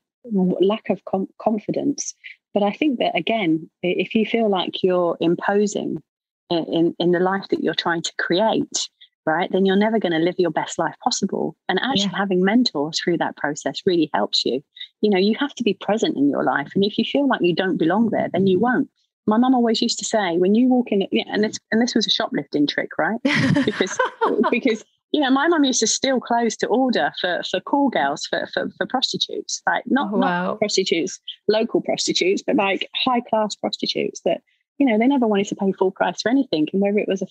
lack 0.60 0.90
of 0.90 1.02
com- 1.06 1.28
confidence 1.40 2.14
but 2.56 2.62
I 2.62 2.72
think 2.72 3.00
that 3.00 3.14
again, 3.14 3.68
if 3.82 4.14
you 4.14 4.24
feel 4.24 4.48
like 4.48 4.82
you're 4.82 5.18
imposing 5.20 6.02
in, 6.48 6.96
in 6.98 7.12
the 7.12 7.20
life 7.20 7.44
that 7.50 7.62
you're 7.62 7.74
trying 7.74 8.00
to 8.00 8.12
create, 8.18 8.88
right, 9.26 9.52
then 9.52 9.66
you're 9.66 9.76
never 9.76 9.98
going 9.98 10.14
to 10.14 10.24
live 10.24 10.36
your 10.38 10.50
best 10.50 10.78
life 10.78 10.94
possible. 11.04 11.54
And 11.68 11.78
actually 11.78 12.12
yeah. 12.12 12.16
having 12.16 12.42
mentors 12.42 12.98
through 12.98 13.18
that 13.18 13.36
process 13.36 13.82
really 13.84 14.08
helps 14.14 14.46
you. 14.46 14.64
You 15.02 15.10
know, 15.10 15.18
you 15.18 15.36
have 15.38 15.54
to 15.56 15.64
be 15.64 15.74
present 15.74 16.16
in 16.16 16.30
your 16.30 16.44
life. 16.44 16.72
And 16.74 16.82
if 16.82 16.96
you 16.96 17.04
feel 17.04 17.28
like 17.28 17.42
you 17.42 17.54
don't 17.54 17.76
belong 17.76 18.08
there, 18.08 18.30
then 18.32 18.46
you 18.46 18.58
won't. 18.58 18.88
My 19.26 19.38
mum 19.38 19.54
always 19.54 19.82
used 19.82 19.98
to 19.98 20.04
say, 20.04 20.38
when 20.38 20.54
you 20.54 20.68
walk 20.68 20.92
in, 20.92 21.06
yeah, 21.10 21.24
and 21.26 21.42
this 21.42 21.58
and 21.72 21.82
this 21.82 21.94
was 21.94 22.06
a 22.06 22.10
shoplifting 22.10 22.66
trick, 22.66 22.90
right? 22.98 23.20
Because 23.64 23.98
because 24.50 24.84
you 25.12 25.20
know, 25.20 25.30
my 25.30 25.48
mum 25.48 25.64
used 25.64 25.80
to 25.80 25.86
steal 25.86 26.20
clothes 26.20 26.56
to 26.58 26.66
order 26.66 27.12
for 27.20 27.42
for 27.50 27.60
call 27.60 27.88
girls 27.88 28.26
for 28.26 28.48
for, 28.52 28.70
for 28.76 28.86
prostitutes, 28.86 29.62
like 29.66 29.84
not, 29.86 30.10
oh, 30.12 30.18
wow. 30.18 30.46
not 30.46 30.58
prostitutes, 30.58 31.18
local 31.48 31.80
prostitutes, 31.80 32.42
but 32.46 32.56
like 32.56 32.88
high 33.04 33.20
class 33.20 33.54
prostitutes 33.56 34.20
that 34.24 34.42
you 34.78 34.86
know 34.86 34.98
they 34.98 35.06
never 35.06 35.26
wanted 35.26 35.46
to 35.48 35.56
pay 35.56 35.72
full 35.72 35.90
price 35.90 36.22
for 36.22 36.30
anything, 36.30 36.66
and 36.72 36.82
whether 36.82 36.98
it 36.98 37.08
was 37.08 37.22
a 37.22 37.26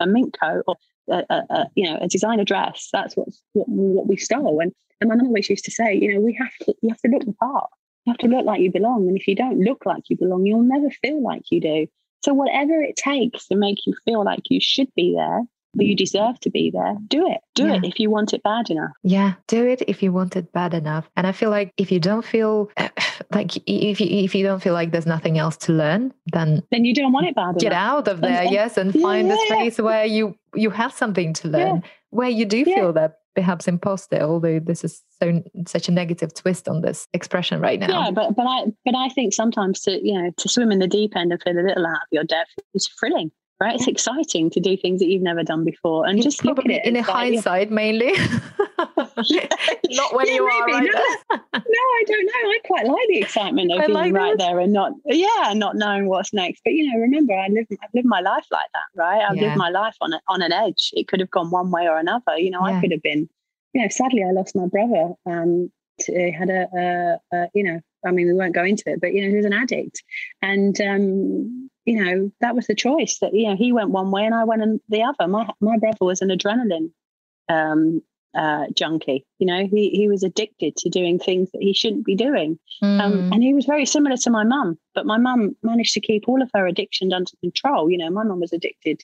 a 0.00 0.06
mink 0.06 0.34
coat 0.38 0.62
or 0.66 0.76
a, 1.08 1.24
a, 1.30 1.42
a, 1.50 1.66
you 1.74 1.90
know 1.90 1.98
a 2.00 2.08
designer 2.08 2.44
dress, 2.44 2.88
that's 2.92 3.16
what 3.16 3.28
what, 3.54 3.68
what 3.68 4.06
we 4.06 4.16
stole. 4.16 4.60
And 4.60 4.72
and 5.00 5.08
my 5.08 5.16
mum 5.16 5.26
always 5.28 5.50
used 5.50 5.64
to 5.64 5.70
say, 5.70 5.94
you 5.94 6.14
know, 6.14 6.20
we 6.20 6.34
have 6.34 6.54
to 6.62 6.74
you 6.82 6.90
have 6.90 7.00
to 7.00 7.08
look 7.08 7.24
the 7.24 7.32
part. 7.32 7.70
You 8.06 8.12
have 8.12 8.18
to 8.18 8.28
look 8.28 8.46
like 8.46 8.60
you 8.60 8.70
belong, 8.70 9.08
and 9.08 9.16
if 9.16 9.26
you 9.26 9.34
don't 9.34 9.60
look 9.60 9.84
like 9.84 10.04
you 10.08 10.16
belong, 10.16 10.46
you'll 10.46 10.62
never 10.62 10.90
feel 10.90 11.22
like 11.22 11.50
you 11.50 11.60
do. 11.60 11.86
So 12.24 12.32
whatever 12.34 12.80
it 12.80 12.96
takes 12.96 13.48
to 13.48 13.56
make 13.56 13.86
you 13.86 13.94
feel 14.04 14.24
like 14.24 14.44
you 14.48 14.60
should 14.60 14.88
be 14.94 15.14
there, 15.14 15.42
you 15.84 15.94
deserve 15.94 16.40
to 16.40 16.50
be 16.50 16.70
there, 16.70 16.96
do 17.08 17.26
it. 17.30 17.40
Do 17.54 17.66
yeah. 17.66 17.74
it 17.74 17.84
if 17.84 18.00
you 18.00 18.10
want 18.10 18.32
it 18.32 18.42
bad 18.42 18.70
enough. 18.70 18.92
Yeah, 19.02 19.34
do 19.46 19.66
it 19.66 19.82
if 19.86 20.02
you 20.02 20.12
want 20.12 20.36
it 20.36 20.52
bad 20.52 20.74
enough. 20.74 21.08
And 21.16 21.26
I 21.26 21.32
feel 21.32 21.50
like 21.50 21.72
if 21.76 21.92
you 21.92 22.00
don't 22.00 22.24
feel 22.24 22.70
like 23.32 23.56
if 23.66 24.00
you 24.00 24.06
if 24.24 24.34
you 24.34 24.44
don't 24.44 24.62
feel 24.62 24.72
like 24.72 24.92
there's 24.92 25.06
nothing 25.06 25.38
else 25.38 25.56
to 25.58 25.72
learn, 25.72 26.14
then 26.32 26.62
then 26.70 26.84
you 26.84 26.94
don't 26.94 27.12
want 27.12 27.26
it 27.26 27.34
bad 27.34 27.58
get 27.58 27.72
enough. 27.72 27.72
Get 27.72 27.72
out 27.72 28.08
of 28.08 28.20
there, 28.20 28.42
and, 28.42 28.50
yes, 28.50 28.76
and 28.76 28.92
find 28.92 29.28
yeah. 29.28 29.34
a 29.34 29.46
space 29.46 29.78
where 29.78 30.04
you 30.04 30.36
you 30.54 30.70
have 30.70 30.92
something 30.92 31.32
to 31.34 31.48
learn, 31.48 31.82
where 32.10 32.30
you 32.30 32.44
do 32.44 32.64
feel 32.64 32.92
that 32.94 33.18
perhaps 33.36 33.68
imposter 33.68 34.20
although 34.20 34.58
this 34.58 34.82
is 34.82 35.02
so 35.22 35.42
such 35.66 35.88
a 35.88 35.92
negative 35.92 36.34
twist 36.34 36.68
on 36.68 36.80
this 36.80 37.06
expression 37.12 37.60
right 37.60 37.78
now 37.78 37.88
yeah 37.88 38.10
but 38.10 38.34
but 38.34 38.46
i 38.46 38.64
but 38.84 38.96
i 38.96 39.08
think 39.10 39.32
sometimes 39.32 39.80
to 39.80 40.04
you 40.04 40.14
know 40.14 40.30
to 40.36 40.48
swim 40.48 40.72
in 40.72 40.80
the 40.80 40.88
deep 40.88 41.14
end 41.14 41.30
and 41.30 41.40
feel 41.42 41.52
a 41.52 41.60
little 41.60 41.86
out 41.86 41.92
of 41.92 42.08
your 42.10 42.24
depth 42.24 42.50
is 42.74 42.88
thrilling 42.98 43.30
right? 43.60 43.74
It's 43.74 43.86
exciting 43.86 44.50
to 44.50 44.60
do 44.60 44.76
things 44.76 45.00
that 45.00 45.06
you've 45.06 45.22
never 45.22 45.42
done 45.42 45.64
before, 45.64 46.06
and 46.06 46.18
it's 46.18 46.24
just 46.24 46.44
it 46.44 46.84
in 46.84 46.96
a 46.96 47.02
hindsight, 47.02 47.68
yeah. 47.68 47.74
mainly. 47.74 48.12
not 49.90 50.14
when 50.14 50.26
yeah, 50.26 50.34
you 50.34 50.44
are 50.44 50.66
right 50.66 50.82
no, 50.82 50.90
no, 51.32 51.40
I 51.58 52.04
don't 52.06 52.26
know. 52.26 52.32
I 52.50 52.58
quite 52.66 52.86
like 52.86 53.08
the 53.08 53.18
excitement 53.18 53.72
of 53.72 53.78
I 53.78 53.86
being 53.86 53.94
like 53.94 54.12
right 54.12 54.36
there 54.36 54.58
and 54.60 54.72
not, 54.72 54.92
yeah, 55.06 55.54
not 55.54 55.76
knowing 55.76 56.06
what's 56.06 56.34
next. 56.34 56.60
But 56.64 56.74
you 56.74 56.90
know, 56.90 57.00
remember, 57.00 57.32
I 57.32 57.48
live, 57.48 57.66
I've 57.82 57.94
lived 57.94 58.06
my 58.06 58.20
life 58.20 58.46
like 58.50 58.66
that, 58.74 59.00
right? 59.00 59.22
I've 59.22 59.36
yeah. 59.36 59.44
lived 59.44 59.56
my 59.56 59.70
life 59.70 59.96
on 60.02 60.12
a, 60.12 60.20
on 60.28 60.42
an 60.42 60.52
edge. 60.52 60.90
It 60.92 61.08
could 61.08 61.20
have 61.20 61.30
gone 61.30 61.50
one 61.50 61.70
way 61.70 61.88
or 61.88 61.98
another. 61.98 62.36
You 62.36 62.50
know, 62.50 62.60
I 62.60 62.78
could 62.80 62.92
have 62.92 63.02
been, 63.02 63.28
you 63.72 63.82
know, 63.82 63.88
sadly, 63.88 64.22
I 64.22 64.32
lost 64.32 64.54
my 64.54 64.66
brother. 64.66 65.14
Um, 65.24 65.70
to, 66.00 66.30
had 66.30 66.50
a, 66.50 66.68
a, 66.76 67.36
a, 67.36 67.48
you 67.54 67.64
know, 67.64 67.80
I 68.06 68.10
mean, 68.10 68.26
we 68.26 68.34
won't 68.34 68.54
go 68.54 68.64
into 68.64 68.84
it, 68.86 69.00
but 69.00 69.14
you 69.14 69.22
know, 69.22 69.30
he 69.30 69.36
was 69.36 69.46
an 69.46 69.54
addict, 69.54 70.02
and 70.42 70.78
um, 70.82 71.70
you 71.86 72.04
know, 72.04 72.30
that 72.42 72.54
was 72.54 72.66
the 72.66 72.74
choice. 72.74 73.18
That 73.20 73.34
you 73.34 73.48
know, 73.48 73.56
he 73.56 73.72
went 73.72 73.90
one 73.90 74.10
way 74.10 74.26
and 74.26 74.34
I 74.34 74.44
went 74.44 74.82
the 74.90 75.02
other. 75.02 75.26
My 75.26 75.48
my 75.60 75.78
brother 75.78 75.96
was 76.02 76.20
an 76.20 76.28
adrenaline 76.28 76.90
um, 77.48 78.02
uh, 78.36 78.66
junkie. 78.74 79.24
You 79.38 79.46
know, 79.46 79.66
he 79.66 79.90
he 79.90 80.08
was 80.08 80.22
addicted 80.22 80.76
to 80.76 80.88
doing 80.88 81.18
things 81.18 81.50
that 81.52 81.62
he 81.62 81.72
shouldn't 81.72 82.04
be 82.04 82.14
doing, 82.14 82.58
mm. 82.82 83.00
um, 83.00 83.32
and 83.32 83.42
he 83.42 83.54
was 83.54 83.64
very 83.64 83.86
similar 83.86 84.16
to 84.18 84.30
my 84.30 84.44
mum. 84.44 84.78
But 84.94 85.06
my 85.06 85.18
mum 85.18 85.56
managed 85.62 85.94
to 85.94 86.00
keep 86.00 86.28
all 86.28 86.42
of 86.42 86.50
her 86.54 86.66
addiction 86.66 87.12
under 87.12 87.30
control. 87.40 87.90
You 87.90 87.98
know, 87.98 88.10
my 88.10 88.24
mum 88.24 88.40
was 88.40 88.52
addicted 88.52 89.02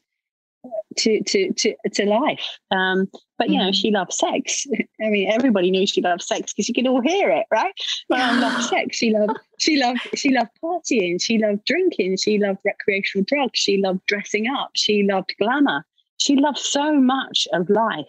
to 0.98 1.22
to 1.22 1.52
to 1.52 1.74
to 1.92 2.06
life. 2.06 2.58
Um, 2.70 3.08
but 3.38 3.50
you 3.50 3.58
know, 3.58 3.70
mm. 3.70 3.74
she 3.74 3.90
loved 3.90 4.12
sex. 4.12 4.66
I 5.04 5.08
mean, 5.08 5.30
everybody 5.30 5.70
knew 5.70 5.86
she 5.86 6.00
loved 6.00 6.22
sex 6.22 6.52
because 6.52 6.68
you 6.68 6.74
could 6.74 6.86
all 6.86 7.00
hear 7.00 7.30
it, 7.30 7.46
right? 7.50 7.72
My 8.08 8.18
mum 8.18 8.40
loved 8.40 8.64
sex. 8.68 8.96
She 8.96 9.10
loved 9.10 9.38
she 9.58 9.82
loved 9.82 10.00
she 10.14 10.30
loved 10.30 10.50
partying. 10.62 11.20
She 11.20 11.38
loved 11.38 11.64
drinking. 11.64 12.18
She 12.18 12.38
loved 12.38 12.58
recreational 12.64 13.24
drugs. 13.26 13.58
She 13.58 13.78
loved 13.78 14.00
dressing 14.06 14.46
up. 14.46 14.70
She 14.74 15.02
loved 15.02 15.34
glamour. 15.38 15.84
She 16.18 16.36
loved 16.36 16.58
so 16.58 17.00
much 17.00 17.48
of 17.52 17.68
life. 17.68 18.06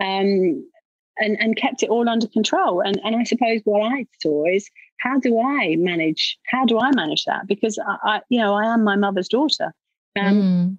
Um, 0.00 0.68
and, 1.16 1.36
and 1.38 1.56
kept 1.56 1.84
it 1.84 1.90
all 1.90 2.08
under 2.08 2.26
control. 2.26 2.80
And 2.80 3.00
and 3.04 3.14
I 3.14 3.22
suppose 3.22 3.60
what 3.64 3.82
I 3.82 4.04
saw 4.20 4.46
is 4.46 4.68
how 4.98 5.20
do 5.20 5.40
I 5.40 5.76
manage 5.76 6.36
how 6.48 6.64
do 6.64 6.80
I 6.80 6.90
manage 6.90 7.24
that? 7.26 7.46
Because 7.46 7.78
I, 7.78 7.96
I 8.02 8.20
you 8.30 8.40
know 8.40 8.54
I 8.54 8.64
am 8.64 8.82
my 8.82 8.96
mother's 8.96 9.28
daughter. 9.28 9.72
Um, 10.18 10.34
mm 10.34 10.76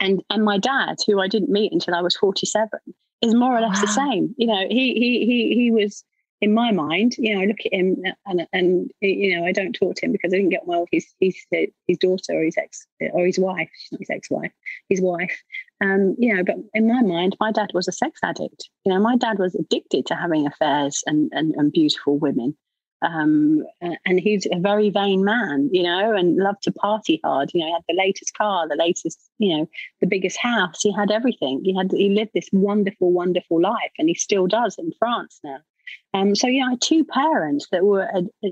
and 0.00 0.22
and 0.30 0.44
my 0.44 0.58
dad, 0.58 0.98
who 1.06 1.20
I 1.20 1.28
didn't 1.28 1.50
meet 1.50 1.72
until 1.72 1.94
I 1.94 2.00
was 2.00 2.16
forty 2.16 2.46
seven, 2.46 2.80
is 3.20 3.34
more 3.34 3.56
or 3.56 3.60
less 3.60 3.76
wow. 3.76 3.82
the 3.82 3.88
same. 3.88 4.34
You 4.36 4.46
know, 4.46 4.66
he 4.68 4.94
he 4.94 5.26
he 5.26 5.54
he 5.54 5.70
was 5.70 6.04
in 6.40 6.54
my 6.54 6.72
mind. 6.72 7.14
You 7.18 7.34
know, 7.34 7.42
I 7.42 7.46
look 7.46 7.58
at 7.64 7.72
him 7.72 8.02
and 8.26 8.46
and 8.52 8.90
you 9.00 9.36
know 9.38 9.46
I 9.46 9.52
don't 9.52 9.72
talk 9.72 9.96
to 9.96 10.06
him 10.06 10.12
because 10.12 10.32
I 10.32 10.36
didn't 10.36 10.50
get 10.50 10.66
well 10.66 10.80
with 10.80 10.90
his 10.92 11.06
his 11.20 11.36
his 11.86 11.98
daughter 11.98 12.32
or 12.32 12.42
his 12.42 12.56
ex 12.58 12.86
or 13.12 13.26
his 13.26 13.38
wife. 13.38 13.68
She's 13.76 13.92
not 13.92 14.00
his 14.00 14.10
ex 14.10 14.30
wife, 14.30 14.52
his 14.88 15.00
wife. 15.00 15.36
Um, 15.82 16.14
you 16.18 16.34
know, 16.34 16.44
but 16.44 16.56
in 16.74 16.86
my 16.86 17.02
mind, 17.02 17.36
my 17.40 17.50
dad 17.50 17.70
was 17.74 17.88
a 17.88 17.92
sex 17.92 18.20
addict. 18.22 18.68
You 18.84 18.92
know, 18.92 19.00
my 19.00 19.16
dad 19.16 19.38
was 19.38 19.54
addicted 19.54 20.06
to 20.06 20.14
having 20.14 20.46
affairs 20.46 21.02
and 21.06 21.30
and, 21.34 21.54
and 21.56 21.72
beautiful 21.72 22.18
women. 22.18 22.56
Um, 23.02 23.64
and 23.80 24.20
he's 24.20 24.46
a 24.46 24.60
very 24.60 24.88
vain 24.88 25.24
man, 25.24 25.68
you 25.72 25.82
know, 25.82 26.14
and 26.14 26.36
loved 26.36 26.62
to 26.62 26.72
party 26.72 27.20
hard. 27.24 27.50
You 27.52 27.60
know, 27.60 27.66
he 27.66 27.72
had 27.72 27.82
the 27.88 28.00
latest 28.00 28.36
car, 28.38 28.68
the 28.68 28.76
latest, 28.76 29.18
you 29.38 29.56
know, 29.56 29.68
the 30.00 30.06
biggest 30.06 30.38
house. 30.38 30.82
He 30.82 30.92
had 30.92 31.10
everything. 31.10 31.62
He 31.64 31.74
had 31.76 31.90
he 31.90 32.10
lived 32.10 32.30
this 32.32 32.48
wonderful, 32.52 33.10
wonderful 33.10 33.60
life, 33.60 33.90
and 33.98 34.08
he 34.08 34.14
still 34.14 34.46
does 34.46 34.76
in 34.78 34.92
France 35.00 35.40
now. 35.42 35.58
Um, 36.14 36.36
so 36.36 36.46
yeah, 36.46 36.66
I 36.66 36.70
had 36.70 36.80
two 36.80 37.04
parents 37.04 37.66
that 37.72 37.84
were 37.84 38.08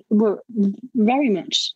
were 0.09 0.43
very 0.95 1.31
much 1.31 1.73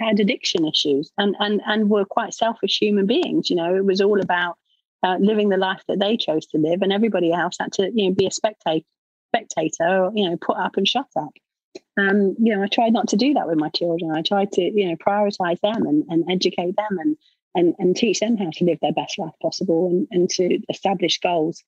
had 0.00 0.18
addiction 0.18 0.66
issues 0.66 1.12
and 1.16 1.36
and 1.38 1.60
and 1.64 1.88
were 1.90 2.04
quite 2.04 2.34
selfish 2.34 2.78
human 2.80 3.06
beings. 3.06 3.50
You 3.50 3.56
know, 3.56 3.76
it 3.76 3.84
was 3.84 4.00
all 4.00 4.20
about 4.20 4.56
uh, 5.02 5.16
living 5.20 5.48
the 5.48 5.56
life 5.56 5.82
that 5.88 6.00
they 6.00 6.16
chose 6.16 6.46
to 6.46 6.58
live, 6.58 6.82
and 6.82 6.92
everybody 6.92 7.32
else 7.32 7.56
had 7.58 7.72
to 7.72 7.90
you 7.94 8.08
know 8.08 8.14
be 8.14 8.26
a 8.26 8.30
spectator, 8.30 8.86
spectator, 9.34 10.04
or 10.04 10.12
you 10.14 10.28
know, 10.28 10.36
put 10.36 10.56
up 10.56 10.76
and 10.76 10.86
shut 10.86 11.06
up. 11.16 11.32
Um, 11.96 12.34
you 12.38 12.54
know, 12.54 12.62
I 12.62 12.66
tried 12.66 12.92
not 12.92 13.08
to 13.08 13.16
do 13.16 13.34
that 13.34 13.46
with 13.46 13.58
my 13.58 13.68
children. 13.70 14.10
I 14.10 14.22
tried 14.22 14.52
to, 14.52 14.62
you 14.62 14.88
know, 14.88 14.96
prioritize 14.96 15.60
them 15.60 15.86
and, 15.86 16.04
and 16.08 16.24
educate 16.30 16.74
them 16.76 16.98
and, 16.98 17.16
and 17.54 17.74
and 17.78 17.96
teach 17.96 18.20
them 18.20 18.36
how 18.36 18.50
to 18.50 18.64
live 18.64 18.78
their 18.80 18.92
best 18.92 19.18
life 19.18 19.34
possible 19.42 19.88
and, 19.88 20.06
and 20.10 20.30
to 20.30 20.58
establish 20.68 21.18
goals. 21.18 21.62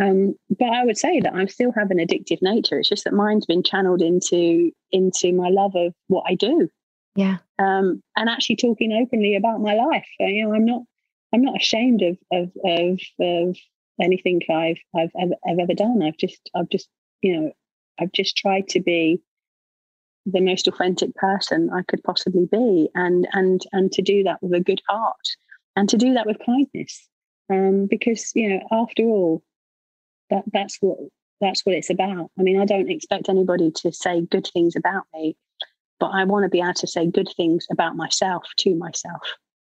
Um, 0.00 0.34
but 0.58 0.68
I 0.68 0.84
would 0.84 0.98
say 0.98 1.20
that 1.20 1.34
I 1.34 1.46
still 1.46 1.72
have 1.72 1.90
an 1.90 1.98
addictive 1.98 2.42
nature. 2.42 2.78
It's 2.78 2.88
just 2.88 3.04
that 3.04 3.14
mine's 3.14 3.46
been 3.46 3.62
channeled 3.62 4.02
into 4.02 4.70
into 4.92 5.32
my 5.32 5.48
love 5.48 5.74
of 5.74 5.94
what 6.08 6.24
I 6.28 6.34
do. 6.34 6.68
Yeah. 7.14 7.38
Um, 7.58 8.02
and 8.14 8.28
actually 8.28 8.56
talking 8.56 8.92
openly 8.92 9.36
about 9.36 9.60
my 9.60 9.74
life. 9.74 10.06
You 10.20 10.44
know, 10.44 10.54
I'm 10.54 10.66
not 10.66 10.82
I'm 11.34 11.42
not 11.42 11.56
ashamed 11.56 12.02
of 12.02 12.18
of 12.32 12.50
of, 12.64 13.00
of 13.20 13.56
anything 14.00 14.40
I've 14.50 14.78
I've 14.94 15.10
ever, 15.20 15.34
I've 15.48 15.58
ever 15.58 15.74
done. 15.74 16.02
I've 16.02 16.16
just 16.16 16.50
I've 16.54 16.68
just 16.68 16.88
you 17.22 17.40
know 17.40 17.52
I've 17.98 18.12
just 18.12 18.36
tried 18.36 18.68
to 18.68 18.80
be 18.80 19.20
the 20.26 20.40
most 20.40 20.66
authentic 20.66 21.14
person 21.14 21.70
I 21.72 21.82
could 21.82 22.02
possibly 22.02 22.46
be, 22.50 22.88
and 22.94 23.28
and 23.32 23.62
and 23.72 23.92
to 23.92 24.02
do 24.02 24.22
that 24.24 24.42
with 24.42 24.52
a 24.54 24.60
good 24.60 24.80
heart, 24.88 25.28
and 25.76 25.88
to 25.88 25.96
do 25.96 26.14
that 26.14 26.26
with 26.26 26.38
kindness, 26.44 27.08
um, 27.50 27.86
because 27.86 28.32
you 28.34 28.48
know, 28.48 28.60
after 28.72 29.02
all, 29.04 29.42
that 30.30 30.44
that's 30.52 30.78
what 30.80 30.98
that's 31.40 31.64
what 31.64 31.74
it's 31.74 31.90
about. 31.90 32.30
I 32.38 32.42
mean, 32.42 32.60
I 32.60 32.64
don't 32.64 32.90
expect 32.90 33.28
anybody 33.28 33.70
to 33.70 33.92
say 33.92 34.22
good 34.22 34.48
things 34.52 34.74
about 34.74 35.04
me, 35.14 35.36
but 36.00 36.08
I 36.08 36.24
want 36.24 36.44
to 36.44 36.48
be 36.48 36.60
able 36.60 36.74
to 36.74 36.86
say 36.86 37.06
good 37.06 37.28
things 37.36 37.66
about 37.70 37.96
myself 37.96 38.44
to 38.58 38.74
myself. 38.74 39.22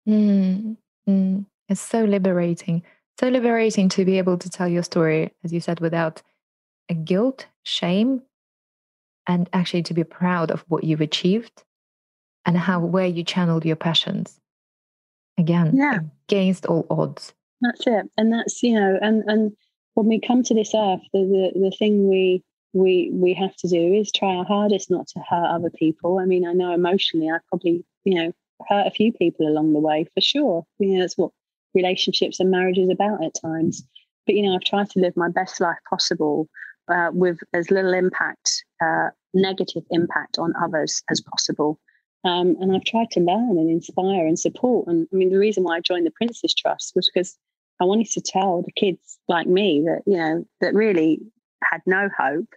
Mm, 0.07 0.77
mm. 1.09 1.45
It's 1.67 1.81
so 1.81 2.03
liberating. 2.03 2.83
So 3.19 3.29
liberating 3.29 3.89
to 3.89 4.05
be 4.05 4.17
able 4.17 4.37
to 4.37 4.49
tell 4.49 4.67
your 4.67 4.83
story, 4.83 5.31
as 5.43 5.53
you 5.53 5.59
said, 5.59 5.79
without 5.79 6.21
a 6.89 6.93
guilt, 6.93 7.45
shame, 7.63 8.23
and 9.27 9.47
actually 9.53 9.83
to 9.83 9.93
be 9.93 10.03
proud 10.03 10.49
of 10.49 10.65
what 10.67 10.83
you've 10.83 11.01
achieved 11.01 11.63
and 12.45 12.57
how 12.57 12.79
where 12.79 13.05
you 13.05 13.23
channeled 13.23 13.65
your 13.65 13.75
passions. 13.75 14.39
Again, 15.37 15.75
yeah. 15.75 15.99
against 16.27 16.65
all 16.65 16.87
odds. 16.89 17.33
That's 17.61 17.85
it. 17.85 18.09
And 18.17 18.33
that's, 18.33 18.63
you 18.63 18.73
know, 18.73 18.97
and 19.01 19.23
and 19.27 19.51
when 19.93 20.07
we 20.07 20.19
come 20.19 20.43
to 20.43 20.53
this 20.53 20.73
earth, 20.73 21.01
the, 21.13 21.51
the, 21.53 21.59
the 21.59 21.75
thing 21.77 22.09
we 22.09 22.43
we 22.73 23.11
we 23.13 23.33
have 23.33 23.55
to 23.57 23.67
do 23.67 23.93
is 23.93 24.11
try 24.11 24.35
our 24.35 24.45
hardest 24.45 24.89
not 24.89 25.07
to 25.09 25.19
hurt 25.19 25.55
other 25.55 25.69
people. 25.69 26.19
I 26.19 26.25
mean, 26.25 26.47
I 26.47 26.53
know 26.53 26.73
emotionally, 26.73 27.29
I 27.29 27.37
probably 27.49 27.85
you 28.05 28.15
know 28.15 28.33
hurt 28.67 28.87
a 28.87 28.91
few 28.91 29.13
people 29.13 29.47
along 29.47 29.73
the 29.73 29.79
way 29.79 30.05
for 30.13 30.21
sure. 30.21 30.65
You 30.79 30.93
know, 30.93 31.01
that's 31.01 31.17
what 31.17 31.31
relationships 31.73 32.39
and 32.39 32.51
marriages 32.51 32.89
about 32.89 33.23
at 33.23 33.39
times. 33.41 33.83
But 34.25 34.35
you 34.35 34.43
know, 34.43 34.55
I've 34.55 34.61
tried 34.61 34.89
to 34.91 34.99
live 34.99 35.15
my 35.15 35.29
best 35.29 35.59
life 35.59 35.77
possible 35.89 36.47
uh, 36.87 37.09
with 37.13 37.39
as 37.53 37.71
little 37.71 37.93
impact, 37.93 38.63
uh, 38.81 39.09
negative 39.33 39.83
impact 39.91 40.37
on 40.37 40.53
others 40.61 41.01
as 41.09 41.21
possible. 41.21 41.79
Um, 42.25 42.57
and 42.59 42.75
I've 42.75 42.83
tried 42.83 43.11
to 43.11 43.21
learn 43.21 43.57
and 43.57 43.69
inspire 43.69 44.27
and 44.27 44.37
support. 44.37 44.87
And 44.87 45.07
I 45.13 45.15
mean, 45.15 45.31
the 45.31 45.39
reason 45.39 45.63
why 45.63 45.77
I 45.77 45.79
joined 45.79 46.05
the 46.05 46.11
Prince's 46.11 46.53
Trust 46.53 46.93
was 46.95 47.09
because 47.13 47.37
I 47.79 47.85
wanted 47.85 48.09
to 48.11 48.21
tell 48.21 48.61
the 48.61 48.71
kids 48.73 49.17
like 49.27 49.47
me 49.47 49.83
that 49.85 50.01
you 50.05 50.17
know 50.17 50.45
that 50.59 50.73
really 50.73 51.21
had 51.63 51.81
no 51.85 52.09
hope, 52.17 52.53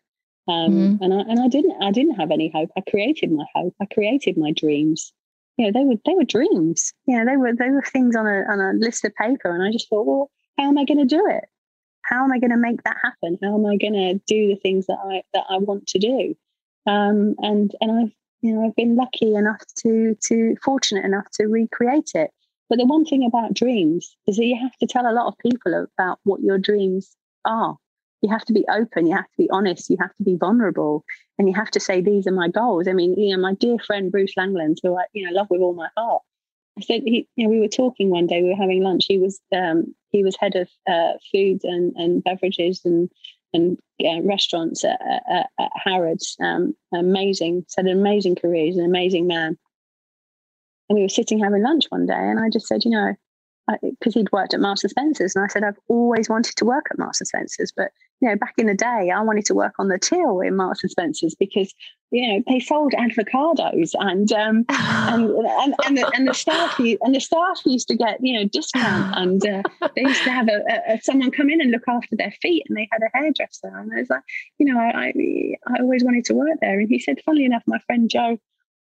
um, 0.48 0.72
mm-hmm. 0.72 1.02
and 1.02 1.14
I 1.14 1.18
and 1.18 1.40
I 1.40 1.48
didn't 1.48 1.80
I 1.80 1.92
didn't 1.92 2.16
have 2.16 2.32
any 2.32 2.50
hope. 2.52 2.70
I 2.76 2.80
created 2.90 3.30
my 3.30 3.44
hope. 3.54 3.74
I 3.80 3.86
created 3.86 4.36
my 4.36 4.50
dreams. 4.50 5.12
You 5.56 5.66
know, 5.66 5.78
they 5.78 5.84
were 5.84 5.96
they 6.04 6.14
were 6.14 6.24
dreams. 6.24 6.92
You 7.06 7.18
know, 7.18 7.30
they 7.30 7.36
were 7.36 7.52
they 7.54 7.70
were 7.70 7.82
things 7.82 8.16
on 8.16 8.26
a 8.26 8.44
on 8.50 8.60
a 8.60 8.72
list 8.78 9.04
of 9.04 9.14
paper, 9.14 9.54
and 9.54 9.62
I 9.62 9.70
just 9.70 9.88
thought, 9.88 10.06
well, 10.06 10.30
how 10.58 10.68
am 10.68 10.78
I 10.78 10.84
going 10.84 10.98
to 10.98 11.16
do 11.16 11.26
it? 11.28 11.44
How 12.02 12.24
am 12.24 12.32
I 12.32 12.38
going 12.38 12.50
to 12.50 12.56
make 12.56 12.82
that 12.82 12.96
happen? 13.02 13.38
How 13.42 13.54
am 13.54 13.66
I 13.66 13.76
going 13.76 13.94
to 13.94 14.14
do 14.26 14.48
the 14.48 14.56
things 14.56 14.86
that 14.86 14.98
I 15.04 15.22
that 15.34 15.44
I 15.48 15.58
want 15.58 15.86
to 15.88 15.98
do? 15.98 16.34
Um, 16.86 17.36
and 17.38 17.74
and 17.80 17.92
I've 17.92 18.12
you 18.40 18.54
know 18.54 18.66
I've 18.66 18.76
been 18.76 18.96
lucky 18.96 19.34
enough 19.34 19.62
to 19.78 20.16
to 20.28 20.56
fortunate 20.62 21.04
enough 21.04 21.26
to 21.34 21.44
recreate 21.46 22.12
it. 22.14 22.30
But 22.68 22.78
the 22.78 22.86
one 22.86 23.04
thing 23.04 23.24
about 23.26 23.54
dreams 23.54 24.16
is 24.26 24.36
that 24.36 24.46
you 24.46 24.58
have 24.58 24.76
to 24.78 24.86
tell 24.86 25.06
a 25.06 25.12
lot 25.12 25.26
of 25.26 25.38
people 25.38 25.86
about 25.98 26.18
what 26.24 26.40
your 26.40 26.58
dreams 26.58 27.14
are. 27.44 27.76
You 28.22 28.30
have 28.30 28.44
to 28.46 28.52
be 28.52 28.64
open, 28.70 29.06
you 29.06 29.16
have 29.16 29.26
to 29.26 29.36
be 29.36 29.50
honest, 29.50 29.90
you 29.90 29.96
have 30.00 30.14
to 30.16 30.22
be 30.22 30.36
vulnerable, 30.36 31.04
and 31.38 31.48
you 31.48 31.54
have 31.54 31.70
to 31.72 31.80
say, 31.80 32.00
These 32.00 32.26
are 32.26 32.32
my 32.32 32.48
goals. 32.48 32.88
I 32.88 32.92
mean, 32.92 33.18
you 33.18 33.34
know, 33.34 33.42
my 33.42 33.54
dear 33.54 33.78
friend 33.78 34.10
Bruce 34.10 34.34
Langland, 34.36 34.78
who 34.82 34.96
I 34.96 35.04
you 35.12 35.26
know 35.26 35.32
love 35.32 35.48
with 35.50 35.60
all 35.60 35.74
my 35.74 35.88
heart. 35.96 36.22
I 36.78 36.82
said, 36.82 37.02
he, 37.04 37.28
you 37.36 37.44
know, 37.44 37.50
we 37.50 37.60
were 37.60 37.68
talking 37.68 38.08
one 38.08 38.26
day, 38.26 38.42
we 38.42 38.48
were 38.48 38.56
having 38.56 38.82
lunch. 38.82 39.04
He 39.06 39.18
was 39.18 39.40
um, 39.54 39.94
he 40.10 40.24
was 40.24 40.36
head 40.36 40.56
of 40.56 40.68
uh, 40.88 41.18
food 41.30 41.60
and, 41.64 41.92
and 41.96 42.24
beverages 42.24 42.80
and 42.84 43.10
and 43.52 43.78
restaurants 44.24 44.84
at, 44.84 44.98
at, 45.30 45.46
at 45.58 45.70
Harrods. 45.74 46.36
Um, 46.40 46.74
amazing, 46.94 47.66
had 47.76 47.86
an 47.86 47.98
amazing 47.98 48.36
career. 48.36 48.64
He's 48.64 48.78
an 48.78 48.84
amazing 48.84 49.26
man. 49.26 49.58
And 50.88 50.96
we 50.96 51.02
were 51.02 51.08
sitting 51.08 51.38
having 51.38 51.62
lunch 51.62 51.86
one 51.90 52.06
day, 52.06 52.14
and 52.14 52.40
I 52.40 52.48
just 52.48 52.66
said, 52.66 52.84
you 52.84 52.90
know, 52.90 53.14
because 53.82 54.14
he'd 54.14 54.32
worked 54.32 54.54
at 54.54 54.60
and 54.60 54.78
Spencers, 54.78 55.36
and 55.36 55.44
I 55.44 55.48
said 55.48 55.64
I've 55.64 55.78
always 55.88 56.28
wanted 56.28 56.56
to 56.56 56.64
work 56.64 56.86
at 56.90 56.98
and 56.98 57.14
Spencers, 57.14 57.72
but 57.76 57.92
you 58.22 58.28
know, 58.28 58.36
back 58.36 58.54
in 58.56 58.68
the 58.68 58.74
day, 58.74 59.10
I 59.12 59.20
wanted 59.20 59.44
to 59.46 59.54
work 59.54 59.74
on 59.80 59.88
the 59.88 59.98
till 59.98 60.40
in 60.40 60.54
Marks 60.54 60.84
and 60.84 60.90
Spencers 60.90 61.34
because 61.34 61.74
you 62.12 62.28
know 62.28 62.42
they 62.46 62.60
sold 62.60 62.92
avocados 62.92 63.94
and 63.98 64.30
um, 64.32 64.64
and 64.68 65.28
and 65.28 65.74
and 65.84 65.98
the, 65.98 66.12
and 66.14 66.28
the 66.28 66.34
staff 66.34 66.78
and 66.78 67.14
the 67.14 67.20
staff 67.20 67.60
used 67.64 67.88
to 67.88 67.96
get 67.96 68.18
you 68.20 68.38
know 68.38 68.46
discount 68.46 69.16
and 69.16 69.44
uh, 69.44 69.62
they 69.96 70.02
used 70.02 70.22
to 70.22 70.30
have 70.30 70.48
a, 70.48 70.62
a, 70.88 71.00
someone 71.02 71.32
come 71.32 71.50
in 71.50 71.60
and 71.60 71.72
look 71.72 71.82
after 71.88 72.14
their 72.14 72.32
feet 72.40 72.62
and 72.68 72.78
they 72.78 72.88
had 72.92 73.02
a 73.02 73.10
hairdresser 73.12 73.76
and 73.76 73.92
I 73.92 73.98
was 73.98 74.10
like, 74.10 74.22
you 74.58 74.72
know, 74.72 74.78
I, 74.78 75.12
I 75.16 75.54
I 75.66 75.80
always 75.80 76.04
wanted 76.04 76.24
to 76.26 76.34
work 76.34 76.58
there, 76.60 76.78
and 76.78 76.88
he 76.88 77.00
said, 77.00 77.20
funnily 77.26 77.44
enough, 77.44 77.64
my 77.66 77.80
friend 77.80 78.08
Joe 78.08 78.38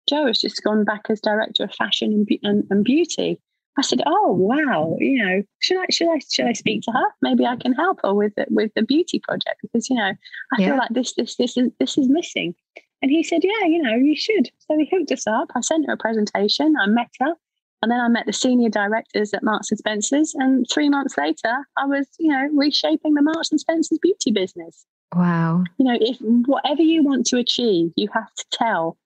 Joe 0.09 0.27
has 0.27 0.41
just 0.41 0.65
gone 0.65 0.85
back 0.85 1.03
as 1.11 1.21
director 1.21 1.65
of 1.65 1.75
fashion 1.75 2.13
and, 2.13 2.39
and, 2.43 2.65
and 2.71 2.85
beauty. 2.85 3.41
I 3.77 3.83
said, 3.83 4.03
"Oh 4.07 4.33
wow, 4.33 4.97
you 4.99 5.25
know, 5.25 5.43
should 5.61 5.79
I 5.79 5.87
should 5.91 6.09
I 6.09 6.19
should 6.31 6.47
I 6.47 6.53
speak 6.53 6.83
to 6.83 6.93
her? 6.93 7.05
Maybe 7.23 7.47
I 7.47 7.57
can 7.57 7.73
help 7.75 8.01
her 8.03 8.15
with 8.15 8.35
the, 8.37 8.47
with 8.51 8.73
the 8.75 8.83
beauty 8.83 9.21
project 9.21 9.61
because 9.63 9.89
you 9.89 9.97
know 9.97 10.13
I 10.53 10.61
yeah. 10.61 10.69
feel 10.69 10.77
like 10.77 10.91
this 10.91 11.15
this 11.15 11.37
this 11.37 11.57
is 11.57 11.71
this 11.79 11.97
is 11.99 12.09
missing." 12.09 12.55
And 13.03 13.11
he 13.11 13.23
said, 13.23 13.45
"Yeah, 13.45 13.67
you 13.67 13.81
know, 13.81 13.95
you 13.95 14.17
should." 14.17 14.51
So 14.59 14.77
he 14.77 14.89
hooked 14.91 15.13
us 15.13 15.27
up. 15.27 15.51
I 15.55 15.61
sent 15.61 15.87
her 15.87 15.93
a 15.93 15.97
presentation. 15.97 16.75
I 16.81 16.87
met 16.87 17.11
her, 17.21 17.35
and 17.83 17.93
then 17.93 18.01
I 18.01 18.09
met 18.09 18.27
the 18.27 18.33
senior 18.33 18.69
directors 18.69 19.33
at 19.33 19.45
Marks 19.45 19.71
and 19.71 19.79
Spencers. 19.79 20.35
And 20.35 20.67
three 20.73 20.89
months 20.89 21.17
later, 21.17 21.55
I 21.77 21.87
was 21.87 22.09
you 22.19 22.33
know 22.33 22.49
reshaping 22.55 23.15
the 23.15 23.23
Marks 23.23 23.51
and 23.51 23.61
Spencers 23.61 23.99
beauty 24.03 24.33
business. 24.33 24.87
Wow. 25.15 25.65
You 25.79 25.87
know, 25.87 25.99
if 26.01 26.19
whatever 26.21 26.83
you 26.83 27.03
want 27.03 27.27
to 27.27 27.39
achieve, 27.39 27.93
you 27.97 28.09
have 28.13 28.33
to 28.35 28.45
tell 28.53 28.99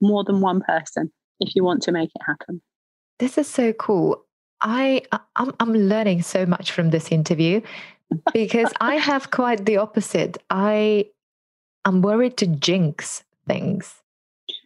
more 0.00 0.24
than 0.24 0.40
one 0.40 0.60
person 0.60 1.12
if 1.40 1.54
you 1.54 1.64
want 1.64 1.82
to 1.82 1.92
make 1.92 2.10
it 2.14 2.22
happen. 2.26 2.60
This 3.18 3.38
is 3.38 3.48
so 3.48 3.72
cool. 3.72 4.24
I 4.60 5.02
I'm, 5.36 5.52
I'm 5.60 5.74
learning 5.74 6.22
so 6.22 6.46
much 6.46 6.72
from 6.72 6.90
this 6.90 7.12
interview 7.12 7.60
because 8.32 8.72
I 8.80 8.96
have 8.96 9.30
quite 9.30 9.66
the 9.66 9.76
opposite. 9.76 10.38
I 10.50 11.06
I'm 11.84 12.02
worried 12.02 12.36
to 12.38 12.46
jinx 12.46 13.24
things. 13.46 13.94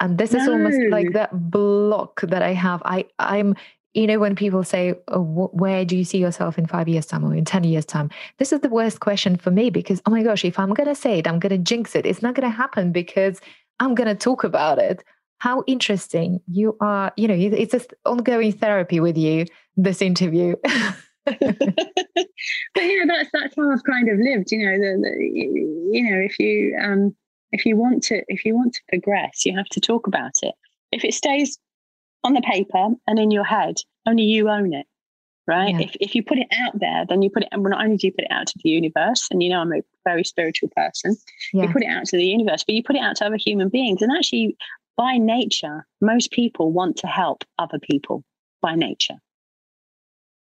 And 0.00 0.18
this 0.18 0.32
no. 0.32 0.40
is 0.40 0.48
almost 0.48 0.78
like 0.90 1.12
that 1.12 1.50
block 1.50 2.20
that 2.22 2.42
I 2.42 2.52
have. 2.52 2.82
I 2.84 3.06
I'm 3.18 3.56
you 3.94 4.06
know 4.06 4.18
when 4.18 4.36
people 4.36 4.62
say 4.62 4.94
oh, 5.08 5.50
where 5.52 5.84
do 5.84 5.96
you 5.96 6.04
see 6.04 6.18
yourself 6.18 6.58
in 6.58 6.66
five 6.66 6.88
years 6.88 7.06
time 7.06 7.24
or 7.24 7.34
in 7.34 7.44
10 7.44 7.64
years 7.64 7.86
time 7.86 8.10
this 8.38 8.52
is 8.52 8.60
the 8.60 8.68
worst 8.68 9.00
question 9.00 9.36
for 9.36 9.50
me 9.50 9.70
because 9.70 10.02
oh 10.06 10.10
my 10.10 10.22
gosh 10.22 10.44
if 10.44 10.58
i'm 10.58 10.74
going 10.74 10.88
to 10.88 10.94
say 10.94 11.18
it 11.18 11.26
i'm 11.26 11.38
going 11.38 11.50
to 11.50 11.58
jinx 11.58 11.96
it 11.96 12.04
it's 12.04 12.22
not 12.22 12.34
going 12.34 12.48
to 12.48 12.54
happen 12.54 12.92
because 12.92 13.40
i'm 13.80 13.94
going 13.94 14.06
to 14.06 14.14
talk 14.14 14.44
about 14.44 14.78
it 14.78 15.02
how 15.38 15.62
interesting 15.66 16.40
you 16.50 16.76
are 16.80 17.12
you 17.16 17.28
know 17.28 17.34
it's 17.34 17.72
just 17.72 17.94
ongoing 18.04 18.52
therapy 18.52 19.00
with 19.00 19.16
you 19.16 19.46
this 19.76 20.02
interview 20.02 20.54
but 20.64 21.38
know 23.04 23.06
that's 23.06 23.30
that's 23.32 23.56
how 23.56 23.70
i've 23.70 23.84
kind 23.84 24.08
of 24.08 24.18
lived 24.18 24.50
you 24.50 24.64
know 24.64 24.76
the, 24.78 24.98
the, 25.02 25.96
you 25.98 26.10
know 26.10 26.18
if 26.18 26.38
you 26.38 26.76
um 26.82 27.14
if 27.52 27.64
you 27.64 27.76
want 27.76 28.02
to 28.02 28.22
if 28.28 28.44
you 28.44 28.54
want 28.54 28.72
to 28.72 28.80
progress 28.88 29.44
you 29.44 29.56
have 29.56 29.68
to 29.68 29.80
talk 29.80 30.06
about 30.06 30.32
it 30.42 30.54
if 30.92 31.04
it 31.04 31.14
stays 31.14 31.58
on 32.24 32.32
the 32.32 32.42
paper 32.42 32.88
and 33.06 33.18
in 33.18 33.30
your 33.30 33.44
head 33.44 33.76
only 34.06 34.24
you 34.24 34.48
own 34.48 34.72
it 34.72 34.86
right 35.46 35.74
yeah. 35.74 35.80
if, 35.80 35.96
if 36.00 36.14
you 36.14 36.22
put 36.22 36.38
it 36.38 36.48
out 36.58 36.78
there 36.78 37.04
then 37.08 37.22
you 37.22 37.30
put 37.30 37.42
it 37.42 37.48
and 37.52 37.62
not 37.62 37.82
only 37.82 37.96
do 37.96 38.06
you 38.06 38.12
put 38.12 38.24
it 38.24 38.30
out 38.30 38.46
to 38.46 38.58
the 38.62 38.70
universe 38.70 39.28
and 39.30 39.42
you 39.42 39.50
know 39.50 39.60
i'm 39.60 39.72
a 39.72 39.80
very 40.04 40.24
spiritual 40.24 40.68
person 40.74 41.16
yeah. 41.52 41.62
you 41.62 41.68
put 41.68 41.82
it 41.82 41.88
out 41.88 42.04
to 42.04 42.16
the 42.16 42.26
universe 42.26 42.64
but 42.64 42.74
you 42.74 42.82
put 42.82 42.96
it 42.96 43.02
out 43.02 43.16
to 43.16 43.24
other 43.24 43.38
human 43.38 43.68
beings 43.68 44.02
and 44.02 44.10
actually 44.16 44.56
by 44.98 45.16
nature, 45.16 45.86
most 46.02 46.32
people 46.32 46.72
want 46.72 46.96
to 46.98 47.06
help 47.06 47.44
other 47.58 47.78
people 47.78 48.24
by 48.60 48.74
nature. 48.74 49.14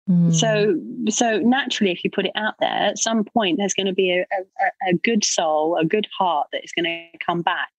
Mm. 0.09 0.35
So, 0.35 0.77
so 1.09 1.39
naturally, 1.39 1.93
if 1.93 2.03
you 2.03 2.11
put 2.11 2.25
it 2.25 2.33
out 2.35 2.55
there, 2.59 2.69
at 2.69 2.99
some 2.99 3.23
point 3.23 3.57
there's 3.57 3.73
going 3.73 3.87
to 3.87 3.93
be 3.93 4.11
a, 4.11 4.21
a, 4.21 4.89
a 4.89 4.93
good 4.95 5.23
soul, 5.23 5.77
a 5.77 5.85
good 5.85 6.07
heart 6.15 6.47
that 6.51 6.63
is 6.63 6.73
going 6.73 6.85
to 6.85 7.17
come 7.25 7.41
back 7.41 7.71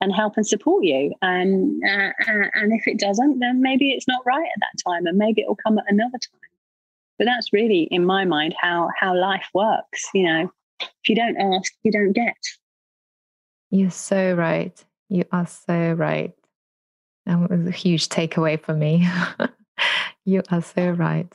and 0.00 0.12
help 0.12 0.36
and 0.36 0.46
support 0.46 0.82
you. 0.82 1.14
And 1.22 1.80
uh, 1.88 2.10
uh, 2.26 2.48
and 2.54 2.72
if 2.72 2.88
it 2.88 2.98
doesn't, 2.98 3.38
then 3.38 3.62
maybe 3.62 3.92
it's 3.92 4.08
not 4.08 4.26
right 4.26 4.44
at 4.44 4.60
that 4.60 4.90
time, 4.90 5.06
and 5.06 5.16
maybe 5.16 5.42
it 5.42 5.48
will 5.48 5.58
come 5.64 5.78
at 5.78 5.84
another 5.88 6.18
time. 6.18 6.40
But 7.18 7.26
that's 7.26 7.52
really, 7.52 7.82
in 7.90 8.04
my 8.04 8.24
mind, 8.24 8.54
how 8.60 8.88
how 8.98 9.16
life 9.16 9.46
works. 9.54 10.08
You 10.12 10.24
know, 10.24 10.52
if 10.80 11.08
you 11.08 11.14
don't 11.14 11.36
ask, 11.36 11.72
you 11.84 11.92
don't 11.92 12.12
get. 12.12 12.34
You're 13.70 13.90
so 13.90 14.34
right. 14.34 14.84
You 15.10 15.24
are 15.32 15.46
so 15.46 15.92
right. 15.92 16.32
That 17.26 17.50
was 17.50 17.66
a 17.66 17.72
huge 17.72 18.08
takeaway 18.08 18.58
for 18.58 18.72
me. 18.72 19.06
you 20.24 20.42
are 20.50 20.62
so 20.62 20.90
right. 20.90 21.30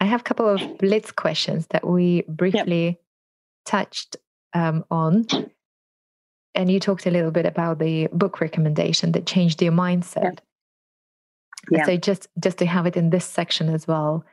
I 0.00 0.06
have 0.06 0.20
a 0.20 0.24
couple 0.24 0.48
of 0.48 0.78
blitz 0.78 1.12
questions 1.12 1.68
that 1.68 1.86
we 1.86 2.22
briefly 2.22 2.86
yep. 2.86 3.00
touched 3.64 4.16
um, 4.54 4.84
on. 4.90 5.26
And 6.56 6.70
you 6.70 6.80
talked 6.80 7.06
a 7.06 7.12
little 7.12 7.30
bit 7.30 7.46
about 7.46 7.78
the 7.78 8.08
book 8.12 8.40
recommendation 8.40 9.12
that 9.12 9.24
changed 9.24 9.62
your 9.62 9.72
mindset. 9.72 10.40
Yeah. 11.70 11.84
So 11.84 11.96
just 11.96 12.26
just 12.40 12.58
to 12.58 12.66
have 12.66 12.86
it 12.86 12.96
in 12.96 13.10
this 13.10 13.24
section 13.24 13.68
as 13.68 13.86
well, 13.86 14.24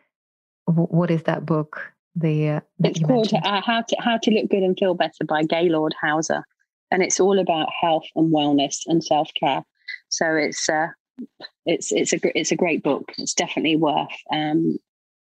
what 0.66 1.12
is 1.12 1.24
that 1.24 1.46
book? 1.46 1.94
The 2.16 2.50
uh, 2.50 2.60
it's 2.80 3.00
called 3.00 3.32
uh, 3.34 3.62
"How 3.62 3.82
to 3.82 3.96
How 4.00 4.18
to 4.18 4.32
Look 4.32 4.50
Good 4.50 4.64
and 4.64 4.76
Feel 4.80 4.96
Better" 4.96 5.26
by 5.28 5.44
Gaylord 5.44 5.94
Hauser 6.02 6.44
and 6.92 7.04
it's 7.04 7.20
all 7.20 7.40
about 7.40 7.70
health 7.80 8.06
and 8.16 8.34
wellness 8.34 8.82
and 8.88 9.04
self 9.04 9.30
care. 9.40 9.64
So 10.10 10.36
it's 10.36 10.68
uh, 10.70 10.88
it's 11.66 11.92
it's 11.92 12.14
a 12.14 12.38
it's 12.38 12.52
a 12.52 12.56
great 12.56 12.84
book. 12.84 13.12
It's 13.18 13.34
definitely 13.34 13.76
worth 13.76 14.16
um, 14.32 14.78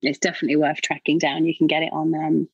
it's 0.03 0.19
definitely 0.19 0.57
worth 0.57 0.81
tracking 0.83 1.19
down. 1.19 1.45
You 1.45 1.57
can 1.57 1.67
get 1.67 1.83
it 1.83 1.93
on 1.93 2.15
um, 2.15 2.49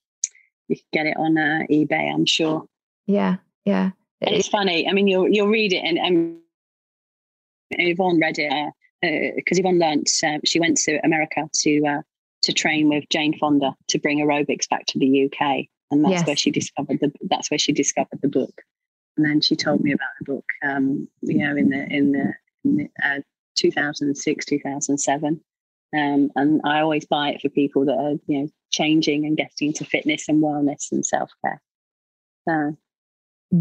you 0.69 0.77
can 0.77 0.85
get 0.93 1.07
it 1.07 1.17
on 1.17 1.37
uh, 1.39 1.65
eBay, 1.71 2.13
I'm 2.13 2.27
sure. 2.27 2.67
Yeah, 3.07 3.37
yeah. 3.65 3.91
And 4.21 4.35
it's 4.35 4.49
funny. 4.49 4.89
I 4.89 4.93
mean, 4.93 5.09
you'll 5.09 5.29
you'll 5.29 5.49
read 5.49 5.73
it, 5.73 5.83
and, 5.85 5.99
and 5.99 6.39
Yvonne 7.71 8.21
read 8.21 8.39
it 8.39 8.73
because 9.37 9.59
uh, 9.59 9.61
Yvonne 9.61 9.79
learnt. 9.79 10.11
Uh, 10.25 10.39
she 10.45 10.61
went 10.61 10.77
to 10.79 10.99
America 11.05 11.49
to 11.63 11.87
uh, 11.87 12.03
to 12.43 12.53
train 12.53 12.89
with 12.89 13.05
Jane 13.11 13.37
Fonda 13.39 13.75
to 13.89 13.99
bring 13.99 14.19
aerobics 14.19 14.69
back 14.69 14.87
to 14.87 14.99
the 14.99 15.25
UK, 15.25 15.67
and 15.91 16.05
that's 16.05 16.13
yes. 16.13 16.27
where 16.27 16.37
she 16.37 16.51
discovered 16.51 16.99
the. 17.01 17.13
That's 17.23 17.51
where 17.51 17.59
she 17.59 17.73
discovered 17.73 18.21
the 18.21 18.29
book, 18.29 18.63
and 19.19 19.27
then 19.27 19.41
she 19.41 19.57
told 19.57 19.83
me 19.83 19.93
about 19.93 20.09
the 20.19 20.33
book. 20.33 20.45
Um, 20.65 21.09
you 21.21 21.39
know, 21.39 21.57
in 21.57 21.69
the 21.69 21.87
in 21.93 22.13
the, 22.13 22.33
in 22.65 22.77
the 22.77 22.89
uh, 23.05 23.21
2006, 23.57 24.45
2007. 24.47 25.41
Um, 25.97 26.31
and 26.37 26.61
I 26.65 26.81
always 26.81 27.07
buy 27.07 27.31
it 27.31 27.41
for 27.41 27.49
people 27.49 27.87
that 27.87 27.97
are, 27.97 28.15
you 28.27 28.43
know, 28.43 28.49
changing 28.71 29.25
and 29.25 29.37
getting 29.37 29.69
into 29.69 29.85
fitness 29.85 30.29
and 30.29 30.43
wellness 30.43 30.93
and 30.93 31.05
self 31.05 31.31
care. 31.45 31.61
So, 32.47 32.77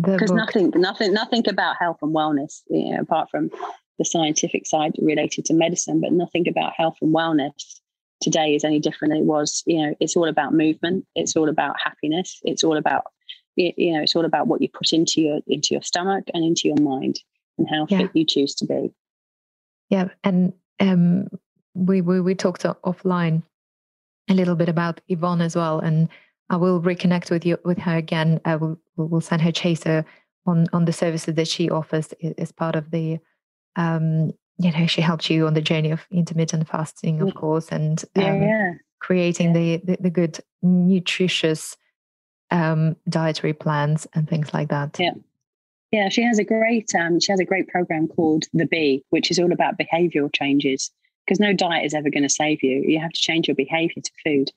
because 0.02 0.32
nothing, 0.32 0.72
nothing, 0.76 1.14
nothing 1.14 1.48
about 1.48 1.78
health 1.80 2.00
and 2.02 2.14
wellness, 2.14 2.62
you 2.70 2.94
know, 2.94 3.02
apart 3.02 3.30
from 3.30 3.50
the 3.98 4.06
scientific 4.06 4.68
side 4.68 4.94
related 5.00 5.46
to 5.46 5.54
medicine, 5.54 6.02
but 6.02 6.12
nothing 6.12 6.48
about 6.48 6.74
health 6.76 6.98
and 7.02 7.16
wellness 7.16 7.80
today 8.22 8.56
is 8.56 8.64
any 8.64 8.80
different 8.80 9.14
than 9.14 9.22
it 9.22 9.26
was. 9.26 9.64
You 9.66 9.86
know, 9.86 9.96
it's 10.00 10.18
all 10.18 10.28
about 10.28 10.54
movement. 10.54 11.06
It's 11.16 11.36
all 11.36 11.50
about 11.50 11.78
happiness. 11.84 12.40
It's 12.44 12.64
all 12.64 12.78
about, 12.78 13.06
you 13.58 13.94
know, 13.94 14.02
it's 14.02 14.16
all 14.16 14.26
about 14.26 14.48
what 14.48 14.62
you 14.62 14.70
put 14.70 14.94
into 14.94 15.22
your 15.22 15.40
into 15.48 15.70
your 15.72 15.82
stomach 15.82 16.26
and 16.34 16.44
into 16.44 16.68
your 16.68 16.80
mind 16.80 17.20
and 17.58 17.68
how 17.70 17.88
yeah. 17.90 18.00
fit 18.00 18.12
you 18.14 18.26
choose 18.26 18.56
to 18.56 18.66
be. 18.66 18.94
Yeah, 19.90 20.10
and 20.24 20.54
um, 20.80 21.28
we, 21.74 22.02
we 22.02 22.22
we 22.22 22.36
talked 22.36 22.64
offline 22.64 23.44
a 24.30 24.34
little 24.34 24.56
bit 24.56 24.70
about 24.70 25.02
Yvonne 25.08 25.42
as 25.42 25.56
well, 25.56 25.80
and 25.80 26.10
I 26.50 26.58
will 26.58 26.82
reconnect 26.82 27.32
with 27.32 27.46
you 27.46 27.58
with 27.66 27.80
her 27.80 27.98
again. 27.98 28.40
I 28.46 28.56
will 28.56 28.80
will 28.96 29.22
send 29.22 29.42
her 29.42 29.52
chaser 29.52 30.06
on 30.46 30.68
on 30.74 30.86
the 30.86 30.94
services 30.94 31.36
that 31.36 31.48
she 31.48 31.70
offers 31.70 32.14
as 32.38 32.52
part 32.52 32.76
of 32.76 32.92
the. 32.92 33.20
Um, 33.76 34.32
you 34.60 34.72
know, 34.72 34.88
she 34.88 35.02
helped 35.02 35.30
you 35.30 35.46
on 35.46 35.54
the 35.54 35.62
journey 35.62 35.92
of 35.92 36.08
intermittent 36.10 36.68
fasting, 36.68 37.22
of 37.22 37.36
course, 37.36 37.70
and 37.70 38.04
um, 38.16 38.24
yeah, 38.24 38.40
yeah. 38.40 38.72
creating 39.00 39.56
yeah. 39.56 39.78
The, 39.78 39.82
the, 39.86 39.98
the 40.02 40.10
good 40.10 40.40
nutritious 40.64 41.78
um, 42.52 42.96
dietary 43.10 43.54
plans 43.54 44.08
and 44.14 44.28
things 44.30 44.54
like 44.54 44.70
that. 44.70 44.98
Yeah. 45.00 45.14
Yeah, 45.92 46.10
she 46.10 46.22
has 46.24 46.38
a 46.38 46.44
great 46.44 46.94
um, 46.96 47.20
she 47.22 47.32
has 47.32 47.40
a 47.40 47.46
great 47.46 47.70
program 47.70 48.10
called 48.10 48.44
The 48.54 48.66
Bee, 48.66 49.06
which 49.10 49.32
is 49.32 49.40
all 49.40 49.54
about 49.54 49.78
behavioural 49.78 50.34
changes. 50.34 50.92
Because 51.26 51.40
no 51.40 51.54
diet 51.54 51.86
is 51.86 51.94
ever 51.94 52.10
going 52.10 52.24
to 52.24 52.30
save 52.30 52.64
you. 52.64 52.84
You 52.86 53.00
have 53.00 53.12
to 53.12 53.20
change 53.20 53.48
your 53.48 53.56
behaviour 53.56 54.02
to 54.02 54.12
food. 54.24 54.52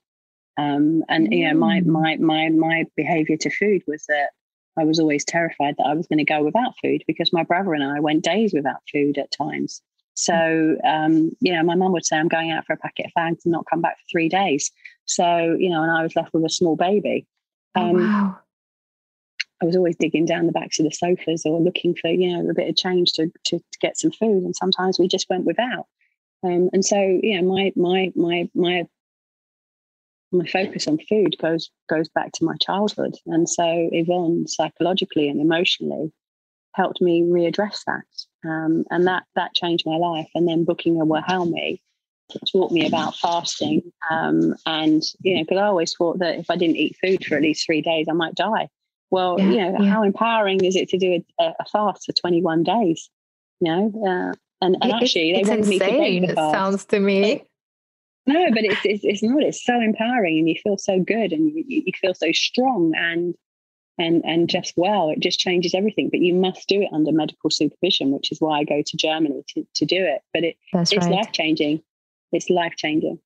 Um, 0.56 1.04
and 1.08 1.28
mm. 1.28 1.36
you 1.36 1.48
know, 1.48 1.58
my 1.58 1.80
mm. 1.80 1.86
my 1.86 2.16
my 2.16 2.48
my 2.48 2.84
behaviour 2.96 3.36
to 3.36 3.50
food 3.50 3.82
was 3.86 4.04
that 4.06 4.30
I 4.76 4.84
was 4.84 4.98
always 4.98 5.24
terrified 5.24 5.76
that 5.78 5.86
I 5.86 5.94
was 5.94 6.06
going 6.06 6.18
to 6.18 6.24
go 6.24 6.42
without 6.42 6.74
food 6.82 7.04
because 7.06 7.32
my 7.32 7.44
brother 7.44 7.74
and 7.74 7.84
I 7.84 8.00
went 8.00 8.24
days 8.24 8.52
without 8.52 8.82
food 8.92 9.18
at 9.18 9.30
times. 9.30 9.82
So, 10.14 10.76
um, 10.84 11.30
you 11.40 11.52
know, 11.52 11.62
my 11.62 11.74
mum 11.74 11.92
would 11.92 12.04
say, 12.04 12.16
I'm 12.16 12.28
going 12.28 12.50
out 12.50 12.66
for 12.66 12.74
a 12.74 12.76
packet 12.76 13.06
of 13.06 13.12
fags 13.16 13.44
and 13.44 13.52
not 13.52 13.64
come 13.70 13.80
back 13.80 13.96
for 13.96 14.04
three 14.10 14.28
days. 14.28 14.70
So, 15.06 15.56
you 15.58 15.70
know, 15.70 15.82
and 15.82 15.90
I 15.90 16.02
was 16.02 16.14
left 16.14 16.34
with 16.34 16.44
a 16.44 16.50
small 16.50 16.76
baby. 16.76 17.26
Oh, 17.76 17.80
um, 17.80 17.96
oh, 17.96 17.98
wow. 17.98 18.38
I 19.62 19.66
was 19.66 19.76
always 19.76 19.96
digging 19.96 20.24
down 20.24 20.46
the 20.46 20.52
backs 20.52 20.78
of 20.78 20.86
the 20.86 20.90
sofas 20.90 21.44
or 21.44 21.60
looking 21.60 21.94
for, 21.94 22.08
you 22.08 22.32
know, 22.32 22.48
a 22.48 22.54
bit 22.54 22.68
of 22.68 22.76
change 22.76 23.12
to, 23.12 23.30
to, 23.44 23.58
to 23.58 23.78
get 23.80 23.98
some 23.98 24.10
food. 24.10 24.42
And 24.42 24.56
sometimes 24.56 24.98
we 24.98 25.06
just 25.06 25.28
went 25.28 25.44
without. 25.44 25.86
Um, 26.42 26.70
and 26.72 26.84
so, 26.84 26.96
you 26.96 27.40
know, 27.40 27.46
my, 27.46 27.72
my, 27.76 28.12
my, 28.16 28.48
my, 28.54 28.86
my 30.32 30.46
focus 30.46 30.88
on 30.88 30.98
food 31.08 31.36
goes, 31.38 31.70
goes 31.90 32.08
back 32.08 32.32
to 32.32 32.44
my 32.44 32.56
childhood. 32.56 33.16
And 33.26 33.48
so 33.48 33.90
Yvonne 33.92 34.46
psychologically 34.46 35.28
and 35.28 35.40
emotionally 35.40 36.10
helped 36.74 37.02
me 37.02 37.22
readdress 37.22 37.80
that. 37.86 38.48
Um, 38.48 38.84
and 38.90 39.06
that, 39.06 39.24
that 39.34 39.54
changed 39.54 39.84
my 39.84 39.96
life. 39.96 40.30
And 40.34 40.48
then 40.48 40.64
Buchinger 40.64 41.06
Wilhelmi 41.06 41.82
taught 42.50 42.72
me 42.72 42.86
about 42.86 43.16
fasting. 43.16 43.92
Um, 44.10 44.54
and, 44.66 45.02
you 45.20 45.36
know, 45.36 45.42
because 45.42 45.58
I 45.58 45.66
always 45.66 45.94
thought 45.94 46.18
that 46.18 46.38
if 46.38 46.50
I 46.50 46.56
didn't 46.56 46.76
eat 46.76 46.96
food 47.02 47.24
for 47.24 47.36
at 47.36 47.42
least 47.42 47.66
three 47.66 47.82
days, 47.82 48.06
I 48.08 48.12
might 48.12 48.34
die. 48.34 48.68
Well, 49.10 49.36
yeah, 49.38 49.44
you 49.44 49.56
know, 49.56 49.76
yeah. 49.80 49.90
how 49.90 50.02
empowering 50.02 50.64
is 50.64 50.76
it 50.76 50.88
to 50.90 50.98
do 50.98 51.22
a, 51.40 51.44
a, 51.58 51.64
fast 51.70 52.06
for 52.06 52.12
21 52.12 52.62
days? 52.62 53.10
You 53.60 53.70
know, 53.70 53.92
uh, 54.06 54.34
and, 54.62 54.76
and 54.80 54.92
it, 54.92 54.94
actually, 54.94 55.32
they 55.32 55.42
wanted 55.42 55.72
insane, 55.72 56.22
me 56.22 56.26
to. 56.26 56.32
It 56.32 56.36
sounds 56.36 56.84
to 56.86 57.00
me. 57.00 57.32
It, 57.32 57.46
no, 58.26 58.50
but 58.50 58.64
it's, 58.64 58.80
it's, 58.84 59.04
it's 59.04 59.22
not. 59.22 59.42
It's 59.42 59.64
so 59.64 59.80
empowering, 59.80 60.38
and 60.38 60.48
you 60.48 60.54
feel 60.62 60.78
so 60.78 61.00
good, 61.00 61.32
and 61.32 61.52
you, 61.52 61.64
you 61.66 61.92
feel 62.00 62.14
so 62.14 62.30
strong, 62.32 62.92
and 62.96 63.34
and 63.98 64.22
and 64.24 64.48
just 64.48 64.74
well. 64.76 65.10
It 65.10 65.20
just 65.20 65.40
changes 65.40 65.74
everything. 65.74 66.08
But 66.10 66.20
you 66.20 66.34
must 66.34 66.68
do 66.68 66.82
it 66.82 66.88
under 66.92 67.12
medical 67.12 67.50
supervision, 67.50 68.12
which 68.12 68.30
is 68.30 68.40
why 68.40 68.58
I 68.60 68.64
go 68.64 68.82
to 68.84 68.96
Germany 68.96 69.42
to 69.54 69.66
to 69.74 69.84
do 69.86 70.04
it. 70.04 70.22
But 70.32 70.44
it 70.44 70.56
That's 70.72 70.92
it's 70.92 71.06
right. 71.06 71.16
life 71.16 71.32
changing. 71.32 71.82
It's 72.32 72.50
life 72.50 72.74
changing 72.76 73.18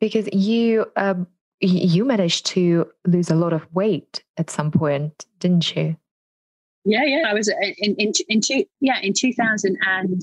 because 0.00 0.28
you 0.32 0.86
um, 0.96 1.26
you 1.60 2.04
managed 2.04 2.46
to 2.46 2.90
lose 3.06 3.30
a 3.30 3.34
lot 3.34 3.52
of 3.52 3.66
weight 3.74 4.24
at 4.36 4.50
some 4.50 4.70
point, 4.70 5.26
didn't 5.38 5.76
you? 5.76 5.96
Yeah, 6.84 7.04
yeah. 7.04 7.24
I 7.28 7.34
was 7.34 7.48
uh, 7.48 7.54
in 7.78 7.94
in, 7.96 8.12
in 8.28 8.40
two, 8.40 8.64
yeah 8.80 8.98
in 9.02 9.12
two 9.12 9.32
thousand 9.32 9.78
and 9.86 10.20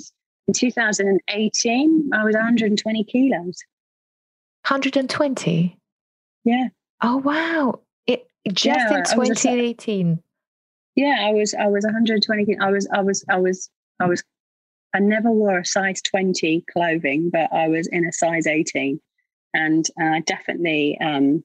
in 0.48 0.54
two 0.54 0.72
thousand 0.72 1.08
and 1.08 1.22
eighteen. 1.30 2.10
I 2.14 2.24
was 2.24 2.36
one 2.36 2.44
hundred 2.44 2.72
and 2.72 2.80
twenty 2.80 3.04
kilos. 3.04 3.58
Hundred 4.66 4.98
and 4.98 5.10
twenty. 5.10 5.78
Yeah. 6.44 6.68
Oh 7.02 7.18
wow! 7.18 7.82
It 8.08 8.28
just 8.50 8.66
yeah, 8.66 8.98
in 8.98 9.04
twenty 9.04 9.50
eighteen. 9.50 10.22
Yeah, 10.96 11.18
I 11.20 11.32
was 11.32 11.54
I 11.54 11.68
was 11.68 11.86
one 11.86 11.94
hundred 11.94 12.24
twenty. 12.24 12.58
I 12.60 12.72
was 12.72 12.88
I 12.92 13.02
was 13.02 13.24
I 13.30 13.38
was 13.38 13.70
I 14.00 14.08
was. 14.08 14.24
I 14.98 15.00
never 15.00 15.30
wore 15.30 15.60
a 15.60 15.66
size 15.66 16.02
twenty 16.02 16.66
clothing, 16.74 17.30
but 17.30 17.54
I 17.54 17.68
was 17.68 17.88
in 17.88 18.08
a 18.08 18.12
size 18.12 18.48
eighteen 18.48 19.00
and 19.54 19.86
uh, 20.02 20.22
definitely, 20.26 20.98
um, 21.00 21.44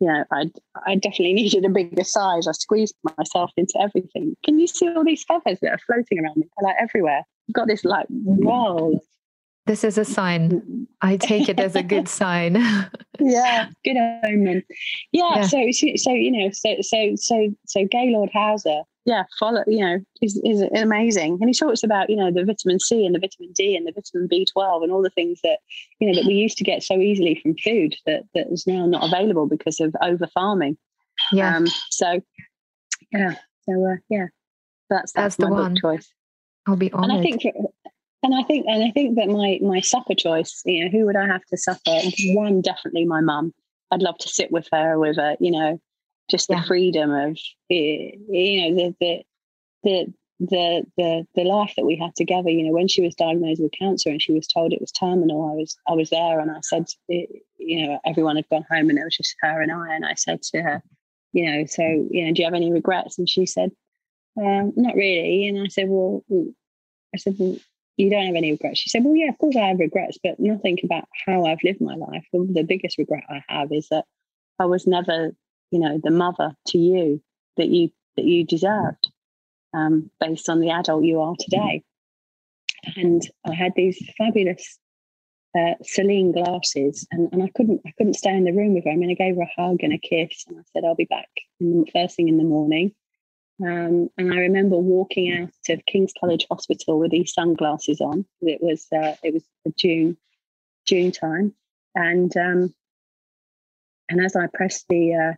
you 0.00 0.08
know, 0.08 0.24
I 0.30 0.50
I 0.86 0.96
definitely 0.96 1.32
needed 1.42 1.64
a 1.64 1.70
bigger 1.70 2.04
size. 2.04 2.46
I 2.46 2.52
squeezed 2.52 2.94
myself 3.16 3.52
into 3.56 3.80
everything. 3.80 4.36
Can 4.44 4.58
you 4.58 4.66
see 4.66 4.88
all 4.88 5.02
these 5.02 5.24
feathers 5.24 5.60
that 5.62 5.72
are 5.72 5.78
floating 5.78 6.22
around 6.22 6.36
me? 6.36 6.46
They're 6.58 6.68
like 6.68 6.76
everywhere. 6.78 7.22
I've 7.48 7.54
got 7.54 7.68
this 7.68 7.86
like 7.86 8.06
wall. 8.10 9.00
This 9.66 9.84
is 9.84 9.96
a 9.96 10.04
sign. 10.04 10.86
I 11.00 11.16
take 11.16 11.48
it 11.48 11.58
as 11.58 11.74
a 11.74 11.82
good 11.82 12.08
sign. 12.20 12.54
yeah, 13.20 13.68
good 13.84 13.96
omen. 14.24 14.62
Yeah, 15.12 15.36
yeah, 15.36 15.42
So, 15.42 15.70
so 15.96 16.10
you 16.12 16.30
know, 16.30 16.50
so 16.52 16.76
so 16.80 17.14
so 17.16 17.54
so 17.66 17.84
Gaylord 17.86 18.30
Hauser 18.32 18.82
yeah, 19.06 19.24
follow, 19.38 19.62
you 19.66 19.84
know, 19.84 19.98
is, 20.22 20.40
is 20.44 20.62
amazing. 20.74 21.38
And 21.40 21.48
he 21.48 21.54
talks 21.54 21.82
about, 21.82 22.08
you 22.08 22.16
know, 22.16 22.32
the 22.32 22.44
vitamin 22.44 22.80
C 22.80 23.04
and 23.04 23.14
the 23.14 23.18
vitamin 23.18 23.52
D 23.52 23.76
and 23.76 23.86
the 23.86 23.92
vitamin 23.92 24.28
B12 24.28 24.82
and 24.82 24.90
all 24.90 25.02
the 25.02 25.10
things 25.10 25.40
that, 25.44 25.58
you 25.98 26.08
know, 26.08 26.14
that 26.14 26.26
we 26.26 26.34
used 26.34 26.56
to 26.58 26.64
get 26.64 26.82
so 26.82 26.98
easily 26.98 27.38
from 27.42 27.54
food 27.56 27.94
that, 28.06 28.22
that 28.34 28.46
is 28.50 28.66
now 28.66 28.86
not 28.86 29.06
available 29.06 29.46
because 29.46 29.78
of 29.78 29.94
over 30.00 30.26
farming. 30.28 30.78
Yeah. 31.32 31.56
Um, 31.56 31.66
so, 31.90 32.20
yeah. 33.12 33.34
So, 33.68 33.92
uh, 33.92 33.96
yeah, 34.08 34.26
that's, 34.88 35.12
that's, 35.12 35.36
that's 35.36 35.36
the 35.36 35.48
one 35.48 35.76
choice. 35.76 36.10
I'll 36.66 36.76
be 36.76 36.90
honest. 36.92 37.10
And 37.10 37.18
I 37.18 37.22
think, 37.22 37.42
and 38.24 38.34
I 38.34 38.42
think, 38.42 38.66
and 38.66 38.82
I 38.82 38.90
think 38.90 39.16
that 39.16 39.28
my, 39.28 39.58
my 39.62 39.80
supper 39.80 40.14
choice, 40.14 40.62
you 40.64 40.84
know, 40.84 40.90
who 40.90 41.06
would 41.06 41.16
I 41.16 41.26
have 41.26 41.44
to 41.46 41.56
suffer? 41.56 42.00
One, 42.28 42.60
definitely 42.60 43.04
my 43.04 43.20
mum. 43.20 43.54
I'd 43.90 44.02
love 44.02 44.18
to 44.18 44.28
sit 44.28 44.50
with 44.50 44.66
her 44.72 44.98
with 44.98 45.18
a, 45.18 45.36
you 45.38 45.52
know, 45.52 45.78
just 46.30 46.48
the 46.48 46.54
yeah. 46.54 46.64
freedom 46.64 47.10
of 47.10 47.38
eh, 47.70 47.74
eh, 47.74 48.16
you 48.28 48.70
know 48.70 48.76
the, 48.76 48.94
the 49.00 49.24
the 49.82 50.14
the 50.40 50.86
the 50.96 51.26
the 51.34 51.44
life 51.44 51.74
that 51.76 51.84
we 51.84 51.96
had 51.96 52.14
together 52.16 52.50
you 52.50 52.64
know 52.64 52.72
when 52.72 52.88
she 52.88 53.02
was 53.02 53.14
diagnosed 53.14 53.62
with 53.62 53.72
cancer 53.78 54.08
and 54.10 54.22
she 54.22 54.32
was 54.32 54.46
told 54.46 54.72
it 54.72 54.80
was 54.80 54.90
terminal 54.90 55.50
i 55.50 55.54
was 55.54 55.76
i 55.86 55.92
was 55.92 56.10
there 56.10 56.40
and 56.40 56.50
i 56.50 56.60
said 56.62 56.86
eh, 57.10 57.26
you 57.58 57.86
know 57.86 57.98
everyone 58.04 58.36
had 58.36 58.48
gone 58.48 58.64
home 58.70 58.90
and 58.90 58.98
it 58.98 59.04
was 59.04 59.16
just 59.16 59.36
her 59.40 59.60
and 59.60 59.70
i 59.70 59.94
and 59.94 60.04
i 60.04 60.14
said 60.14 60.42
to 60.42 60.60
her 60.60 60.82
you 61.32 61.44
know 61.44 61.64
so 61.66 61.82
you 61.82 62.26
know 62.26 62.32
do 62.32 62.42
you 62.42 62.46
have 62.46 62.54
any 62.54 62.72
regrets 62.72 63.18
and 63.18 63.28
she 63.28 63.46
said 63.46 63.70
um, 64.36 64.72
not 64.76 64.96
really 64.96 65.46
and 65.46 65.62
i 65.62 65.68
said 65.68 65.88
well 65.88 66.24
mm. 66.30 66.52
i 67.14 67.18
said 67.18 67.36
well, 67.38 67.56
you 67.96 68.10
don't 68.10 68.26
have 68.26 68.34
any 68.34 68.52
regrets 68.52 68.80
she 68.80 68.88
said 68.88 69.04
well 69.04 69.14
yeah 69.14 69.28
of 69.28 69.38
course 69.38 69.56
i 69.56 69.68
have 69.68 69.78
regrets 69.78 70.18
but 70.22 70.38
nothing 70.38 70.78
about 70.84 71.04
how 71.26 71.44
i've 71.44 71.62
lived 71.62 71.80
my 71.80 71.94
life 71.94 72.26
the 72.32 72.64
biggest 72.66 72.98
regret 72.98 73.24
i 73.28 73.42
have 73.48 73.72
is 73.72 73.88
that 73.88 74.04
i 74.58 74.64
was 74.64 74.86
never 74.86 75.34
you 75.70 75.78
know 75.78 76.00
the 76.02 76.10
mother 76.10 76.52
to 76.66 76.78
you 76.78 77.22
that 77.56 77.68
you 77.68 77.90
that 78.16 78.24
you 78.24 78.44
deserved 78.44 79.10
um, 79.72 80.08
based 80.20 80.48
on 80.48 80.60
the 80.60 80.70
adult 80.70 81.04
you 81.04 81.20
are 81.20 81.34
today 81.38 81.82
and 82.96 83.22
i 83.46 83.54
had 83.54 83.72
these 83.74 83.98
fabulous 84.18 84.78
uh, 85.56 85.74
Celine 85.82 86.32
glasses, 86.32 87.06
and, 87.12 87.28
and 87.32 87.42
I 87.42 87.48
couldn't 87.54 87.80
I 87.86 87.92
couldn't 87.96 88.14
stay 88.14 88.34
in 88.34 88.44
the 88.44 88.52
room 88.52 88.74
with 88.74 88.84
her. 88.84 88.90
I 88.90 88.96
mean, 88.96 89.10
I 89.10 89.14
gave 89.14 89.36
her 89.36 89.42
a 89.42 89.60
hug 89.60 89.78
and 89.82 89.92
a 89.92 89.98
kiss, 89.98 90.44
and 90.48 90.58
I 90.58 90.62
said 90.72 90.84
I'll 90.84 90.96
be 90.96 91.04
back 91.04 91.28
in 91.60 91.84
the 91.84 91.90
first 91.92 92.16
thing 92.16 92.28
in 92.28 92.38
the 92.38 92.44
morning. 92.44 92.92
Um, 93.62 94.08
and 94.18 94.32
I 94.32 94.38
remember 94.38 94.76
walking 94.76 95.32
out 95.32 95.72
of 95.72 95.86
King's 95.86 96.12
College 96.18 96.46
Hospital 96.50 96.98
with 96.98 97.12
these 97.12 97.32
sunglasses 97.32 98.00
on. 98.00 98.24
It 98.40 98.60
was 98.60 98.86
uh, 98.92 99.14
it 99.22 99.34
was 99.34 99.44
June 99.76 100.16
June 100.86 101.12
time, 101.12 101.54
and 101.94 102.36
um, 102.36 102.74
and 104.08 104.24
as 104.24 104.34
I 104.34 104.48
pressed 104.52 104.86
the 104.88 105.14
uh, 105.14 105.32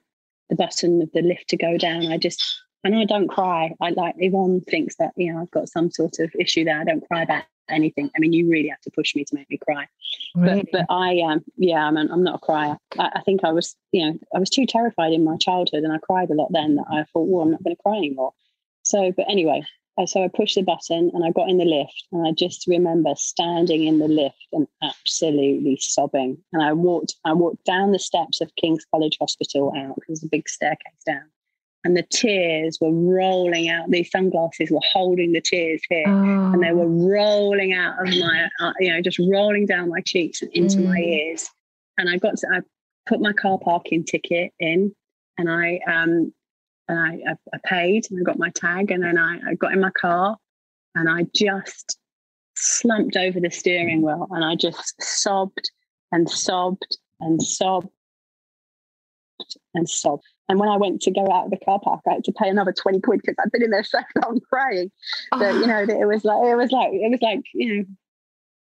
the 0.48 0.56
button 0.56 1.02
of 1.02 1.12
the 1.12 1.22
lift 1.22 1.48
to 1.48 1.56
go 1.56 1.76
down, 1.76 2.06
I 2.06 2.16
just 2.16 2.42
and 2.84 2.96
I 2.96 3.04
don't 3.04 3.28
cry. 3.28 3.74
I 3.80 3.90
like 3.90 4.14
Yvonne 4.18 4.62
thinks 4.62 4.96
that 4.96 5.12
you 5.16 5.32
know 5.32 5.42
I've 5.42 5.50
got 5.50 5.68
some 5.68 5.90
sort 5.90 6.18
of 6.18 6.32
issue 6.38 6.64
there. 6.64 6.80
I 6.80 6.84
don't 6.84 7.06
cry 7.06 7.22
about 7.22 7.44
anything. 7.68 8.10
I 8.16 8.18
mean, 8.18 8.32
you 8.32 8.48
really 8.48 8.68
have 8.68 8.80
to 8.82 8.90
push 8.90 9.14
me 9.14 9.24
to 9.24 9.34
make 9.34 9.48
me 9.50 9.58
cry. 9.58 9.86
Really? 10.34 10.68
But 10.72 10.86
but 10.88 10.94
I 10.94 11.20
um 11.20 11.44
yeah, 11.56 11.84
I'm 11.84 11.96
I'm 11.96 12.22
not 12.22 12.36
a 12.36 12.38
crier. 12.38 12.76
I, 12.98 13.10
I, 13.16 13.20
think 13.22 13.44
I 13.44 13.52
was 13.52 13.74
you 13.92 14.04
know 14.04 14.18
I 14.34 14.38
was 14.38 14.50
too 14.50 14.66
terrified 14.66 15.12
in 15.12 15.24
my 15.24 15.36
childhood, 15.36 15.82
and 15.82 15.92
I 15.92 15.98
cried 15.98 16.30
a 16.30 16.34
lot 16.34 16.52
then 16.52 16.76
that 16.76 16.86
I 16.90 17.04
thought, 17.04 17.28
well, 17.28 17.42
I'm 17.42 17.50
not 17.52 17.62
going 17.62 17.76
to 17.76 17.82
cry 17.82 17.96
anymore. 17.96 18.32
So, 18.82 19.12
but 19.16 19.26
anyway, 19.28 19.62
so 20.04 20.22
I 20.22 20.28
pushed 20.28 20.56
the 20.56 20.62
button 20.62 21.10
and 21.14 21.24
I 21.24 21.30
got 21.30 21.48
in 21.48 21.58
the 21.58 21.64
lift, 21.64 22.06
and 22.12 22.26
I 22.26 22.32
just 22.32 22.66
remember 22.66 23.14
standing 23.16 23.84
in 23.84 23.98
the 23.98 24.08
lift 24.08 24.46
and 24.52 24.66
absolutely 24.82 25.78
sobbing. 25.80 26.38
And 26.52 26.62
I 26.62 26.72
walked 26.72 27.14
I 27.24 27.32
walked 27.32 27.64
down 27.64 27.92
the 27.92 27.98
steps 27.98 28.40
of 28.40 28.54
King's 28.56 28.84
College 28.90 29.16
Hospital 29.20 29.72
out 29.76 29.96
because 29.96 30.20
there's 30.20 30.24
a 30.24 30.28
big 30.28 30.48
staircase 30.48 31.02
down 31.06 31.24
and 31.86 31.96
the 31.96 32.02
tears 32.10 32.78
were 32.80 32.90
rolling 32.90 33.68
out. 33.68 33.88
These 33.88 34.10
sunglasses 34.10 34.72
were 34.72 34.80
holding 34.92 35.30
the 35.30 35.40
tears 35.40 35.80
here, 35.88 36.04
oh. 36.08 36.52
and 36.52 36.60
they 36.60 36.72
were 36.72 36.82
oh. 36.82 37.08
rolling 37.08 37.74
out 37.74 37.94
of 38.00 38.12
my, 38.18 38.48
uh, 38.60 38.72
you 38.80 38.92
know, 38.92 39.00
just 39.00 39.20
rolling 39.20 39.66
down 39.66 39.88
my 39.88 40.00
cheeks 40.00 40.42
and 40.42 40.50
into 40.52 40.78
mm. 40.78 40.86
my 40.86 40.98
ears. 40.98 41.48
And 41.96 42.10
I 42.10 42.16
got 42.18 42.38
to, 42.38 42.48
I 42.52 42.60
put 43.08 43.20
my 43.20 43.32
car 43.32 43.56
parking 43.60 44.02
ticket 44.02 44.52
in, 44.58 44.96
and 45.38 45.48
I, 45.48 45.78
um, 45.86 46.34
and 46.88 46.98
I, 46.98 47.30
I, 47.30 47.34
I 47.54 47.58
paid, 47.64 48.08
and 48.10 48.18
I 48.18 48.24
got 48.24 48.36
my 48.36 48.50
tag, 48.50 48.90
and 48.90 49.04
then 49.04 49.16
I, 49.16 49.38
I 49.50 49.54
got 49.54 49.72
in 49.72 49.80
my 49.80 49.92
car, 49.92 50.36
and 50.96 51.08
I 51.08 51.24
just 51.36 51.98
slumped 52.56 53.16
over 53.16 53.38
the 53.38 53.50
steering 53.52 54.02
wheel, 54.02 54.26
and 54.32 54.44
I 54.44 54.56
just 54.56 55.00
sobbed 55.00 55.70
and 56.10 56.28
sobbed 56.28 56.98
and 57.20 57.40
sobbed 57.40 57.90
and 59.72 59.88
sobbed 59.88 60.24
and 60.48 60.60
when 60.60 60.68
I 60.68 60.76
went 60.76 61.02
to 61.02 61.10
go 61.10 61.30
out 61.32 61.46
of 61.46 61.50
the 61.50 61.64
car 61.64 61.80
park, 61.80 62.02
I 62.08 62.14
had 62.14 62.24
to 62.24 62.32
pay 62.32 62.48
another 62.48 62.72
20 62.72 63.00
quid 63.00 63.20
because 63.20 63.36
I'd 63.38 63.50
been 63.50 63.64
in 63.64 63.70
there 63.70 63.84
so 63.84 63.98
long 64.24 64.40
crying. 64.40 64.90
Oh. 65.32 65.38
That, 65.38 65.54
you 65.54 65.66
know, 65.66 65.86
that 65.86 66.00
it 66.00 66.06
was 66.06 66.24
like, 66.24 66.44
it 66.44 66.56
was 66.56 66.70
like, 66.70 66.90
it 66.92 67.10
was 67.10 67.22
like, 67.22 67.44
you 67.52 67.76
know, 67.76 67.84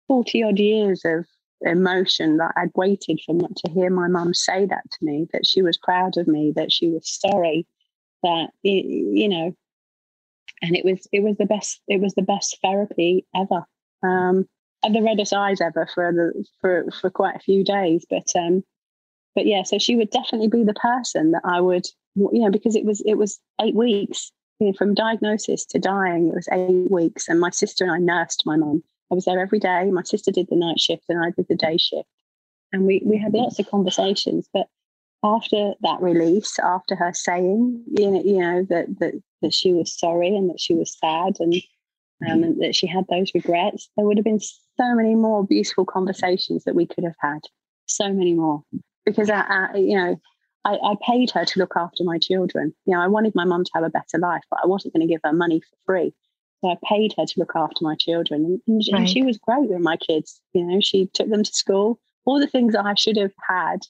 40 0.09 0.45
odd 0.45 0.59
years 0.59 1.03
of 1.05 1.27
emotion 1.61 2.39
that 2.39 2.53
I'd 2.57 2.71
waited 2.75 3.21
for 3.25 3.35
not 3.35 3.57
to 3.57 3.71
hear 3.71 3.91
my 3.91 4.09
mum 4.09 4.35
say 4.35 4.67
that 4.67 4.91
to 4.91 5.05
me, 5.05 5.27
that 5.33 5.47
she 5.47 5.63
was 5.63 5.79
proud 5.79 6.17
of 6.17 6.27
me, 6.27 6.53
that 6.57 6.73
she 6.73 6.89
was 6.89 7.09
sorry, 7.09 7.67
that, 8.23 8.49
you 8.63 9.29
know, 9.29 9.55
and 10.63 10.77
it 10.77 10.85
was, 10.85 11.07
it 11.13 11.23
was 11.23 11.37
the 11.37 11.47
best, 11.47 11.81
it 11.89 12.01
was 12.01 12.15
the 12.15 12.23
best 12.23 12.59
therapy 12.63 13.27
ever. 13.35 13.65
Um, 14.03 14.49
and 14.83 14.95
the 14.95 15.03
reddest 15.03 15.33
eyes 15.33 15.61
ever 15.61 15.89
for 15.95 16.13
the, 16.13 16.45
for, 16.61 16.87
for 17.01 17.11
quite 17.11 17.37
a 17.37 17.41
few 17.41 17.65
days. 17.65 18.05
But, 18.09 18.27
um, 18.37 18.63
but 19.35 19.47
yeah, 19.47 19.63
so 19.63 19.79
she 19.79 19.97
would 19.97 20.11
definitely 20.11 20.49
be 20.49 20.65
the 20.65 20.75
person 20.75 21.33
that 21.33 21.43
I 21.45 21.61
would, 21.61 21.87
you 22.15 22.41
know, 22.41 22.51
because 22.51 22.77
it 22.77 22.85
was 22.85 23.03
it 23.07 23.15
was 23.15 23.41
eight 23.61 23.75
weeks 23.75 24.33
you 24.61 24.69
know, 24.69 24.73
from 24.75 24.95
diagnosis 24.95 25.65
to 25.67 25.79
dying. 25.79 26.29
It 26.29 26.35
was 26.35 26.49
eight 26.53 26.91
weeks, 26.91 27.29
and 27.29 27.41
my 27.41 27.51
sister 27.51 27.85
and 27.85 27.93
I 27.93 27.99
nursed 27.99 28.45
my 28.47 28.57
mum. 28.57 28.83
I 29.11 29.15
was 29.15 29.25
there 29.25 29.41
every 29.41 29.59
day. 29.59 29.91
My 29.91 30.03
sister 30.03 30.31
did 30.31 30.49
the 30.49 30.57
night 30.57 30.81
shift, 30.81 31.05
and 31.09 31.25
I 31.25 31.31
did 31.31 31.47
the 31.49 31.57
day 31.57 31.77
shift, 31.77 32.09
and 32.73 32.87
we 32.87 33.03
we 33.05 33.19
had 33.19 33.35
lots 33.35 33.59
of 33.59 33.69
conversations. 33.69 34.49
But 34.53 34.69
after 35.23 35.73
that 35.83 36.01
release, 36.01 36.59
after 36.59 36.95
her 36.95 37.13
saying, 37.13 37.85
you 37.91 38.11
know, 38.11 38.23
you 38.23 38.39
know 38.39 38.63
that 38.71 38.99
that 39.01 39.23
that 39.43 39.53
she 39.53 39.73
was 39.73 39.99
sorry 39.99 40.29
and 40.29 40.49
that 40.51 40.61
she 40.61 40.75
was 40.75 40.97
sad 40.99 41.37
and 41.41 41.55
um, 42.29 42.45
and 42.45 42.63
that 42.63 42.77
she 42.77 42.87
had 42.87 43.05
those 43.11 43.33
regrets, 43.35 43.89
there 43.97 44.07
would 44.07 44.17
have 44.17 44.25
been 44.25 44.41
so 44.41 44.95
many 44.95 45.15
more 45.15 45.45
beautiful 45.45 45.85
conversations 45.85 46.65
that 46.65 46.75
we 46.75 46.87
could 46.87 47.05
have 47.05 47.17
had. 47.21 47.41
So 47.87 48.13
many 48.13 48.33
more 48.33 48.63
because 49.05 49.31
I, 49.31 49.41
I 49.41 49.77
you 49.77 49.97
know, 49.97 50.21
I, 50.65 50.75
I, 50.75 50.95
paid 51.07 51.31
her 51.33 51.45
to 51.45 51.59
look 51.59 51.75
after 51.77 52.05
my 52.05 52.19
children. 52.19 52.75
You 52.87 52.95
know, 52.95 53.03
I 53.03 53.09
wanted 53.09 53.35
my 53.35 53.45
mum 53.45 53.65
to 53.65 53.71
have 53.75 53.85
a 53.85 53.91
better 53.91 54.19
life, 54.19 54.43
but 54.51 54.61
I 54.63 54.67
wasn't 54.67 54.95
going 54.95 55.07
to 55.07 55.13
give 55.13 55.21
her 55.25 55.33
money 55.33 55.61
for 55.61 55.77
free. 55.87 56.15
So 56.61 56.71
I 56.71 56.77
paid 56.89 57.15
her 57.19 57.27
to 57.27 57.35
look 57.41 57.53
after 57.55 57.85
my 57.85 57.95
children, 57.97 58.61
and, 58.67 58.83
and, 58.87 59.01
right. 59.01 59.09
she 59.09 59.23
was 59.23 59.37
great 59.39 59.69
with 59.69 59.81
my 59.81 59.97
kids. 59.97 60.41
You 60.55 60.65
know, 60.65 60.81
she 60.81 61.11
took 61.13 61.29
them 61.29 61.43
to 61.43 61.53
school. 61.53 62.01
All 62.25 62.41
the 62.41 62.47
things 62.47 62.73
that 62.73 62.87
I 62.87 62.95
should 62.95 63.19
have 63.19 63.35
had 63.49 63.81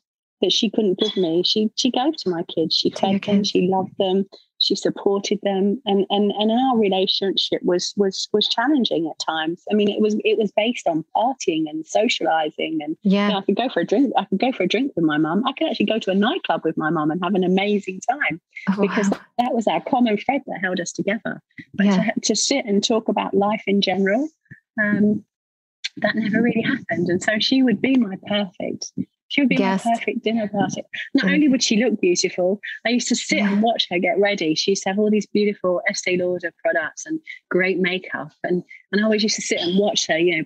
that 0.41 0.53
she 0.53 0.71
couldn't 0.71 0.99
give 0.99 1.17
me, 1.17 1.45
she 1.45 1.71
she 1.77 1.91
gave 1.91 2.17
to 2.17 2.31
my 2.31 2.43
kids. 2.43 2.75
She 2.75 2.91
fed 2.91 3.23
them, 3.23 3.45
she 3.45 3.69
loved 3.69 3.97
them, 3.99 4.27
she 4.65 4.75
supported 4.75 5.39
them 5.43 5.81
and 5.85 6.07
and 6.11 6.33
and 6.33 6.51
our 6.51 6.79
relationship 6.79 7.63
was 7.63 7.93
was 7.97 8.29
was 8.33 8.49
challenging 8.49 9.09
at 9.11 9.19
times. 9.25 9.63
I 9.71 9.75
mean 9.75 9.89
it 9.89 10.01
was 10.01 10.17
it 10.25 10.39
was 10.39 10.53
based 10.53 10.87
on 10.87 11.05
partying 11.17 11.69
and 11.69 11.87
socializing 11.87 12.81
and 12.83 12.97
yeah. 13.03 13.27
You 13.27 13.33
know, 13.33 13.39
i 13.39 13.43
could 13.43 13.57
go 13.57 13.69
for 13.69 13.81
a 13.81 13.87
drink 13.87 14.13
i 14.17 14.25
could 14.25 14.39
go 14.39 14.53
for 14.53 14.63
a 14.63 14.69
drink 14.69 14.93
with 14.97 15.05
my 15.05 15.19
mum. 15.19 15.45
I 15.47 15.53
could 15.53 15.69
actually 15.69 15.87
go 15.87 15.99
to 15.99 16.11
a 16.11 16.15
nightclub 16.15 16.63
with 16.65 16.77
my 16.77 16.91
mum 16.91 17.11
and 17.11 17.23
have 17.23 17.35
an 17.35 17.45
amazing 17.45 18.01
time 18.09 18.41
oh, 18.71 18.81
because 18.81 19.11
wow. 19.11 19.21
that 19.39 19.55
was 19.55 19.67
our 19.67 19.81
common 19.83 20.17
thread 20.17 20.43
that 20.47 20.61
held 20.61 20.81
us 20.81 20.93
together. 20.93 21.43
But 21.75 21.87
yeah. 21.87 22.05
to, 22.05 22.21
to 22.21 22.37
sit 22.37 22.65
and 22.65 22.83
talk 22.83 23.09
about 23.09 23.35
life 23.35 23.63
in 23.67 23.81
general 23.81 24.29
um, 24.83 25.25
that 25.99 26.17
never 26.17 26.43
really 26.43 26.63
happened. 26.63 27.09
And 27.09 27.23
so 27.23 27.39
she 27.39 27.63
would 27.63 27.81
be 27.81 27.97
my 27.97 28.17
perfect 28.27 28.93
she 29.35 29.41
would 29.41 29.49
be 29.49 29.57
Guest. 29.57 29.85
my 29.85 29.95
perfect 29.95 30.23
dinner 30.23 30.47
party. 30.47 30.85
Not 31.13 31.25
only 31.25 31.49
would 31.49 31.61
she 31.61 31.83
look 31.83 32.01
beautiful, 32.01 32.61
I 32.87 32.91
used 32.91 33.09
to 33.09 33.17
sit 33.17 33.41
and 33.41 33.63
watch 33.63 33.89
her 33.91 33.99
get 33.99 34.17
ready. 34.17 34.55
She 34.55 34.71
used 34.71 34.85
to 34.85 34.91
have 34.91 34.99
all 35.01 35.11
these 35.11 35.27
beautiful 35.27 35.83
Estee 35.91 36.17
Lauder 36.17 36.55
products 36.63 37.05
and 37.05 37.19
great 37.51 37.81
makeup. 37.81 38.31
And, 38.45 38.63
and 38.93 39.01
I 39.01 39.05
always 39.05 39.25
used 39.25 39.35
to 39.35 39.43
sit 39.43 39.59
and 39.59 39.77
watch 39.77 40.07
her, 40.07 40.17
you 40.17 40.37
know, 40.37 40.45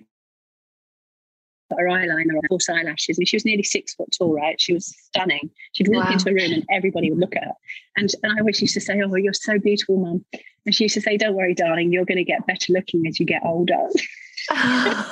put 1.69 1.81
her 1.81 1.85
eyeliner 1.85 2.35
on, 2.35 2.41
false 2.49 2.67
eyelashes. 2.67 3.19
I 3.19 3.19
mean, 3.19 3.25
she 3.27 3.35
was 3.35 3.45
nearly 3.45 3.61
six 3.61 3.93
foot 3.93 4.09
tall, 4.17 4.33
right? 4.33 4.59
She 4.59 4.73
was 4.73 4.87
stunning. 5.03 5.51
She'd 5.73 5.89
walk 5.89 6.05
wow. 6.05 6.13
into 6.13 6.31
a 6.31 6.33
room 6.33 6.51
and 6.51 6.65
everybody 6.71 7.11
would 7.11 7.19
look 7.19 7.35
at 7.35 7.43
her. 7.43 7.53
And, 7.95 8.09
and 8.23 8.33
I 8.33 8.39
always 8.39 8.59
used 8.59 8.73
to 8.73 8.81
say, 8.81 8.99
Oh, 8.99 9.15
you're 9.17 9.33
so 9.33 9.59
beautiful, 9.59 9.97
mum. 9.97 10.25
And 10.65 10.73
she 10.73 10.85
used 10.85 10.95
to 10.95 11.01
say, 11.01 11.15
Don't 11.15 11.35
worry, 11.35 11.53
darling, 11.53 11.93
you're 11.93 12.05
going 12.05 12.17
to 12.17 12.23
get 12.23 12.47
better 12.47 12.73
looking 12.73 13.05
as 13.05 13.19
you 13.19 13.27
get 13.27 13.43
older. 13.45 13.87
and 14.51 15.05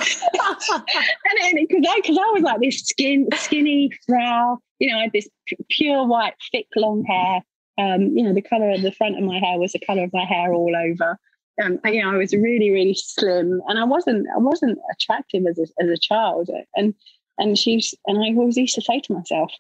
because 1.55 1.85
I 1.88 1.99
because 2.01 2.18
I 2.18 2.31
was 2.34 2.41
like 2.43 2.59
this 2.61 2.80
skin 2.81 3.27
skinny 3.35 3.91
frau, 4.05 4.59
you 4.80 4.89
know, 4.89 4.99
I 4.99 5.03
had 5.03 5.11
this 5.14 5.30
pure 5.69 6.05
white, 6.05 6.34
thick, 6.51 6.68
long 6.76 7.03
hair. 7.03 7.41
Um, 7.80 8.18
you 8.18 8.23
know, 8.23 8.34
the 8.34 8.41
color 8.41 8.72
of 8.72 8.81
the 8.81 8.91
front 8.91 9.18
of 9.18 9.23
my 9.23 9.38
hair 9.38 9.59
was 9.59 9.73
the 9.73 9.80
color 9.80 10.03
of 10.03 10.14
my 10.14 10.26
hair 10.26 10.51
all 10.51 10.76
over. 10.76 11.19
Um, 11.64 11.80
and, 11.84 11.95
you 11.95 12.01
know, 12.01 12.11
I 12.11 12.18
was 12.18 12.34
really, 12.34 12.72
really 12.72 12.95
slim, 12.95 13.61
and 13.68 13.80
I 13.80 13.84
wasn't, 13.84 14.27
I 14.35 14.39
wasn't 14.39 14.80
attractive 14.91 15.45
as 15.47 15.59
a, 15.59 15.84
as 15.84 15.89
a 15.89 15.97
child. 15.97 16.49
And 16.76 16.93
and 17.38 17.57
she's, 17.57 17.93
and 18.05 18.18
I 18.18 18.35
always 18.38 18.57
used 18.57 18.76
to 18.76 18.81
say 18.81 18.99
to 19.01 19.14
myself, 19.14 19.51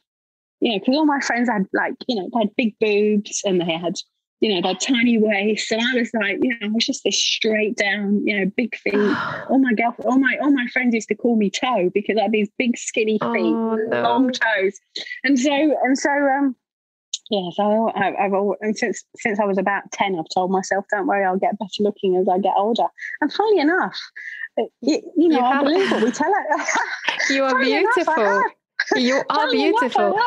you 0.59 0.71
know, 0.71 0.79
because 0.79 0.95
all 0.95 1.05
my 1.05 1.19
friends 1.19 1.49
had 1.49 1.67
like, 1.73 1.93
you 2.07 2.15
know, 2.15 2.29
they 2.33 2.39
had 2.39 2.55
big 2.55 2.75
boobs 2.79 3.41
and 3.45 3.61
they 3.61 3.77
had 3.77 3.95
you 4.39 4.53
know, 4.53 4.61
that 4.67 4.79
tiny 4.79 5.17
waist. 5.17 5.71
And 5.71 5.81
I 5.81 5.99
was 5.99 6.11
like, 6.13 6.37
you 6.41 6.49
know, 6.49 6.67
I 6.67 6.69
was 6.69 6.85
just 6.85 7.03
this 7.03 7.19
straight 7.19 7.75
down, 7.75 8.25
you 8.25 8.39
know, 8.39 8.51
big 8.55 8.75
feet. 8.75 8.93
all 9.49 9.59
my 9.59 9.73
girl, 9.73 9.95
all 10.05 10.19
my 10.19 10.37
all 10.41 10.51
my 10.51 10.67
friends 10.67 10.93
used 10.93 11.09
to 11.09 11.15
call 11.15 11.35
me 11.35 11.49
toe 11.49 11.89
because 11.93 12.17
I 12.17 12.23
had 12.23 12.31
these 12.31 12.49
big 12.57 12.77
skinny 12.77 13.19
feet, 13.19 13.21
oh, 13.23 13.75
no. 13.75 14.01
long 14.01 14.31
toes. 14.31 14.79
And 15.23 15.39
so 15.39 15.51
and 15.51 15.97
so 15.97 16.11
um 16.11 16.55
yeah, 17.29 17.49
so 17.55 17.89
I, 17.89 18.25
I've, 18.25 18.31
and 18.61 18.77
since 18.77 19.03
since 19.17 19.39
I 19.39 19.45
was 19.45 19.57
about 19.57 19.91
ten, 19.91 20.17
I've 20.17 20.29
told 20.33 20.49
myself, 20.49 20.85
"Don't 20.89 21.07
worry, 21.07 21.25
I'll 21.25 21.37
get 21.37 21.59
better 21.59 21.81
looking 21.81 22.15
as 22.15 22.27
I 22.29 22.39
get 22.39 22.53
older." 22.55 22.85
And 23.19 23.33
funny 23.33 23.59
enough, 23.59 23.99
you, 24.81 25.01
you 25.17 25.27
know, 25.27 25.39
you 25.39 25.43
I 25.43 25.63
believe 25.63 25.91
what 25.91 26.03
we 26.05 26.11
tell 26.11 26.31
it. 26.31 27.29
you 27.29 27.43
are 27.43 27.59
beautiful. 27.63 28.13
Enough, 28.13 28.43
you 28.95 29.23
are 29.29 29.51
beautiful. 29.51 30.19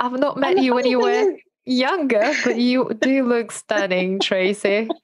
I've 0.00 0.18
not 0.18 0.36
met 0.36 0.58
you 0.58 0.74
when 0.74 0.84
you 0.84 0.98
were 0.98 1.10
is, 1.10 1.28
younger, 1.64 2.32
but 2.44 2.58
you 2.58 2.90
do 3.00 3.24
look 3.24 3.52
stunning, 3.52 4.20
Tracy. 4.20 4.88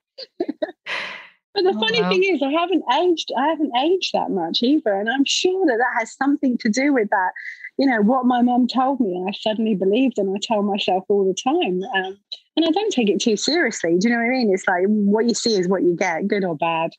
But 1.59 1.72
the 1.72 1.76
oh, 1.76 1.80
funny 1.80 2.02
wow. 2.02 2.10
thing 2.10 2.22
is, 2.22 2.40
I 2.40 2.52
haven't 2.52 2.85
aged. 3.01 3.32
I 3.36 3.48
haven't 3.48 3.72
aged 3.76 4.12
that 4.12 4.30
much 4.30 4.62
either, 4.62 4.93
and 4.93 5.10
I'm 5.10 5.24
sure 5.24 5.66
that 5.66 5.78
that 5.78 5.98
has 5.98 6.14
something 6.14 6.56
to 6.59 6.68
do 6.68 6.93
with 6.93 7.10
that. 7.10 7.32
You 7.78 7.86
know 7.86 8.01
what 8.01 8.26
my 8.26 8.43
mum 8.43 8.68
told 8.68 9.01
me, 9.01 9.16
and 9.16 9.28
I 9.28 9.32
suddenly 9.32 9.74
believed, 9.74 10.18
and 10.18 10.32
I 10.32 10.39
tell 10.40 10.62
myself 10.62 11.02
all 11.09 11.26
the 11.26 11.35
time. 11.35 11.82
Um, 11.97 12.16
and 12.56 12.64
I 12.64 12.70
don't 12.70 12.93
take 12.93 13.09
it 13.09 13.20
too 13.20 13.36
seriously. 13.36 13.97
Do 13.98 14.09
you 14.09 14.14
know 14.14 14.20
what 14.20 14.30
I 14.30 14.39
mean? 14.39 14.55
It's 14.55 14.68
like 14.68 14.85
what 14.86 15.26
you 15.26 15.35
see 15.35 15.59
is 15.59 15.66
what 15.66 15.82
you 15.82 15.97
get, 15.97 16.28
good 16.28 16.44
or 16.44 16.56
bad. 16.56 16.90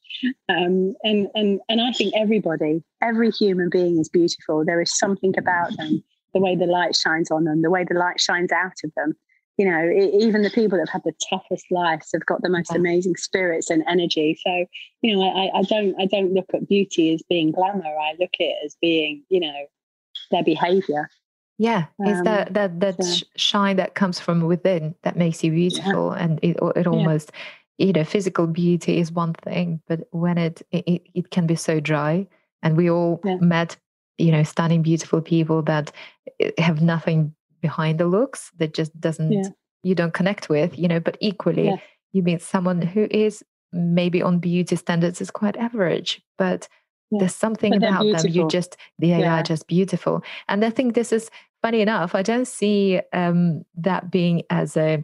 Um, 0.49 0.93
and 1.03 1.29
and 1.35 1.61
and 1.69 1.79
I 1.79 1.93
think 1.93 2.13
everybody, 2.17 2.83
every 3.01 3.31
human 3.31 3.69
being 3.69 3.97
is 3.97 4.09
beautiful. 4.09 4.65
There 4.65 4.81
is 4.81 4.97
something 4.97 5.35
about 5.37 5.77
them, 5.77 6.03
the 6.33 6.41
way 6.41 6.57
the 6.57 6.65
light 6.65 6.97
shines 6.97 7.31
on 7.31 7.45
them, 7.45 7.61
the 7.61 7.69
way 7.69 7.85
the 7.87 7.97
light 7.97 8.19
shines 8.19 8.51
out 8.51 8.75
of 8.83 8.91
them 8.97 9.15
you 9.59 9.65
know, 9.69 9.91
even 10.17 10.41
the 10.41 10.49
people 10.49 10.77
that 10.77 10.87
have 10.87 11.03
had 11.03 11.03
the 11.03 11.13
toughest 11.29 11.65
lives 11.69 12.11
have 12.13 12.25
got 12.25 12.41
the 12.41 12.49
most 12.49 12.73
amazing 12.73 13.17
spirits 13.17 13.69
and 13.69 13.83
energy. 13.89 14.39
So, 14.41 14.65
you 15.01 15.17
know, 15.17 15.23
I, 15.23 15.59
I 15.59 15.61
don't 15.63 15.93
I 15.99 16.05
don't 16.05 16.33
look 16.33 16.45
at 16.53 16.69
beauty 16.69 17.13
as 17.13 17.21
being 17.23 17.51
glamour. 17.51 17.83
I 17.83 18.11
look 18.17 18.29
at 18.35 18.45
it 18.45 18.55
as 18.63 18.77
being, 18.81 19.21
you 19.27 19.41
know, 19.41 19.65
their 20.31 20.45
behavior. 20.45 21.09
Yeah, 21.57 21.87
it's 21.99 22.19
um, 22.19 22.23
that 22.23 22.53
that 22.53 22.79
that 22.79 23.03
so. 23.03 23.25
shine 23.35 23.75
that 23.75 23.95
comes 23.95 24.17
from 24.17 24.39
within 24.43 24.95
that 25.01 25.17
makes 25.17 25.43
you 25.43 25.51
beautiful, 25.51 26.13
yeah. 26.15 26.23
and 26.23 26.39
it 26.41 26.57
it 26.77 26.87
almost. 26.87 27.31
Yeah. 27.33 27.39
You 27.85 27.93
know, 27.93 28.03
physical 28.03 28.45
beauty 28.45 28.97
is 28.99 29.09
one 29.09 29.33
thing, 29.33 29.81
but 29.87 30.01
when 30.11 30.37
it 30.37 30.61
it, 30.71 31.01
it 31.13 31.31
can 31.31 31.47
be 31.47 31.55
so 31.55 31.81
dry, 31.81 32.27
and 32.61 32.75
we 32.75 32.89
all 32.89 33.21
yeah. 33.23 33.37
met, 33.39 33.77
you 34.17 34.33
know, 34.33 34.43
stunning, 34.43 34.81
beautiful 34.81 35.21
people 35.21 35.61
that 35.63 35.91
eh, 36.41 36.51
have 36.57 36.81
nothing 36.81 37.33
behind 37.61 37.99
the 37.99 38.07
looks 38.07 38.51
that 38.57 38.73
just 38.73 38.99
doesn't 38.99 39.31
yeah. 39.31 39.49
you 39.83 39.95
don't 39.95 40.13
connect 40.13 40.49
with 40.49 40.77
you 40.77 40.87
know 40.87 40.99
but 40.99 41.17
equally 41.19 41.65
yeah. 41.65 41.77
you 42.11 42.23
meet 42.23 42.41
someone 42.41 42.81
who 42.81 43.07
is 43.11 43.43
maybe 43.71 44.21
on 44.21 44.39
beauty 44.39 44.75
standards 44.75 45.21
is 45.21 45.31
quite 45.31 45.55
average 45.57 46.21
but 46.37 46.67
yeah. 47.11 47.19
there's 47.19 47.35
something 47.35 47.71
but 47.71 47.83
about 47.83 48.03
them 48.03 48.31
you 48.31 48.47
just 48.47 48.77
they 48.97 49.23
are 49.23 49.43
just 49.43 49.67
beautiful 49.67 50.23
and 50.47 50.63
i 50.65 50.69
think 50.69 50.93
this 50.93 51.11
is 51.11 51.29
funny 51.61 51.81
enough 51.81 52.15
i 52.15 52.21
don't 52.21 52.47
see 52.47 52.99
um, 53.13 53.63
that 53.75 54.11
being 54.11 54.43
as 54.49 54.75
a 54.77 55.03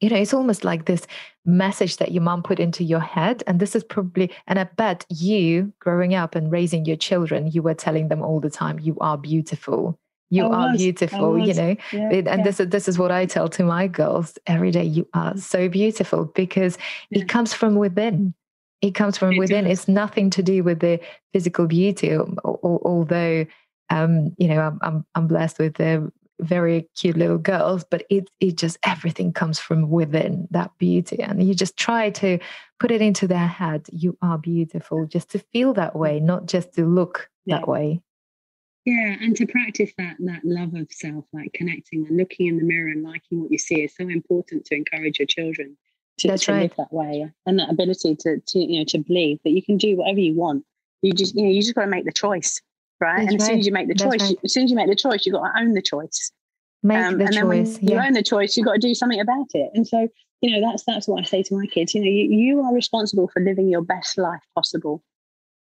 you 0.00 0.10
know 0.10 0.16
it's 0.16 0.34
almost 0.34 0.64
like 0.64 0.84
this 0.84 1.06
message 1.44 1.96
that 1.98 2.12
your 2.12 2.22
mom 2.22 2.42
put 2.42 2.58
into 2.58 2.84
your 2.84 3.00
head 3.00 3.42
and 3.46 3.60
this 3.60 3.74
is 3.74 3.84
probably 3.84 4.30
and 4.46 4.58
i 4.58 4.64
bet 4.64 5.04
you 5.08 5.72
growing 5.78 6.14
up 6.14 6.34
and 6.34 6.50
raising 6.50 6.84
your 6.84 6.96
children 6.96 7.50
you 7.50 7.62
were 7.62 7.74
telling 7.74 8.08
them 8.08 8.22
all 8.22 8.40
the 8.40 8.50
time 8.50 8.78
you 8.78 8.96
are 9.00 9.16
beautiful 9.16 9.98
you 10.30 10.44
I 10.44 10.46
are 10.46 10.72
was, 10.72 10.80
beautiful 10.80 11.38
you 11.38 11.54
know 11.54 11.76
yeah, 11.92 12.08
and 12.10 12.26
yeah. 12.26 12.42
this 12.42 12.60
is 12.60 12.68
this 12.68 12.88
is 12.88 12.98
what 12.98 13.10
i 13.10 13.26
tell 13.26 13.48
to 13.50 13.64
my 13.64 13.86
girls 13.86 14.38
every 14.46 14.70
day 14.70 14.84
you 14.84 15.06
are 15.14 15.34
mm. 15.34 15.38
so 15.38 15.68
beautiful 15.68 16.26
because 16.26 16.78
yeah. 17.10 17.22
it 17.22 17.28
comes 17.28 17.52
from 17.52 17.76
within 17.76 18.34
it 18.80 18.94
comes 18.94 19.16
from 19.16 19.32
it 19.32 19.38
within 19.38 19.64
does. 19.64 19.80
it's 19.80 19.88
nothing 19.88 20.30
to 20.30 20.42
do 20.42 20.62
with 20.62 20.80
the 20.80 21.00
physical 21.32 21.66
beauty 21.66 22.16
although 22.44 23.46
um, 23.90 24.34
you 24.38 24.48
know 24.48 24.60
I'm, 24.60 24.78
I'm, 24.82 25.06
I'm 25.14 25.26
blessed 25.26 25.58
with 25.58 25.74
the 25.74 26.10
very 26.40 26.88
cute 26.96 27.16
little 27.16 27.38
girls 27.38 27.84
but 27.84 28.04
it 28.10 28.28
it 28.40 28.56
just 28.56 28.76
everything 28.82 29.32
comes 29.32 29.58
from 29.58 29.88
within 29.88 30.48
that 30.50 30.70
beauty 30.78 31.22
and 31.22 31.46
you 31.46 31.54
just 31.54 31.76
try 31.76 32.10
to 32.10 32.38
put 32.80 32.90
it 32.90 33.00
into 33.00 33.28
their 33.28 33.46
head 33.46 33.86
you 33.92 34.18
are 34.20 34.36
beautiful 34.36 35.06
just 35.06 35.30
to 35.30 35.38
feel 35.38 35.72
that 35.74 35.94
way 35.94 36.18
not 36.18 36.46
just 36.46 36.72
to 36.74 36.84
look 36.84 37.30
that 37.46 37.68
way 37.68 38.00
yeah, 38.84 39.16
and 39.20 39.34
to 39.36 39.46
practice 39.46 39.92
that 39.96 40.16
that 40.20 40.44
love 40.44 40.74
of 40.74 40.92
self, 40.92 41.24
like 41.32 41.52
connecting 41.54 42.06
and 42.06 42.16
looking 42.16 42.48
in 42.48 42.58
the 42.58 42.64
mirror 42.64 42.88
and 42.88 43.02
liking 43.02 43.40
what 43.40 43.50
you 43.50 43.58
see, 43.58 43.82
is 43.82 43.96
so 43.96 44.08
important 44.08 44.66
to 44.66 44.74
encourage 44.74 45.18
your 45.18 45.26
children 45.26 45.76
to, 46.18 46.36
to 46.36 46.52
right. 46.52 46.62
live 46.62 46.74
that 46.76 46.92
way, 46.92 47.30
and 47.46 47.58
that 47.58 47.70
ability 47.70 48.14
to 48.16 48.40
to 48.40 48.58
you 48.58 48.80
know 48.80 48.84
to 48.88 48.98
believe 48.98 49.38
that 49.44 49.50
you 49.50 49.62
can 49.62 49.78
do 49.78 49.96
whatever 49.96 50.20
you 50.20 50.34
want. 50.34 50.64
You 51.00 51.12
just 51.12 51.34
you 51.34 51.44
know 51.44 51.50
you 51.50 51.62
just 51.62 51.74
got 51.74 51.82
to 51.82 51.90
make 51.90 52.04
the 52.04 52.12
choice, 52.12 52.60
right? 53.00 53.20
That's 53.20 53.32
and 53.32 53.40
as 53.40 53.46
soon 53.46 53.58
as 53.60 53.66
you 53.66 53.72
make 53.72 53.88
the 53.88 53.94
choice, 53.94 54.20
right. 54.20 54.38
as 54.44 54.52
soon 54.52 54.64
as 54.64 54.70
you 54.70 54.76
make 54.76 54.88
the 54.88 54.96
choice, 54.96 55.24
you 55.24 55.32
got 55.32 55.50
to 55.50 55.60
own 55.60 55.72
the 55.72 55.82
choice. 55.82 56.30
Make 56.82 56.98
um, 56.98 57.16
the 57.16 57.24
and 57.24 57.34
then 57.34 57.42
choice. 57.42 57.78
When 57.78 57.88
yeah. 57.88 57.94
you 57.94 58.06
own 58.06 58.12
the 58.12 58.22
choice, 58.22 58.54
you've 58.54 58.66
got 58.66 58.74
to 58.74 58.78
do 58.78 58.94
something 58.94 59.20
about 59.20 59.46
it. 59.54 59.70
And 59.72 59.88
so 59.88 60.08
you 60.42 60.50
know 60.50 60.70
that's 60.70 60.84
that's 60.84 61.08
what 61.08 61.22
I 61.22 61.24
say 61.24 61.42
to 61.42 61.54
my 61.54 61.64
kids. 61.66 61.94
You 61.94 62.02
know, 62.02 62.10
you, 62.10 62.28
you 62.30 62.60
are 62.60 62.74
responsible 62.74 63.28
for 63.28 63.40
living 63.40 63.70
your 63.70 63.82
best 63.82 64.18
life 64.18 64.42
possible. 64.54 65.02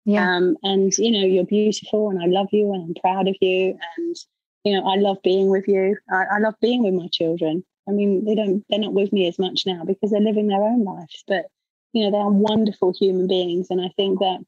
Yeah. 0.05 0.36
Um, 0.36 0.56
and 0.62 0.97
you 0.97 1.10
know, 1.10 1.27
you're 1.27 1.44
beautiful 1.44 2.10
and 2.10 2.22
I 2.22 2.27
love 2.27 2.48
you 2.52 2.72
and 2.72 2.82
I'm 2.85 2.94
proud 3.01 3.28
of 3.28 3.36
you. 3.40 3.78
And, 3.97 4.16
you 4.64 4.72
know, 4.72 4.89
I 4.89 4.97
love 4.97 5.18
being 5.22 5.48
with 5.48 5.68
you. 5.68 5.97
I, 6.10 6.24
I 6.32 6.39
love 6.39 6.55
being 6.60 6.82
with 6.82 6.94
my 6.94 7.09
children. 7.12 7.64
I 7.89 7.93
mean, 7.93 8.24
they 8.24 8.35
don't 8.35 8.64
they're 8.68 8.78
not 8.78 8.93
with 8.93 9.12
me 9.12 9.27
as 9.28 9.39
much 9.39 9.64
now 9.66 9.85
because 9.85 10.10
they're 10.10 10.20
living 10.20 10.48
their 10.48 10.62
own 10.62 10.85
lives. 10.85 11.24
But, 11.27 11.47
you 11.93 12.05
know, 12.05 12.10
they 12.10 12.18
are 12.18 12.31
wonderful 12.31 12.94
human 12.98 13.27
beings. 13.27 13.68
And 13.70 13.81
I 13.81 13.90
think 13.97 14.18
that 14.20 14.44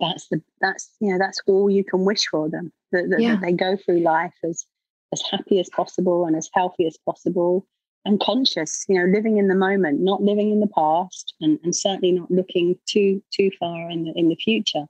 that's 0.00 0.28
the 0.28 0.42
that's 0.60 0.90
you 1.00 1.12
know, 1.12 1.18
that's 1.18 1.40
all 1.46 1.70
you 1.70 1.84
can 1.84 2.04
wish 2.04 2.26
for 2.26 2.48
them. 2.48 2.72
That, 2.92 3.10
that, 3.10 3.20
yeah. 3.20 3.32
that 3.32 3.40
they 3.40 3.52
go 3.52 3.76
through 3.76 4.00
life 4.00 4.34
as 4.44 4.66
as 5.12 5.22
happy 5.30 5.60
as 5.60 5.68
possible 5.70 6.26
and 6.26 6.36
as 6.36 6.50
healthy 6.52 6.86
as 6.86 6.96
possible 7.04 7.66
and 8.04 8.20
conscious 8.20 8.84
you 8.88 8.98
know 8.98 9.12
living 9.12 9.38
in 9.38 9.48
the 9.48 9.54
moment 9.54 10.00
not 10.00 10.22
living 10.22 10.50
in 10.50 10.60
the 10.60 10.66
past 10.68 11.34
and, 11.40 11.58
and 11.62 11.74
certainly 11.74 12.12
not 12.12 12.30
looking 12.30 12.76
too 12.86 13.22
too 13.32 13.50
far 13.58 13.90
in 13.90 14.04
the 14.04 14.12
in 14.16 14.28
the 14.28 14.36
future 14.36 14.84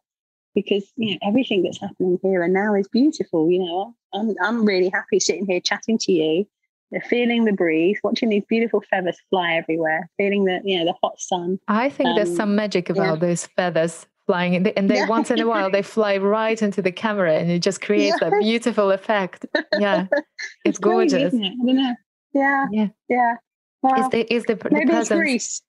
because 0.55 0.85
you 0.97 1.13
know 1.13 1.19
everything 1.23 1.63
that's 1.63 1.81
happening 1.81 2.19
here 2.23 2.43
and 2.43 2.55
now 2.55 2.75
is 2.75 2.89
beautiful 2.89 3.51
you 3.51 3.59
know 3.59 3.95
i'm 4.15 4.35
i'm 4.43 4.65
really 4.65 4.89
happy 4.89 5.21
sitting 5.21 5.47
here 5.47 5.61
chatting 5.61 5.99
to 5.99 6.13
you 6.13 6.47
feeling 7.09 7.45
the 7.45 7.53
breeze 7.53 7.99
watching 8.05 8.29
these 8.29 8.45
beautiful 8.49 8.81
feathers 8.89 9.19
fly 9.31 9.55
everywhere 9.55 10.09
feeling 10.17 10.45
the 10.45 10.61
you 10.65 10.79
know 10.79 10.85
the 10.85 10.95
hot 11.03 11.19
sun 11.19 11.59
i 11.69 11.89
think 11.89 12.09
um, 12.11 12.17
there's 12.17 12.37
some 12.37 12.55
magic 12.55 12.89
about 12.89 13.15
yeah. 13.15 13.29
those 13.29 13.47
feathers 13.47 14.07
flying 14.27 14.55
and 14.55 14.65
they, 14.65 14.73
and 14.75 14.89
they 14.89 14.97
yeah. 14.97 15.09
once 15.09 15.31
in 15.31 15.41
a 15.41 15.47
while 15.47 15.71
they 15.71 15.83
fly 15.83 16.17
right 16.17 16.63
into 16.63 16.81
the 16.81 16.93
camera 16.93 17.35
and 17.35 17.51
it 17.51 17.59
just 17.59 17.81
creates 17.87 18.17
yeah. 18.23 18.29
a 18.29 18.39
beautiful 18.41 18.91
effect 18.93 19.45
yeah 19.79 20.07
it's, 20.13 20.23
it's 20.65 20.79
gorgeous 20.79 21.35
it? 21.35 21.43
i 21.43 21.49
don't 21.67 21.77
know 21.77 21.95
yeah. 22.35 22.67
Yeah. 22.71 22.89
Yeah. 23.09 23.35
Well, 23.83 24.01
is 24.01 24.09
the 24.11 24.35
is 24.35 24.45
the, 24.45 24.55
the 24.57 24.71
maybe 24.71 24.93
it's 24.93 25.09
Greece. 25.09 25.63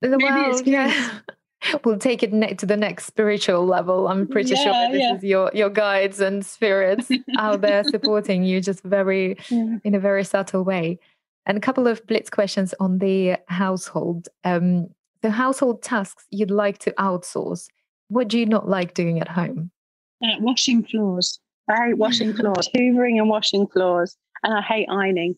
The, 0.00 0.08
maybe 0.08 0.24
well, 0.24 0.50
it's 0.50 0.62
Greece. 0.62 0.74
Yeah. 0.74 1.18
we'll 1.84 1.98
take 1.98 2.22
it 2.22 2.32
ne- 2.32 2.54
to 2.54 2.66
the 2.66 2.76
next 2.76 3.06
spiritual 3.06 3.66
level. 3.66 4.08
I'm 4.08 4.26
pretty 4.26 4.54
yeah, 4.54 4.62
sure 4.62 4.92
this 4.92 5.00
yeah. 5.00 5.16
is 5.16 5.24
your 5.24 5.50
your 5.54 5.70
guides 5.70 6.20
and 6.20 6.44
spirits 6.44 7.08
out 7.38 7.60
there 7.60 7.84
supporting 7.84 8.42
you, 8.42 8.60
just 8.60 8.82
very 8.82 9.36
yeah. 9.48 9.78
in 9.84 9.94
a 9.94 10.00
very 10.00 10.24
subtle 10.24 10.64
way. 10.64 10.98
And 11.46 11.58
a 11.58 11.60
couple 11.60 11.88
of 11.88 12.06
blitz 12.06 12.30
questions 12.30 12.72
on 12.78 12.98
the 12.98 13.36
household. 13.48 14.28
Um, 14.44 14.88
the 15.22 15.30
household 15.30 15.82
tasks 15.82 16.26
you'd 16.30 16.50
like 16.50 16.78
to 16.78 16.92
outsource. 16.92 17.66
What 18.08 18.28
do 18.28 18.38
you 18.38 18.46
not 18.46 18.68
like 18.68 18.94
doing 18.94 19.20
at 19.20 19.28
home? 19.28 19.70
Uh, 20.22 20.36
washing 20.40 20.84
floors. 20.84 21.40
I 21.68 21.86
hate 21.86 21.98
washing 21.98 22.32
floors, 22.36 22.68
hoovering 22.74 23.18
and 23.18 23.28
washing 23.28 23.66
floors, 23.66 24.16
and 24.42 24.54
I 24.54 24.62
hate 24.62 24.88
ironing. 24.90 25.36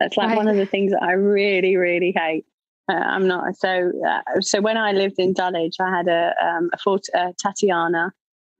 That's 0.00 0.16
like 0.16 0.28
right. 0.28 0.36
one 0.36 0.48
of 0.48 0.56
the 0.56 0.66
things 0.66 0.92
that 0.92 1.02
I 1.02 1.12
really, 1.12 1.76
really 1.76 2.12
hate. 2.16 2.44
Uh, 2.88 2.94
I'm 2.94 3.26
not 3.26 3.56
so. 3.56 3.90
Uh, 4.06 4.40
so 4.40 4.60
when 4.60 4.76
I 4.76 4.92
lived 4.92 5.18
in 5.18 5.32
Dulwich, 5.32 5.76
I 5.80 5.90
had 5.90 6.08
a 6.08 6.34
um, 6.40 6.70
a 6.72 6.78
full 6.78 7.00
uh, 7.14 7.32
Tatiana. 7.42 8.12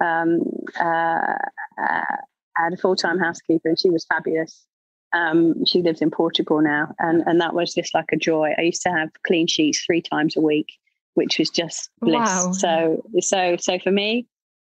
Um, 0.05 0.41
uh, 0.81 0.85
uh, 0.85 2.17
I 2.59 2.65
had 2.65 2.73
a 2.73 2.77
full 2.77 2.97
time 2.97 3.19
housekeeper, 3.19 3.69
and 3.69 3.79
she 3.79 3.91
was 3.91 4.05
fabulous. 4.05 4.67
Um, 5.13 5.65
she 5.65 5.83
lives 5.83 6.03
in 6.03 6.11
Portugal 6.11 6.61
now, 6.61 6.93
and 6.99 7.23
and 7.27 7.41
that 7.41 7.55
was 7.55 7.73
just 7.73 7.95
like 7.95 8.11
a 8.13 8.17
joy. 8.17 8.53
I 8.59 8.63
used 8.63 8.83
to 8.83 8.91
have 8.91 9.11
clean 9.25 9.47
sheets 9.47 9.85
three 9.85 10.03
times 10.03 10.37
a 10.37 10.41
week, 10.41 10.73
which 11.15 11.39
was 11.39 11.51
just 11.51 11.91
bliss. 12.01 12.15
Wow. 12.15 12.53
So 12.53 13.03
so 13.21 13.57
so 13.61 13.79
for 13.79 13.93
me, 13.93 14.27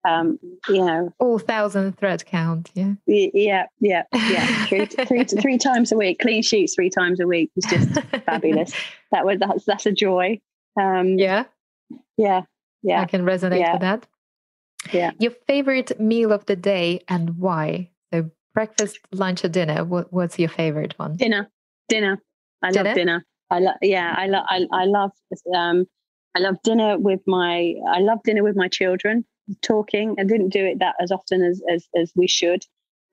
um, 0.07 0.39
you 0.69 0.85
know, 0.85 1.13
all 1.19 1.39
thousand 1.39 1.97
thread 1.97 2.25
count. 2.25 2.71
Yeah. 2.73 2.93
Yeah. 3.05 3.65
Yeah. 3.79 4.03
Yeah. 4.13 4.65
three, 4.65 4.85
three, 4.85 5.23
three 5.41 5.57
times 5.57 5.91
a 5.91 5.97
week, 5.97 6.19
clean 6.19 6.41
sheets 6.41 6.75
three 6.75 6.89
times 6.89 7.19
a 7.19 7.27
week 7.27 7.51
was 7.55 7.65
just 7.65 7.89
fabulous. 8.25 8.71
That 9.11 9.25
was, 9.25 9.39
that's, 9.39 9.65
that's 9.65 9.85
a 9.85 9.91
joy. 9.91 10.39
Um, 10.79 11.17
yeah. 11.17 11.45
Yeah. 12.17 12.43
Yeah. 12.83 13.01
I 13.01 13.05
can 13.05 13.25
resonate 13.25 13.59
yeah. 13.59 13.73
with 13.73 13.81
that. 13.81 14.07
Yeah. 14.93 15.11
Your 15.19 15.31
favorite 15.47 15.99
meal 15.99 16.31
of 16.31 16.45
the 16.45 16.55
day 16.55 17.01
and 17.07 17.37
why? 17.37 17.89
So 18.13 18.29
breakfast, 18.53 18.99
lunch, 19.11 19.43
or 19.43 19.49
dinner. 19.49 19.83
What, 19.83 20.13
what's 20.13 20.39
your 20.39 20.49
favorite 20.49 20.93
one? 20.97 21.17
Dinner. 21.17 21.49
Dinner. 21.89 22.21
I 22.63 22.71
dinner? 22.71 22.83
love 22.85 22.95
dinner. 22.95 23.25
I 23.49 23.59
love. 23.59 23.75
Yeah. 23.81 24.13
I 24.15 24.27
love. 24.27 24.45
I, 24.49 24.65
I 24.71 24.85
love. 24.85 25.11
Um, 25.53 25.85
I 26.35 26.39
love 26.39 26.55
dinner 26.63 26.97
with 26.97 27.21
my. 27.25 27.73
I 27.89 27.99
love 27.99 28.19
dinner 28.23 28.43
with 28.43 28.55
my 28.55 28.67
children 28.67 29.25
talking. 29.61 30.15
I 30.19 30.23
didn't 30.23 30.49
do 30.49 30.65
it 30.65 30.79
that 30.79 30.95
as 31.01 31.11
often 31.11 31.43
as 31.43 31.61
as, 31.69 31.87
as 31.95 32.11
we 32.15 32.27
should. 32.27 32.63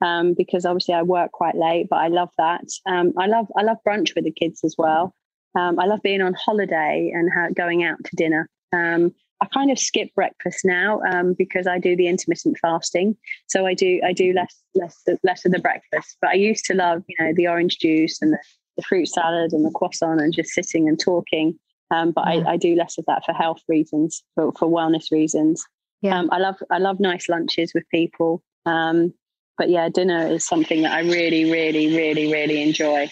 Um, 0.01 0.33
because 0.33 0.65
obviously 0.65 0.93
I 0.93 1.03
work 1.03 1.31
quite 1.31 1.55
late, 1.55 1.87
but 1.89 1.97
I 1.97 2.09
love 2.09 2.29
that. 2.37 2.65
Um, 2.85 3.13
I 3.17 3.27
love 3.27 3.47
I 3.57 3.63
love 3.63 3.77
brunch 3.87 4.13
with 4.13 4.25
the 4.25 4.31
kids 4.31 4.61
as 4.63 4.75
well. 4.77 5.15
Um, 5.57 5.79
I 5.79 5.85
love 5.85 6.01
being 6.03 6.21
on 6.21 6.33
holiday 6.33 7.11
and 7.15 7.31
how, 7.33 7.47
going 7.49 7.83
out 7.83 8.03
to 8.03 8.15
dinner. 8.15 8.49
Um, 8.73 9.13
I 9.41 9.45
kind 9.47 9.71
of 9.71 9.79
skip 9.79 10.13
breakfast 10.15 10.61
now 10.63 11.01
um, 11.11 11.33
because 11.37 11.67
I 11.67 11.79
do 11.79 11.95
the 11.95 12.07
intermittent 12.07 12.57
fasting, 12.61 13.15
so 13.47 13.65
I 13.65 13.73
do 13.73 14.01
I 14.03 14.13
do 14.13 14.33
less 14.33 14.61
less 14.75 15.01
less 15.23 15.45
of 15.45 15.51
the 15.51 15.59
breakfast. 15.59 16.17
But 16.21 16.31
I 16.31 16.35
used 16.35 16.65
to 16.65 16.73
love 16.73 17.03
you 17.07 17.15
know 17.19 17.33
the 17.33 17.47
orange 17.47 17.79
juice 17.79 18.21
and 18.21 18.33
the, 18.33 18.39
the 18.77 18.83
fruit 18.83 19.07
salad 19.07 19.53
and 19.53 19.65
the 19.65 19.71
croissant 19.71 20.21
and 20.21 20.33
just 20.33 20.51
sitting 20.51 20.87
and 20.87 20.99
talking. 20.99 21.57
Um, 21.91 22.11
but 22.11 22.27
I, 22.27 22.53
I, 22.53 22.57
do 22.57 22.75
less 22.75 22.97
of 22.97 23.05
that 23.05 23.23
for 23.25 23.31
health 23.31 23.61
reasons, 23.67 24.23
for, 24.33 24.51
for 24.53 24.67
wellness 24.67 25.11
reasons. 25.11 25.63
Yeah. 26.01 26.19
Um, 26.19 26.29
I 26.31 26.37
love 26.37 26.55
I 26.69 26.77
love 26.77 26.99
nice 26.99 27.29
lunches 27.29 27.73
with 27.73 27.83
people. 27.89 28.43
Um, 28.65 29.13
but 29.57 29.69
yeah, 29.69 29.89
dinner 29.89 30.27
is 30.27 30.45
something 30.45 30.81
that 30.81 30.91
I 30.91 31.01
really, 31.01 31.49
really, 31.49 31.95
really, 31.95 32.31
really 32.31 32.61
enjoy. 32.61 33.09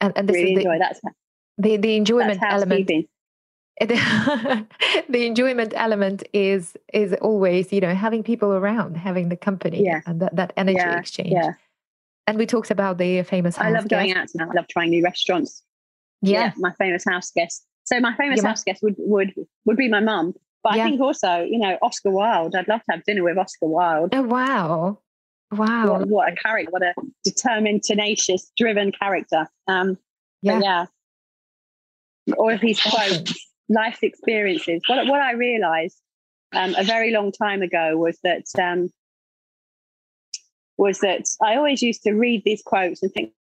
And, 0.00 0.12
and 0.16 0.28
this 0.28 0.34
really 0.34 0.52
is 0.52 0.54
the, 0.54 0.60
enjoy. 0.60 0.78
That's 0.78 1.00
the 1.58 1.76
the 1.76 1.96
enjoyment 1.96 2.40
element. 2.42 2.90
the 3.80 4.66
enjoyment 5.26 5.72
element 5.74 6.22
is 6.32 6.76
is 6.92 7.12
always 7.14 7.72
you 7.72 7.80
know 7.80 7.94
having 7.94 8.22
people 8.22 8.52
around, 8.52 8.96
having 8.96 9.28
the 9.28 9.36
company, 9.36 9.84
yeah. 9.84 10.00
and 10.06 10.20
that, 10.20 10.36
that 10.36 10.52
energy 10.56 10.78
yeah. 10.78 10.98
exchange. 10.98 11.32
Yeah. 11.32 11.52
And 12.26 12.38
we 12.38 12.46
talked 12.46 12.70
about 12.70 12.98
the 12.98 13.22
famous. 13.24 13.58
I 13.58 13.70
love 13.70 13.88
going 13.88 14.14
out 14.14 14.28
now. 14.34 14.48
I 14.48 14.54
love 14.54 14.68
trying 14.68 14.90
new 14.90 15.02
restaurants. 15.02 15.62
Yeah. 16.22 16.44
yeah. 16.44 16.52
my 16.56 16.72
famous 16.78 17.04
house 17.04 17.30
guest. 17.32 17.66
So 17.82 18.00
my 18.00 18.14
famous 18.16 18.42
house 18.42 18.62
guest 18.62 18.82
would 18.82 18.94
would 18.98 19.34
would 19.66 19.76
be 19.76 19.88
my 19.88 20.00
mum 20.00 20.34
but 20.64 20.76
yeah. 20.76 20.82
I 20.82 20.88
think 20.88 21.00
also, 21.00 21.42
you 21.42 21.58
know, 21.58 21.78
Oscar 21.82 22.10
Wilde. 22.10 22.56
I'd 22.56 22.66
love 22.66 22.80
to 22.80 22.92
have 22.92 23.04
dinner 23.04 23.22
with 23.22 23.36
Oscar 23.36 23.66
Wilde. 23.66 24.14
Oh 24.14 24.22
wow, 24.22 24.98
wow! 25.52 25.98
What, 25.98 26.08
what 26.08 26.32
a 26.32 26.36
character! 26.36 26.70
What 26.70 26.82
a 26.82 26.94
determined, 27.22 27.82
tenacious, 27.84 28.50
driven 28.56 28.90
character. 28.90 29.46
Um, 29.68 29.98
yeah, 30.40 30.60
yeah. 30.60 30.86
All 32.38 32.50
of 32.50 32.62
his 32.62 32.80
quotes, 32.80 33.34
life 33.68 33.98
experiences. 34.02 34.80
What 34.86 35.06
what 35.06 35.20
I 35.20 35.32
realised 35.32 35.98
um, 36.54 36.74
a 36.76 36.82
very 36.82 37.10
long 37.10 37.30
time 37.30 37.60
ago 37.60 37.98
was 37.98 38.18
that 38.24 38.46
um, 38.58 38.88
was 40.78 41.00
that 41.00 41.26
I 41.42 41.56
always 41.56 41.82
used 41.82 42.02
to 42.04 42.12
read 42.12 42.42
these 42.44 42.62
quotes 42.62 43.02
and 43.02 43.12
think 43.12 43.32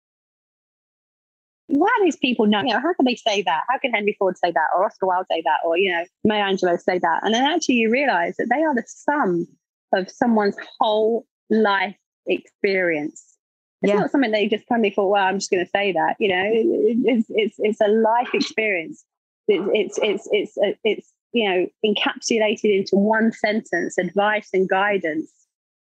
why 1.78 1.88
are 1.88 2.04
these 2.04 2.18
people 2.18 2.46
know? 2.46 2.62
You 2.62 2.74
know, 2.74 2.80
how 2.80 2.94
can 2.94 3.06
they 3.06 3.16
say 3.16 3.42
that? 3.44 3.64
How 3.70 3.78
can 3.78 3.92
Henry 3.92 4.16
Ford 4.18 4.38
say 4.38 4.52
that, 4.52 4.68
or 4.76 4.86
Oscar 4.86 5.08
Wilde 5.08 5.26
say 5.32 5.42
that, 5.46 5.60
or 5.66 5.78
you 5.78 5.92
know, 5.92 6.04
Maya 6.26 6.44
Angelou 6.44 6.80
say 6.80 7.00
that? 7.00 7.24
And 7.24 7.34
then 7.34 7.44
actually, 7.44 7.76
you 7.76 7.90
realise 7.90 8.38
that 8.38 8.48
they 8.50 8.64
are 8.64 8.76
the 8.76 8.84
sum 8.88 9.48
of 9.94 10.10
someone's 10.10 10.56
whole 10.80 11.26
life 11.50 11.96
experience. 12.28 13.38
It's 13.82 13.92
yeah. 13.92 14.00
not 14.00 14.12
something 14.12 14.32
that 14.32 14.42
you 14.42 14.50
just 14.50 14.68
suddenly 14.68 14.92
thought, 14.92 15.10
well, 15.10 15.26
I'm 15.26 15.40
just 15.40 15.52
going 15.52 15.64
to 15.64 15.70
say 15.70 15.92
that. 15.92 16.16
You 16.20 16.30
know, 16.30 16.44
it's 16.46 17.28
it's 17.30 17.56
it's 17.60 17.82
a 17.82 17.88
life 17.88 18.30
experience. 18.34 19.04
It's 19.48 20.00
it's 20.00 20.28
it's 20.32 20.56
it's, 20.58 20.80
it's 20.84 21.14
you 21.34 21.50
know 21.50 21.68
encapsulated 21.86 22.78
into 22.78 22.96
one 22.96 23.32
sentence, 23.32 23.98
advice 23.98 24.50
and 24.54 24.70
guidance 24.70 25.32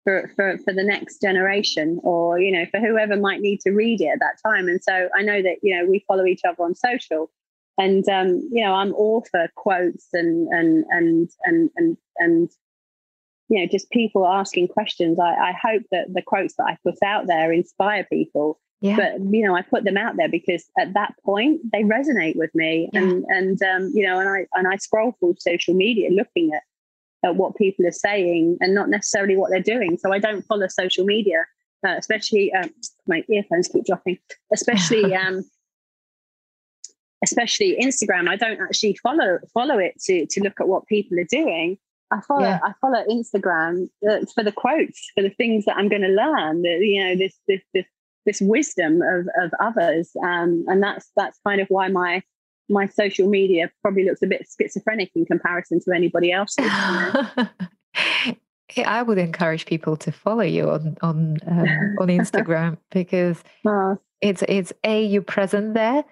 for, 0.04 0.30
for 0.36 0.58
for 0.58 0.72
the 0.72 0.82
next 0.84 1.20
generation, 1.20 2.00
or 2.02 2.38
you 2.38 2.52
know, 2.52 2.66
for 2.70 2.80
whoever 2.80 3.16
might 3.16 3.40
need 3.40 3.60
to 3.60 3.70
read 3.70 4.00
it 4.00 4.08
at 4.08 4.20
that 4.20 4.38
time. 4.44 4.68
And 4.68 4.82
so 4.82 5.08
I 5.16 5.22
know 5.22 5.42
that 5.42 5.58
you 5.62 5.76
know 5.76 5.88
we 5.88 6.04
follow 6.06 6.24
each 6.24 6.42
other 6.44 6.62
on 6.62 6.74
social, 6.74 7.30
and 7.78 8.08
um, 8.08 8.48
you 8.50 8.64
know 8.64 8.74
I'm 8.74 8.94
all 8.94 9.24
for 9.30 9.48
quotes 9.56 10.08
and 10.12 10.48
and 10.48 10.84
and 10.90 11.30
and 11.44 11.70
and 11.76 11.96
and 12.18 12.50
you 13.52 13.60
know, 13.60 13.66
just 13.70 13.90
people 13.90 14.26
asking 14.26 14.68
questions. 14.68 15.18
I, 15.20 15.34
I 15.34 15.52
hope 15.52 15.82
that 15.90 16.06
the 16.14 16.22
quotes 16.22 16.54
that 16.56 16.64
I 16.64 16.78
put 16.82 16.96
out 17.04 17.26
there 17.26 17.52
inspire 17.52 18.06
people. 18.10 18.58
Yeah. 18.80 18.96
But 18.96 19.20
you 19.30 19.46
know, 19.46 19.54
I 19.54 19.60
put 19.60 19.84
them 19.84 19.98
out 19.98 20.16
there 20.16 20.28
because 20.28 20.64
at 20.78 20.94
that 20.94 21.14
point 21.22 21.60
they 21.70 21.82
resonate 21.82 22.34
with 22.34 22.50
me, 22.54 22.88
yeah. 22.92 23.00
and 23.00 23.24
and 23.28 23.62
um, 23.62 23.92
you 23.94 24.06
know, 24.06 24.18
and 24.18 24.28
I 24.28 24.46
and 24.54 24.66
I 24.66 24.76
scroll 24.76 25.14
through 25.20 25.36
social 25.38 25.74
media 25.74 26.10
looking 26.10 26.52
at 26.54 26.62
at 27.24 27.36
what 27.36 27.56
people 27.56 27.86
are 27.86 27.92
saying 27.92 28.58
and 28.60 28.74
not 28.74 28.88
necessarily 28.88 29.36
what 29.36 29.50
they're 29.50 29.60
doing. 29.60 29.96
So 29.98 30.12
I 30.12 30.18
don't 30.18 30.42
follow 30.42 30.66
social 30.68 31.04
media, 31.04 31.46
uh, 31.86 31.94
especially 31.98 32.52
um, 32.52 32.70
my 33.06 33.24
earphones 33.28 33.68
keep 33.68 33.84
dropping. 33.86 34.18
Especially 34.52 35.14
um, 35.22 35.44
especially 37.22 37.76
Instagram. 37.80 38.28
I 38.28 38.36
don't 38.36 38.60
actually 38.60 38.96
follow 39.02 39.38
follow 39.54 39.78
it 39.78 40.00
to 40.04 40.26
to 40.26 40.40
look 40.40 40.60
at 40.60 40.68
what 40.68 40.86
people 40.86 41.18
are 41.18 41.24
doing. 41.24 41.78
I 42.10 42.20
follow 42.20 42.42
yeah. 42.42 42.60
I 42.62 42.72
follow 42.80 43.04
Instagram 43.08 43.88
uh, 44.08 44.26
for 44.34 44.44
the 44.44 44.52
quotes, 44.52 45.10
for 45.14 45.22
the 45.22 45.30
things 45.30 45.64
that 45.64 45.76
I'm 45.76 45.88
going 45.88 46.02
to 46.02 46.08
learn. 46.08 46.64
You 46.64 47.04
know, 47.04 47.16
this 47.16 47.34
this 47.48 47.62
this 47.72 47.86
this 48.26 48.40
wisdom 48.40 49.00
of 49.02 49.28
of 49.40 49.52
others, 49.60 50.10
um, 50.22 50.64
and 50.68 50.82
that's 50.82 51.10
that's 51.16 51.38
kind 51.46 51.60
of 51.60 51.68
why 51.68 51.88
my 51.88 52.22
my 52.68 52.86
social 52.86 53.28
media 53.28 53.70
probably 53.82 54.04
looks 54.04 54.22
a 54.22 54.26
bit 54.26 54.46
schizophrenic 54.58 55.10
in 55.14 55.24
comparison 55.26 55.80
to 55.80 55.92
anybody 55.92 56.32
else's. 56.32 56.66
I 58.86 59.02
would 59.02 59.18
encourage 59.18 59.66
people 59.66 59.96
to 59.98 60.12
follow 60.12 60.42
you 60.42 60.70
on 60.70 60.96
on 61.02 61.38
um, 61.46 61.96
on 62.00 62.08
Instagram 62.08 62.78
because 62.90 63.42
it's 64.20 64.42
it's 64.48 64.72
a 64.84 65.04
you 65.04 65.22
present 65.22 65.74
there, 65.74 66.04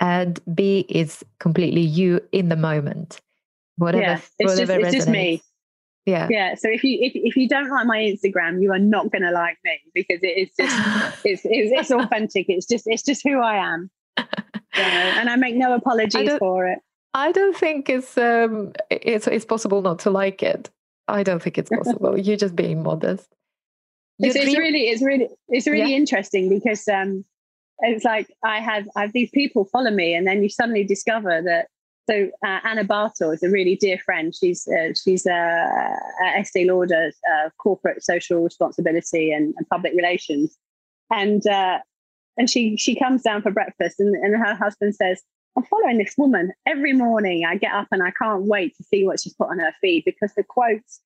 and 0.00 0.40
b 0.54 0.86
is 0.88 1.24
completely 1.38 1.82
you 1.82 2.20
in 2.32 2.48
the 2.48 2.56
moment. 2.56 3.20
Whatever 3.76 4.02
yeah, 4.02 4.20
it's 4.38 4.52
whatever 4.52 4.80
just, 4.80 4.94
it's 4.94 5.04
just 5.04 5.08
me. 5.08 5.42
yeah. 6.06 6.28
Yeah 6.30 6.54
so 6.54 6.70
if 6.70 6.82
you 6.82 6.98
if, 7.02 7.12
if 7.14 7.36
you 7.36 7.46
don't 7.46 7.68
like 7.68 7.86
my 7.86 7.98
instagram 7.98 8.62
you 8.62 8.72
are 8.72 8.78
not 8.78 9.12
going 9.12 9.20
to 9.20 9.30
like 9.30 9.58
me 9.66 9.78
because 9.94 10.18
it 10.22 10.28
is 10.28 10.48
just 10.58 10.74
it's, 11.26 11.42
it's, 11.44 11.70
it's 11.78 11.90
authentic. 11.90 12.46
It's 12.48 12.64
just 12.64 12.86
it's 12.86 13.02
just 13.02 13.22
who 13.22 13.38
i 13.42 13.56
am 13.56 13.90
and 14.74 15.28
i 15.30 15.36
make 15.36 15.54
no 15.54 15.74
apologies 15.74 16.30
for 16.38 16.66
it. 16.66 16.78
I 17.14 17.32
don't 17.32 17.56
think 17.56 17.88
it's 17.88 18.18
um 18.18 18.72
it's 18.90 19.26
it's 19.26 19.46
possible 19.46 19.80
not 19.80 19.98
to 20.00 20.10
like 20.10 20.42
it. 20.42 20.70
I 21.08 21.22
don't 21.22 21.42
think 21.42 21.56
it's 21.56 21.70
possible. 21.70 22.18
You're 22.24 22.36
just 22.36 22.54
being 22.54 22.82
modest. 22.82 23.28
It's, 24.18 24.36
it's, 24.36 24.56
really 24.56 24.88
it's 24.88 25.02
really 25.02 25.28
it's 25.48 25.66
really 25.66 25.92
yeah. 25.92 25.96
interesting 25.96 26.48
because 26.48 26.86
um 26.88 27.24
it's 27.80 28.04
like 28.04 28.34
i 28.42 28.60
have 28.60 28.88
i 28.96 29.02
have 29.02 29.12
these 29.12 29.28
people 29.30 29.66
follow 29.66 29.90
me 29.90 30.14
and 30.14 30.26
then 30.26 30.42
you 30.42 30.48
suddenly 30.48 30.84
discover 30.84 31.42
that 31.42 31.68
so 32.08 32.30
uh, 32.46 32.60
Anna 32.62 32.84
Bartle 32.84 33.32
is 33.32 33.42
a 33.42 33.50
really 33.50 33.74
dear 33.74 33.98
friend. 33.98 34.32
She's 34.32 34.68
uh, 34.68 34.92
she's 34.94 35.26
uh, 35.26 35.96
Estee 36.36 36.64
Lauder, 36.70 37.10
uh, 37.28 37.50
corporate 37.58 38.04
social 38.04 38.44
responsibility 38.44 39.32
and, 39.32 39.54
and 39.56 39.68
public 39.68 39.92
relations, 39.96 40.56
and 41.10 41.44
uh, 41.48 41.80
and 42.36 42.50
she 42.50 42.76
she 42.76 42.94
comes 42.94 43.22
down 43.22 43.42
for 43.42 43.50
breakfast, 43.50 44.00
and, 44.00 44.14
and 44.16 44.36
her 44.36 44.54
husband 44.54 44.94
says, 44.94 45.22
"I'm 45.56 45.64
following 45.64 45.98
this 45.98 46.14
woman 46.16 46.52
every 46.66 46.92
morning. 46.92 47.44
I 47.44 47.56
get 47.56 47.72
up 47.72 47.88
and 47.92 48.02
I 48.02 48.10
can't 48.10 48.44
wait 48.44 48.76
to 48.76 48.84
see 48.84 49.04
what 49.04 49.20
she's 49.20 49.34
put 49.34 49.50
on 49.50 49.58
her 49.58 49.72
feed 49.80 50.04
because 50.04 50.32
the 50.34 50.44
quotes 50.44 51.00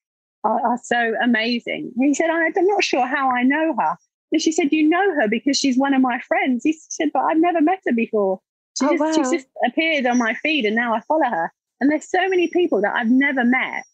are, 0.45 0.61
are 0.67 0.81
so 0.83 1.15
amazing." 1.23 1.93
And 1.97 2.09
he 2.09 2.15
said, 2.15 2.31
"I'm 2.31 2.53
not 2.57 2.85
sure 2.85 3.07
how 3.07 3.31
I 3.31 3.43
know 3.43 3.75
her." 3.79 3.97
And 4.33 4.41
she 4.41 4.53
said, 4.53 4.73
"You 4.73 4.89
know 4.89 5.15
her 5.17 5.29
because 5.29 5.57
she's 5.57 5.79
one 5.79 5.95
of 5.95 6.03
my 6.03 6.21
friends." 6.21 6.65
He 6.65 6.79
said, 6.89 7.11
"But 7.13 7.21
I've 7.21 7.41
never 7.41 7.61
met 7.61 7.81
her 7.87 7.93
before." 7.93 8.41
She, 8.79 8.87
oh, 8.87 8.91
just, 8.91 9.01
wow. 9.01 9.13
she's 9.13 9.31
just 9.31 9.47
appeared 9.67 10.07
on 10.07 10.19
my 10.19 10.35
feed 10.35 10.65
and 10.65 10.77
now 10.77 10.95
I 10.95 11.01
follow 11.01 11.29
her. 11.29 11.53
And 11.81 11.91
there's 11.91 12.09
so 12.09 12.29
many 12.29 12.49
people 12.49 12.81
that 12.83 12.95
I've 12.95 13.11
never 13.11 13.45
met, 13.45 13.85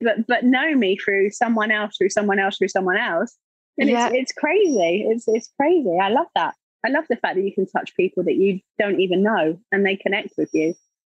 but 0.00 0.26
but 0.26 0.44
know 0.44 0.74
me 0.74 0.96
through 0.96 1.30
someone 1.30 1.70
else, 1.70 1.96
through 1.96 2.10
someone 2.10 2.38
else, 2.38 2.58
through 2.58 2.68
someone 2.68 2.96
else. 2.98 3.36
And 3.78 3.88
yeah. 3.88 4.08
it's 4.08 4.14
it's 4.14 4.32
crazy. 4.32 5.06
It's 5.08 5.26
it's 5.26 5.50
crazy. 5.58 5.98
I 6.00 6.10
love 6.10 6.26
that. 6.34 6.54
I 6.84 6.90
love 6.90 7.04
the 7.08 7.16
fact 7.16 7.36
that 7.36 7.42
you 7.42 7.52
can 7.52 7.66
touch 7.66 7.94
people 7.96 8.24
that 8.24 8.36
you 8.36 8.60
don't 8.78 9.00
even 9.00 9.22
know 9.22 9.58
and 9.70 9.84
they 9.84 9.96
connect 9.96 10.36
with 10.38 10.50
you. 10.52 10.74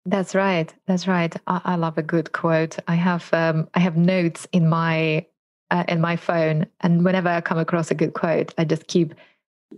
That's 0.05 0.33
right. 0.33 0.73
That's 0.87 1.07
right. 1.07 1.35
I, 1.47 1.61
I 1.63 1.75
love 1.75 1.97
a 1.97 2.03
good 2.03 2.31
quote. 2.31 2.77
I 2.87 2.95
have 2.95 3.29
um, 3.33 3.69
I 3.75 3.79
have 3.79 3.97
notes 3.97 4.47
in 4.51 4.67
my 4.67 5.25
uh, 5.69 5.83
in 5.87 6.01
my 6.01 6.15
phone, 6.15 6.65
and 6.81 7.05
whenever 7.05 7.29
I 7.29 7.39
come 7.41 7.59
across 7.59 7.91
a 7.91 7.95
good 7.95 8.13
quote, 8.13 8.53
I 8.57 8.65
just 8.65 8.87
keep 8.87 9.13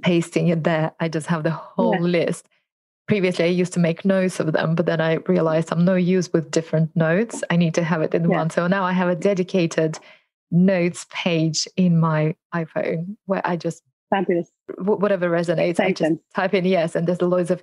pasting 0.02 0.48
it 0.48 0.64
there. 0.64 0.94
I 1.00 1.10
just 1.10 1.28
have 1.28 1.44
the 1.44 1.52
whole 1.52 1.96
yeah. 1.96 2.02
list 2.02 2.48
previously 3.08 3.46
I 3.46 3.50
used 3.50 3.74
to 3.74 3.80
make 3.80 4.06
notes 4.06 4.40
of 4.40 4.54
them, 4.54 4.76
but 4.76 4.86
then 4.86 5.02
I 5.02 5.16
realized 5.28 5.72
I'm 5.72 5.86
no 5.86 5.96
use 5.96 6.32
with 6.32 6.52
different 6.52 6.96
notes. 6.96 7.44
I 7.50 7.58
need 7.58 7.74
to 7.76 7.84
have 7.84 8.02
it 8.02 8.14
in 8.14 8.30
yeah. 8.30 8.38
one. 8.38 8.50
So 8.50 8.68
now 8.68 8.84
I 8.84 8.94
have 8.94 9.10
a 9.10 9.16
dedicated 9.16 10.00
notes 10.52 11.06
page 11.10 11.68
in 11.76 12.00
my 12.00 12.36
iPhone 12.54 13.18
where 13.26 13.42
I 13.46 13.58
just 13.58 13.84
fabulous 14.14 14.50
whatever 14.78 15.30
resonates. 15.30 15.80
I 15.80 15.92
just 15.92 16.20
type 16.36 16.54
in 16.54 16.66
yes, 16.66 16.96
and 16.96 17.08
there's 17.08 17.22
loads 17.22 17.52
of 17.52 17.62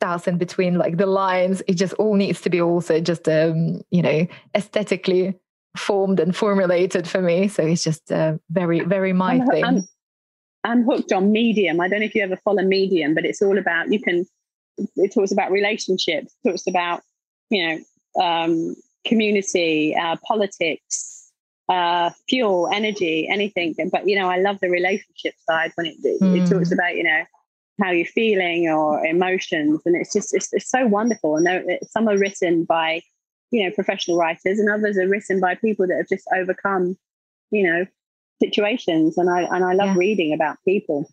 stars 0.00 0.26
in 0.26 0.38
between, 0.38 0.78
like 0.78 0.96
the 0.96 1.06
lines. 1.06 1.62
It 1.66 1.74
just 1.74 1.94
all 1.94 2.14
needs 2.14 2.40
to 2.42 2.50
be 2.50 2.60
also 2.60 3.00
just 3.00 3.28
um, 3.28 3.82
you 3.90 4.02
know 4.02 4.26
aesthetically 4.54 5.34
formed 5.76 6.20
and 6.20 6.34
formulated 6.34 7.08
for 7.08 7.22
me. 7.22 7.48
So 7.48 7.64
it's 7.64 7.84
just 7.84 8.10
uh, 8.12 8.38
very 8.50 8.80
very 8.80 9.12
my 9.12 9.34
I'm, 9.34 9.46
thing. 9.46 9.64
I'm, 9.64 9.88
I'm 10.64 10.84
hooked 10.84 11.12
on 11.12 11.32
Medium. 11.32 11.80
I 11.80 11.88
don't 11.88 12.00
know 12.00 12.06
if 12.06 12.14
you 12.14 12.22
ever 12.22 12.36
follow 12.44 12.62
Medium, 12.62 13.14
but 13.14 13.24
it's 13.24 13.42
all 13.42 13.58
about 13.58 13.90
you 13.92 14.00
can 14.00 14.26
it 14.96 15.12
talks 15.12 15.32
about 15.32 15.50
relationships, 15.50 16.34
talks 16.46 16.66
about 16.66 17.02
you 17.50 17.66
know 17.66 18.22
um, 18.22 18.76
community, 19.06 19.96
uh, 19.96 20.16
politics, 20.26 21.17
uh, 21.68 22.10
fuel, 22.28 22.68
energy, 22.72 23.28
anything. 23.28 23.74
But 23.92 24.08
you 24.08 24.18
know, 24.18 24.28
I 24.28 24.38
love 24.38 24.58
the 24.60 24.70
relationship 24.70 25.34
side 25.48 25.72
when 25.74 25.86
it 25.86 26.02
mm. 26.02 26.42
it 26.42 26.50
talks 26.50 26.72
about 26.72 26.96
you 26.96 27.04
know 27.04 27.24
how 27.80 27.90
you're 27.90 28.06
feeling 28.06 28.68
or 28.68 29.04
emotions, 29.04 29.82
and 29.84 29.96
it's 29.96 30.12
just 30.12 30.34
it's, 30.34 30.52
it's 30.52 30.70
so 30.70 30.86
wonderful. 30.86 31.36
And 31.36 31.78
some 31.88 32.08
are 32.08 32.18
written 32.18 32.64
by 32.64 33.02
you 33.50 33.64
know 33.64 33.70
professional 33.74 34.16
writers, 34.16 34.58
and 34.58 34.70
others 34.70 34.96
are 34.96 35.08
written 35.08 35.40
by 35.40 35.54
people 35.56 35.86
that 35.86 35.96
have 35.96 36.08
just 36.08 36.26
overcome 36.34 36.96
you 37.50 37.62
know 37.64 37.86
situations. 38.42 39.18
And 39.18 39.28
I 39.28 39.42
and 39.42 39.64
I 39.64 39.74
love 39.74 39.88
yeah. 39.88 39.96
reading 39.96 40.32
about 40.32 40.56
people. 40.64 41.08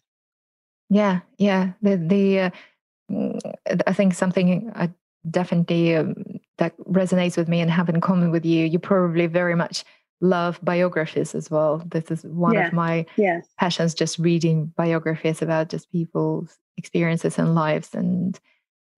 Yeah, 0.89 1.21
yeah. 1.37 1.73
The 1.81 1.97
the 1.97 2.39
uh, 2.39 3.79
I 3.87 3.93
think 3.93 4.13
something 4.13 4.71
I 4.75 4.89
definitely 5.29 5.95
um, 5.95 6.39
that 6.57 6.77
resonates 6.79 7.35
with 7.35 7.49
me 7.49 7.59
and 7.59 7.69
have 7.69 7.89
in 7.89 7.99
common 7.99 8.31
with 8.31 8.45
you. 8.45 8.65
You 8.65 8.79
probably 8.79 9.27
very 9.27 9.55
much 9.55 9.83
love 10.21 10.59
biographies 10.63 11.35
as 11.35 11.49
well. 11.49 11.81
This 11.85 12.11
is 12.11 12.23
one 12.23 12.53
yeah. 12.53 12.67
of 12.67 12.73
my 12.73 13.05
yeah. 13.17 13.41
passions, 13.59 13.93
just 13.93 14.19
reading 14.19 14.73
biographies 14.77 15.41
about 15.41 15.69
just 15.69 15.91
people's 15.91 16.57
experiences 16.77 17.37
and 17.37 17.55
lives, 17.55 17.93
and 17.93 18.39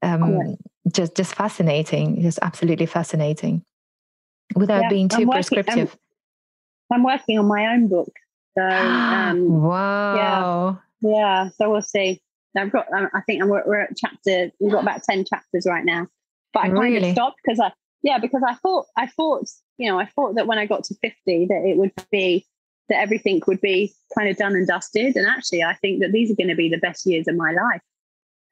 um, 0.01 0.37
yeah. 0.37 0.55
just 0.91 1.15
just 1.15 1.35
fascinating, 1.35 2.21
just 2.21 2.39
absolutely 2.41 2.85
fascinating, 2.85 3.63
without 4.55 4.89
being 4.89 5.09
too 5.09 5.21
I'm 5.21 5.27
working, 5.27 5.43
prescriptive. 5.43 5.97
I'm, 6.91 6.97
I'm, 6.99 7.03
working 7.03 7.39
on 7.39 7.45
my 7.45 7.67
own 7.73 7.87
book, 7.87 8.13
so 8.57 8.63
um, 8.67 9.61
wow, 9.61 10.79
yeah, 11.01 11.09
yeah. 11.09 11.49
So 11.49 11.71
we'll 11.71 11.81
see. 11.81 12.21
I've 12.57 12.71
got, 12.71 12.87
I 12.91 13.21
think 13.21 13.43
we're, 13.45 13.63
we're 13.65 13.81
at 13.81 13.95
chapter, 13.95 14.51
we've 14.59 14.71
got 14.71 14.83
about 14.83 15.03
10 15.03 15.25
chapters 15.25 15.65
right 15.67 15.85
now. 15.85 16.07
But 16.53 16.63
I 16.63 16.67
really? 16.69 16.93
kind 16.93 17.05
of 17.05 17.11
stopped 17.11 17.39
because 17.43 17.59
I, 17.59 17.71
yeah, 18.03 18.17
because 18.19 18.43
I 18.47 18.53
thought, 18.55 18.85
I 18.95 19.07
thought, 19.07 19.47
you 19.77 19.89
know, 19.89 19.99
I 19.99 20.05
thought 20.05 20.35
that 20.35 20.47
when 20.47 20.57
I 20.57 20.65
got 20.65 20.83
to 20.85 20.95
50 20.95 21.47
that 21.47 21.63
it 21.65 21.77
would 21.77 21.91
be, 22.11 22.45
that 22.89 22.99
everything 22.99 23.41
would 23.47 23.61
be 23.61 23.93
kind 24.17 24.29
of 24.29 24.37
done 24.37 24.55
and 24.55 24.67
dusted. 24.67 25.15
And 25.15 25.27
actually, 25.27 25.63
I 25.63 25.73
think 25.75 26.01
that 26.01 26.11
these 26.11 26.31
are 26.31 26.35
going 26.35 26.47
to 26.47 26.55
be 26.55 26.69
the 26.69 26.77
best 26.77 27.05
years 27.05 27.27
of 27.27 27.35
my 27.35 27.51
life. 27.51 27.81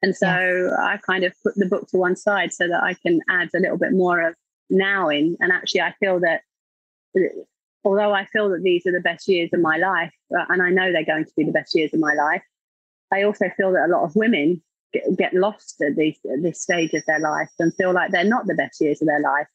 And 0.02 0.14
so 0.14 0.26
yes. 0.26 0.72
I 0.78 0.98
kind 0.98 1.24
of 1.24 1.32
put 1.42 1.54
the 1.56 1.66
book 1.66 1.88
to 1.88 1.96
one 1.96 2.16
side 2.16 2.52
so 2.52 2.68
that 2.68 2.82
I 2.82 2.94
can 2.94 3.20
add 3.30 3.48
a 3.54 3.60
little 3.60 3.78
bit 3.78 3.92
more 3.92 4.20
of 4.20 4.34
now 4.68 5.08
in. 5.08 5.36
And 5.40 5.52
actually, 5.52 5.80
I 5.80 5.94
feel 5.98 6.20
that 6.20 6.42
although 7.82 8.12
I 8.12 8.26
feel 8.26 8.50
that 8.50 8.62
these 8.62 8.86
are 8.86 8.92
the 8.92 9.00
best 9.00 9.26
years 9.26 9.50
of 9.52 9.60
my 9.60 9.78
life, 9.78 10.12
uh, 10.36 10.44
and 10.48 10.62
I 10.62 10.70
know 10.70 10.92
they're 10.92 11.04
going 11.04 11.24
to 11.24 11.32
be 11.36 11.44
the 11.44 11.52
best 11.52 11.74
years 11.74 11.94
of 11.94 12.00
my 12.00 12.14
life, 12.14 12.42
I 13.12 13.22
also 13.22 13.46
feel 13.56 13.72
that 13.72 13.86
a 13.86 13.92
lot 13.92 14.04
of 14.04 14.16
women 14.16 14.62
get, 15.16 15.34
lost 15.34 15.80
at 15.82 15.96
this 15.96 16.16
at 16.32 16.42
this 16.42 16.60
stage 16.60 16.92
of 16.94 17.02
their 17.06 17.20
life 17.20 17.50
and 17.58 17.74
feel 17.74 17.92
like 17.92 18.10
they're 18.10 18.24
not 18.24 18.46
the 18.46 18.54
best 18.54 18.80
years 18.80 19.00
of 19.00 19.08
their 19.08 19.20
life. 19.20 19.46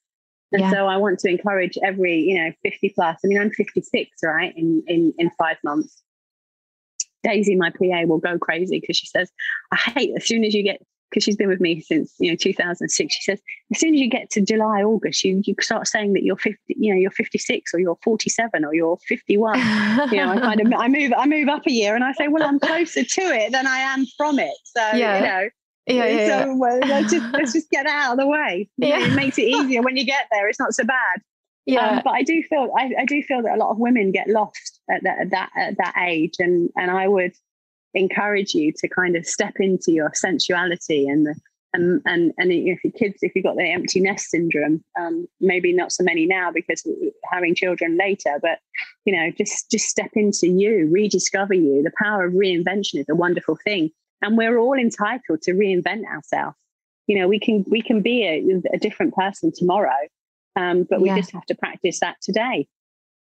And 0.51 0.61
yeah. 0.61 0.71
so 0.71 0.87
I 0.87 0.97
want 0.97 1.19
to 1.19 1.29
encourage 1.29 1.77
every, 1.83 2.19
you 2.19 2.43
know, 2.43 2.51
50 2.63 2.89
plus. 2.95 3.19
I 3.23 3.27
mean, 3.27 3.39
I'm 3.39 3.51
56, 3.51 4.09
right? 4.23 4.53
In 4.55 4.83
in 4.87 5.13
in 5.17 5.31
five 5.37 5.57
months. 5.63 6.01
Daisy, 7.23 7.55
my 7.55 7.69
PA, 7.69 8.03
will 8.07 8.17
go 8.17 8.39
crazy 8.39 8.79
because 8.79 8.97
she 8.97 9.05
says, 9.05 9.31
I 9.71 9.75
hate 9.75 10.11
as 10.17 10.25
soon 10.25 10.43
as 10.43 10.55
you 10.55 10.63
get 10.63 10.81
because 11.11 11.23
she's 11.23 11.35
been 11.35 11.49
with 11.49 11.59
me 11.59 11.81
since 11.81 12.13
you 12.19 12.31
know 12.31 12.35
2006 12.35 13.13
she 13.13 13.21
says 13.21 13.41
as 13.73 13.79
soon 13.79 13.93
as 13.93 13.99
you 13.99 14.09
get 14.09 14.29
to 14.29 14.41
july 14.41 14.81
august 14.81 15.23
you, 15.23 15.41
you 15.45 15.53
start 15.59 15.87
saying 15.87 16.13
that 16.13 16.23
you're 16.23 16.37
50 16.37 16.57
you 16.67 16.93
know 16.93 16.99
you're 16.99 17.11
56 17.11 17.73
or 17.73 17.79
you're 17.79 17.97
47 18.03 18.65
or 18.65 18.73
you're 18.73 18.97
51 19.07 19.57
you 20.11 20.17
know 20.17 20.31
i 20.31 20.39
kind 20.39 20.61
of 20.61 20.73
i 20.77 20.87
move 20.87 21.11
i 21.17 21.25
move 21.27 21.49
up 21.49 21.67
a 21.67 21.71
year 21.71 21.95
and 21.95 22.03
i 22.03 22.13
say 22.13 22.27
well 22.27 22.43
i'm 22.43 22.59
closer 22.71 23.03
to 23.03 23.21
it 23.21 23.51
than 23.51 23.67
i 23.67 23.77
am 23.77 24.05
from 24.17 24.39
it. 24.39 24.55
So 24.63 24.81
yeah. 24.93 25.19
you 25.19 25.25
know 25.25 25.49
yeah, 25.87 26.05
yeah, 26.05 26.27
so 26.27 26.45
yeah. 26.45 26.53
Well, 26.53 26.79
let's, 26.79 27.11
just, 27.11 27.33
let's 27.33 27.53
just 27.53 27.69
get 27.71 27.87
out 27.87 28.13
of 28.13 28.19
the 28.19 28.27
way. 28.27 28.69
Yeah. 28.77 29.03
it 29.03 29.15
makes 29.15 29.37
it 29.39 29.43
easier 29.43 29.81
when 29.81 29.97
you 29.97 30.05
get 30.05 30.27
there. 30.31 30.47
It's 30.47 30.59
not 30.59 30.73
so 30.73 30.83
bad. 30.83 31.21
Yeah. 31.65 31.97
Um, 31.97 32.01
but 32.03 32.11
i 32.11 32.23
do 32.23 32.41
feel 32.43 32.71
I, 32.75 32.91
I 32.99 33.05
do 33.05 33.21
feel 33.21 33.43
that 33.43 33.55
a 33.55 33.57
lot 33.57 33.69
of 33.69 33.77
women 33.77 34.11
get 34.11 34.27
lost 34.27 34.79
at 34.89 35.03
that 35.03 35.19
at 35.19 35.29
that 35.29 35.49
at 35.55 35.77
that 35.77 35.95
age. 36.07 36.33
And 36.39 36.71
and 36.75 36.89
i 36.89 37.07
would 37.07 37.33
encourage 37.93 38.53
you 38.53 38.71
to 38.77 38.87
kind 38.87 39.15
of 39.15 39.25
step 39.25 39.53
into 39.59 39.91
your 39.91 40.11
sensuality 40.13 41.07
and 41.07 41.25
the, 41.25 41.35
and 41.73 42.01
and 42.05 42.33
and 42.37 42.51
if 42.51 42.83
your 42.83 42.91
kids 42.93 43.19
if 43.21 43.33
you've 43.33 43.45
got 43.45 43.55
the 43.55 43.69
empty 43.69 43.99
nest 43.99 44.29
syndrome 44.29 44.83
um, 44.99 45.27
maybe 45.39 45.71
not 45.71 45.91
so 45.91 46.03
many 46.03 46.25
now 46.25 46.51
because 46.51 46.85
having 47.31 47.55
children 47.55 47.97
later 47.97 48.39
but 48.41 48.59
you 49.05 49.15
know 49.15 49.31
just 49.37 49.71
just 49.71 49.87
step 49.87 50.11
into 50.13 50.47
you 50.47 50.89
rediscover 50.91 51.53
you. 51.53 51.81
The 51.83 51.91
power 52.01 52.25
of 52.25 52.33
reinvention 52.33 52.99
is 52.99 53.09
a 53.09 53.15
wonderful 53.15 53.57
thing. 53.63 53.91
And 54.23 54.37
we're 54.37 54.59
all 54.59 54.77
entitled 54.77 55.41
to 55.43 55.53
reinvent 55.53 56.05
ourselves. 56.05 56.57
You 57.07 57.19
know 57.19 57.27
we 57.27 57.39
can 57.39 57.65
we 57.69 57.81
can 57.81 58.01
be 58.01 58.23
a, 58.25 58.75
a 58.75 58.77
different 58.77 59.15
person 59.15 59.51
tomorrow 59.55 60.07
um, 60.55 60.85
but 60.89 61.01
we 61.01 61.09
yeah. 61.09 61.17
just 61.17 61.31
have 61.31 61.45
to 61.45 61.55
practice 61.55 61.99
that 61.99 62.17
today. 62.21 62.67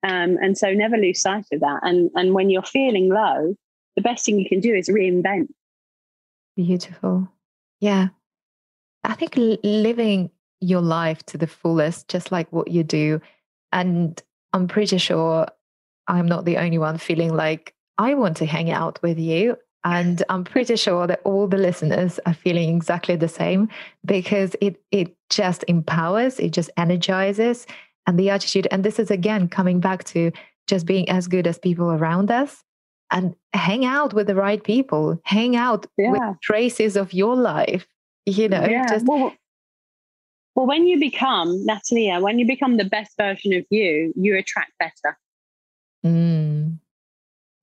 Um, 0.04 0.38
and 0.42 0.58
so 0.58 0.74
never 0.74 0.98
lose 0.98 1.22
sight 1.22 1.46
of 1.52 1.60
that. 1.60 1.80
And 1.84 2.10
and 2.16 2.34
when 2.34 2.50
you're 2.50 2.64
feeling 2.64 3.10
low 3.10 3.56
the 4.00 4.10
best 4.10 4.26
thing 4.26 4.40
you 4.40 4.48
can 4.48 4.62
do 4.62 4.74
is 4.74 4.88
reinvent. 4.88 5.50
Beautiful. 6.56 7.28
Yeah. 7.82 8.08
I 9.04 9.14
think 9.14 9.34
living 9.36 10.32
your 10.62 10.80
life 10.80 11.26
to 11.28 11.38
the 11.38 11.48
fullest, 11.48 12.08
just 12.08 12.32
like 12.32 12.52
what 12.54 12.70
you 12.70 12.84
do. 12.84 13.20
And 13.74 14.22
I'm 14.54 14.70
pretty 14.70 14.98
sure 14.98 15.48
I'm 16.08 16.28
not 16.28 16.46
the 16.46 16.58
only 16.58 16.78
one 16.78 16.98
feeling 16.98 17.34
like 17.34 17.74
I 17.98 18.14
want 18.14 18.38
to 18.38 18.46
hang 18.46 18.72
out 18.72 19.00
with 19.04 19.20
you. 19.20 19.58
And 19.84 20.24
I'm 20.30 20.46
pretty 20.46 20.78
sure 20.78 21.06
that 21.06 21.20
all 21.26 21.48
the 21.48 21.58
listeners 21.58 22.22
are 22.26 22.34
feeling 22.34 22.74
exactly 22.74 23.18
the 23.18 23.28
same 23.28 23.68
because 24.06 24.56
it 24.62 24.82
it 24.92 25.14
just 25.30 25.66
empowers, 25.68 26.40
it 26.40 26.52
just 26.52 26.70
energizes 26.78 27.68
and 28.08 28.18
the 28.18 28.30
attitude. 28.30 28.68
And 28.72 28.86
this 28.86 28.98
is 28.98 29.12
again 29.12 29.50
coming 29.50 29.82
back 29.82 30.06
to 30.06 30.32
just 30.68 30.86
being 30.86 31.10
as 31.10 31.28
good 31.28 31.48
as 31.48 31.60
people 31.60 31.92
around 31.92 32.32
us 32.32 32.64
and 33.12 33.36
hang 33.54 33.86
out 33.86 34.14
with 34.14 34.28
the 34.28 34.36
right 34.36 34.64
people 34.64 35.20
hang 35.24 35.56
out 35.56 35.86
yeah. 35.98 36.12
with 36.12 36.42
traces 36.42 36.96
of 36.96 37.14
your 37.14 37.36
life 37.36 37.88
you 38.26 38.48
know 38.48 38.66
yeah. 38.66 38.86
just 38.88 39.06
well, 39.06 39.34
well 40.56 40.66
when 40.66 40.88
you 40.88 41.00
become 41.00 41.66
natalia 41.66 42.20
when 42.20 42.40
you 42.40 42.46
become 42.46 42.78
the 42.78 42.86
best 42.86 43.16
version 43.18 43.54
of 43.54 43.66
you 43.70 44.14
you 44.16 44.38
attract 44.38 44.72
better 44.80 45.18
mm. 46.06 46.78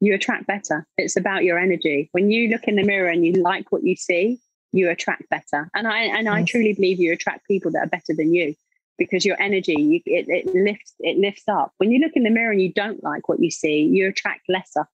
you 0.01 0.15
attract 0.15 0.47
better 0.47 0.87
it's 0.99 1.17
about 1.17 1.45
your 1.45 1.59
energy 1.59 2.09
when 2.13 2.31
you 2.31 2.49
look 2.49 2.65
in 2.65 2.77
the 2.77 2.85
mirror 2.85 3.09
and 3.09 3.25
you 3.25 3.33
like 3.35 3.71
what 3.71 3.85
you 3.85 3.97
see 3.97 4.39
you 4.73 4.91
attract 4.91 5.29
better 5.31 5.71
and 5.75 5.87
i 5.87 6.01
and 6.01 6.25
yes. 6.25 6.35
i 6.35 6.43
truly 6.43 6.73
believe 6.73 6.99
you 6.99 7.13
attract 7.13 7.47
people 7.47 7.71
that 7.71 7.85
are 7.85 7.89
better 7.89 8.15
than 8.15 8.35
you 8.35 8.55
because 8.99 9.25
your 9.25 9.41
energy 9.41 9.75
you, 9.75 10.01
it, 10.07 10.27
it 10.29 10.55
lifts 10.55 10.95
it 11.01 11.19
lifts 11.19 11.45
up 11.49 11.73
when 11.79 11.91
you 11.91 12.01
look 12.01 12.13
in 12.15 12.25
the 12.25 12.31
mirror 12.31 12.51
and 12.51 12.61
you 12.61 12.73
don't 12.73 13.03
like 13.03 13.29
what 13.29 13.41
you 13.41 13.51
see 13.51 13.83
you 13.83 14.09
attract 14.09 14.41
lesser 14.49 14.87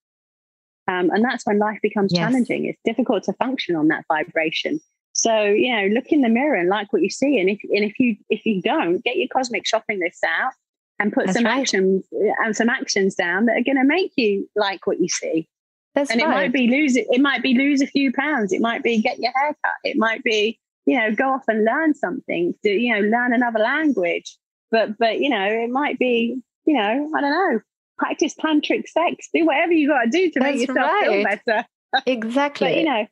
um, 0.92 1.10
and 1.10 1.24
that's 1.24 1.46
when 1.46 1.58
life 1.58 1.78
becomes 1.82 2.12
yes. 2.12 2.20
challenging. 2.20 2.66
It's 2.66 2.80
difficult 2.84 3.24
to 3.24 3.32
function 3.34 3.76
on 3.76 3.88
that 3.88 4.04
vibration. 4.08 4.80
So, 5.14 5.44
you 5.44 5.74
know, 5.74 5.86
look 5.88 6.06
in 6.06 6.22
the 6.22 6.28
mirror 6.28 6.56
and 6.56 6.68
like 6.68 6.92
what 6.92 7.02
you 7.02 7.10
see. 7.10 7.38
And 7.38 7.48
if 7.50 7.60
and 7.64 7.84
if 7.84 7.98
you 7.98 8.16
if 8.30 8.44
you 8.46 8.62
don't, 8.62 9.02
get 9.04 9.16
your 9.16 9.28
cosmic 9.28 9.66
shopping 9.66 10.00
list 10.00 10.24
out 10.24 10.52
and 10.98 11.12
put 11.12 11.26
that's 11.26 11.36
some 11.36 11.44
right. 11.44 11.60
actions 11.60 12.04
and 12.12 12.56
some 12.56 12.68
actions 12.68 13.14
down 13.14 13.46
that 13.46 13.56
are 13.58 13.64
going 13.64 13.76
to 13.76 13.84
make 13.84 14.12
you 14.16 14.48
like 14.56 14.86
what 14.86 15.00
you 15.00 15.08
see. 15.08 15.48
That's 15.94 16.10
and 16.10 16.22
right. 16.22 16.30
it 16.30 16.34
might 16.34 16.52
be 16.52 16.68
lose 16.68 16.96
it. 16.96 17.06
It 17.10 17.20
might 17.20 17.42
be 17.42 17.54
lose 17.54 17.82
a 17.82 17.86
few 17.86 18.12
pounds. 18.12 18.52
It 18.52 18.62
might 18.62 18.82
be 18.82 19.00
get 19.00 19.18
your 19.18 19.32
hair 19.32 19.54
cut. 19.62 19.74
It 19.84 19.98
might 19.98 20.24
be 20.24 20.58
you 20.86 20.98
know 20.98 21.14
go 21.14 21.28
off 21.28 21.44
and 21.48 21.64
learn 21.64 21.94
something. 21.94 22.54
Do 22.62 22.70
you 22.70 22.94
know 22.94 23.06
learn 23.06 23.34
another 23.34 23.58
language? 23.58 24.36
But 24.70 24.96
but 24.96 25.20
you 25.20 25.28
know 25.28 25.44
it 25.44 25.70
might 25.70 25.98
be 25.98 26.40
you 26.64 26.74
know 26.74 27.10
I 27.14 27.20
don't 27.20 27.30
know 27.30 27.60
practice 28.02 28.34
tantric 28.34 28.88
sex. 28.88 29.28
Do 29.32 29.46
whatever 29.46 29.72
you 29.72 29.88
got 29.88 30.02
to 30.04 30.10
do 30.10 30.30
to 30.30 30.40
That's 30.40 30.58
make 30.58 30.68
yourself 30.68 30.90
right. 30.90 31.08
feel 31.08 31.24
better. 31.24 31.66
Exactly. 32.06 32.68
but, 32.68 32.76
you 32.78 32.84
know, 32.84 33.06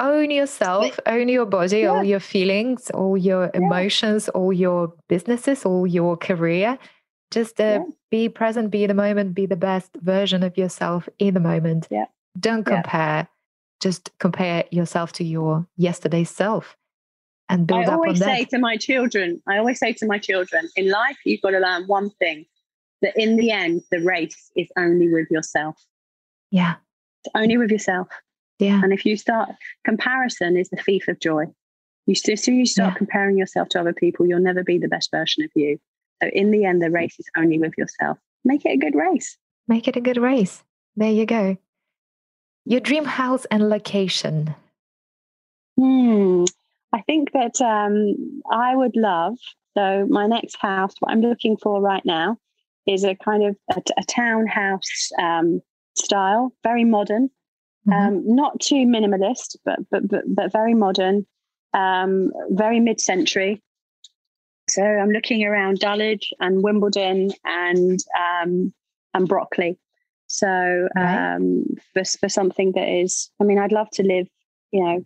own 0.00 0.32
yourself, 0.32 0.96
but, 0.96 1.12
own 1.12 1.28
your 1.28 1.46
body, 1.46 1.80
yeah. 1.80 1.86
all 1.86 2.02
your 2.02 2.18
feelings, 2.18 2.90
all 2.90 3.16
your 3.16 3.52
emotions, 3.54 4.26
yeah. 4.26 4.40
all 4.40 4.52
your 4.52 4.92
businesses, 5.08 5.64
all 5.64 5.86
your 5.86 6.16
career. 6.16 6.76
Just 7.30 7.60
uh, 7.60 7.64
yeah. 7.64 7.84
be 8.10 8.28
present, 8.28 8.72
be 8.72 8.84
the 8.88 8.94
moment, 8.94 9.36
be 9.36 9.46
the 9.46 9.54
best 9.54 9.92
version 10.02 10.42
of 10.42 10.58
yourself 10.58 11.08
in 11.20 11.34
the 11.34 11.40
moment. 11.40 11.86
Yeah. 11.88 12.06
Don't 12.36 12.64
compare. 12.64 13.28
Just 13.80 14.10
compare 14.18 14.64
yourself 14.72 15.12
to 15.12 15.24
your 15.24 15.68
yesterday 15.76 16.24
self 16.24 16.76
and 17.48 17.68
build 17.68 17.84
I 17.84 17.92
up 17.92 18.00
on 18.00 18.14
that. 18.14 18.22
I 18.22 18.26
always 18.26 18.40
say 18.40 18.44
to 18.46 18.58
my 18.58 18.76
children, 18.76 19.40
I 19.46 19.58
always 19.58 19.78
say 19.78 19.92
to 19.92 20.06
my 20.06 20.18
children, 20.18 20.68
in 20.74 20.90
life, 20.90 21.18
you've 21.24 21.42
got 21.42 21.50
to 21.50 21.60
learn 21.60 21.84
one 21.86 22.10
thing 22.10 22.46
that 23.02 23.16
in 23.16 23.36
the 23.36 23.50
end, 23.50 23.82
the 23.90 24.00
race 24.00 24.50
is 24.56 24.68
only 24.76 25.08
with 25.08 25.30
yourself. 25.30 25.76
Yeah. 26.50 26.76
It's 27.24 27.32
only 27.34 27.56
with 27.56 27.70
yourself. 27.70 28.08
Yeah. 28.58 28.80
And 28.82 28.92
if 28.92 29.06
you 29.06 29.16
start, 29.16 29.50
comparison 29.84 30.56
is 30.56 30.68
the 30.68 30.76
thief 30.76 31.08
of 31.08 31.18
joy. 31.20 31.46
You 32.06 32.12
as 32.12 32.42
soon 32.42 32.56
as 32.56 32.58
you 32.58 32.66
start 32.66 32.94
yeah. 32.94 32.98
comparing 32.98 33.38
yourself 33.38 33.68
to 33.70 33.80
other 33.80 33.92
people, 33.92 34.26
you'll 34.26 34.40
never 34.40 34.64
be 34.64 34.78
the 34.78 34.88
best 34.88 35.10
version 35.10 35.44
of 35.44 35.50
you. 35.54 35.78
So 36.22 36.28
in 36.32 36.50
the 36.50 36.64
end, 36.64 36.82
the 36.82 36.90
race 36.90 37.18
is 37.18 37.26
only 37.36 37.58
with 37.58 37.72
yourself. 37.78 38.18
Make 38.44 38.64
it 38.64 38.70
a 38.70 38.76
good 38.76 38.94
race. 38.94 39.36
Make 39.68 39.88
it 39.88 39.96
a 39.96 40.00
good 40.00 40.18
race. 40.18 40.62
There 40.96 41.10
you 41.10 41.24
go. 41.24 41.56
Your 42.64 42.80
dream 42.80 43.04
house 43.04 43.46
and 43.46 43.68
location. 43.68 44.54
Hmm. 45.78 46.44
I 46.92 47.02
think 47.02 47.32
that 47.32 47.60
um, 47.60 48.42
I 48.50 48.74
would 48.74 48.96
love. 48.96 49.38
So 49.76 50.06
my 50.10 50.26
next 50.26 50.56
house, 50.56 50.94
what 50.98 51.12
I'm 51.12 51.20
looking 51.20 51.56
for 51.56 51.80
right 51.80 52.04
now, 52.04 52.36
is 52.86 53.04
a 53.04 53.14
kind 53.14 53.44
of 53.44 53.56
a, 53.76 53.82
a 53.98 54.04
townhouse 54.04 55.10
um, 55.18 55.60
style, 55.96 56.52
very 56.62 56.84
modern, 56.84 57.30
mm-hmm. 57.88 57.92
um, 57.92 58.22
not 58.24 58.60
too 58.60 58.86
minimalist, 58.86 59.56
but 59.64 59.78
but 59.90 60.08
but, 60.08 60.24
but 60.26 60.52
very 60.52 60.74
modern, 60.74 61.26
um, 61.74 62.32
very 62.50 62.80
mid-century. 62.80 63.62
So 64.68 64.82
I'm 64.82 65.10
looking 65.10 65.44
around 65.44 65.80
Dulwich 65.80 66.32
and 66.38 66.62
Wimbledon 66.62 67.30
and 67.44 67.98
um, 68.18 68.72
and 69.14 69.28
Brockley. 69.28 69.78
So 70.26 70.46
right. 70.96 71.34
Um, 71.34 71.64
for 71.92 72.04
for 72.04 72.28
something 72.28 72.72
that 72.72 72.88
is, 72.88 73.30
I 73.40 73.44
mean, 73.44 73.58
I'd 73.58 73.72
love 73.72 73.90
to 73.94 74.02
live, 74.04 74.28
you 74.70 74.84
know, 74.84 75.04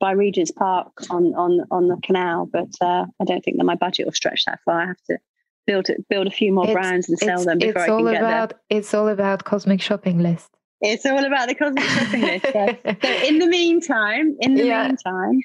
by 0.00 0.12
Regent's 0.12 0.50
Park 0.50 0.92
on 1.10 1.34
on 1.34 1.60
on 1.70 1.88
the 1.88 1.98
canal, 2.02 2.48
but 2.50 2.70
uh, 2.80 3.04
I 3.20 3.24
don't 3.24 3.44
think 3.44 3.58
that 3.58 3.64
my 3.64 3.74
budget 3.74 4.06
will 4.06 4.12
stretch 4.12 4.44
that 4.46 4.60
far. 4.64 4.80
I 4.80 4.86
have 4.86 5.02
to 5.10 5.18
build 5.66 5.88
build 6.08 6.26
a 6.26 6.30
few 6.30 6.52
more 6.52 6.64
it's, 6.64 6.72
brands 6.72 7.08
and 7.08 7.18
sell 7.18 7.44
them 7.44 7.58
before 7.58 7.82
it's 7.82 7.90
I 7.90 7.96
can 7.96 8.04
get 8.04 8.22
about, 8.22 8.48
there. 8.50 8.78
It's 8.78 8.94
all 8.94 9.08
about 9.08 9.44
cosmic 9.44 9.80
shopping 9.80 10.18
list. 10.18 10.50
It's 10.80 11.06
all 11.06 11.24
about 11.24 11.48
the 11.48 11.54
cosmic 11.54 11.84
shopping 11.84 12.20
list. 12.20 12.44
So, 12.44 12.76
so, 13.02 13.08
in 13.28 13.38
the 13.38 13.46
meantime, 13.46 14.36
in 14.40 14.54
the 14.54 14.66
yeah. 14.66 14.88
meantime, 14.88 15.40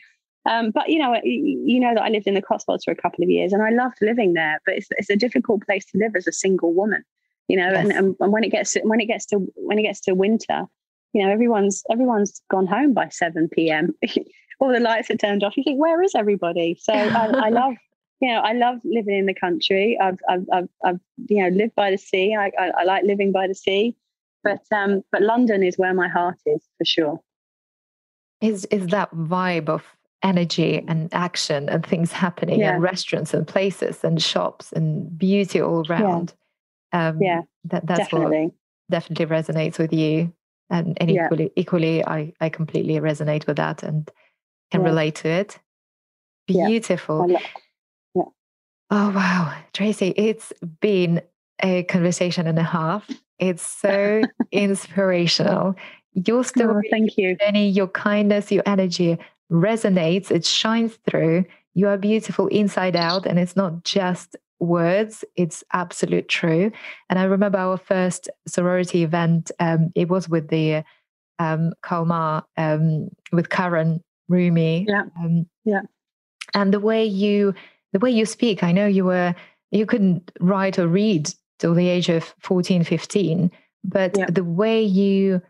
um, 0.49 0.71
but 0.71 0.89
you 0.89 0.99
know, 0.99 1.15
you 1.23 1.79
know 1.79 1.93
that 1.93 2.03
I 2.03 2.09
lived 2.09 2.27
in 2.27 2.33
the 2.33 2.41
Cotswolds 2.41 2.83
for 2.83 2.91
a 2.91 2.95
couple 2.95 3.23
of 3.23 3.29
years, 3.29 3.53
and 3.53 3.61
I 3.61 3.69
loved 3.69 3.97
living 4.01 4.33
there. 4.33 4.59
But 4.65 4.75
it's, 4.75 4.87
it's 4.91 5.09
a 5.09 5.15
difficult 5.15 5.65
place 5.65 5.85
to 5.87 5.97
live 5.97 6.15
as 6.15 6.27
a 6.27 6.31
single 6.31 6.73
woman, 6.73 7.03
you 7.47 7.57
know. 7.57 7.69
Yes. 7.71 7.89
And, 7.89 8.15
and 8.19 8.31
when 8.31 8.43
it 8.43 8.51
gets 8.51 8.73
to, 8.73 8.81
when 8.81 8.99
it 8.99 9.05
gets 9.05 9.25
to 9.27 9.39
when 9.55 9.79
it 9.79 9.83
gets 9.83 10.01
to 10.01 10.13
winter, 10.13 10.63
you 11.13 11.23
know, 11.23 11.31
everyone's 11.31 11.83
everyone's 11.91 12.41
gone 12.49 12.67
home 12.67 12.93
by 12.93 13.09
seven 13.09 13.49
p.m. 13.49 13.93
all 14.59 14.71
the 14.71 14.79
lights 14.79 15.09
are 15.09 15.17
turned 15.17 15.43
off. 15.43 15.57
You 15.57 15.63
think, 15.63 15.79
where 15.79 16.01
is 16.03 16.15
everybody? 16.15 16.77
So 16.79 16.93
I, 16.93 17.27
I 17.27 17.49
love 17.49 17.75
you 18.21 18.27
know, 18.27 18.39
I 18.41 18.53
love 18.53 18.79
living 18.83 19.17
in 19.17 19.25
the 19.25 19.33
country. 19.33 19.97
I've, 20.01 20.19
I've, 20.29 20.45
I've, 20.51 20.69
I've 20.83 20.99
you 21.27 21.43
know, 21.43 21.55
lived 21.55 21.75
by 21.75 21.91
the 21.91 21.97
sea. 21.97 22.35
I, 22.35 22.51
I, 22.59 22.71
I, 22.79 22.83
like 22.83 23.03
living 23.03 23.31
by 23.31 23.47
the 23.47 23.55
sea, 23.55 23.95
but, 24.43 24.61
um, 24.73 25.03
but 25.11 25.21
London 25.21 25.63
is 25.63 25.77
where 25.77 25.93
my 25.93 26.07
heart 26.07 26.37
is 26.45 26.61
for 26.77 26.85
sure. 26.85 27.19
Is 28.41 28.63
is 28.65 28.87
that 28.87 29.11
vibe 29.13 29.67
of 29.67 29.83
energy 30.23 30.83
and 30.87 31.13
action 31.13 31.67
and 31.67 31.85
things 31.85 32.13
happening 32.13 32.61
yeah. 32.61 32.73
and 32.73 32.81
restaurants 32.81 33.33
and 33.33 33.45
places 33.45 34.03
and 34.03 34.21
shops 34.21 34.71
and 34.71 35.17
beauty 35.17 35.61
all 35.61 35.85
around? 35.89 36.33
Yeah, 36.93 37.07
um, 37.09 37.21
yeah 37.21 37.41
that, 37.65 37.85
that's 37.85 37.99
definitely. 37.99 38.43
what 38.45 38.53
definitely 38.89 39.25
resonates 39.25 39.77
with 39.77 39.91
you. 39.91 40.33
And, 40.69 40.97
and 41.01 41.11
equally, 41.11 41.45
yeah. 41.45 41.61
equally, 41.61 42.05
I, 42.05 42.31
I 42.39 42.49
completely 42.49 42.95
resonate 42.95 43.45
with 43.45 43.57
that. 43.57 43.83
And 43.83 44.09
can 44.71 44.83
relate 44.83 45.15
to 45.15 45.27
it. 45.27 45.59
Beautiful. 46.47 47.37
Oh, 48.91 49.11
wow. 49.11 49.55
Tracy, 49.73 50.13
it's 50.17 50.51
been 50.81 51.21
a 51.61 51.83
conversation 51.83 52.47
and 52.47 52.57
a 52.57 52.63
half. 52.63 53.09
It's 53.37 53.61
so 53.61 54.21
inspirational. 54.51 55.75
Your 56.13 56.43
story, 56.43 56.87
oh, 56.87 56.89
thank 56.89 57.17
you. 57.17 57.37
Jenny, 57.37 57.69
your 57.69 57.87
kindness, 57.87 58.51
your 58.51 58.63
energy 58.65 59.17
resonates, 59.51 60.31
it 60.31 60.45
shines 60.45 60.97
through. 61.07 61.45
You 61.75 61.87
are 61.87 61.97
beautiful 61.97 62.47
inside 62.47 62.95
out, 62.95 63.25
and 63.25 63.37
it's 63.37 63.55
not 63.55 63.83
just 63.83 64.35
words, 64.59 65.23
it's 65.35 65.63
absolute 65.71 66.27
true. 66.27 66.71
And 67.09 67.19
I 67.19 67.23
remember 67.23 67.57
our 67.57 67.77
first 67.77 68.29
sorority 68.47 69.03
event, 69.03 69.51
um, 69.59 69.91
it 69.95 70.09
was 70.09 70.27
with 70.27 70.49
the 70.49 70.83
um, 71.37 71.71
Kalmar, 71.83 72.43
um, 72.57 73.09
with 73.31 73.49
Karen 73.49 74.03
Rumi. 74.27 74.85
Yeah. 74.87 75.03
Um, 75.17 75.47
yeah. 75.63 75.81
And 76.53 76.73
the 76.73 76.79
way 76.79 77.05
you, 77.05 77.53
the 77.93 77.99
way 77.99 78.11
you 78.11 78.25
speak, 78.25 78.63
I 78.63 78.71
know 78.71 78.87
you 78.87 79.05
were, 79.05 79.35
you 79.71 79.85
couldn't 79.85 80.31
write 80.39 80.79
or 80.79 80.87
read 80.87 81.33
till 81.59 81.73
the 81.73 81.87
age 81.87 82.09
of 82.09 82.33
14, 82.39 82.83
15, 82.83 83.51
but 83.83 84.17
yeah. 84.17 84.25
the 84.29 84.43
way 84.43 84.81
you 84.81 85.41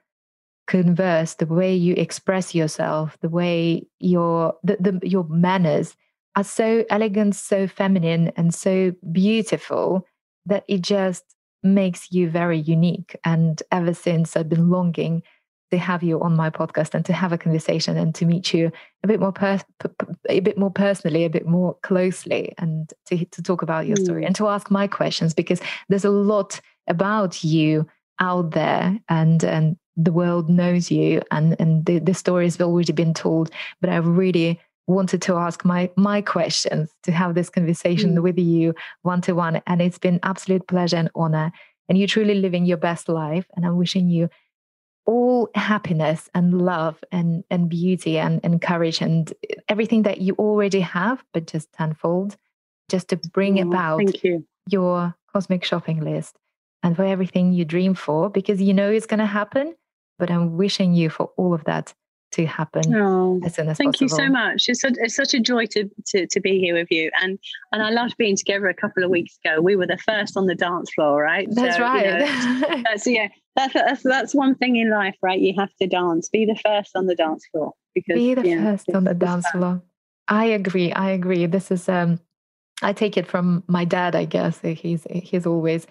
converse, 0.68 1.34
the 1.36 1.48
way 1.48 1.76
you 1.76 1.95
express 1.95 2.53
yourself, 2.53 3.18
the 3.22 3.30
way 3.30 3.88
your 3.99 4.56
the, 4.64 4.78
the, 4.80 5.07
your 5.07 5.26
manners 5.28 5.95
are 6.36 6.44
so 6.44 6.86
elegant, 6.90 7.36
so 7.36 7.68
feminine, 7.68 8.32
and 8.38 8.53
so 8.53 8.94
beautiful 9.11 10.06
that 10.45 10.64
it 10.68 10.82
just 10.82 11.24
makes 11.64 12.11
you 12.11 12.30
very 12.30 12.60
unique. 12.60 13.16
And 13.26 13.61
ever 13.72 13.94
since 13.94 14.38
I've 14.38 14.48
been 14.48 14.70
longing 14.70 15.24
to 15.72 15.78
have 15.78 16.04
you 16.04 16.20
on 16.22 16.36
my 16.36 16.50
podcast 16.50 16.94
and 16.94 17.06
to 17.06 17.14
have 17.14 17.32
a 17.32 17.38
conversation 17.38 17.98
and 17.98 18.16
to 18.16 18.26
meet 18.26 18.54
you 18.54 18.72
a 19.04 19.08
bit 19.08 19.20
more 19.20 19.32
per- 19.32 19.62
a 20.30 20.40
bit 20.40 20.58
more 20.58 20.72
personally 20.72 21.26
a 21.26 21.30
bit 21.30 21.46
more 21.46 21.76
closely 21.84 22.54
and 22.58 22.94
to, 23.06 23.24
to 23.26 23.41
talk 23.41 23.62
about 23.62 23.88
your 23.88 23.98
mm. 23.98 24.04
story 24.04 24.26
and 24.26 24.36
to 24.36 24.48
ask 24.48 24.72
my 24.72 24.88
questions 24.88 25.34
because 25.34 25.62
there's 25.88 26.06
a 26.06 26.10
lot 26.10 26.60
about 26.88 27.44
you 27.44 27.88
out 28.20 28.52
there 28.52 28.98
and 29.10 29.44
and 29.44 29.78
the 29.96 30.12
world 30.12 30.50
knows 30.50 30.90
you 30.90 31.22
and 31.32 31.56
and 31.60 31.86
the, 31.86 32.00
the 32.00 32.14
story 32.14 32.46
has 32.46 32.60
already 32.60 32.94
been 32.94 33.14
told 33.14 33.52
but 33.82 33.90
i 33.90 33.98
really 33.98 34.60
wanted 34.88 35.22
to 35.22 35.36
ask 35.36 35.64
my 35.64 35.90
my 35.96 36.22
questions 36.22 36.90
to 37.04 37.12
have 37.12 37.36
this 37.36 37.50
conversation 37.50 38.16
mm. 38.16 38.24
with 38.24 38.40
you 38.40 38.74
one 39.04 39.22
to 39.22 39.34
one 39.34 39.62
and 39.68 39.82
it's 39.82 40.00
been 40.00 40.20
absolute 40.24 40.68
pleasure 40.68 40.98
and 40.98 41.12
honor 41.16 41.52
and 41.88 41.98
you're 41.98 42.08
truly 42.08 42.36
living 42.36 42.66
your 42.66 42.78
best 42.78 43.08
life 43.08 43.46
and 43.56 43.66
i'm 43.66 43.78
wishing 43.78 44.10
you 44.10 44.30
all 45.05 45.49
happiness 45.55 46.30
and 46.34 46.61
love 46.61 47.03
and 47.11 47.43
and 47.49 47.69
beauty 47.69 48.17
and, 48.17 48.39
and 48.43 48.61
courage 48.61 49.01
and 49.01 49.34
everything 49.67 50.03
that 50.03 50.21
you 50.21 50.35
already 50.35 50.81
have 50.81 51.23
but 51.34 51.47
just 51.47 51.71
tenfold 51.73 52.38
just 52.89 53.07
to 53.09 53.17
bring 53.34 53.59
oh, 53.59 53.67
about 53.67 54.23
you. 54.23 54.45
your 54.69 55.15
cosmic 55.31 55.63
shopping 55.63 56.01
list 56.01 56.38
and 56.84 56.95
for 56.95 57.03
everything 57.03 57.53
you 57.53 57.65
dream 57.65 57.93
for 57.93 58.30
because 58.30 58.61
you 58.61 58.73
know 58.73 58.89
it's 58.89 59.05
going 59.05 59.19
to 59.19 59.26
happen 59.26 59.76
but 60.17 60.30
i'm 60.30 60.57
wishing 60.57 60.93
you 60.93 61.09
for 61.09 61.31
all 61.38 61.53
of 61.53 61.63
that 61.63 61.93
to 62.31 62.45
happen 62.45 62.95
oh, 62.95 63.41
as 63.43 63.55
soon 63.55 63.67
as 63.69 63.77
thank 63.77 63.95
possible. 63.95 64.05
you 64.05 64.26
so 64.26 64.31
much 64.31 64.65
it's 64.67 64.81
such, 64.81 64.93
it's 64.97 65.15
such 65.15 65.34
a 65.34 65.39
joy 65.39 65.65
to, 65.65 65.89
to 66.05 66.27
to 66.27 66.39
be 66.39 66.59
here 66.59 66.76
with 66.76 66.88
you 66.91 67.09
and 67.21 67.39
and 67.71 67.81
i 67.81 67.89
loved 67.89 68.15
being 68.17 68.35
together 68.35 68.67
a 68.67 68.73
couple 68.73 69.03
of 69.03 69.09
weeks 69.09 69.38
ago 69.43 69.61
we 69.61 69.76
were 69.76 69.88
the 69.88 69.97
first 69.97 70.38
on 70.38 70.45
the 70.45 70.55
dance 70.55 70.91
floor 70.93 71.23
right 71.23 71.47
that's 71.51 71.77
so, 71.77 71.81
right 71.81 72.05
you 72.05 72.11
know, 72.11 72.84
that's 72.84 73.07
uh, 73.07 73.09
yeah 73.09 73.27
that's, 73.60 73.73
that's 73.73 74.03
that's 74.03 74.36
one 74.36 74.56
thing 74.56 74.76
in 74.76 74.90
life 74.90 75.15
right 75.22 75.40
you 75.40 75.53
have 75.57 75.73
to 75.81 75.88
dance 75.88 76.30
be 76.30 76.45
the 76.45 76.56
first 76.56 76.95
on 76.95 77.06
the 77.06 77.15
dance 77.15 77.45
floor 77.52 77.73
because 77.94 78.15
be 78.15 78.34
the 78.34 78.56
first 78.64 78.90
on 78.94 79.03
the 79.03 79.14
dance 79.14 79.48
fun. 79.49 79.61
floor 79.61 79.81
i 80.27 80.45
agree 80.45 80.91
i 80.94 81.10
agree 81.10 81.45
this 81.45 81.72
is 81.72 81.88
um 81.90 82.19
i 82.81 82.94
take 82.94 83.18
it 83.18 83.27
from 83.27 83.64
my 83.68 83.86
dad 83.86 84.15
i 84.15 84.26
guess 84.26 84.60
he's 84.61 85.06
he's 85.11 85.45
always 85.45 85.88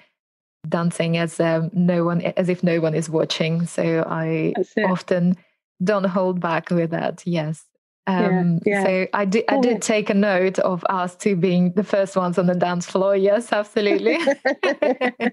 dancing 0.69 1.17
as 1.17 1.39
um, 1.41 1.71
no 1.73 2.05
one 2.05 2.21
as 2.21 2.49
if 2.49 2.63
no 2.63 2.81
one 2.81 2.95
is 2.95 3.09
watching 3.09 3.65
so 3.67 4.05
i 4.09 4.53
often 4.85 5.37
don't 5.83 6.05
hold 6.05 6.41
back 6.41 6.71
with 6.71 6.91
that. 6.91 7.23
Yes. 7.25 7.65
Um, 8.09 8.61
yeah, 8.65 8.73
yeah. 8.73 8.85
So 8.85 9.07
I 9.13 9.25
did. 9.27 9.45
I 9.49 9.61
did 9.61 9.83
take 9.83 10.09
a 10.09 10.15
note 10.15 10.59
of 10.61 10.83
us 10.89 11.15
two 11.15 11.37
being 11.37 11.73
the 11.73 11.85
first 11.85 12.17
ones 12.17 12.39
on 12.39 12.47
the 12.47 12.55
dance 12.55 12.87
floor. 12.87 13.15
Yes, 13.15 13.53
absolutely. 13.53 14.17
I 14.65 15.33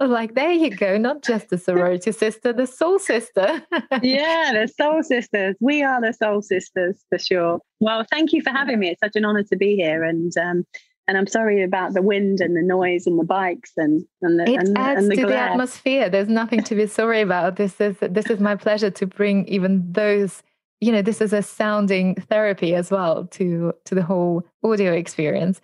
was 0.00 0.10
like, 0.10 0.34
there 0.36 0.52
you 0.52 0.70
go. 0.70 0.98
Not 0.98 1.24
just 1.24 1.48
the 1.48 1.58
sorority 1.58 2.12
sister, 2.12 2.52
the 2.52 2.66
soul 2.66 3.00
sister. 3.00 3.60
yeah, 4.02 4.52
the 4.54 4.72
soul 4.78 5.02
sisters. 5.02 5.56
We 5.60 5.82
are 5.82 6.00
the 6.00 6.12
soul 6.12 6.42
sisters 6.42 7.04
for 7.08 7.18
sure. 7.18 7.58
Well, 7.80 8.06
thank 8.10 8.32
you 8.32 8.40
for 8.40 8.50
having 8.50 8.78
me. 8.78 8.90
It's 8.90 9.00
such 9.00 9.16
an 9.16 9.24
honor 9.24 9.42
to 9.42 9.56
be 9.56 9.74
here, 9.74 10.04
and 10.04 10.32
um, 10.38 10.64
and 11.08 11.18
I'm 11.18 11.26
sorry 11.26 11.64
about 11.64 11.94
the 11.94 12.02
wind 12.02 12.40
and 12.40 12.56
the 12.56 12.62
noise 12.62 13.06
and 13.08 13.18
the 13.18 13.24
bikes 13.24 13.72
and 13.76 14.04
and 14.22 14.38
the, 14.38 14.44
it 14.44 14.60
and, 14.60 14.78
adds 14.78 15.02
and 15.02 15.10
the 15.10 15.16
to 15.16 15.22
glare. 15.22 15.32
the 15.32 15.38
atmosphere. 15.38 16.08
There's 16.08 16.28
nothing 16.28 16.62
to 16.62 16.74
be 16.76 16.86
sorry 16.86 17.20
about. 17.20 17.56
This 17.56 17.80
is 17.80 17.96
this 18.00 18.26
is 18.26 18.38
my 18.38 18.54
pleasure 18.54 18.90
to 18.90 19.06
bring 19.06 19.46
even 19.48 19.92
those. 19.92 20.44
You 20.80 20.92
know, 20.92 21.02
this 21.02 21.20
is 21.20 21.32
a 21.32 21.42
sounding 21.42 22.14
therapy 22.14 22.74
as 22.74 22.90
well 22.90 23.26
to 23.28 23.72
to 23.84 23.94
the 23.94 24.02
whole 24.02 24.46
audio 24.62 24.92
experience. 24.92 25.60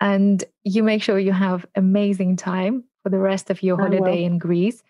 And 0.00 0.44
you 0.64 0.82
make 0.82 1.02
sure 1.02 1.18
you 1.18 1.32
have 1.32 1.64
amazing 1.74 2.36
time 2.36 2.84
for 3.02 3.10
the 3.10 3.18
rest 3.18 3.50
of 3.50 3.62
your 3.62 3.78
holiday 3.78 4.24
in 4.24 4.38
Greece. 4.38 4.82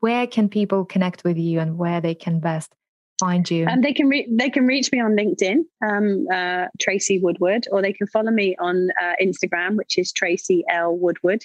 where 0.00 0.26
can 0.26 0.48
people 0.48 0.84
connect 0.84 1.24
with 1.24 1.38
you 1.38 1.60
and 1.60 1.78
where 1.78 2.00
they 2.00 2.14
can 2.14 2.40
best 2.40 2.74
find 3.18 3.50
you? 3.50 3.66
Um, 3.66 3.80
they 3.80 3.92
can 3.92 4.08
re- 4.08 4.28
they 4.30 4.50
can 4.50 4.66
reach 4.66 4.90
me 4.92 5.00
on 5.00 5.16
LinkedIn, 5.16 5.60
um, 5.86 6.26
uh, 6.32 6.66
Tracy 6.80 7.18
Woodward, 7.20 7.66
or 7.70 7.80
they 7.80 7.92
can 7.92 8.06
follow 8.08 8.30
me 8.30 8.56
on 8.58 8.88
uh, 9.02 9.14
Instagram, 9.22 9.76
which 9.76 9.96
is 9.96 10.12
Tracy 10.12 10.64
L 10.68 10.96
Woodward. 10.96 11.44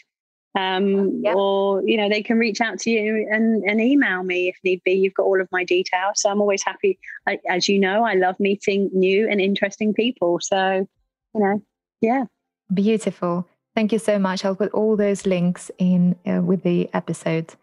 Um, 0.56 1.22
yep. 1.24 1.36
Or 1.36 1.84
you 1.86 1.98
know 1.98 2.10
they 2.10 2.24
can 2.24 2.38
reach 2.38 2.60
out 2.60 2.80
to 2.80 2.90
you 2.90 3.28
and, 3.32 3.64
and 3.64 3.80
email 3.80 4.24
me 4.24 4.48
if 4.48 4.58
need 4.64 4.82
be. 4.84 4.94
You've 4.94 5.14
got 5.14 5.24
all 5.24 5.40
of 5.40 5.48
my 5.52 5.64
details, 5.64 6.22
so 6.22 6.30
I'm 6.30 6.42
always 6.42 6.64
happy. 6.64 6.98
I, 7.28 7.40
as 7.48 7.70
you 7.70 7.80
know, 7.80 8.04
I 8.04 8.16
love 8.16 8.40
meeting 8.40 8.90
new 8.92 9.30
and 9.30 9.40
interesting 9.40 9.94
people. 9.94 10.40
So 10.42 10.88
you 11.36 11.40
know, 11.40 11.62
yeah, 12.02 12.26
beautiful. 12.74 13.48
Thank 13.76 13.94
you 13.94 14.00
so 14.00 14.18
much. 14.18 14.44
I'll 14.44 14.56
put 14.56 14.72
all 14.72 14.96
those 14.96 15.26
links 15.26 15.70
in 15.78 16.16
uh, 16.26 16.42
with 16.42 16.64
the 16.64 16.90
episode, 16.94 17.54